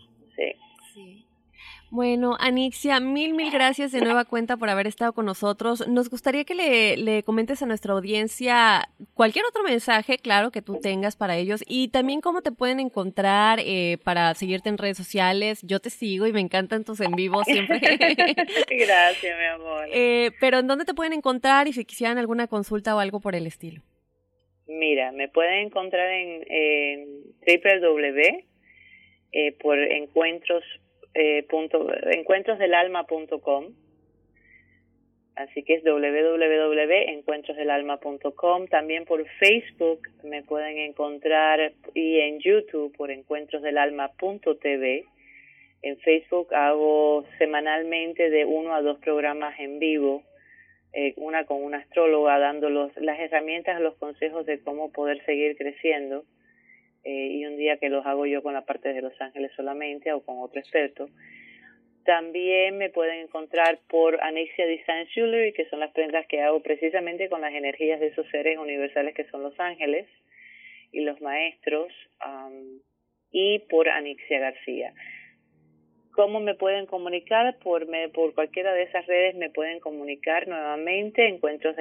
Bueno, 1.90 2.36
Anixia, 2.39 3.01
mil, 3.01 3.32
mil 3.32 3.51
gracias 3.51 3.93
de 3.93 4.01
nueva 4.01 4.27
cuenta 4.27 4.59
por 4.59 4.69
haber 4.69 4.86
estado 4.86 5.15
con 5.15 5.24
nosotros. 5.24 5.89
Nos 5.89 6.10
gustaría 6.10 6.44
que 6.44 6.55
le, 6.55 6.97
le, 6.98 7.23
comentes 7.23 7.62
a 7.62 7.66
nuestra 7.66 7.94
audiencia 7.94 8.90
cualquier 9.15 9.47
otro 9.47 9.62
mensaje, 9.62 10.19
claro, 10.19 10.51
que 10.51 10.60
tú 10.60 10.78
tengas 10.81 11.16
para 11.16 11.36
ellos 11.36 11.65
y 11.66 11.89
también 11.89 12.20
cómo 12.20 12.43
te 12.43 12.52
pueden 12.52 12.78
encontrar 12.78 13.60
eh, 13.60 13.97
para 14.05 14.35
seguirte 14.35 14.69
en 14.69 14.77
redes 14.77 14.98
sociales. 14.98 15.60
Yo 15.62 15.81
te 15.81 15.89
sigo 15.89 16.27
y 16.27 16.32
me 16.32 16.40
encantan 16.40 16.85
tus 16.85 17.01
en 17.01 17.12
vivo 17.12 17.43
siempre. 17.44 17.78
gracias, 17.81 19.39
mi 19.39 19.47
amor. 19.47 19.86
Eh, 19.90 20.32
pero 20.40 20.59
¿en 20.59 20.66
dónde 20.66 20.85
te 20.85 20.93
pueden 20.93 21.15
encontrar 21.15 21.69
y 21.69 21.73
si 21.73 21.86
quisieran 21.86 22.19
alguna 22.19 22.48
consulta 22.48 22.94
o 22.94 22.98
algo 22.98 23.20
por 23.20 23.35
el 23.35 23.47
estilo? 23.47 23.82
Mira, 24.66 25.12
me 25.12 25.28
pueden 25.28 25.66
encontrar 25.66 26.10
en, 26.10 26.44
en 26.51 27.23
www 27.47 28.48
eh, 29.32 29.52
por 29.60 29.78
encuentros 29.78 30.65
eh, 31.14 31.47
punto, 31.48 31.86
encuentrosdelalma.com. 32.10 33.66
Así 35.36 35.62
que 35.62 35.74
es 35.74 35.85
www.encuentrosdelalma.com. 35.85 38.66
También 38.66 39.05
por 39.05 39.24
Facebook 39.39 40.01
me 40.24 40.43
pueden 40.43 40.78
encontrar 40.78 41.74
y 41.94 42.18
en 42.18 42.40
YouTube 42.40 42.93
por 42.97 43.12
encuentrosdelalma.tv. 43.12 45.05
En 45.82 45.97
Facebook 45.98 46.52
hago 46.52 47.24
semanalmente 47.39 48.30
de 48.30 48.44
uno 48.44 48.74
a 48.74 48.82
dos 48.82 48.98
programas 48.98 49.56
en 49.60 49.78
vivo, 49.78 50.24
eh, 50.93 51.14
una 51.16 51.44
con 51.44 51.62
una 51.62 51.78
astróloga 51.78 52.36
dando 52.40 52.68
las 52.68 53.20
herramientas, 53.20 53.80
los 53.80 53.94
consejos 53.94 54.44
de 54.44 54.60
cómo 54.60 54.90
poder 54.90 55.24
seguir 55.24 55.56
creciendo 55.56 56.24
eh, 57.10 57.39
y 57.39 57.47
un 57.47 57.56
día 57.56 57.78
que 57.78 57.89
los 57.89 58.05
hago 58.05 58.26
yo 58.26 58.43
con 58.43 58.52
la 58.52 58.66
parte 58.66 58.93
de 58.93 59.01
Los 59.01 59.18
Ángeles 59.18 59.51
solamente 59.56 60.12
o 60.12 60.20
con 60.20 60.40
otro 60.40 60.60
experto. 60.60 61.09
También 62.05 62.76
me 62.76 62.90
pueden 62.90 63.20
encontrar 63.20 63.78
por 63.89 64.22
Anixia 64.22 64.66
Design 64.66 65.06
Jewelry, 65.06 65.55
que 65.55 65.64
son 65.70 65.80
las 65.80 65.90
prendas 65.93 66.26
que 66.26 66.43
hago 66.43 66.60
precisamente 66.60 67.30
con 67.30 67.40
las 67.40 67.55
energías 67.55 67.98
de 67.98 68.09
esos 68.09 68.28
seres 68.28 68.59
universales 68.59 69.14
que 69.14 69.24
son 69.30 69.43
los 69.43 69.59
ángeles 69.59 70.06
y 70.93 71.01
los 71.01 71.18
maestros, 71.22 71.90
y 73.30 73.60
por 73.70 73.89
Anixia 73.89 74.40
García. 74.40 74.93
¿Cómo 76.12 76.40
me 76.40 76.56
pueden 76.56 76.85
comunicar? 76.85 77.59
Por, 77.60 77.86
me, 77.86 78.10
por 78.10 78.35
cualquiera 78.35 78.74
de 78.74 78.82
esas 78.82 79.06
redes 79.06 79.35
me 79.35 79.48
pueden 79.48 79.80
comunicar 79.80 80.47
nuevamente, 80.47 81.26
encuentros 81.26 81.74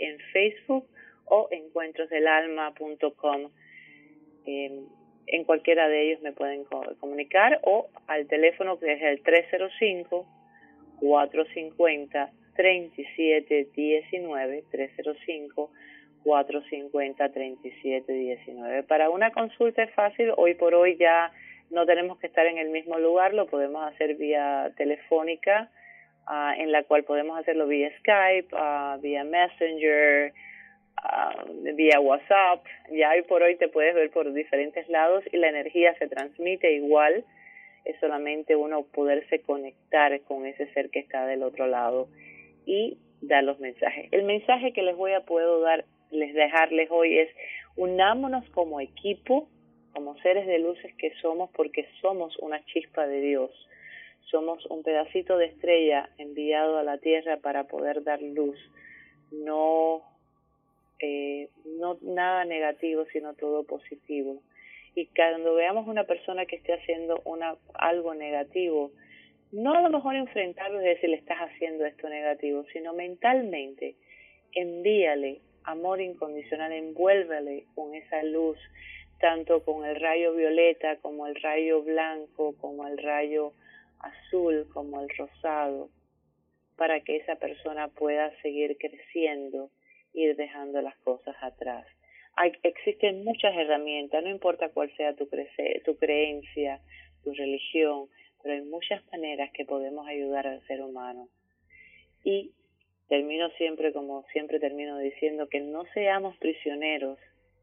en 0.00 0.18
Facebook 0.32 0.88
o 1.26 1.48
encuentrosdelalma.com. 1.50 3.50
Eh, 4.46 4.80
en 5.26 5.44
cualquiera 5.44 5.88
de 5.88 6.08
ellos 6.08 6.22
me 6.22 6.32
pueden 6.32 6.64
comunicar 6.98 7.60
o 7.62 7.88
al 8.08 8.26
teléfono 8.26 8.78
que 8.78 8.92
es 8.92 9.02
el 9.02 9.22
305 9.22 10.26
450 11.00 12.30
3719 12.54 14.64
305 14.70 15.70
450 16.24 17.32
3719. 17.32 18.82
Para 18.84 19.10
una 19.10 19.32
consulta 19.32 19.82
es 19.82 19.92
fácil, 19.94 20.32
hoy 20.36 20.54
por 20.54 20.74
hoy 20.74 20.96
ya 20.96 21.32
no 21.70 21.86
tenemos 21.86 22.18
que 22.18 22.26
estar 22.26 22.46
en 22.46 22.58
el 22.58 22.70
mismo 22.70 22.98
lugar, 22.98 23.34
lo 23.34 23.46
podemos 23.46 23.84
hacer 23.92 24.16
vía 24.16 24.72
telefónica, 24.76 25.70
uh, 26.28 26.60
en 26.60 26.70
la 26.70 26.84
cual 26.84 27.04
podemos 27.04 27.38
hacerlo 27.38 27.66
vía 27.66 27.90
Skype, 27.98 28.54
uh, 28.54 29.00
vía 29.00 29.24
Messenger, 29.24 30.32
uh, 31.04 31.74
vía 31.74 32.00
WhatsApp, 32.00 32.64
ya 32.90 33.10
hoy 33.10 33.22
por 33.22 33.42
hoy 33.42 33.56
te 33.56 33.68
puedes 33.68 33.94
ver 33.94 34.10
por 34.10 34.32
diferentes 34.32 34.88
lados 34.88 35.24
y 35.32 35.36
la 35.36 35.48
energía 35.48 35.94
se 35.98 36.08
transmite 36.08 36.72
igual, 36.72 37.24
es 37.84 37.98
solamente 38.00 38.56
uno 38.56 38.84
poderse 38.84 39.40
conectar 39.40 40.20
con 40.22 40.46
ese 40.46 40.72
ser 40.72 40.90
que 40.90 41.00
está 41.00 41.26
del 41.26 41.42
otro 41.42 41.66
lado 41.66 42.08
y 42.64 42.98
dar 43.20 43.44
los 43.44 43.58
mensajes. 43.60 44.08
El 44.12 44.24
mensaje 44.24 44.72
que 44.72 44.82
les 44.82 44.96
voy 44.96 45.12
a 45.12 45.20
puedo 45.20 45.60
dar, 45.60 45.84
les 46.10 46.34
dejarles 46.34 46.90
hoy 46.90 47.18
es 47.18 47.28
unámonos 47.76 48.48
como 48.50 48.80
equipo, 48.80 49.48
como 49.92 50.16
seres 50.20 50.46
de 50.46 50.58
luces 50.58 50.94
que 50.96 51.12
somos, 51.20 51.50
porque 51.50 51.86
somos 52.00 52.36
una 52.38 52.64
chispa 52.66 53.06
de 53.06 53.20
Dios. 53.20 53.50
Somos 54.30 54.64
un 54.66 54.82
pedacito 54.82 55.36
de 55.36 55.46
estrella 55.46 56.08
enviado 56.18 56.78
a 56.78 56.84
la 56.84 56.98
tierra 56.98 57.38
para 57.38 57.64
poder 57.64 58.02
dar 58.02 58.22
luz. 58.22 58.58
No 59.30 60.02
eh, 61.02 61.48
no 61.66 61.98
nada 62.00 62.44
negativo, 62.44 63.04
sino 63.12 63.34
todo 63.34 63.64
positivo. 63.64 64.40
Y 64.94 65.06
cuando 65.06 65.54
veamos 65.54 65.88
una 65.88 66.04
persona 66.04 66.46
que 66.46 66.56
esté 66.56 66.72
haciendo 66.72 67.20
una, 67.24 67.56
algo 67.74 68.14
negativo, 68.14 68.92
no 69.50 69.74
a 69.74 69.82
lo 69.82 69.90
mejor 69.90 70.14
enfrentarlo 70.14 70.80
y 70.80 70.84
decirle 70.84 71.16
estás 71.16 71.38
haciendo 71.38 71.84
esto 71.84 72.08
negativo, 72.08 72.64
sino 72.72 72.92
mentalmente 72.92 73.96
envíale 74.52 75.40
amor 75.64 76.00
incondicional, 76.00 76.72
envuélvele 76.72 77.64
con 77.74 77.94
esa 77.94 78.22
luz, 78.22 78.58
tanto 79.18 79.64
con 79.64 79.84
el 79.84 80.00
rayo 80.00 80.34
violeta 80.34 80.96
como 80.96 81.26
el 81.26 81.34
rayo 81.36 81.82
blanco, 81.82 82.54
como 82.60 82.86
el 82.86 82.98
rayo 82.98 83.52
azul, 83.98 84.68
como 84.72 85.00
el 85.00 85.08
rosado, 85.16 85.88
para 86.76 87.00
que 87.00 87.16
esa 87.16 87.36
persona 87.36 87.88
pueda 87.88 88.30
seguir 88.42 88.76
creciendo 88.78 89.70
ir 90.14 90.36
dejando 90.36 90.80
las 90.82 90.96
cosas 90.98 91.36
atrás. 91.40 91.86
Existen 92.62 93.24
muchas 93.24 93.54
herramientas, 93.54 94.22
no 94.22 94.30
importa 94.30 94.70
cuál 94.70 94.90
sea 94.96 95.14
tu, 95.14 95.28
creencia, 95.28 96.80
tu 97.22 97.32
religión, 97.34 98.08
pero 98.42 98.54
hay 98.54 98.62
muchas 98.62 99.02
maneras 99.12 99.50
que 99.52 99.64
podemos 99.64 100.06
ayudar 100.06 100.46
al 100.46 100.66
ser 100.66 100.82
humano. 100.82 101.28
Y 102.24 102.52
termino 103.08 103.50
siempre, 103.58 103.92
como 103.92 104.24
siempre 104.32 104.58
termino 104.60 104.98
diciendo, 104.98 105.48
que 105.48 105.60
no 105.60 105.84
seamos 105.92 106.36
prisioneros 106.38 107.18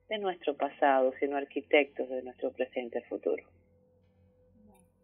de 0.08 0.20
nuestro 0.20 0.56
pasado, 0.56 1.14
sino 1.20 1.38
arquitectos 1.38 2.10
de 2.10 2.24
nuestro 2.24 2.52
presente 2.52 3.02
futuro. 3.02 3.44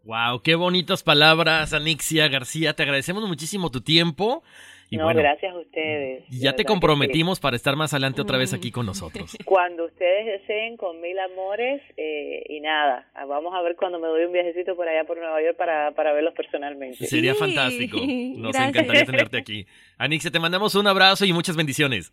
Wow, 0.04 0.40
qué 0.42 0.54
bonitas 0.54 1.02
palabras, 1.02 1.72
Anixia 1.72 2.28
García. 2.28 2.74
Te 2.74 2.84
agradecemos 2.84 3.26
muchísimo 3.26 3.72
tu 3.72 3.80
tiempo. 3.80 4.44
Y 4.88 4.96
no, 4.96 5.08
gracias 5.08 5.52
a 5.52 5.58
ustedes. 5.58 6.24
Ya 6.28 6.54
te 6.54 6.64
comprometimos 6.64 7.40
para 7.40 7.56
estar 7.56 7.74
más 7.74 7.92
adelante 7.92 8.20
otra 8.20 8.38
vez 8.38 8.54
aquí 8.54 8.70
con 8.70 8.86
nosotros. 8.86 9.36
Cuando 9.44 9.86
ustedes 9.86 10.26
deseen, 10.26 10.76
con 10.76 11.00
mil 11.00 11.18
amores, 11.18 11.82
eh, 11.96 12.44
y 12.48 12.60
nada, 12.60 13.10
vamos 13.26 13.52
a 13.54 13.62
ver 13.62 13.74
cuando 13.76 13.98
me 13.98 14.06
doy 14.06 14.24
un 14.24 14.32
viajecito 14.32 14.76
por 14.76 14.88
allá 14.88 15.04
por 15.04 15.18
Nueva 15.18 15.42
York 15.42 15.56
para, 15.56 15.90
para 15.92 16.12
verlos 16.12 16.34
personalmente. 16.34 17.04
Sería 17.06 17.34
fantástico. 17.34 17.98
Nos 17.98 18.54
encantaría 18.54 19.04
tenerte 19.04 19.38
aquí. 19.38 19.66
Anixia, 19.98 20.30
te 20.30 20.38
mandamos 20.38 20.74
un 20.74 20.86
abrazo 20.86 21.24
y 21.24 21.32
muchas 21.32 21.56
bendiciones. 21.56 22.12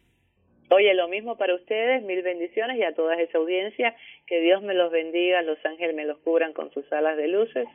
Oye, 0.69 0.93
lo 0.95 1.07
mismo 1.07 1.37
para 1.37 1.53
ustedes, 1.53 2.01
mil 2.03 2.23
bendiciones 2.23 2.77
y 2.77 2.83
a 2.83 2.95
toda 2.95 3.15
esa 3.21 3.37
audiencia, 3.37 3.95
que 4.25 4.39
Dios 4.41 4.63
me 4.63 4.73
los 4.73 4.91
bendiga, 4.91 5.43
los 5.43 5.63
ángeles 5.65 5.95
me 5.95 6.05
los 6.05 6.17
cubran 6.19 6.53
con 6.53 6.71
sus 6.73 6.91
alas 6.91 7.17
de 7.17 7.27
luces 7.27 7.67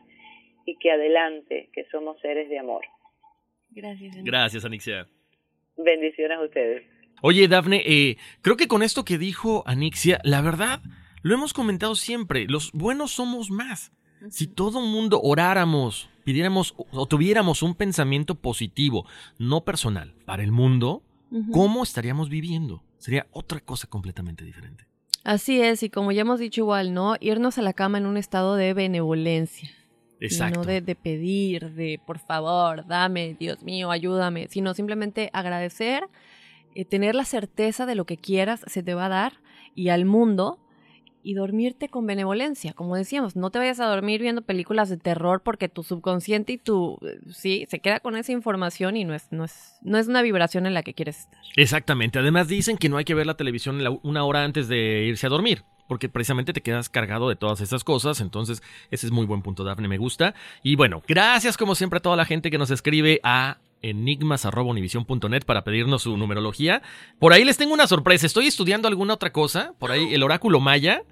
y 0.66 0.76
que 0.78 0.90
adelante, 0.90 1.68
que 1.72 1.84
somos 1.90 2.20
seres 2.20 2.48
de 2.48 2.58
amor. 2.58 2.84
Gracias. 3.70 4.16
Gracias, 4.24 4.64
Anixia. 4.64 5.06
Bendiciones 5.76 6.38
a 6.38 6.44
ustedes. 6.44 6.82
Oye, 7.22 7.48
Dafne, 7.48 7.82
eh, 7.84 8.16
creo 8.42 8.56
que 8.56 8.68
con 8.68 8.82
esto 8.82 9.04
que 9.04 9.18
dijo 9.18 9.64
Anixia, 9.66 10.20
la 10.24 10.40
verdad, 10.40 10.80
lo 11.22 11.34
hemos 11.34 11.52
comentado 11.52 11.94
siempre, 11.96 12.46
los 12.48 12.72
buenos 12.72 13.12
somos 13.12 13.50
más. 13.50 13.92
Si 14.30 14.48
todo 14.48 14.80
mundo 14.80 15.20
oráramos, 15.22 16.10
pidiéramos 16.24 16.74
o 16.76 17.06
tuviéramos 17.06 17.62
un 17.62 17.74
pensamiento 17.74 18.34
positivo, 18.34 19.06
no 19.38 19.64
personal, 19.64 20.14
para 20.24 20.42
el 20.42 20.50
mundo, 20.50 21.02
¿cómo 21.52 21.82
estaríamos 21.82 22.28
viviendo? 22.28 22.82
Sería 22.98 23.26
otra 23.30 23.60
cosa 23.60 23.86
completamente 23.86 24.44
diferente. 24.44 24.86
Así 25.24 25.60
es, 25.60 25.82
y 25.82 25.90
como 25.90 26.10
ya 26.10 26.22
hemos 26.22 26.40
dicho 26.40 26.62
igual, 26.62 26.94
¿no? 26.94 27.16
Irnos 27.20 27.58
a 27.58 27.62
la 27.62 27.72
cama 27.72 27.98
en 27.98 28.06
un 28.06 28.16
estado 28.16 28.56
de 28.56 28.74
benevolencia. 28.74 29.70
Exacto. 30.20 30.60
No 30.60 30.66
de, 30.66 30.80
de 30.80 30.94
pedir, 30.94 31.70
de 31.72 32.00
por 32.04 32.18
favor, 32.18 32.86
dame, 32.86 33.36
Dios 33.38 33.62
mío, 33.62 33.90
ayúdame, 33.90 34.48
sino 34.48 34.74
simplemente 34.74 35.30
agradecer, 35.32 36.04
eh, 36.74 36.84
tener 36.84 37.14
la 37.14 37.24
certeza 37.24 37.86
de 37.86 37.94
lo 37.94 38.04
que 38.04 38.16
quieras 38.16 38.62
se 38.66 38.82
te 38.82 38.94
va 38.94 39.06
a 39.06 39.10
dar 39.10 39.32
y 39.74 39.90
al 39.90 40.04
mundo 40.04 40.58
y 41.22 41.34
dormirte 41.34 41.88
con 41.88 42.06
benevolencia. 42.06 42.72
Como 42.72 42.96
decíamos, 42.96 43.36
no 43.36 43.50
te 43.50 43.58
vayas 43.58 43.80
a 43.80 43.86
dormir 43.86 44.20
viendo 44.20 44.42
películas 44.42 44.88
de 44.88 44.96
terror 44.96 45.42
porque 45.44 45.68
tu 45.68 45.82
subconsciente 45.82 46.54
y 46.54 46.58
tu 46.58 46.98
eh, 47.02 47.18
sí 47.30 47.66
se 47.68 47.80
queda 47.80 48.00
con 48.00 48.16
esa 48.16 48.32
información 48.32 48.96
y 48.96 49.04
no 49.04 49.14
es 49.14 49.30
no 49.30 49.44
es 49.44 49.76
no 49.82 49.98
es 49.98 50.08
una 50.08 50.22
vibración 50.22 50.66
en 50.66 50.74
la 50.74 50.82
que 50.82 50.94
quieres 50.94 51.20
estar. 51.20 51.40
Exactamente. 51.56 52.18
Además 52.18 52.48
dicen 52.48 52.78
que 52.78 52.88
no 52.88 52.96
hay 52.96 53.04
que 53.04 53.14
ver 53.14 53.26
la 53.26 53.36
televisión 53.36 53.80
una 54.02 54.24
hora 54.24 54.44
antes 54.44 54.68
de 54.68 55.04
irse 55.04 55.26
a 55.26 55.30
dormir. 55.30 55.64
Porque 55.88 56.08
precisamente 56.08 56.52
te 56.52 56.60
quedas 56.60 56.88
cargado 56.88 57.28
de 57.28 57.34
todas 57.34 57.60
esas 57.60 57.82
cosas. 57.82 58.20
Entonces, 58.20 58.62
ese 58.92 59.06
es 59.06 59.12
muy 59.12 59.26
buen 59.26 59.42
punto, 59.42 59.64
Dafne. 59.64 59.88
Me 59.88 59.98
gusta. 59.98 60.34
Y 60.62 60.76
bueno, 60.76 61.02
gracias 61.08 61.56
como 61.56 61.74
siempre 61.74 61.96
a 61.96 62.02
toda 62.02 62.14
la 62.14 62.24
gente 62.24 62.50
que 62.50 62.58
nos 62.58 62.70
escribe 62.70 63.20
a 63.24 63.58
enigmas.univision.net 63.82 65.44
para 65.44 65.64
pedirnos 65.64 66.02
su 66.02 66.16
numerología. 66.16 66.82
Por 67.18 67.32
ahí 67.32 67.44
les 67.44 67.56
tengo 67.56 67.74
una 67.74 67.86
sorpresa. 67.86 68.26
Estoy 68.26 68.46
estudiando 68.46 68.88
alguna 68.88 69.14
otra 69.14 69.32
cosa. 69.32 69.72
Por 69.78 69.90
ahí 69.90 70.14
el 70.14 70.22
oráculo 70.22 70.60
maya. 70.60 71.02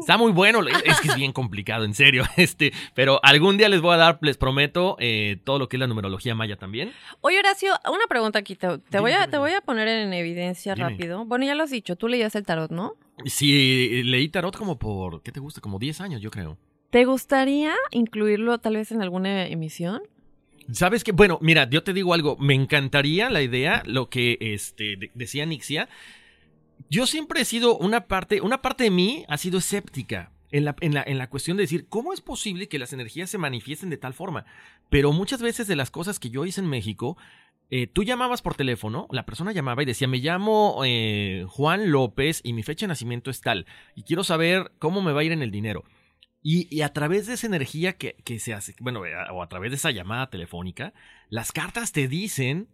Está 0.00 0.16
muy 0.18 0.32
bueno, 0.32 0.60
es 0.66 1.00
que 1.00 1.08
es 1.08 1.16
bien 1.16 1.32
complicado, 1.32 1.84
en 1.84 1.94
serio. 1.94 2.24
Este, 2.36 2.72
pero 2.94 3.18
algún 3.22 3.56
día 3.56 3.68
les 3.68 3.80
voy 3.80 3.94
a 3.94 3.96
dar, 3.96 4.18
les 4.22 4.36
prometo, 4.36 4.96
eh, 5.00 5.38
todo 5.44 5.58
lo 5.58 5.68
que 5.68 5.76
es 5.76 5.80
la 5.80 5.86
numerología 5.86 6.34
maya 6.34 6.56
también. 6.56 6.92
Oye, 7.20 7.38
Horacio, 7.38 7.72
una 7.86 8.06
pregunta 8.08 8.38
aquí. 8.38 8.54
Te, 8.56 8.78
te 8.78 9.00
voy, 9.00 9.12
a, 9.12 9.26
te 9.28 9.38
voy 9.38 9.52
a 9.52 9.60
poner 9.60 9.88
en 9.88 10.12
evidencia 10.12 10.74
Dime. 10.74 10.90
rápido. 10.90 11.24
Bueno, 11.24 11.44
ya 11.46 11.54
lo 11.54 11.62
has 11.64 11.70
dicho, 11.70 11.96
tú 11.96 12.08
leías 12.08 12.34
el 12.34 12.44
tarot, 12.44 12.70
¿no? 12.70 12.94
Sí, 13.24 14.02
leí 14.04 14.28
tarot 14.28 14.56
como 14.56 14.78
por, 14.78 15.22
¿qué 15.22 15.32
te 15.32 15.40
gusta? 15.40 15.60
Como 15.60 15.78
10 15.78 16.00
años, 16.00 16.20
yo 16.20 16.30
creo. 16.30 16.58
¿Te 16.90 17.04
gustaría 17.04 17.74
incluirlo 17.90 18.58
tal 18.58 18.76
vez 18.76 18.92
en 18.92 19.02
alguna 19.02 19.46
emisión? 19.46 20.02
¿Sabes 20.72 21.04
qué? 21.04 21.12
Bueno, 21.12 21.38
mira, 21.40 21.68
yo 21.70 21.82
te 21.84 21.92
digo 21.92 22.12
algo, 22.12 22.36
me 22.38 22.54
encantaría 22.54 23.30
la 23.30 23.40
idea, 23.40 23.82
lo 23.86 24.08
que 24.10 24.36
este, 24.40 24.96
de- 24.96 25.10
decía 25.14 25.46
Nixia. 25.46 25.88
Yo 26.88 27.06
siempre 27.06 27.40
he 27.40 27.44
sido 27.44 27.76
una 27.76 28.06
parte, 28.06 28.40
una 28.40 28.62
parte 28.62 28.84
de 28.84 28.90
mí 28.90 29.24
ha 29.28 29.38
sido 29.38 29.58
escéptica 29.58 30.32
en 30.50 30.64
la, 30.64 30.76
en, 30.80 30.94
la, 30.94 31.02
en 31.02 31.18
la 31.18 31.28
cuestión 31.28 31.56
de 31.56 31.64
decir, 31.64 31.88
¿cómo 31.88 32.12
es 32.12 32.20
posible 32.20 32.68
que 32.68 32.78
las 32.78 32.92
energías 32.92 33.30
se 33.30 33.38
manifiesten 33.38 33.90
de 33.90 33.96
tal 33.96 34.14
forma? 34.14 34.44
Pero 34.88 35.12
muchas 35.12 35.42
veces 35.42 35.66
de 35.66 35.76
las 35.76 35.90
cosas 35.90 36.18
que 36.18 36.30
yo 36.30 36.44
hice 36.44 36.60
en 36.60 36.68
México, 36.68 37.16
eh, 37.68 37.88
tú 37.88 38.04
llamabas 38.04 38.42
por 38.42 38.54
teléfono, 38.54 39.08
la 39.10 39.26
persona 39.26 39.52
llamaba 39.52 39.82
y 39.82 39.86
decía, 39.86 40.06
me 40.06 40.18
llamo 40.18 40.82
eh, 40.84 41.44
Juan 41.48 41.90
López 41.90 42.40
y 42.44 42.52
mi 42.52 42.62
fecha 42.62 42.86
de 42.86 42.88
nacimiento 42.88 43.30
es 43.30 43.40
tal, 43.40 43.66
y 43.96 44.02
quiero 44.04 44.22
saber 44.22 44.72
cómo 44.78 45.02
me 45.02 45.12
va 45.12 45.20
a 45.20 45.24
ir 45.24 45.32
en 45.32 45.42
el 45.42 45.50
dinero. 45.50 45.84
Y, 46.42 46.68
y 46.74 46.82
a 46.82 46.92
través 46.92 47.26
de 47.26 47.34
esa 47.34 47.48
energía 47.48 47.94
que, 47.94 48.14
que 48.24 48.38
se 48.38 48.54
hace, 48.54 48.76
bueno, 48.78 49.04
eh, 49.04 49.12
o 49.32 49.42
a 49.42 49.48
través 49.48 49.72
de 49.72 49.76
esa 49.76 49.90
llamada 49.90 50.30
telefónica, 50.30 50.94
las 51.28 51.50
cartas 51.50 51.90
te 51.90 52.06
dicen 52.06 52.68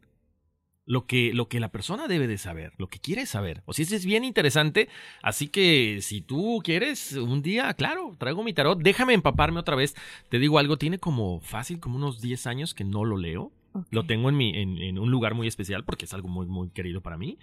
lo 0.85 1.07
que, 1.07 1.33
lo 1.33 1.49
que 1.49 1.61
la 1.61 1.71
persona 1.71 2.09
debe 2.09 2.27
de 2.27 2.39
saber, 2.39 2.73
lo 2.77 2.89
que 2.89 2.99
quiere 2.99 3.25
saber. 3.27 3.63
O 3.67 3.73
sea, 3.73 3.85
eso 3.85 3.95
es 3.95 4.05
bien 4.05 4.25
interesante. 4.25 4.89
Así 5.23 5.49
que 5.49 5.99
si 6.01 6.21
tú 6.21 6.61
quieres, 6.65 7.13
un 7.13 7.41
día, 7.43 7.73
claro, 7.75 8.17
traigo 8.19 8.43
mi 8.43 8.53
tarot, 8.53 8.79
déjame 8.81 9.15
empaparme 9.15 9.61
otra 9.61 9.77
vez. 9.77 9.95
Te 10.29 10.39
digo 10.39 10.59
algo, 10.59 10.79
tiene 10.79 10.99
como 10.99 11.41
fácil, 11.41 11.79
como 11.81 11.97
unos 11.97 12.21
10 12.21 12.47
años 12.47 12.75
que 12.75 12.85
no 12.85 13.05
lo 13.05 13.17
leo. 13.17 13.53
Lo 13.91 14.05
tengo 14.05 14.29
en, 14.29 14.37
mi, 14.37 14.51
en, 14.59 14.77
en 14.79 14.99
un 14.99 15.11
lugar 15.11 15.35
muy 15.35 15.47
especial 15.47 15.85
porque 15.85 16.05
es 16.05 16.13
algo 16.13 16.29
muy, 16.29 16.47
muy 16.47 16.69
querido 16.71 17.01
para 17.01 17.17
mí. 17.17 17.39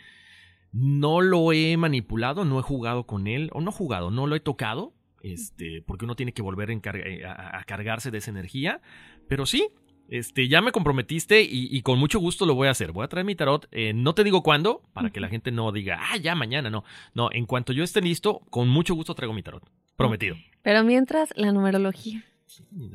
No 0.72 1.22
lo 1.22 1.52
he 1.52 1.76
manipulado, 1.78 2.46
no 2.46 2.60
he 2.60 2.64
jugado 2.64 3.06
con 3.08 3.26
él, 3.28 3.50
o 3.54 3.62
no 3.62 3.72
jugado, 3.72 4.12
no 4.12 4.28
lo 4.28 4.36
he 4.36 4.40
tocado, 4.40 4.94
este, 5.24 5.82
porque 5.82 6.06
uno 6.06 6.16
tiene 6.16 6.32
que 6.34 6.44
volver 6.44 6.70
a, 6.70 6.74
eh, 6.74 7.26
a- 7.26 7.60
a 7.60 7.64
cargarse 7.64 8.12
de 8.12 8.20
esa 8.20 8.30
energía. 8.30 8.80
Pero 9.28 9.46
sí, 9.48 9.70
este, 10.10 10.48
ya 10.48 10.62
me 10.62 10.72
comprometiste 10.72 11.42
y, 11.42 11.68
y 11.72 11.82
con 11.82 12.00
mucho 12.00 12.20
gusto 12.20 12.46
lo 12.46 12.56
voy 12.56 12.68
a 12.68 12.72
hacer. 12.72 12.92
Voy 12.92 13.04
a 13.04 13.08
traer 13.08 13.26
mi 13.26 13.36
tarot. 13.36 13.68
eh, 13.72 13.94
no 13.94 14.14
te 14.14 14.24
digo 14.24 14.44
cuándo, 14.44 14.82
para 14.94 15.10
que 15.10 15.20
la 15.20 15.30
gente 15.30 15.52
no 15.52 15.72
diga, 15.72 16.00
ah, 16.00 16.18
ya 16.18 16.36
mañana, 16.36 16.70
no. 16.70 16.84
No, 17.14 17.30
en 17.32 17.46
cuanto 17.46 17.74
yo 17.74 17.84
esté 17.84 18.02
listo, 18.02 18.42
con 18.50 18.68
mucho 18.68 18.96
gusto 18.96 19.16
traigo 19.16 19.34
mi 19.34 19.44
tarot. 19.44 19.64
Prometido. 19.96 20.36
Pero 20.62 20.84
mientras, 20.84 21.30
la 21.36 21.52
numerología. 21.52 22.24
Voy 22.72 22.90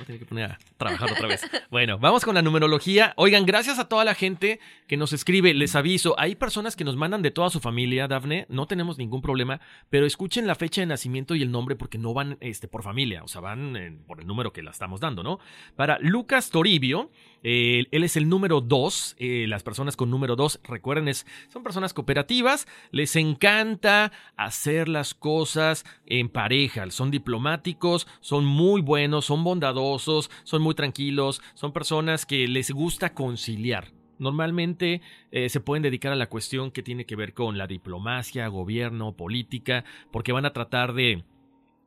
a 0.00 0.04
tener 0.04 0.18
que 0.18 0.24
poner 0.24 0.52
a 0.52 0.58
trabajar 0.78 1.12
otra 1.12 1.28
vez. 1.28 1.42
Bueno, 1.70 1.98
vamos 1.98 2.24
con 2.24 2.34
la 2.34 2.42
numerología. 2.42 3.12
Oigan, 3.16 3.44
gracias 3.44 3.78
a 3.78 3.88
toda 3.88 4.04
la 4.04 4.14
gente 4.14 4.60
que 4.86 4.96
nos 4.96 5.12
escribe. 5.12 5.52
Les 5.54 5.74
aviso, 5.74 6.14
hay 6.18 6.36
personas 6.36 6.76
que 6.76 6.84
nos 6.84 6.96
mandan 6.96 7.20
de 7.20 7.30
toda 7.30 7.50
su 7.50 7.60
familia, 7.60 8.06
Dafne. 8.06 8.46
No 8.48 8.66
tenemos 8.66 8.96
ningún 8.96 9.20
problema, 9.20 9.60
pero 9.90 10.06
escuchen 10.06 10.46
la 10.46 10.54
fecha 10.54 10.80
de 10.80 10.86
nacimiento 10.86 11.34
y 11.34 11.42
el 11.42 11.50
nombre 11.50 11.74
porque 11.74 11.98
no 11.98 12.14
van 12.14 12.38
este, 12.40 12.68
por 12.68 12.82
familia, 12.82 13.24
o 13.24 13.28
sea, 13.28 13.40
van 13.40 14.04
por 14.06 14.20
el 14.20 14.26
número 14.26 14.52
que 14.52 14.62
la 14.62 14.70
estamos 14.70 15.00
dando, 15.00 15.22
¿no? 15.22 15.40
Para 15.74 15.98
Lucas 16.00 16.50
Toribio, 16.50 17.10
eh, 17.44 17.84
él 17.92 18.02
es 18.02 18.16
el 18.16 18.28
número 18.28 18.60
2. 18.60 19.16
las 19.20 19.62
personas 19.62 19.96
con 19.96 20.10
número 20.10 20.34
2, 20.34 20.60
recuerden, 20.64 21.14
son 21.14 21.62
personas 21.62 21.94
cooperativas. 21.94 22.66
Les 22.90 23.14
encanta 23.14 24.10
hacer 24.36 24.88
las 24.88 25.14
cosas 25.14 25.84
en 26.06 26.28
pareja. 26.28 26.90
Son 26.90 27.10
diplomáticos, 27.10 28.08
son 28.20 28.44
muy 28.44 28.80
buenos, 28.80 29.26
son 29.26 29.44
bondadosos, 29.44 30.30
son 30.42 30.62
muy 30.62 30.74
tranquilos. 30.74 31.40
Son 31.54 31.72
personas 31.72 32.26
que 32.26 32.48
les 32.48 32.70
gusta 32.70 33.14
conciliar. 33.14 33.92
Normalmente 34.18 35.02
eh, 35.32 35.48
se 35.48 35.60
pueden 35.60 35.82
dedicar 35.82 36.12
a 36.12 36.16
la 36.16 36.28
cuestión 36.28 36.70
que 36.70 36.82
tiene 36.82 37.04
que 37.04 37.16
ver 37.16 37.34
con 37.34 37.58
la 37.58 37.66
diplomacia, 37.66 38.46
gobierno, 38.48 39.16
política, 39.16 39.84
porque 40.12 40.32
van 40.32 40.46
a 40.46 40.52
tratar 40.52 40.94
de 40.94 41.24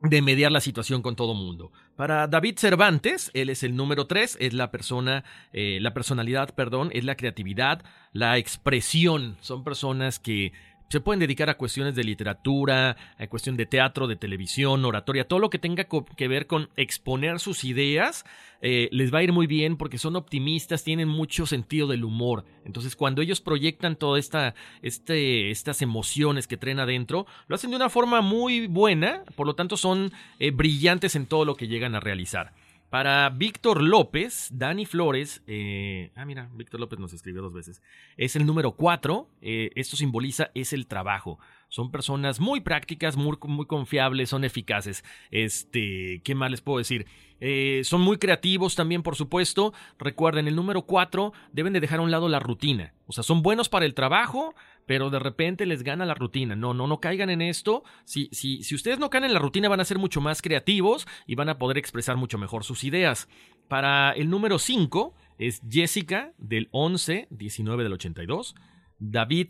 de 0.02 0.22
mediar 0.22 0.52
la 0.52 0.60
situación 0.60 1.02
con 1.02 1.16
todo 1.16 1.34
mundo. 1.34 1.72
Para 1.96 2.28
David 2.28 2.58
Cervantes, 2.58 3.30
él 3.34 3.50
es 3.50 3.62
el 3.62 3.74
número 3.74 4.06
3, 4.06 4.38
es 4.40 4.54
la 4.54 4.70
persona, 4.70 5.24
eh, 5.52 5.78
la 5.80 5.92
personalidad, 5.92 6.54
perdón, 6.54 6.90
es 6.92 7.04
la 7.04 7.16
creatividad, 7.16 7.82
la 8.12 8.38
expresión. 8.38 9.36
Son 9.40 9.64
personas 9.64 10.18
que 10.18 10.52
se 10.88 11.00
pueden 11.00 11.20
dedicar 11.20 11.50
a 11.50 11.56
cuestiones 11.56 11.94
de 11.94 12.04
literatura, 12.04 12.96
a 13.18 13.26
cuestión 13.26 13.56
de 13.56 13.66
teatro, 13.66 14.06
de 14.06 14.16
televisión, 14.16 14.84
oratoria, 14.84 15.28
todo 15.28 15.38
lo 15.38 15.50
que 15.50 15.58
tenga 15.58 15.86
que 16.16 16.28
ver 16.28 16.46
con 16.46 16.70
exponer 16.76 17.40
sus 17.40 17.64
ideas, 17.64 18.24
eh, 18.60 18.88
les 18.90 19.12
va 19.12 19.18
a 19.18 19.22
ir 19.22 19.32
muy 19.32 19.46
bien 19.46 19.76
porque 19.76 19.98
son 19.98 20.16
optimistas, 20.16 20.84
tienen 20.84 21.08
mucho 21.08 21.46
sentido 21.46 21.86
del 21.86 22.04
humor. 22.04 22.44
Entonces, 22.64 22.96
cuando 22.96 23.22
ellos 23.22 23.40
proyectan 23.40 23.96
todas 23.96 24.24
esta, 24.24 24.54
este, 24.82 25.50
estas 25.50 25.82
emociones 25.82 26.46
que 26.46 26.56
traen 26.56 26.80
adentro, 26.80 27.26
lo 27.46 27.54
hacen 27.54 27.70
de 27.70 27.76
una 27.76 27.90
forma 27.90 28.20
muy 28.20 28.66
buena, 28.66 29.24
por 29.36 29.46
lo 29.46 29.54
tanto 29.54 29.76
son 29.76 30.12
eh, 30.38 30.50
brillantes 30.50 31.14
en 31.16 31.26
todo 31.26 31.44
lo 31.44 31.54
que 31.54 31.68
llegan 31.68 31.94
a 31.94 32.00
realizar. 32.00 32.52
Para 32.90 33.28
Víctor 33.28 33.82
López, 33.82 34.48
Dani 34.50 34.86
Flores, 34.86 35.42
eh, 35.46 36.10
ah 36.16 36.24
mira, 36.24 36.48
Víctor 36.54 36.80
López 36.80 36.98
nos 36.98 37.12
escribió 37.12 37.42
dos 37.42 37.52
veces, 37.52 37.82
es 38.16 38.34
el 38.34 38.46
número 38.46 38.72
4, 38.72 39.28
esto 39.42 39.96
simboliza 39.96 40.50
es 40.54 40.72
el 40.72 40.86
trabajo. 40.86 41.38
Son 41.68 41.90
personas 41.90 42.40
muy 42.40 42.60
prácticas, 42.60 43.16
muy, 43.16 43.36
confiables, 43.36 44.30
son 44.30 44.44
eficaces. 44.44 45.04
Este, 45.30 46.22
¿qué 46.24 46.34
más 46.34 46.50
les 46.50 46.62
puedo 46.62 46.78
decir? 46.78 47.06
Eh, 47.40 47.82
son 47.84 48.00
muy 48.00 48.16
creativos 48.16 48.74
también, 48.74 49.02
por 49.02 49.16
supuesto. 49.16 49.74
Recuerden, 49.98 50.48
el 50.48 50.56
número 50.56 50.82
4 50.82 51.32
deben 51.52 51.74
de 51.74 51.80
dejar 51.80 51.98
a 51.98 52.02
un 52.02 52.10
lado 52.10 52.28
la 52.28 52.40
rutina. 52.40 52.94
O 53.06 53.12
sea, 53.12 53.22
son 53.22 53.42
buenos 53.42 53.68
para 53.68 53.84
el 53.84 53.92
trabajo, 53.92 54.54
pero 54.88 55.10
de 55.10 55.18
repente 55.18 55.66
les 55.66 55.82
gana 55.82 56.06
la 56.06 56.14
rutina. 56.14 56.56
No, 56.56 56.72
no, 56.72 56.86
no 56.86 56.98
caigan 56.98 57.28
en 57.28 57.42
esto. 57.42 57.84
Si, 58.06 58.30
si, 58.32 58.62
si 58.62 58.74
ustedes 58.74 58.98
no 58.98 59.10
caen 59.10 59.24
en 59.24 59.34
la 59.34 59.38
rutina, 59.38 59.68
van 59.68 59.80
a 59.80 59.84
ser 59.84 59.98
mucho 59.98 60.22
más 60.22 60.40
creativos 60.40 61.06
y 61.26 61.34
van 61.34 61.50
a 61.50 61.58
poder 61.58 61.76
expresar 61.76 62.16
mucho 62.16 62.38
mejor 62.38 62.64
sus 62.64 62.84
ideas. 62.84 63.28
Para 63.68 64.12
el 64.12 64.30
número 64.30 64.58
5 64.58 65.14
es 65.36 65.60
Jessica 65.68 66.32
del 66.38 66.68
11, 66.72 67.28
19 67.28 67.82
del 67.82 67.92
82. 67.92 68.54
David 68.98 69.48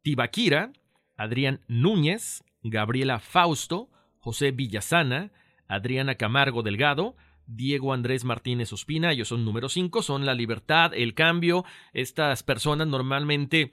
Tibaquira, 0.00 0.72
Adrián 1.18 1.60
Núñez, 1.68 2.42
Gabriela 2.62 3.18
Fausto, 3.18 3.90
José 4.20 4.52
Villasana, 4.52 5.32
Adriana 5.68 6.14
Camargo 6.14 6.62
Delgado, 6.62 7.14
Diego 7.46 7.92
Andrés 7.92 8.24
Martínez 8.24 8.72
Ospina, 8.72 9.12
ellos 9.12 9.28
son 9.28 9.44
número 9.44 9.68
5, 9.68 10.00
son 10.00 10.24
la 10.24 10.32
libertad, 10.32 10.92
el 10.94 11.12
cambio. 11.12 11.66
Estas 11.92 12.42
personas 12.42 12.88
normalmente 12.88 13.72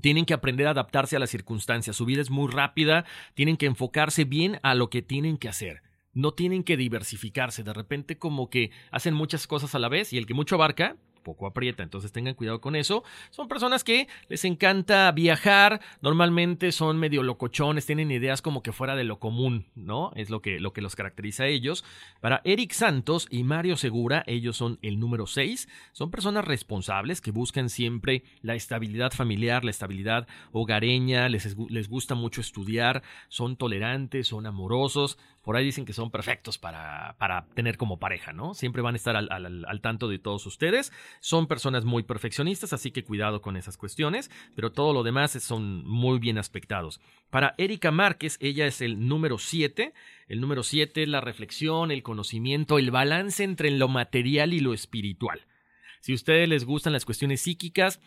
tienen 0.00 0.24
que 0.24 0.34
aprender 0.34 0.66
a 0.66 0.70
adaptarse 0.70 1.16
a 1.16 1.18
las 1.18 1.30
circunstancias. 1.30 1.96
Su 1.96 2.04
vida 2.04 2.20
es 2.20 2.30
muy 2.30 2.50
rápida, 2.50 3.04
tienen 3.34 3.56
que 3.56 3.66
enfocarse 3.66 4.24
bien 4.24 4.60
a 4.62 4.74
lo 4.74 4.90
que 4.90 5.02
tienen 5.02 5.38
que 5.38 5.48
hacer. 5.48 5.82
No 6.12 6.32
tienen 6.32 6.64
que 6.64 6.76
diversificarse. 6.76 7.62
De 7.62 7.72
repente 7.72 8.18
como 8.18 8.50
que 8.50 8.70
hacen 8.90 9.14
muchas 9.14 9.46
cosas 9.46 9.74
a 9.74 9.78
la 9.78 9.88
vez 9.88 10.12
y 10.12 10.18
el 10.18 10.26
que 10.26 10.34
mucho 10.34 10.56
abarca, 10.56 10.96
poco 11.28 11.46
aprieta. 11.46 11.82
Entonces 11.82 12.10
tengan 12.10 12.34
cuidado 12.34 12.62
con 12.62 12.74
eso. 12.74 13.04
Son 13.28 13.48
personas 13.48 13.84
que 13.84 14.08
les 14.28 14.46
encanta 14.46 15.12
viajar, 15.12 15.82
normalmente 16.00 16.72
son 16.72 16.98
medio 16.98 17.22
locochones, 17.22 17.84
tienen 17.84 18.10
ideas 18.10 18.40
como 18.40 18.62
que 18.62 18.72
fuera 18.72 18.96
de 18.96 19.04
lo 19.04 19.18
común, 19.18 19.66
¿no? 19.74 20.10
Es 20.16 20.30
lo 20.30 20.40
que, 20.40 20.58
lo 20.58 20.72
que 20.72 20.80
los 20.80 20.96
caracteriza 20.96 21.42
a 21.42 21.48
ellos. 21.48 21.84
Para 22.22 22.40
Eric 22.44 22.72
Santos 22.72 23.28
y 23.30 23.42
Mario 23.42 23.76
Segura, 23.76 24.24
ellos 24.26 24.56
son 24.56 24.78
el 24.80 24.98
número 24.98 25.26
6. 25.26 25.68
Son 25.92 26.10
personas 26.10 26.46
responsables 26.46 27.20
que 27.20 27.30
buscan 27.30 27.68
siempre 27.68 28.22
la 28.40 28.54
estabilidad 28.54 29.12
familiar, 29.12 29.64
la 29.64 29.70
estabilidad 29.70 30.26
hogareña, 30.52 31.28
les, 31.28 31.56
les 31.68 31.88
gusta 31.90 32.14
mucho 32.14 32.40
estudiar, 32.40 33.02
son 33.28 33.56
tolerantes, 33.56 34.28
son 34.28 34.46
amorosos. 34.46 35.18
Por 35.48 35.56
ahí 35.56 35.64
dicen 35.64 35.86
que 35.86 35.94
son 35.94 36.10
perfectos 36.10 36.58
para, 36.58 37.16
para 37.16 37.46
tener 37.54 37.78
como 37.78 37.98
pareja, 37.98 38.34
¿no? 38.34 38.52
Siempre 38.52 38.82
van 38.82 38.94
a 38.94 38.98
estar 38.98 39.16
al, 39.16 39.30
al 39.30 39.80
tanto 39.80 40.06
de 40.06 40.18
todos 40.18 40.44
ustedes. 40.44 40.92
Son 41.20 41.46
personas 41.46 41.86
muy 41.86 42.02
perfeccionistas, 42.02 42.74
así 42.74 42.90
que 42.90 43.02
cuidado 43.02 43.40
con 43.40 43.56
esas 43.56 43.78
cuestiones, 43.78 44.30
pero 44.54 44.72
todo 44.72 44.92
lo 44.92 45.04
demás 45.04 45.30
son 45.42 45.86
muy 45.86 46.18
bien 46.18 46.36
aspectados. 46.36 47.00
Para 47.30 47.54
Erika 47.56 47.90
Márquez, 47.90 48.36
ella 48.40 48.66
es 48.66 48.82
el 48.82 49.08
número 49.08 49.38
7. 49.38 49.94
El 50.28 50.42
número 50.42 50.62
7 50.62 51.04
es 51.04 51.08
la 51.08 51.22
reflexión, 51.22 51.92
el 51.92 52.02
conocimiento, 52.02 52.78
el 52.78 52.90
balance 52.90 53.42
entre 53.42 53.70
lo 53.70 53.88
material 53.88 54.52
y 54.52 54.60
lo 54.60 54.74
espiritual. 54.74 55.46
Si 56.00 56.12
a 56.12 56.16
ustedes 56.16 56.46
les 56.46 56.66
gustan 56.66 56.92
las 56.92 57.06
cuestiones 57.06 57.40
psíquicas, 57.40 58.02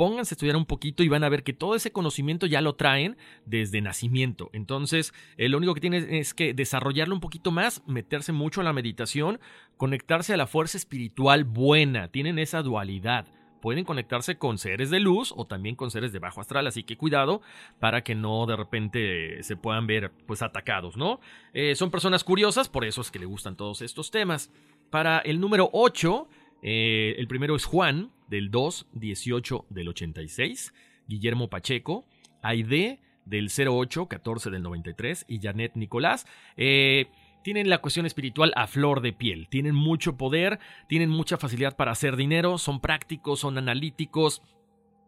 pónganse 0.00 0.32
a 0.32 0.36
estudiar 0.36 0.56
un 0.56 0.64
poquito 0.64 1.02
y 1.02 1.10
van 1.10 1.24
a 1.24 1.28
ver 1.28 1.42
que 1.42 1.52
todo 1.52 1.74
ese 1.74 1.92
conocimiento 1.92 2.46
ya 2.46 2.62
lo 2.62 2.74
traen 2.74 3.18
desde 3.44 3.82
nacimiento. 3.82 4.48
Entonces, 4.54 5.12
eh, 5.36 5.50
lo 5.50 5.58
único 5.58 5.74
que 5.74 5.82
tienen 5.82 6.14
es 6.14 6.32
que 6.32 6.54
desarrollarlo 6.54 7.14
un 7.14 7.20
poquito 7.20 7.50
más, 7.50 7.82
meterse 7.86 8.32
mucho 8.32 8.62
a 8.62 8.64
la 8.64 8.72
meditación, 8.72 9.40
conectarse 9.76 10.32
a 10.32 10.38
la 10.38 10.46
fuerza 10.46 10.78
espiritual 10.78 11.44
buena. 11.44 12.08
Tienen 12.08 12.38
esa 12.38 12.62
dualidad. 12.62 13.26
Pueden 13.60 13.84
conectarse 13.84 14.38
con 14.38 14.56
seres 14.56 14.88
de 14.88 15.00
luz 15.00 15.34
o 15.36 15.46
también 15.46 15.76
con 15.76 15.90
seres 15.90 16.12
de 16.12 16.18
bajo 16.18 16.40
astral, 16.40 16.66
así 16.66 16.82
que 16.82 16.96
cuidado 16.96 17.42
para 17.78 18.02
que 18.02 18.14
no 18.14 18.46
de 18.46 18.56
repente 18.56 19.42
se 19.42 19.58
puedan 19.58 19.86
ver 19.86 20.12
pues 20.26 20.40
atacados, 20.40 20.96
¿no? 20.96 21.20
Eh, 21.52 21.74
son 21.74 21.90
personas 21.90 22.24
curiosas, 22.24 22.70
por 22.70 22.86
eso 22.86 23.02
es 23.02 23.10
que 23.10 23.18
le 23.18 23.26
gustan 23.26 23.54
todos 23.54 23.82
estos 23.82 24.10
temas. 24.10 24.50
Para 24.88 25.18
el 25.18 25.40
número 25.40 25.68
8, 25.74 26.26
eh, 26.62 27.16
el 27.18 27.28
primero 27.28 27.54
es 27.54 27.66
Juan, 27.66 28.10
del 28.30 28.50
2, 28.50 28.86
18 28.94 29.66
del 29.68 29.88
86, 29.88 30.72
Guillermo 31.06 31.50
Pacheco, 31.50 32.06
Aide 32.42 33.00
del 33.26 33.50
08, 33.50 34.06
14 34.06 34.50
del 34.50 34.62
93 34.62 35.26
y 35.28 35.40
Janet 35.40 35.72
Nicolás. 35.74 36.26
Eh, 36.56 37.10
tienen 37.42 37.68
la 37.68 37.78
cuestión 37.78 38.06
espiritual 38.06 38.52
a 38.54 38.66
flor 38.66 39.00
de 39.00 39.12
piel, 39.12 39.48
tienen 39.48 39.74
mucho 39.74 40.16
poder, 40.16 40.58
tienen 40.88 41.10
mucha 41.10 41.36
facilidad 41.38 41.76
para 41.76 41.92
hacer 41.92 42.16
dinero, 42.16 42.58
son 42.58 42.80
prácticos, 42.80 43.40
son 43.40 43.58
analíticos, 43.58 44.42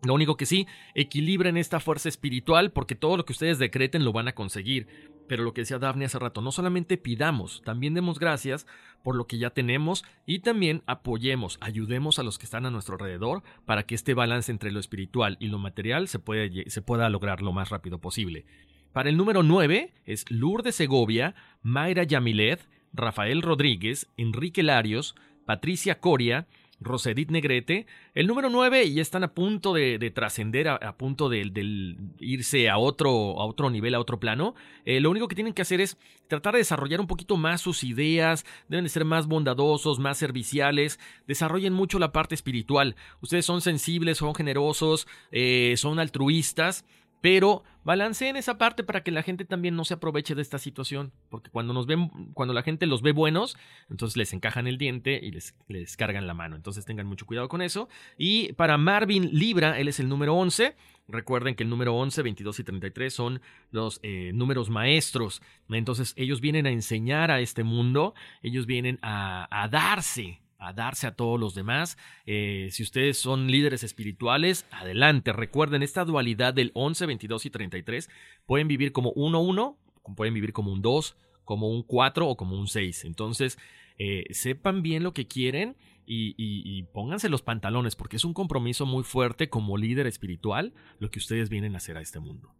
lo 0.04 0.14
único 0.14 0.36
que 0.36 0.46
sí, 0.46 0.66
equilibren 0.94 1.56
esta 1.56 1.78
fuerza 1.78 2.08
espiritual 2.08 2.72
porque 2.72 2.94
todo 2.94 3.16
lo 3.16 3.24
que 3.24 3.32
ustedes 3.32 3.58
decreten 3.58 4.04
lo 4.04 4.12
van 4.12 4.28
a 4.28 4.34
conseguir. 4.34 4.88
Pero 5.28 5.44
lo 5.44 5.54
que 5.54 5.60
decía 5.60 5.78
Daphne 5.78 6.06
hace 6.06 6.18
rato, 6.18 6.40
no 6.40 6.50
solamente 6.50 6.98
pidamos, 6.98 7.62
también 7.64 7.94
demos 7.94 8.18
gracias 8.18 8.66
por 9.04 9.14
lo 9.14 9.26
que 9.26 9.38
ya 9.38 9.50
tenemos 9.50 10.04
y 10.26 10.40
también 10.40 10.82
apoyemos, 10.86 11.58
ayudemos 11.60 12.18
a 12.18 12.24
los 12.24 12.38
que 12.38 12.44
están 12.44 12.66
a 12.66 12.70
nuestro 12.70 12.94
alrededor 12.94 13.42
para 13.64 13.84
que 13.84 13.94
este 13.94 14.14
balance 14.14 14.50
entre 14.50 14.72
lo 14.72 14.80
espiritual 14.80 15.36
y 15.40 15.46
lo 15.46 15.58
material 15.58 16.08
se, 16.08 16.20
se 16.66 16.82
pueda 16.82 17.08
lograr 17.08 17.40
lo 17.40 17.52
más 17.52 17.70
rápido 17.70 17.98
posible. 17.98 18.44
Para 18.92 19.08
el 19.08 19.16
número 19.16 19.42
9 19.42 19.94
es 20.04 20.30
Lourdes 20.30 20.74
Segovia, 20.74 21.34
Mayra 21.62 22.02
Yamilet, 22.02 22.68
Rafael 22.92 23.40
Rodríguez, 23.40 24.08
Enrique 24.16 24.62
Larios, 24.62 25.14
Patricia 25.46 25.98
Coria, 25.98 26.46
Rosedit 26.84 27.30
Negrete. 27.30 27.86
El 28.14 28.26
número 28.26 28.50
9 28.50 28.84
y 28.84 29.00
están 29.00 29.24
a 29.24 29.34
punto 29.34 29.72
de, 29.72 30.12
trascender, 30.14 30.68
a, 30.68 30.96
punto 30.96 31.28
de, 31.28 31.96
irse 32.18 32.68
a 32.68 32.78
otro, 32.78 33.10
a 33.10 33.46
otro 33.46 33.70
nivel, 33.70 33.94
a 33.94 34.00
otro 34.00 34.20
plano. 34.20 34.54
Eh, 34.84 35.00
lo 35.00 35.10
único 35.10 35.28
que 35.28 35.34
tienen 35.34 35.54
que 35.54 35.62
hacer 35.62 35.80
es 35.80 35.96
tratar 36.28 36.54
de 36.54 36.58
desarrollar 36.58 37.00
un 37.00 37.06
poquito 37.06 37.36
más 37.36 37.60
sus 37.60 37.84
ideas, 37.84 38.44
deben 38.68 38.84
de 38.84 38.90
ser 38.90 39.04
más 39.04 39.26
bondadosos, 39.26 39.98
más 39.98 40.18
serviciales, 40.18 40.98
desarrollen 41.26 41.72
mucho 41.72 41.98
la 41.98 42.12
parte 42.12 42.34
espiritual. 42.34 42.96
Ustedes 43.20 43.44
son 43.44 43.60
sensibles, 43.60 44.18
son 44.18 44.34
generosos, 44.34 45.06
eh, 45.30 45.74
son 45.76 45.98
altruistas 45.98 46.84
pero 47.22 47.62
balanceen 47.84 48.36
esa 48.36 48.58
parte 48.58 48.82
para 48.82 49.02
que 49.04 49.12
la 49.12 49.22
gente 49.22 49.44
también 49.44 49.76
no 49.76 49.84
se 49.84 49.94
aproveche 49.94 50.34
de 50.34 50.42
esta 50.42 50.58
situación, 50.58 51.12
porque 51.30 51.50
cuando 51.50 51.72
nos 51.72 51.86
ven, 51.86 52.10
cuando 52.34 52.52
la 52.52 52.64
gente 52.64 52.84
los 52.84 53.00
ve 53.00 53.12
buenos, 53.12 53.56
entonces 53.88 54.16
les 54.16 54.32
encajan 54.32 54.66
el 54.66 54.76
diente 54.76 55.20
y 55.22 55.30
les, 55.30 55.96
cargan 55.96 56.26
la 56.26 56.34
mano. 56.34 56.56
Entonces 56.56 56.84
tengan 56.84 57.06
mucho 57.06 57.24
cuidado 57.24 57.48
con 57.48 57.62
eso. 57.62 57.88
Y 58.18 58.52
para 58.54 58.76
Marvin 58.76 59.30
Libra, 59.32 59.78
él 59.78 59.86
es 59.86 60.00
el 60.00 60.08
número 60.08 60.34
11. 60.34 60.74
Recuerden 61.06 61.54
que 61.54 61.62
el 61.62 61.70
número 61.70 61.94
11, 61.94 62.22
22 62.22 62.58
y 62.58 62.64
33 62.64 63.14
son 63.14 63.40
los 63.70 64.00
eh, 64.02 64.32
números 64.34 64.68
maestros. 64.68 65.42
Entonces 65.68 66.14
ellos 66.16 66.40
vienen 66.40 66.66
a 66.66 66.70
enseñar 66.70 67.30
a 67.30 67.40
este 67.40 67.62
mundo, 67.62 68.14
ellos 68.42 68.66
vienen 68.66 68.98
a 69.00 69.68
darse 69.70 70.41
a 70.62 70.72
darse 70.72 71.06
a 71.06 71.14
todos 71.14 71.38
los 71.38 71.54
demás. 71.54 71.98
Eh, 72.26 72.68
si 72.70 72.82
ustedes 72.82 73.18
son 73.18 73.50
líderes 73.50 73.82
espirituales, 73.82 74.66
adelante. 74.70 75.32
Recuerden, 75.32 75.82
esta 75.82 76.04
dualidad 76.04 76.54
del 76.54 76.70
11, 76.74 77.06
22 77.06 77.46
y 77.46 77.50
33 77.50 78.10
pueden 78.46 78.68
vivir 78.68 78.92
como 78.92 79.10
1, 79.12 79.40
1, 79.40 79.78
pueden 80.16 80.34
vivir 80.34 80.52
como 80.52 80.72
un 80.72 80.82
2, 80.82 81.16
como 81.44 81.68
un 81.68 81.82
4 81.82 82.28
o 82.28 82.36
como 82.36 82.58
un 82.58 82.68
6. 82.68 83.04
Entonces, 83.04 83.58
eh, 83.98 84.24
sepan 84.30 84.82
bien 84.82 85.02
lo 85.02 85.12
que 85.12 85.26
quieren 85.26 85.76
y, 86.04 86.34
y, 86.36 86.82
pónganse 86.92 87.28
los 87.28 87.42
pantalones 87.42 87.94
porque 87.94 88.16
es 88.16 88.24
un 88.24 88.34
compromiso 88.34 88.86
muy 88.86 89.04
fuerte 89.04 89.48
como 89.48 89.78
líder 89.78 90.06
espiritual 90.06 90.74
lo 90.98 91.10
que 91.10 91.20
ustedes 91.20 91.48
vienen 91.48 91.74
a 91.74 91.78
hacer 91.78 91.96
a 91.96 92.00
este 92.00 92.18
mundo. 92.18 92.54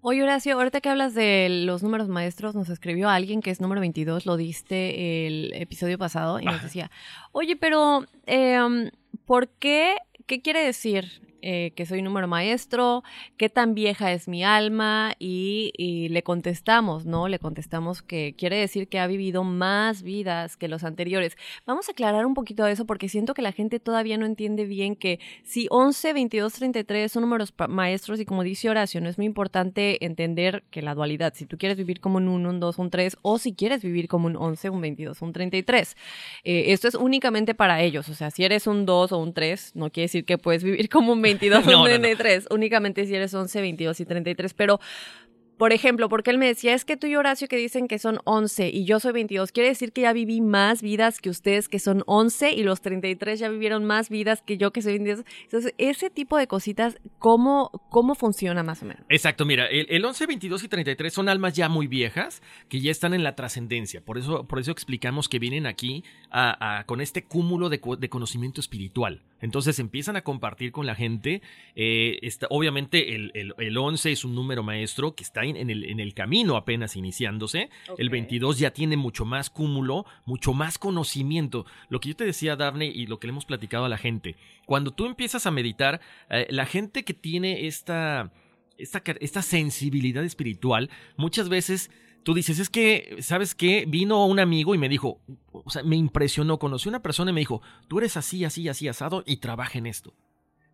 Oye, 0.00 0.22
Horacio, 0.22 0.54
ahorita 0.54 0.80
que 0.80 0.88
hablas 0.88 1.14
de 1.14 1.48
los 1.64 1.82
números 1.82 2.08
maestros, 2.08 2.54
nos 2.54 2.68
escribió 2.68 3.08
alguien 3.08 3.42
que 3.42 3.50
es 3.50 3.60
número 3.60 3.80
22, 3.80 4.26
lo 4.26 4.36
diste 4.36 5.26
el 5.26 5.52
episodio 5.54 5.98
pasado, 5.98 6.38
y 6.38 6.44
nos 6.44 6.62
decía, 6.62 6.90
oye, 7.32 7.56
pero, 7.56 8.04
eh, 8.26 8.90
¿por 9.24 9.48
qué? 9.48 9.96
¿Qué 10.26 10.40
quiere 10.40 10.64
decir 10.64 11.37
eh, 11.42 11.72
que 11.76 11.86
soy 11.86 12.02
número 12.02 12.26
maestro, 12.26 13.04
qué 13.36 13.48
tan 13.48 13.74
vieja 13.74 14.12
es 14.12 14.28
mi 14.28 14.42
alma 14.44 15.14
y, 15.18 15.72
le 16.10 16.22
contestamos, 16.22 17.06
¿no? 17.06 17.28
Le 17.28 17.38
contestamos 17.38 18.02
que 18.02 18.34
quiere 18.36 18.56
decir 18.56 18.88
que 18.88 18.98
ha 18.98 19.06
vivido 19.06 19.44
más 19.44 20.02
vidas 20.02 20.56
que 20.56 20.68
los 20.68 20.84
anteriores. 20.84 21.36
Vamos 21.66 21.88
a 21.88 21.92
aclarar 21.92 22.26
un 22.26 22.34
poquito 22.34 22.66
eso 22.66 22.86
porque 22.86 23.08
siento 23.08 23.34
que 23.34 23.42
la 23.42 23.52
gente 23.52 23.78
todavía 23.80 24.16
no 24.16 24.26
entiende 24.26 24.64
bien 24.64 24.96
que 24.96 25.20
si 25.44 25.66
11, 25.70 26.12
22, 26.12 26.52
33 26.52 27.12
son 27.12 27.22
números 27.22 27.52
maestros 27.68 28.20
y 28.20 28.24
como 28.24 28.42
dice 28.42 28.70
Horacio, 28.70 29.00
no 29.00 29.08
es 29.08 29.18
muy 29.18 29.26
importante 29.26 30.04
entender 30.04 30.64
que 30.70 30.82
la 30.82 30.94
dualidad, 30.94 31.34
si 31.34 31.46
tú 31.46 31.58
quieres 31.58 31.78
vivir 31.78 32.00
como 32.00 32.18
un 32.18 32.28
1, 32.28 32.50
un 32.50 32.60
2, 32.60 32.78
un 32.78 32.90
3 32.90 33.18
o 33.22 33.38
si 33.38 33.54
quieres 33.54 33.82
vivir 33.82 34.08
como 34.08 34.26
un 34.26 34.36
11, 34.36 34.70
un 34.70 34.80
22, 34.80 35.22
un 35.22 35.32
33. 35.32 35.96
Eh, 36.44 36.72
esto 36.72 36.88
es 36.88 36.94
únicamente 36.94 37.54
para 37.54 37.82
ellos, 37.82 38.08
o 38.08 38.14
sea, 38.14 38.30
si 38.30 38.44
eres 38.44 38.66
un 38.66 38.86
2 38.86 39.12
o 39.12 39.18
un 39.18 39.32
3, 39.32 39.72
no 39.74 39.90
quiere 39.90 40.04
decir 40.04 40.24
que 40.24 40.38
puedes 40.38 40.64
vivir 40.64 40.88
como 40.88 41.12
un 41.12 41.22
22 41.28 41.66
o 41.66 41.84
33, 41.84 42.46
únicamente 42.50 43.06
si 43.06 43.14
eres 43.14 43.34
11, 43.34 43.60
22 43.60 44.00
y 44.00 44.04
33, 44.04 44.54
pero 44.54 44.80
por 45.58 45.72
ejemplo, 45.72 46.08
porque 46.08 46.30
él 46.30 46.38
me 46.38 46.46
decía, 46.46 46.72
es 46.72 46.84
que 46.84 46.96
tú 46.96 47.08
y 47.08 47.16
Horacio 47.16 47.48
que 47.48 47.56
dicen 47.56 47.88
que 47.88 47.98
son 47.98 48.20
11 48.24 48.70
y 48.72 48.84
yo 48.84 49.00
soy 49.00 49.12
22, 49.12 49.50
quiere 49.50 49.70
decir 49.70 49.92
que 49.92 50.02
ya 50.02 50.12
viví 50.12 50.40
más 50.40 50.82
vidas 50.82 51.20
que 51.20 51.30
ustedes 51.30 51.68
que 51.68 51.80
son 51.80 52.04
11 52.06 52.52
y 52.52 52.62
los 52.62 52.80
33 52.80 53.40
ya 53.40 53.48
vivieron 53.48 53.84
más 53.84 54.08
vidas 54.08 54.40
que 54.40 54.56
yo 54.56 54.70
que 54.70 54.82
soy 54.82 54.92
22. 54.92 55.24
Entonces, 55.42 55.74
ese 55.76 56.10
tipo 56.10 56.38
de 56.38 56.46
cositas, 56.46 56.96
¿cómo, 57.18 57.72
cómo 57.90 58.14
funciona 58.14 58.62
más 58.62 58.82
o 58.82 58.86
menos? 58.86 59.02
Exacto, 59.08 59.44
mira, 59.44 59.66
el, 59.66 60.04
11, 60.04 60.26
22 60.26 60.62
y 60.62 60.68
33 60.68 61.12
son 61.12 61.28
almas 61.28 61.54
ya 61.54 61.68
muy 61.68 61.88
viejas 61.88 62.40
que 62.68 62.80
ya 62.80 62.92
están 62.92 63.12
en 63.12 63.24
la 63.24 63.34
trascendencia. 63.34 64.00
Por 64.00 64.16
eso, 64.16 64.46
por 64.46 64.60
eso 64.60 64.70
explicamos 64.70 65.28
que 65.28 65.40
vienen 65.40 65.66
aquí 65.66 66.04
con 66.86 67.00
este 67.00 67.24
cúmulo 67.24 67.68
de, 67.68 67.80
conocimiento 67.80 68.60
espiritual. 68.60 69.22
Entonces 69.40 69.78
empiezan 69.78 70.16
a 70.16 70.22
compartir 70.22 70.72
con 70.72 70.86
la 70.86 70.94
gente. 70.94 71.42
Eh, 71.74 72.18
obviamente 72.50 73.14
el, 73.14 73.54
el 73.58 73.76
11 73.76 74.12
es 74.12 74.24
un 74.24 74.34
número 74.34 74.62
maestro 74.62 75.14
que 75.14 75.22
está 75.22 75.44
en 75.44 75.70
el, 75.70 75.84
en 75.84 76.00
el 76.00 76.14
camino 76.14 76.56
apenas 76.56 76.96
iniciándose. 76.96 77.70
El 77.96 78.10
22 78.10 78.58
ya 78.58 78.72
tiene 78.72 78.96
mucho 78.96 79.24
más 79.24 79.50
cúmulo, 79.50 80.06
mucho 80.26 80.52
más 80.52 80.78
conocimiento. 80.78 81.66
Lo 81.88 82.00
que 82.00 82.10
yo 82.10 82.16
te 82.16 82.24
decía, 82.24 82.56
Daphne, 82.56 82.86
y 82.86 83.06
lo 83.06 83.18
que 83.18 83.26
le 83.26 83.32
hemos 83.32 83.44
platicado 83.44 83.84
a 83.84 83.88
la 83.88 83.98
gente. 83.98 84.36
Cuando 84.66 84.90
tú 84.92 85.06
empiezas 85.06 85.46
a 85.46 85.50
meditar, 85.50 86.00
eh, 86.30 86.46
la 86.50 86.66
gente 86.66 87.04
que 87.04 87.14
tiene 87.14 87.66
esta, 87.66 88.32
esta, 88.76 89.02
esta 89.20 89.42
sensibilidad 89.42 90.24
espiritual, 90.24 90.90
muchas 91.16 91.48
veces 91.48 91.90
tú 92.28 92.34
dices, 92.34 92.58
es 92.58 92.68
que, 92.68 93.16
¿sabes 93.20 93.54
qué? 93.54 93.86
Vino 93.88 94.26
un 94.26 94.38
amigo 94.38 94.74
y 94.74 94.78
me 94.78 94.90
dijo, 94.90 95.22
o 95.50 95.70
sea, 95.70 95.82
me 95.82 95.96
impresionó, 95.96 96.58
conocí 96.58 96.86
a 96.86 96.90
una 96.90 97.00
persona 97.00 97.30
y 97.30 97.34
me 97.34 97.40
dijo, 97.40 97.62
tú 97.88 97.96
eres 97.96 98.18
así, 98.18 98.44
así, 98.44 98.68
así, 98.68 98.86
asado 98.86 99.24
y 99.24 99.38
trabaja 99.38 99.78
en 99.78 99.86
esto. 99.86 100.14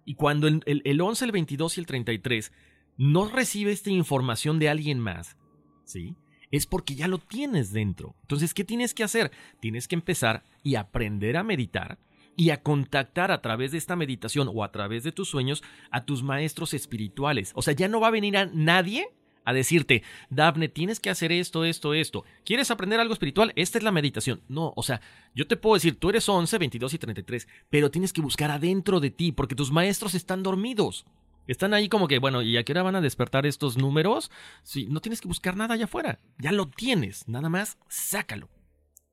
Y 0.04 0.16
cuando 0.16 0.48
el, 0.48 0.64
el, 0.66 0.82
el 0.84 1.00
11, 1.00 1.26
el 1.26 1.30
22 1.30 1.78
y 1.78 1.80
el 1.80 1.86
33 1.86 2.52
no 2.96 3.28
recibe 3.28 3.70
esta 3.70 3.90
información 3.90 4.58
de 4.58 4.68
alguien 4.68 4.98
más, 4.98 5.36
¿sí? 5.84 6.16
Es 6.50 6.66
porque 6.66 6.96
ya 6.96 7.06
lo 7.06 7.18
tienes 7.18 7.72
dentro. 7.72 8.16
Entonces, 8.22 8.52
¿qué 8.52 8.64
tienes 8.64 8.92
que 8.92 9.04
hacer? 9.04 9.30
Tienes 9.60 9.86
que 9.86 9.94
empezar 9.94 10.42
y 10.64 10.74
aprender 10.74 11.36
a 11.36 11.44
meditar 11.44 12.00
y 12.36 12.50
a 12.50 12.64
contactar 12.64 13.30
a 13.30 13.42
través 13.42 13.70
de 13.70 13.78
esta 13.78 13.94
meditación 13.94 14.50
o 14.52 14.64
a 14.64 14.72
través 14.72 15.04
de 15.04 15.12
tus 15.12 15.28
sueños 15.28 15.62
a 15.92 16.04
tus 16.04 16.24
maestros 16.24 16.74
espirituales. 16.74 17.52
O 17.54 17.62
sea, 17.62 17.74
ya 17.74 17.86
no 17.86 18.00
va 18.00 18.08
a 18.08 18.10
venir 18.10 18.36
a 18.36 18.46
nadie 18.46 19.06
a 19.44 19.52
decirte, 19.52 20.02
Dafne, 20.30 20.68
tienes 20.68 21.00
que 21.00 21.10
hacer 21.10 21.32
esto, 21.32 21.64
esto, 21.64 21.94
esto. 21.94 22.24
¿Quieres 22.44 22.70
aprender 22.70 23.00
algo 23.00 23.12
espiritual? 23.12 23.52
Esta 23.56 23.78
es 23.78 23.84
la 23.84 23.92
meditación. 23.92 24.42
No, 24.48 24.72
o 24.76 24.82
sea, 24.82 25.00
yo 25.34 25.46
te 25.46 25.56
puedo 25.56 25.74
decir, 25.74 25.98
tú 25.98 26.10
eres 26.10 26.28
11, 26.28 26.58
22 26.58 26.94
y 26.94 26.98
33, 26.98 27.48
pero 27.70 27.90
tienes 27.90 28.12
que 28.12 28.20
buscar 28.20 28.50
adentro 28.50 29.00
de 29.00 29.10
ti 29.10 29.32
porque 29.32 29.54
tus 29.54 29.70
maestros 29.70 30.14
están 30.14 30.42
dormidos. 30.42 31.04
Están 31.46 31.74
ahí 31.74 31.88
como 31.88 32.08
que, 32.08 32.18
bueno, 32.18 32.40
¿y 32.40 32.56
a 32.56 32.64
qué 32.64 32.72
hora 32.72 32.82
van 32.82 32.96
a 32.96 33.02
despertar 33.02 33.44
estos 33.44 33.76
números? 33.76 34.30
Sí, 34.62 34.86
no 34.88 35.00
tienes 35.00 35.20
que 35.20 35.28
buscar 35.28 35.56
nada 35.56 35.74
allá 35.74 35.84
afuera. 35.84 36.18
Ya 36.38 36.52
lo 36.52 36.68
tienes. 36.68 37.28
Nada 37.28 37.50
más, 37.50 37.76
sácalo. 37.88 38.48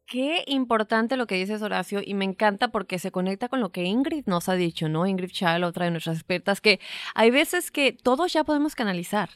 Qué 0.06 0.44
importante 0.48 1.16
lo 1.16 1.26
que 1.26 1.36
dices, 1.36 1.62
Horacio, 1.62 2.02
y 2.04 2.14
me 2.14 2.26
encanta 2.26 2.70
porque 2.70 3.00
se 3.00 3.12
conecta 3.12 3.48
con 3.48 3.62
lo 3.62 3.72
que 3.72 3.84
Ingrid 3.84 4.26
nos 4.28 4.50
ha 4.50 4.56
dicho, 4.56 4.90
¿no? 4.90 5.08
Ingrid 5.08 5.32
Chal, 5.32 5.64
otra 5.64 5.86
de 5.86 5.92
nuestras 5.92 6.18
expertas, 6.18 6.60
que 6.60 6.80
hay 7.16 7.32
veces 7.32 7.72
que 7.72 7.94
todos 7.94 8.34
ya 8.34 8.44
podemos 8.44 8.76
canalizar. 8.76 9.30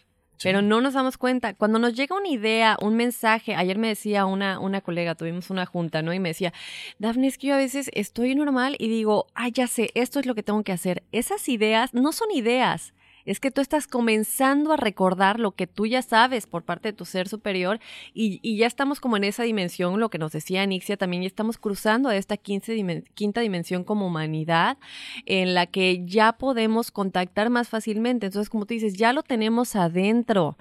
Pero 0.43 0.61
no 0.61 0.81
nos 0.81 0.93
damos 0.93 1.17
cuenta. 1.17 1.53
Cuando 1.53 1.79
nos 1.79 1.93
llega 1.93 2.15
una 2.15 2.29
idea, 2.29 2.77
un 2.81 2.95
mensaje, 2.95 3.55
ayer 3.55 3.77
me 3.77 3.87
decía 3.87 4.25
una, 4.25 4.59
una 4.59 4.81
colega, 4.81 5.15
tuvimos 5.15 5.49
una 5.49 5.65
junta, 5.65 6.01
¿no? 6.01 6.13
Y 6.13 6.19
me 6.19 6.29
decía, 6.29 6.53
Dafne, 6.97 7.27
es 7.27 7.37
que 7.37 7.47
yo 7.47 7.55
a 7.55 7.57
veces 7.57 7.89
estoy 7.93 8.33
normal 8.35 8.75
y 8.79 8.89
digo, 8.89 9.27
ah, 9.35 9.49
ya 9.49 9.67
sé, 9.67 9.91
esto 9.93 10.19
es 10.19 10.25
lo 10.25 10.35
que 10.35 10.43
tengo 10.43 10.63
que 10.63 10.71
hacer. 10.71 11.03
Esas 11.11 11.47
ideas 11.49 11.93
no 11.93 12.11
son 12.11 12.31
ideas, 12.31 12.93
es 13.25 13.39
que 13.39 13.51
tú 13.51 13.61
estás 13.61 13.87
comenzando 13.87 14.71
a 14.71 14.77
recordar 14.77 15.39
lo 15.39 15.51
que 15.51 15.67
tú 15.67 15.85
ya 15.85 16.01
sabes 16.01 16.47
por 16.47 16.63
parte 16.63 16.89
de 16.89 16.93
tu 16.93 17.05
ser 17.05 17.27
superior 17.27 17.79
y, 18.13 18.55
ya 18.55 18.67
estamos 18.67 18.99
como 18.99 19.17
en 19.17 19.25
esa 19.25 19.43
dimensión, 19.43 19.99
lo 19.99 20.09
que 20.09 20.17
nos 20.17 20.31
decía 20.31 20.65
Nixia 20.65 20.97
también, 20.97 21.23
ya 21.23 21.27
estamos 21.27 21.57
cruzando 21.57 22.09
a 22.09 22.15
esta 22.15 22.37
quinta 22.37 23.41
dimensión 23.41 23.83
como 23.83 24.07
humanidad 24.07 24.77
en 25.25 25.53
la 25.53 25.65
que 25.65 26.05
ya 26.05 26.33
podemos 26.33 26.91
contactar 26.91 27.49
más 27.49 27.67
fácilmente. 27.67 28.27
Entonces, 28.27 28.49
como 28.49 28.65
tú 28.65 28.73
dices, 28.73 28.93
ya 28.93 29.13
lo 29.13 29.23
tenemos 29.23 29.75
adentro. 29.75 30.57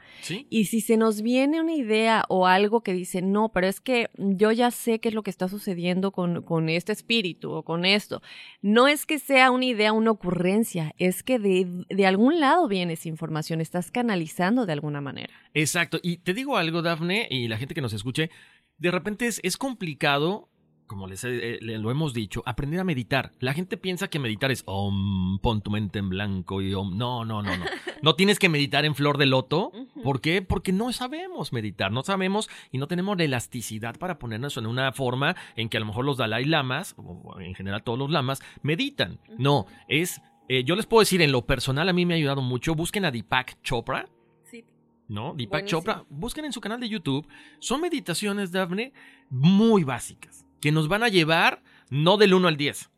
Y 0.50 0.64
si 0.66 0.80
se 0.80 0.96
nos 0.96 1.22
viene 1.22 1.60
una 1.60 1.74
idea 1.74 2.24
o 2.28 2.46
algo 2.46 2.80
que 2.80 2.92
dice, 2.92 3.22
no, 3.22 3.50
pero 3.50 3.68
es 3.68 3.80
que 3.80 4.10
yo 4.16 4.50
ya 4.50 4.70
sé 4.70 4.98
qué 4.98 5.10
es 5.10 5.14
lo 5.14 5.22
que 5.22 5.30
está 5.30 5.48
sucediendo 5.48 6.10
con, 6.10 6.42
con 6.42 6.68
este 6.68 6.92
espíritu 6.92 7.52
o 7.52 7.62
con 7.62 7.84
esto, 7.84 8.22
no 8.62 8.88
es 8.88 9.06
que 9.06 9.18
sea 9.18 9.50
una 9.50 9.66
idea, 9.66 9.92
una 9.92 10.10
ocurrencia, 10.10 10.94
es 10.98 11.22
que 11.22 11.38
de, 11.38 11.66
de 11.88 12.06
algún 12.06 12.40
lado 12.40 12.53
bien 12.68 12.90
esa 12.90 13.08
información, 13.08 13.60
estás 13.60 13.90
canalizando 13.90 14.66
de 14.66 14.72
alguna 14.72 15.00
manera. 15.00 15.32
Exacto. 15.52 15.98
Y 16.02 16.18
te 16.18 16.34
digo 16.34 16.56
algo, 16.56 16.82
Dafne, 16.82 17.28
y 17.30 17.48
la 17.48 17.58
gente 17.58 17.74
que 17.74 17.80
nos 17.80 17.92
escuche, 17.92 18.30
de 18.78 18.90
repente 18.90 19.26
es, 19.26 19.40
es 19.42 19.56
complicado 19.56 20.48
como 20.86 21.06
les 21.06 21.24
eh, 21.24 21.58
lo 21.60 21.90
hemos 21.90 22.14
dicho, 22.14 22.42
aprender 22.46 22.80
a 22.80 22.84
meditar. 22.84 23.32
La 23.40 23.54
gente 23.54 23.76
piensa 23.76 24.08
que 24.08 24.18
meditar 24.18 24.50
es 24.50 24.62
om, 24.66 25.38
pon 25.40 25.62
tu 25.62 25.70
mente 25.70 25.98
en 25.98 26.08
blanco 26.08 26.60
y 26.60 26.74
om. 26.74 26.96
No, 26.96 27.24
no, 27.24 27.42
no, 27.42 27.56
no. 27.56 27.64
No 28.02 28.16
tienes 28.16 28.38
que 28.38 28.50
meditar 28.50 28.84
en 28.84 28.94
flor 28.94 29.16
de 29.16 29.24
loto. 29.24 29.72
¿Por 30.02 30.20
qué? 30.20 30.42
Porque 30.42 30.72
no 30.72 30.92
sabemos 30.92 31.54
meditar, 31.54 31.90
no 31.90 32.02
sabemos 32.02 32.50
y 32.70 32.76
no 32.76 32.86
tenemos 32.86 33.16
la 33.16 33.24
elasticidad 33.24 33.96
para 33.96 34.18
ponernos 34.18 34.58
en 34.58 34.66
una 34.66 34.92
forma 34.92 35.36
en 35.56 35.70
que 35.70 35.78
a 35.78 35.80
lo 35.80 35.86
mejor 35.86 36.04
los 36.04 36.18
Dalai 36.18 36.44
Lamas, 36.44 36.94
o 36.98 37.40
en 37.40 37.54
general 37.54 37.82
todos 37.82 37.98
los 37.98 38.10
lamas, 38.10 38.42
meditan. 38.60 39.20
No, 39.38 39.64
es 39.88 40.20
eh, 40.48 40.64
yo 40.64 40.76
les 40.76 40.86
puedo 40.86 41.00
decir, 41.00 41.22
en 41.22 41.32
lo 41.32 41.46
personal 41.46 41.88
a 41.88 41.92
mí 41.92 42.04
me 42.04 42.14
ha 42.14 42.16
ayudado 42.16 42.42
mucho. 42.42 42.74
Busquen 42.74 43.04
a 43.04 43.10
Deepak 43.10 43.62
Chopra. 43.62 44.08
Sí. 44.44 44.64
¿No? 45.08 45.34
Deepak 45.34 45.64
Chopra. 45.66 46.04
Busquen 46.10 46.44
en 46.44 46.52
su 46.52 46.60
canal 46.60 46.80
de 46.80 46.88
YouTube. 46.88 47.26
Son 47.60 47.80
meditaciones, 47.80 48.52
Daphne, 48.52 48.92
muy 49.30 49.84
básicas. 49.84 50.44
Que 50.60 50.72
nos 50.72 50.88
van 50.88 51.02
a 51.02 51.08
llevar 51.08 51.62
no 51.90 52.16
del 52.16 52.34
1 52.34 52.48
al 52.48 52.56
10. 52.56 52.90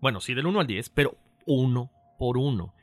Bueno, 0.00 0.20
sí 0.20 0.34
del 0.34 0.46
1 0.46 0.60
al 0.60 0.66
10, 0.66 0.90
pero 0.90 1.16
uno 1.46 1.90
por 2.18 2.36
uno. 2.36 2.74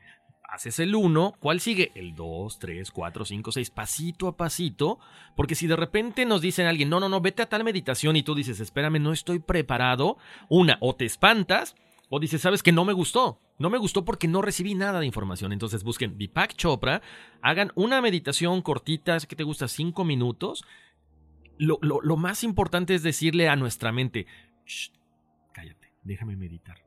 Haces 0.43 0.79
el 0.79 0.95
1, 0.95 1.35
¿cuál 1.39 1.59
sigue? 1.59 1.91
El 1.93 2.15
2, 2.15 2.57
3, 2.57 2.89
4, 2.89 3.25
5, 3.25 3.51
6, 3.51 3.69
pasito 3.69 4.27
a 4.27 4.35
pasito. 4.35 4.97
Porque 5.35 5.53
si 5.53 5.67
de 5.67 5.75
repente 5.75 6.25
nos 6.25 6.41
dicen 6.41 6.65
alguien, 6.65 6.89
no, 6.89 6.99
no, 6.99 7.07
no, 7.07 7.21
vete 7.21 7.43
a 7.43 7.49
tal 7.49 7.63
meditación 7.63 8.15
y 8.15 8.23
tú 8.23 8.33
dices, 8.33 8.59
espérame, 8.59 8.99
no 8.99 9.13
estoy 9.13 9.39
preparado. 9.39 10.17
Una, 10.47 10.77
o 10.81 10.95
te 10.95 11.05
espantas 11.05 11.75
o 12.09 12.19
dice, 12.19 12.39
sabes 12.39 12.63
que 12.63 12.71
no 12.71 12.85
me 12.85 12.93
gustó. 12.93 13.39
No 13.59 13.69
me 13.69 13.77
gustó 13.77 14.03
porque 14.03 14.27
no 14.27 14.41
recibí 14.41 14.73
nada 14.73 14.99
de 14.99 15.05
información. 15.05 15.53
Entonces 15.53 15.83
busquen 15.83 16.17
Deepak 16.17 16.55
Chopra, 16.55 17.01
hagan 17.41 17.71
una 17.75 18.01
meditación 18.01 18.61
cortita, 18.61 19.19
que 19.19 19.35
te 19.35 19.43
gusta 19.43 19.67
cinco 19.67 20.03
minutos. 20.03 20.63
Lo, 21.57 21.77
lo, 21.81 22.17
más 22.17 22.43
importante 22.43 22.95
es 22.95 23.03
decirle 23.03 23.49
a 23.49 23.57
nuestra 23.57 23.91
mente, 23.91 24.25
cállate, 25.53 25.93
déjame 26.03 26.35
meditar. 26.35 26.77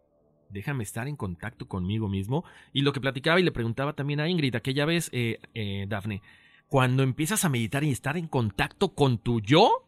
Déjame 0.48 0.82
estar 0.82 1.08
en 1.08 1.16
contacto 1.16 1.68
conmigo 1.68 2.08
mismo. 2.08 2.44
Y 2.72 2.82
lo 2.82 2.92
que 2.92 3.00
platicaba 3.00 3.38
y 3.38 3.42
le 3.42 3.52
preguntaba 3.52 3.94
también 3.94 4.20
a 4.20 4.28
Ingrid 4.28 4.54
aquella 4.54 4.84
vez, 4.84 5.08
eh, 5.12 5.40
eh, 5.54 5.86
Dafne, 5.88 6.22
cuando 6.68 7.02
empiezas 7.02 7.44
a 7.44 7.48
meditar 7.48 7.84
y 7.84 7.90
estar 7.90 8.16
en 8.16 8.28
contacto 8.28 8.94
con 8.94 9.18
tu 9.18 9.40
yo, 9.40 9.86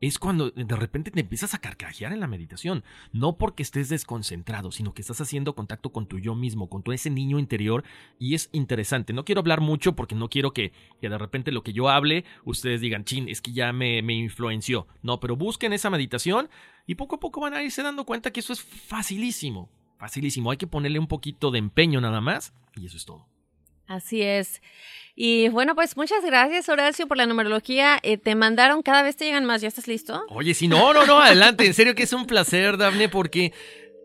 es 0.00 0.18
cuando 0.18 0.50
de 0.50 0.76
repente 0.76 1.10
te 1.10 1.20
empiezas 1.20 1.54
a 1.54 1.58
carcajear 1.58 2.12
en 2.12 2.20
la 2.20 2.26
meditación. 2.26 2.84
No 3.12 3.38
porque 3.38 3.62
estés 3.62 3.88
desconcentrado, 3.88 4.70
sino 4.70 4.92
que 4.92 5.00
estás 5.00 5.20
haciendo 5.20 5.54
contacto 5.54 5.90
con 5.90 6.06
tu 6.06 6.18
yo 6.18 6.34
mismo, 6.34 6.68
con 6.68 6.82
tu 6.82 6.92
ese 6.92 7.10
niño 7.10 7.38
interior. 7.38 7.84
Y 8.18 8.34
es 8.34 8.50
interesante. 8.52 9.12
No 9.12 9.24
quiero 9.24 9.40
hablar 9.40 9.60
mucho 9.60 9.96
porque 9.96 10.14
no 10.14 10.28
quiero 10.28 10.52
que, 10.52 10.72
de 11.00 11.18
repente 11.18 11.52
lo 11.52 11.62
que 11.62 11.72
yo 11.72 11.88
hable, 11.88 12.24
ustedes 12.44 12.80
digan, 12.80 13.04
chin, 13.04 13.28
es 13.28 13.40
que 13.40 13.52
ya 13.52 13.72
me, 13.72 14.02
me 14.02 14.14
influenció. 14.14 14.86
No, 15.02 15.20
pero 15.20 15.36
busquen 15.36 15.72
esa 15.72 15.90
meditación 15.90 16.48
y 16.86 16.96
poco 16.96 17.16
a 17.16 17.20
poco 17.20 17.40
van 17.40 17.54
a 17.54 17.62
irse 17.62 17.82
dando 17.82 18.04
cuenta 18.04 18.30
que 18.30 18.40
eso 18.40 18.52
es 18.52 18.62
facilísimo. 18.62 19.70
Facilísimo. 19.98 20.50
Hay 20.50 20.58
que 20.58 20.66
ponerle 20.66 20.98
un 20.98 21.08
poquito 21.08 21.50
de 21.50 21.58
empeño 21.58 22.00
nada 22.00 22.20
más. 22.20 22.52
Y 22.74 22.86
eso 22.86 22.98
es 22.98 23.06
todo. 23.06 23.26
Así 23.86 24.20
es. 24.20 24.60
Y 25.18 25.48
bueno, 25.48 25.74
pues 25.74 25.96
muchas 25.96 26.22
gracias, 26.22 26.68
Horacio, 26.68 27.08
por 27.08 27.16
la 27.16 27.24
numerología. 27.24 27.98
Eh, 28.02 28.18
te 28.18 28.34
mandaron, 28.34 28.82
cada 28.82 29.02
vez 29.02 29.16
te 29.16 29.24
llegan 29.24 29.46
más. 29.46 29.62
¿Ya 29.62 29.68
estás 29.68 29.88
listo? 29.88 30.22
Oye, 30.28 30.52
sí, 30.52 30.68
no, 30.68 30.92
no, 30.92 31.06
no, 31.06 31.18
adelante. 31.18 31.64
En 31.64 31.72
serio 31.72 31.94
que 31.94 32.02
es 32.02 32.12
un 32.12 32.26
placer, 32.26 32.76
Dafne, 32.76 33.08
porque 33.08 33.54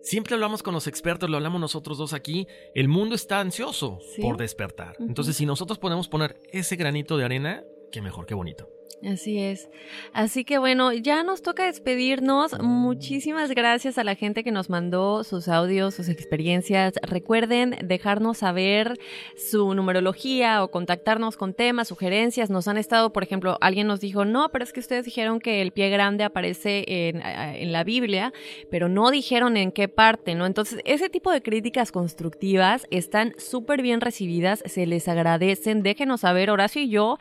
siempre 0.02 0.36
hablamos 0.36 0.64
con 0.64 0.74
los 0.74 0.88
expertos, 0.88 1.30
lo 1.30 1.36
hablamos 1.36 1.60
nosotros 1.60 1.98
dos 1.98 2.14
aquí. 2.14 2.48
El 2.74 2.88
mundo 2.88 3.16
está 3.16 3.42
ansioso 3.42 4.00
por 4.22 4.38
despertar. 4.38 4.96
Entonces, 5.00 5.36
si 5.36 5.46
nosotros 5.46 5.80
podemos 5.80 6.08
poner 6.08 6.40
ese 6.54 6.78
granito 6.78 7.18
de 7.18 7.26
arena, 7.26 7.64
qué 7.92 8.02
mejor, 8.02 8.26
qué 8.26 8.34
bonito. 8.34 8.70
Así 9.04 9.40
es. 9.40 9.70
Así 10.14 10.44
que 10.44 10.58
bueno, 10.58 10.94
ya 10.94 11.24
nos 11.24 11.42
toca 11.42 11.66
despedirnos. 11.66 12.60
Muchísimas 12.60 13.52
gracias 13.52 13.98
a 13.98 14.04
la 14.04 14.16
gente 14.16 14.44
que 14.44 14.52
nos 14.52 14.70
mandó 14.70 15.24
sus 15.24 15.48
audios, 15.48 15.96
sus 15.96 16.10
experiencias. 16.10 16.94
Recuerden 17.02 17.78
dejarnos 17.84 18.40
saber 18.40 19.00
su 19.36 19.74
numerología 19.74 20.64
o 20.64 20.70
contactarnos 20.70 21.38
con 21.38 21.54
temas, 21.54 21.88
sugerencias. 21.88 22.50
Nos 22.50 22.68
han 22.68 22.78
estado, 22.78 23.14
por 23.14 23.24
ejemplo, 23.24 23.58
alguien 23.62 23.88
nos 23.88 24.00
dijo, 24.00 24.26
no, 24.26 24.50
pero 24.50 24.64
es 24.64 24.74
que 24.74 24.80
ustedes 24.80 25.06
dijeron 25.06 25.40
que 25.40 25.62
el 25.62 25.72
pie 25.72 25.90
grande 25.90 26.24
aparece 26.24 26.84
en, 26.88 27.22
en 27.22 27.72
la 27.72 27.84
Biblia, 27.84 28.34
pero 28.70 28.90
no 28.90 29.12
dijeron 29.12 29.58
en 29.58 29.72
qué 29.72 29.88
parte, 29.88 30.36
¿no? 30.36 30.46
Entonces, 30.46 30.80
ese 30.86 31.10
tipo 31.10 31.32
de 31.32 31.42
críticas 31.42 31.92
constructivas 31.92 32.86
están 32.92 33.34
súper 33.38 33.82
bien 33.82 34.02
recibidas, 34.02 34.64
se 34.66 34.86
les 34.86 35.08
agradecen. 35.08 35.84
Déjenos 35.84 36.22
saber, 36.22 36.50
Horacio 36.50 36.82
y 36.82 36.90
yo, 36.90 37.18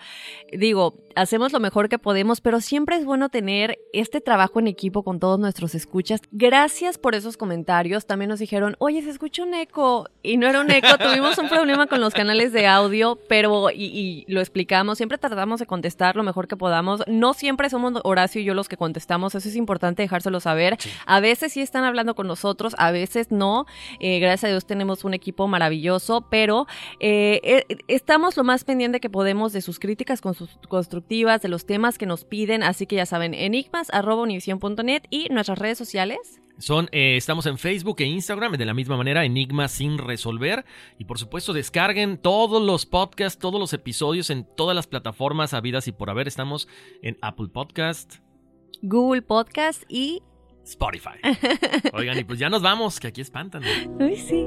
digo, 0.53 0.95
hacemos 1.15 1.53
lo 1.53 1.60
mejor 1.61 1.89
que 1.89 1.99
podemos, 1.99 2.41
pero 2.41 2.61
siempre 2.61 2.97
es 2.97 3.05
bueno 3.05 3.29
tener 3.29 3.79
este 3.93 4.21
trabajo 4.21 4.59
en 4.61 4.67
equipo 4.67 5.03
con 5.03 5.21
todos 5.21 5.39
nuestros 5.39 5.75
escuchas. 5.75 6.21
Gracias 6.33 6.99
por 6.99 7.15
esos 7.15 7.37
comentarios. 7.37 8.07
También 8.07 8.29
nos 8.29 8.41
dijeron, 8.41 8.77
oye, 8.79 9.03
se 9.03 9.11
escucha 9.11 9.43
un 9.43 9.55
eco. 9.55 10.09
Y 10.23 10.37
no 10.37 10.47
era 10.47 10.61
un 10.61 10.71
eco, 10.71 10.89
tuvimos 10.99 11.39
un 11.39 11.49
problema 11.49 11.87
con 11.87 12.01
los 12.01 12.15
canales 12.15 12.53
de 12.53 12.67
audio, 12.67 13.19
pero, 13.29 13.71
y, 13.71 14.25
lo 14.29 14.41
explicamos, 14.41 14.99
siempre 14.99 15.19
tratamos 15.19 15.61
de 15.61 15.67
contestar 15.67 16.17
lo 16.17 16.23
mejor 16.23 16.49
que 16.49 16.57
podamos. 16.57 17.03
No 17.07 17.35
siempre 17.35 17.71
somos 17.71 17.93
Horacio 18.05 18.41
y 18.41 18.45
yo 18.45 18.55
los 18.55 18.69
que 18.69 18.77
contestamos, 18.77 19.35
eso 19.35 19.49
es 19.49 19.57
importante 19.57 20.03
dejárselo 20.03 20.41
saber. 20.41 20.77
A 21.07 21.21
veces 21.21 21.53
sí 21.53 21.61
están 21.61 21.85
hablando 21.85 22.15
con 22.15 22.27
nosotros, 22.27 22.75
a 22.79 22.91
veces 22.91 23.31
no. 23.31 23.67
Eh, 23.99 24.19
gracias 24.21 24.45
a 24.45 24.49
Dios 24.49 24.67
tenemos 24.67 25.05
un 25.05 25.15
equipo 25.15 25.49
maravilloso, 25.49 26.27
pero 26.31 26.67
eh, 27.01 27.41
eh, 27.43 27.79
estamos 27.89 28.37
lo 28.37 28.45
más 28.45 28.65
pendiente 28.65 29.01
que 29.01 29.11
podemos 29.11 29.53
de 29.53 29.61
sus 29.61 29.79
críticas 29.79 30.21
constructivas, 30.21 31.43
de 31.43 31.49
los 31.51 31.67
temas 31.67 31.99
que 31.99 32.07
nos 32.07 32.25
piden, 32.25 32.63
así 32.63 32.87
que 32.87 32.97
ya 32.97 33.07
saben, 33.07 33.35
enigmas.univision.net 33.35 35.03
y 35.11 35.29
nuestras 35.31 35.59
redes 35.59 35.79
sociales. 35.79 36.41
Son, 36.59 36.89
eh, 36.93 37.17
estamos 37.17 37.47
en 37.47 37.57
Facebook 37.57 37.97
e 38.01 38.05
Instagram 38.05 38.53
de 38.53 38.67
la 38.67 38.75
misma 38.75 38.97
manera, 38.97 39.25
Enigma 39.25 39.69
sin 39.69 39.97
resolver. 39.97 40.67
Y 40.99 41.07
por 41.07 41.19
supuesto, 41.19 41.55
descarguen 41.55 42.19
todos 42.19 42.63
los 42.63 42.85
podcasts, 42.85 43.39
todos 43.39 43.59
los 43.59 43.73
episodios 43.73 44.29
en 44.29 44.47
todas 44.57 44.77
las 44.77 44.87
plataformas 44.87 45.55
habidas 45.55 45.89
y 45.89 45.93
por 45.93 46.11
haber. 46.11 46.29
Estamos 46.29 46.69
en 47.03 47.17
Apple 47.23 47.49
Podcast, 47.49 48.17
Google 48.83 49.23
Podcast 49.23 49.85
y 49.89 50.23
Spotify. 50.65 51.19
Oigan, 51.95 52.19
y 52.19 52.25
pues 52.25 52.39
ya 52.39 52.51
nos 52.51 52.63
vamos, 52.63 53.01
que 53.01 53.09
aquí 53.09 53.23
espantan. 53.23 53.63
Uy, 53.99 54.17
sí. 54.17 54.47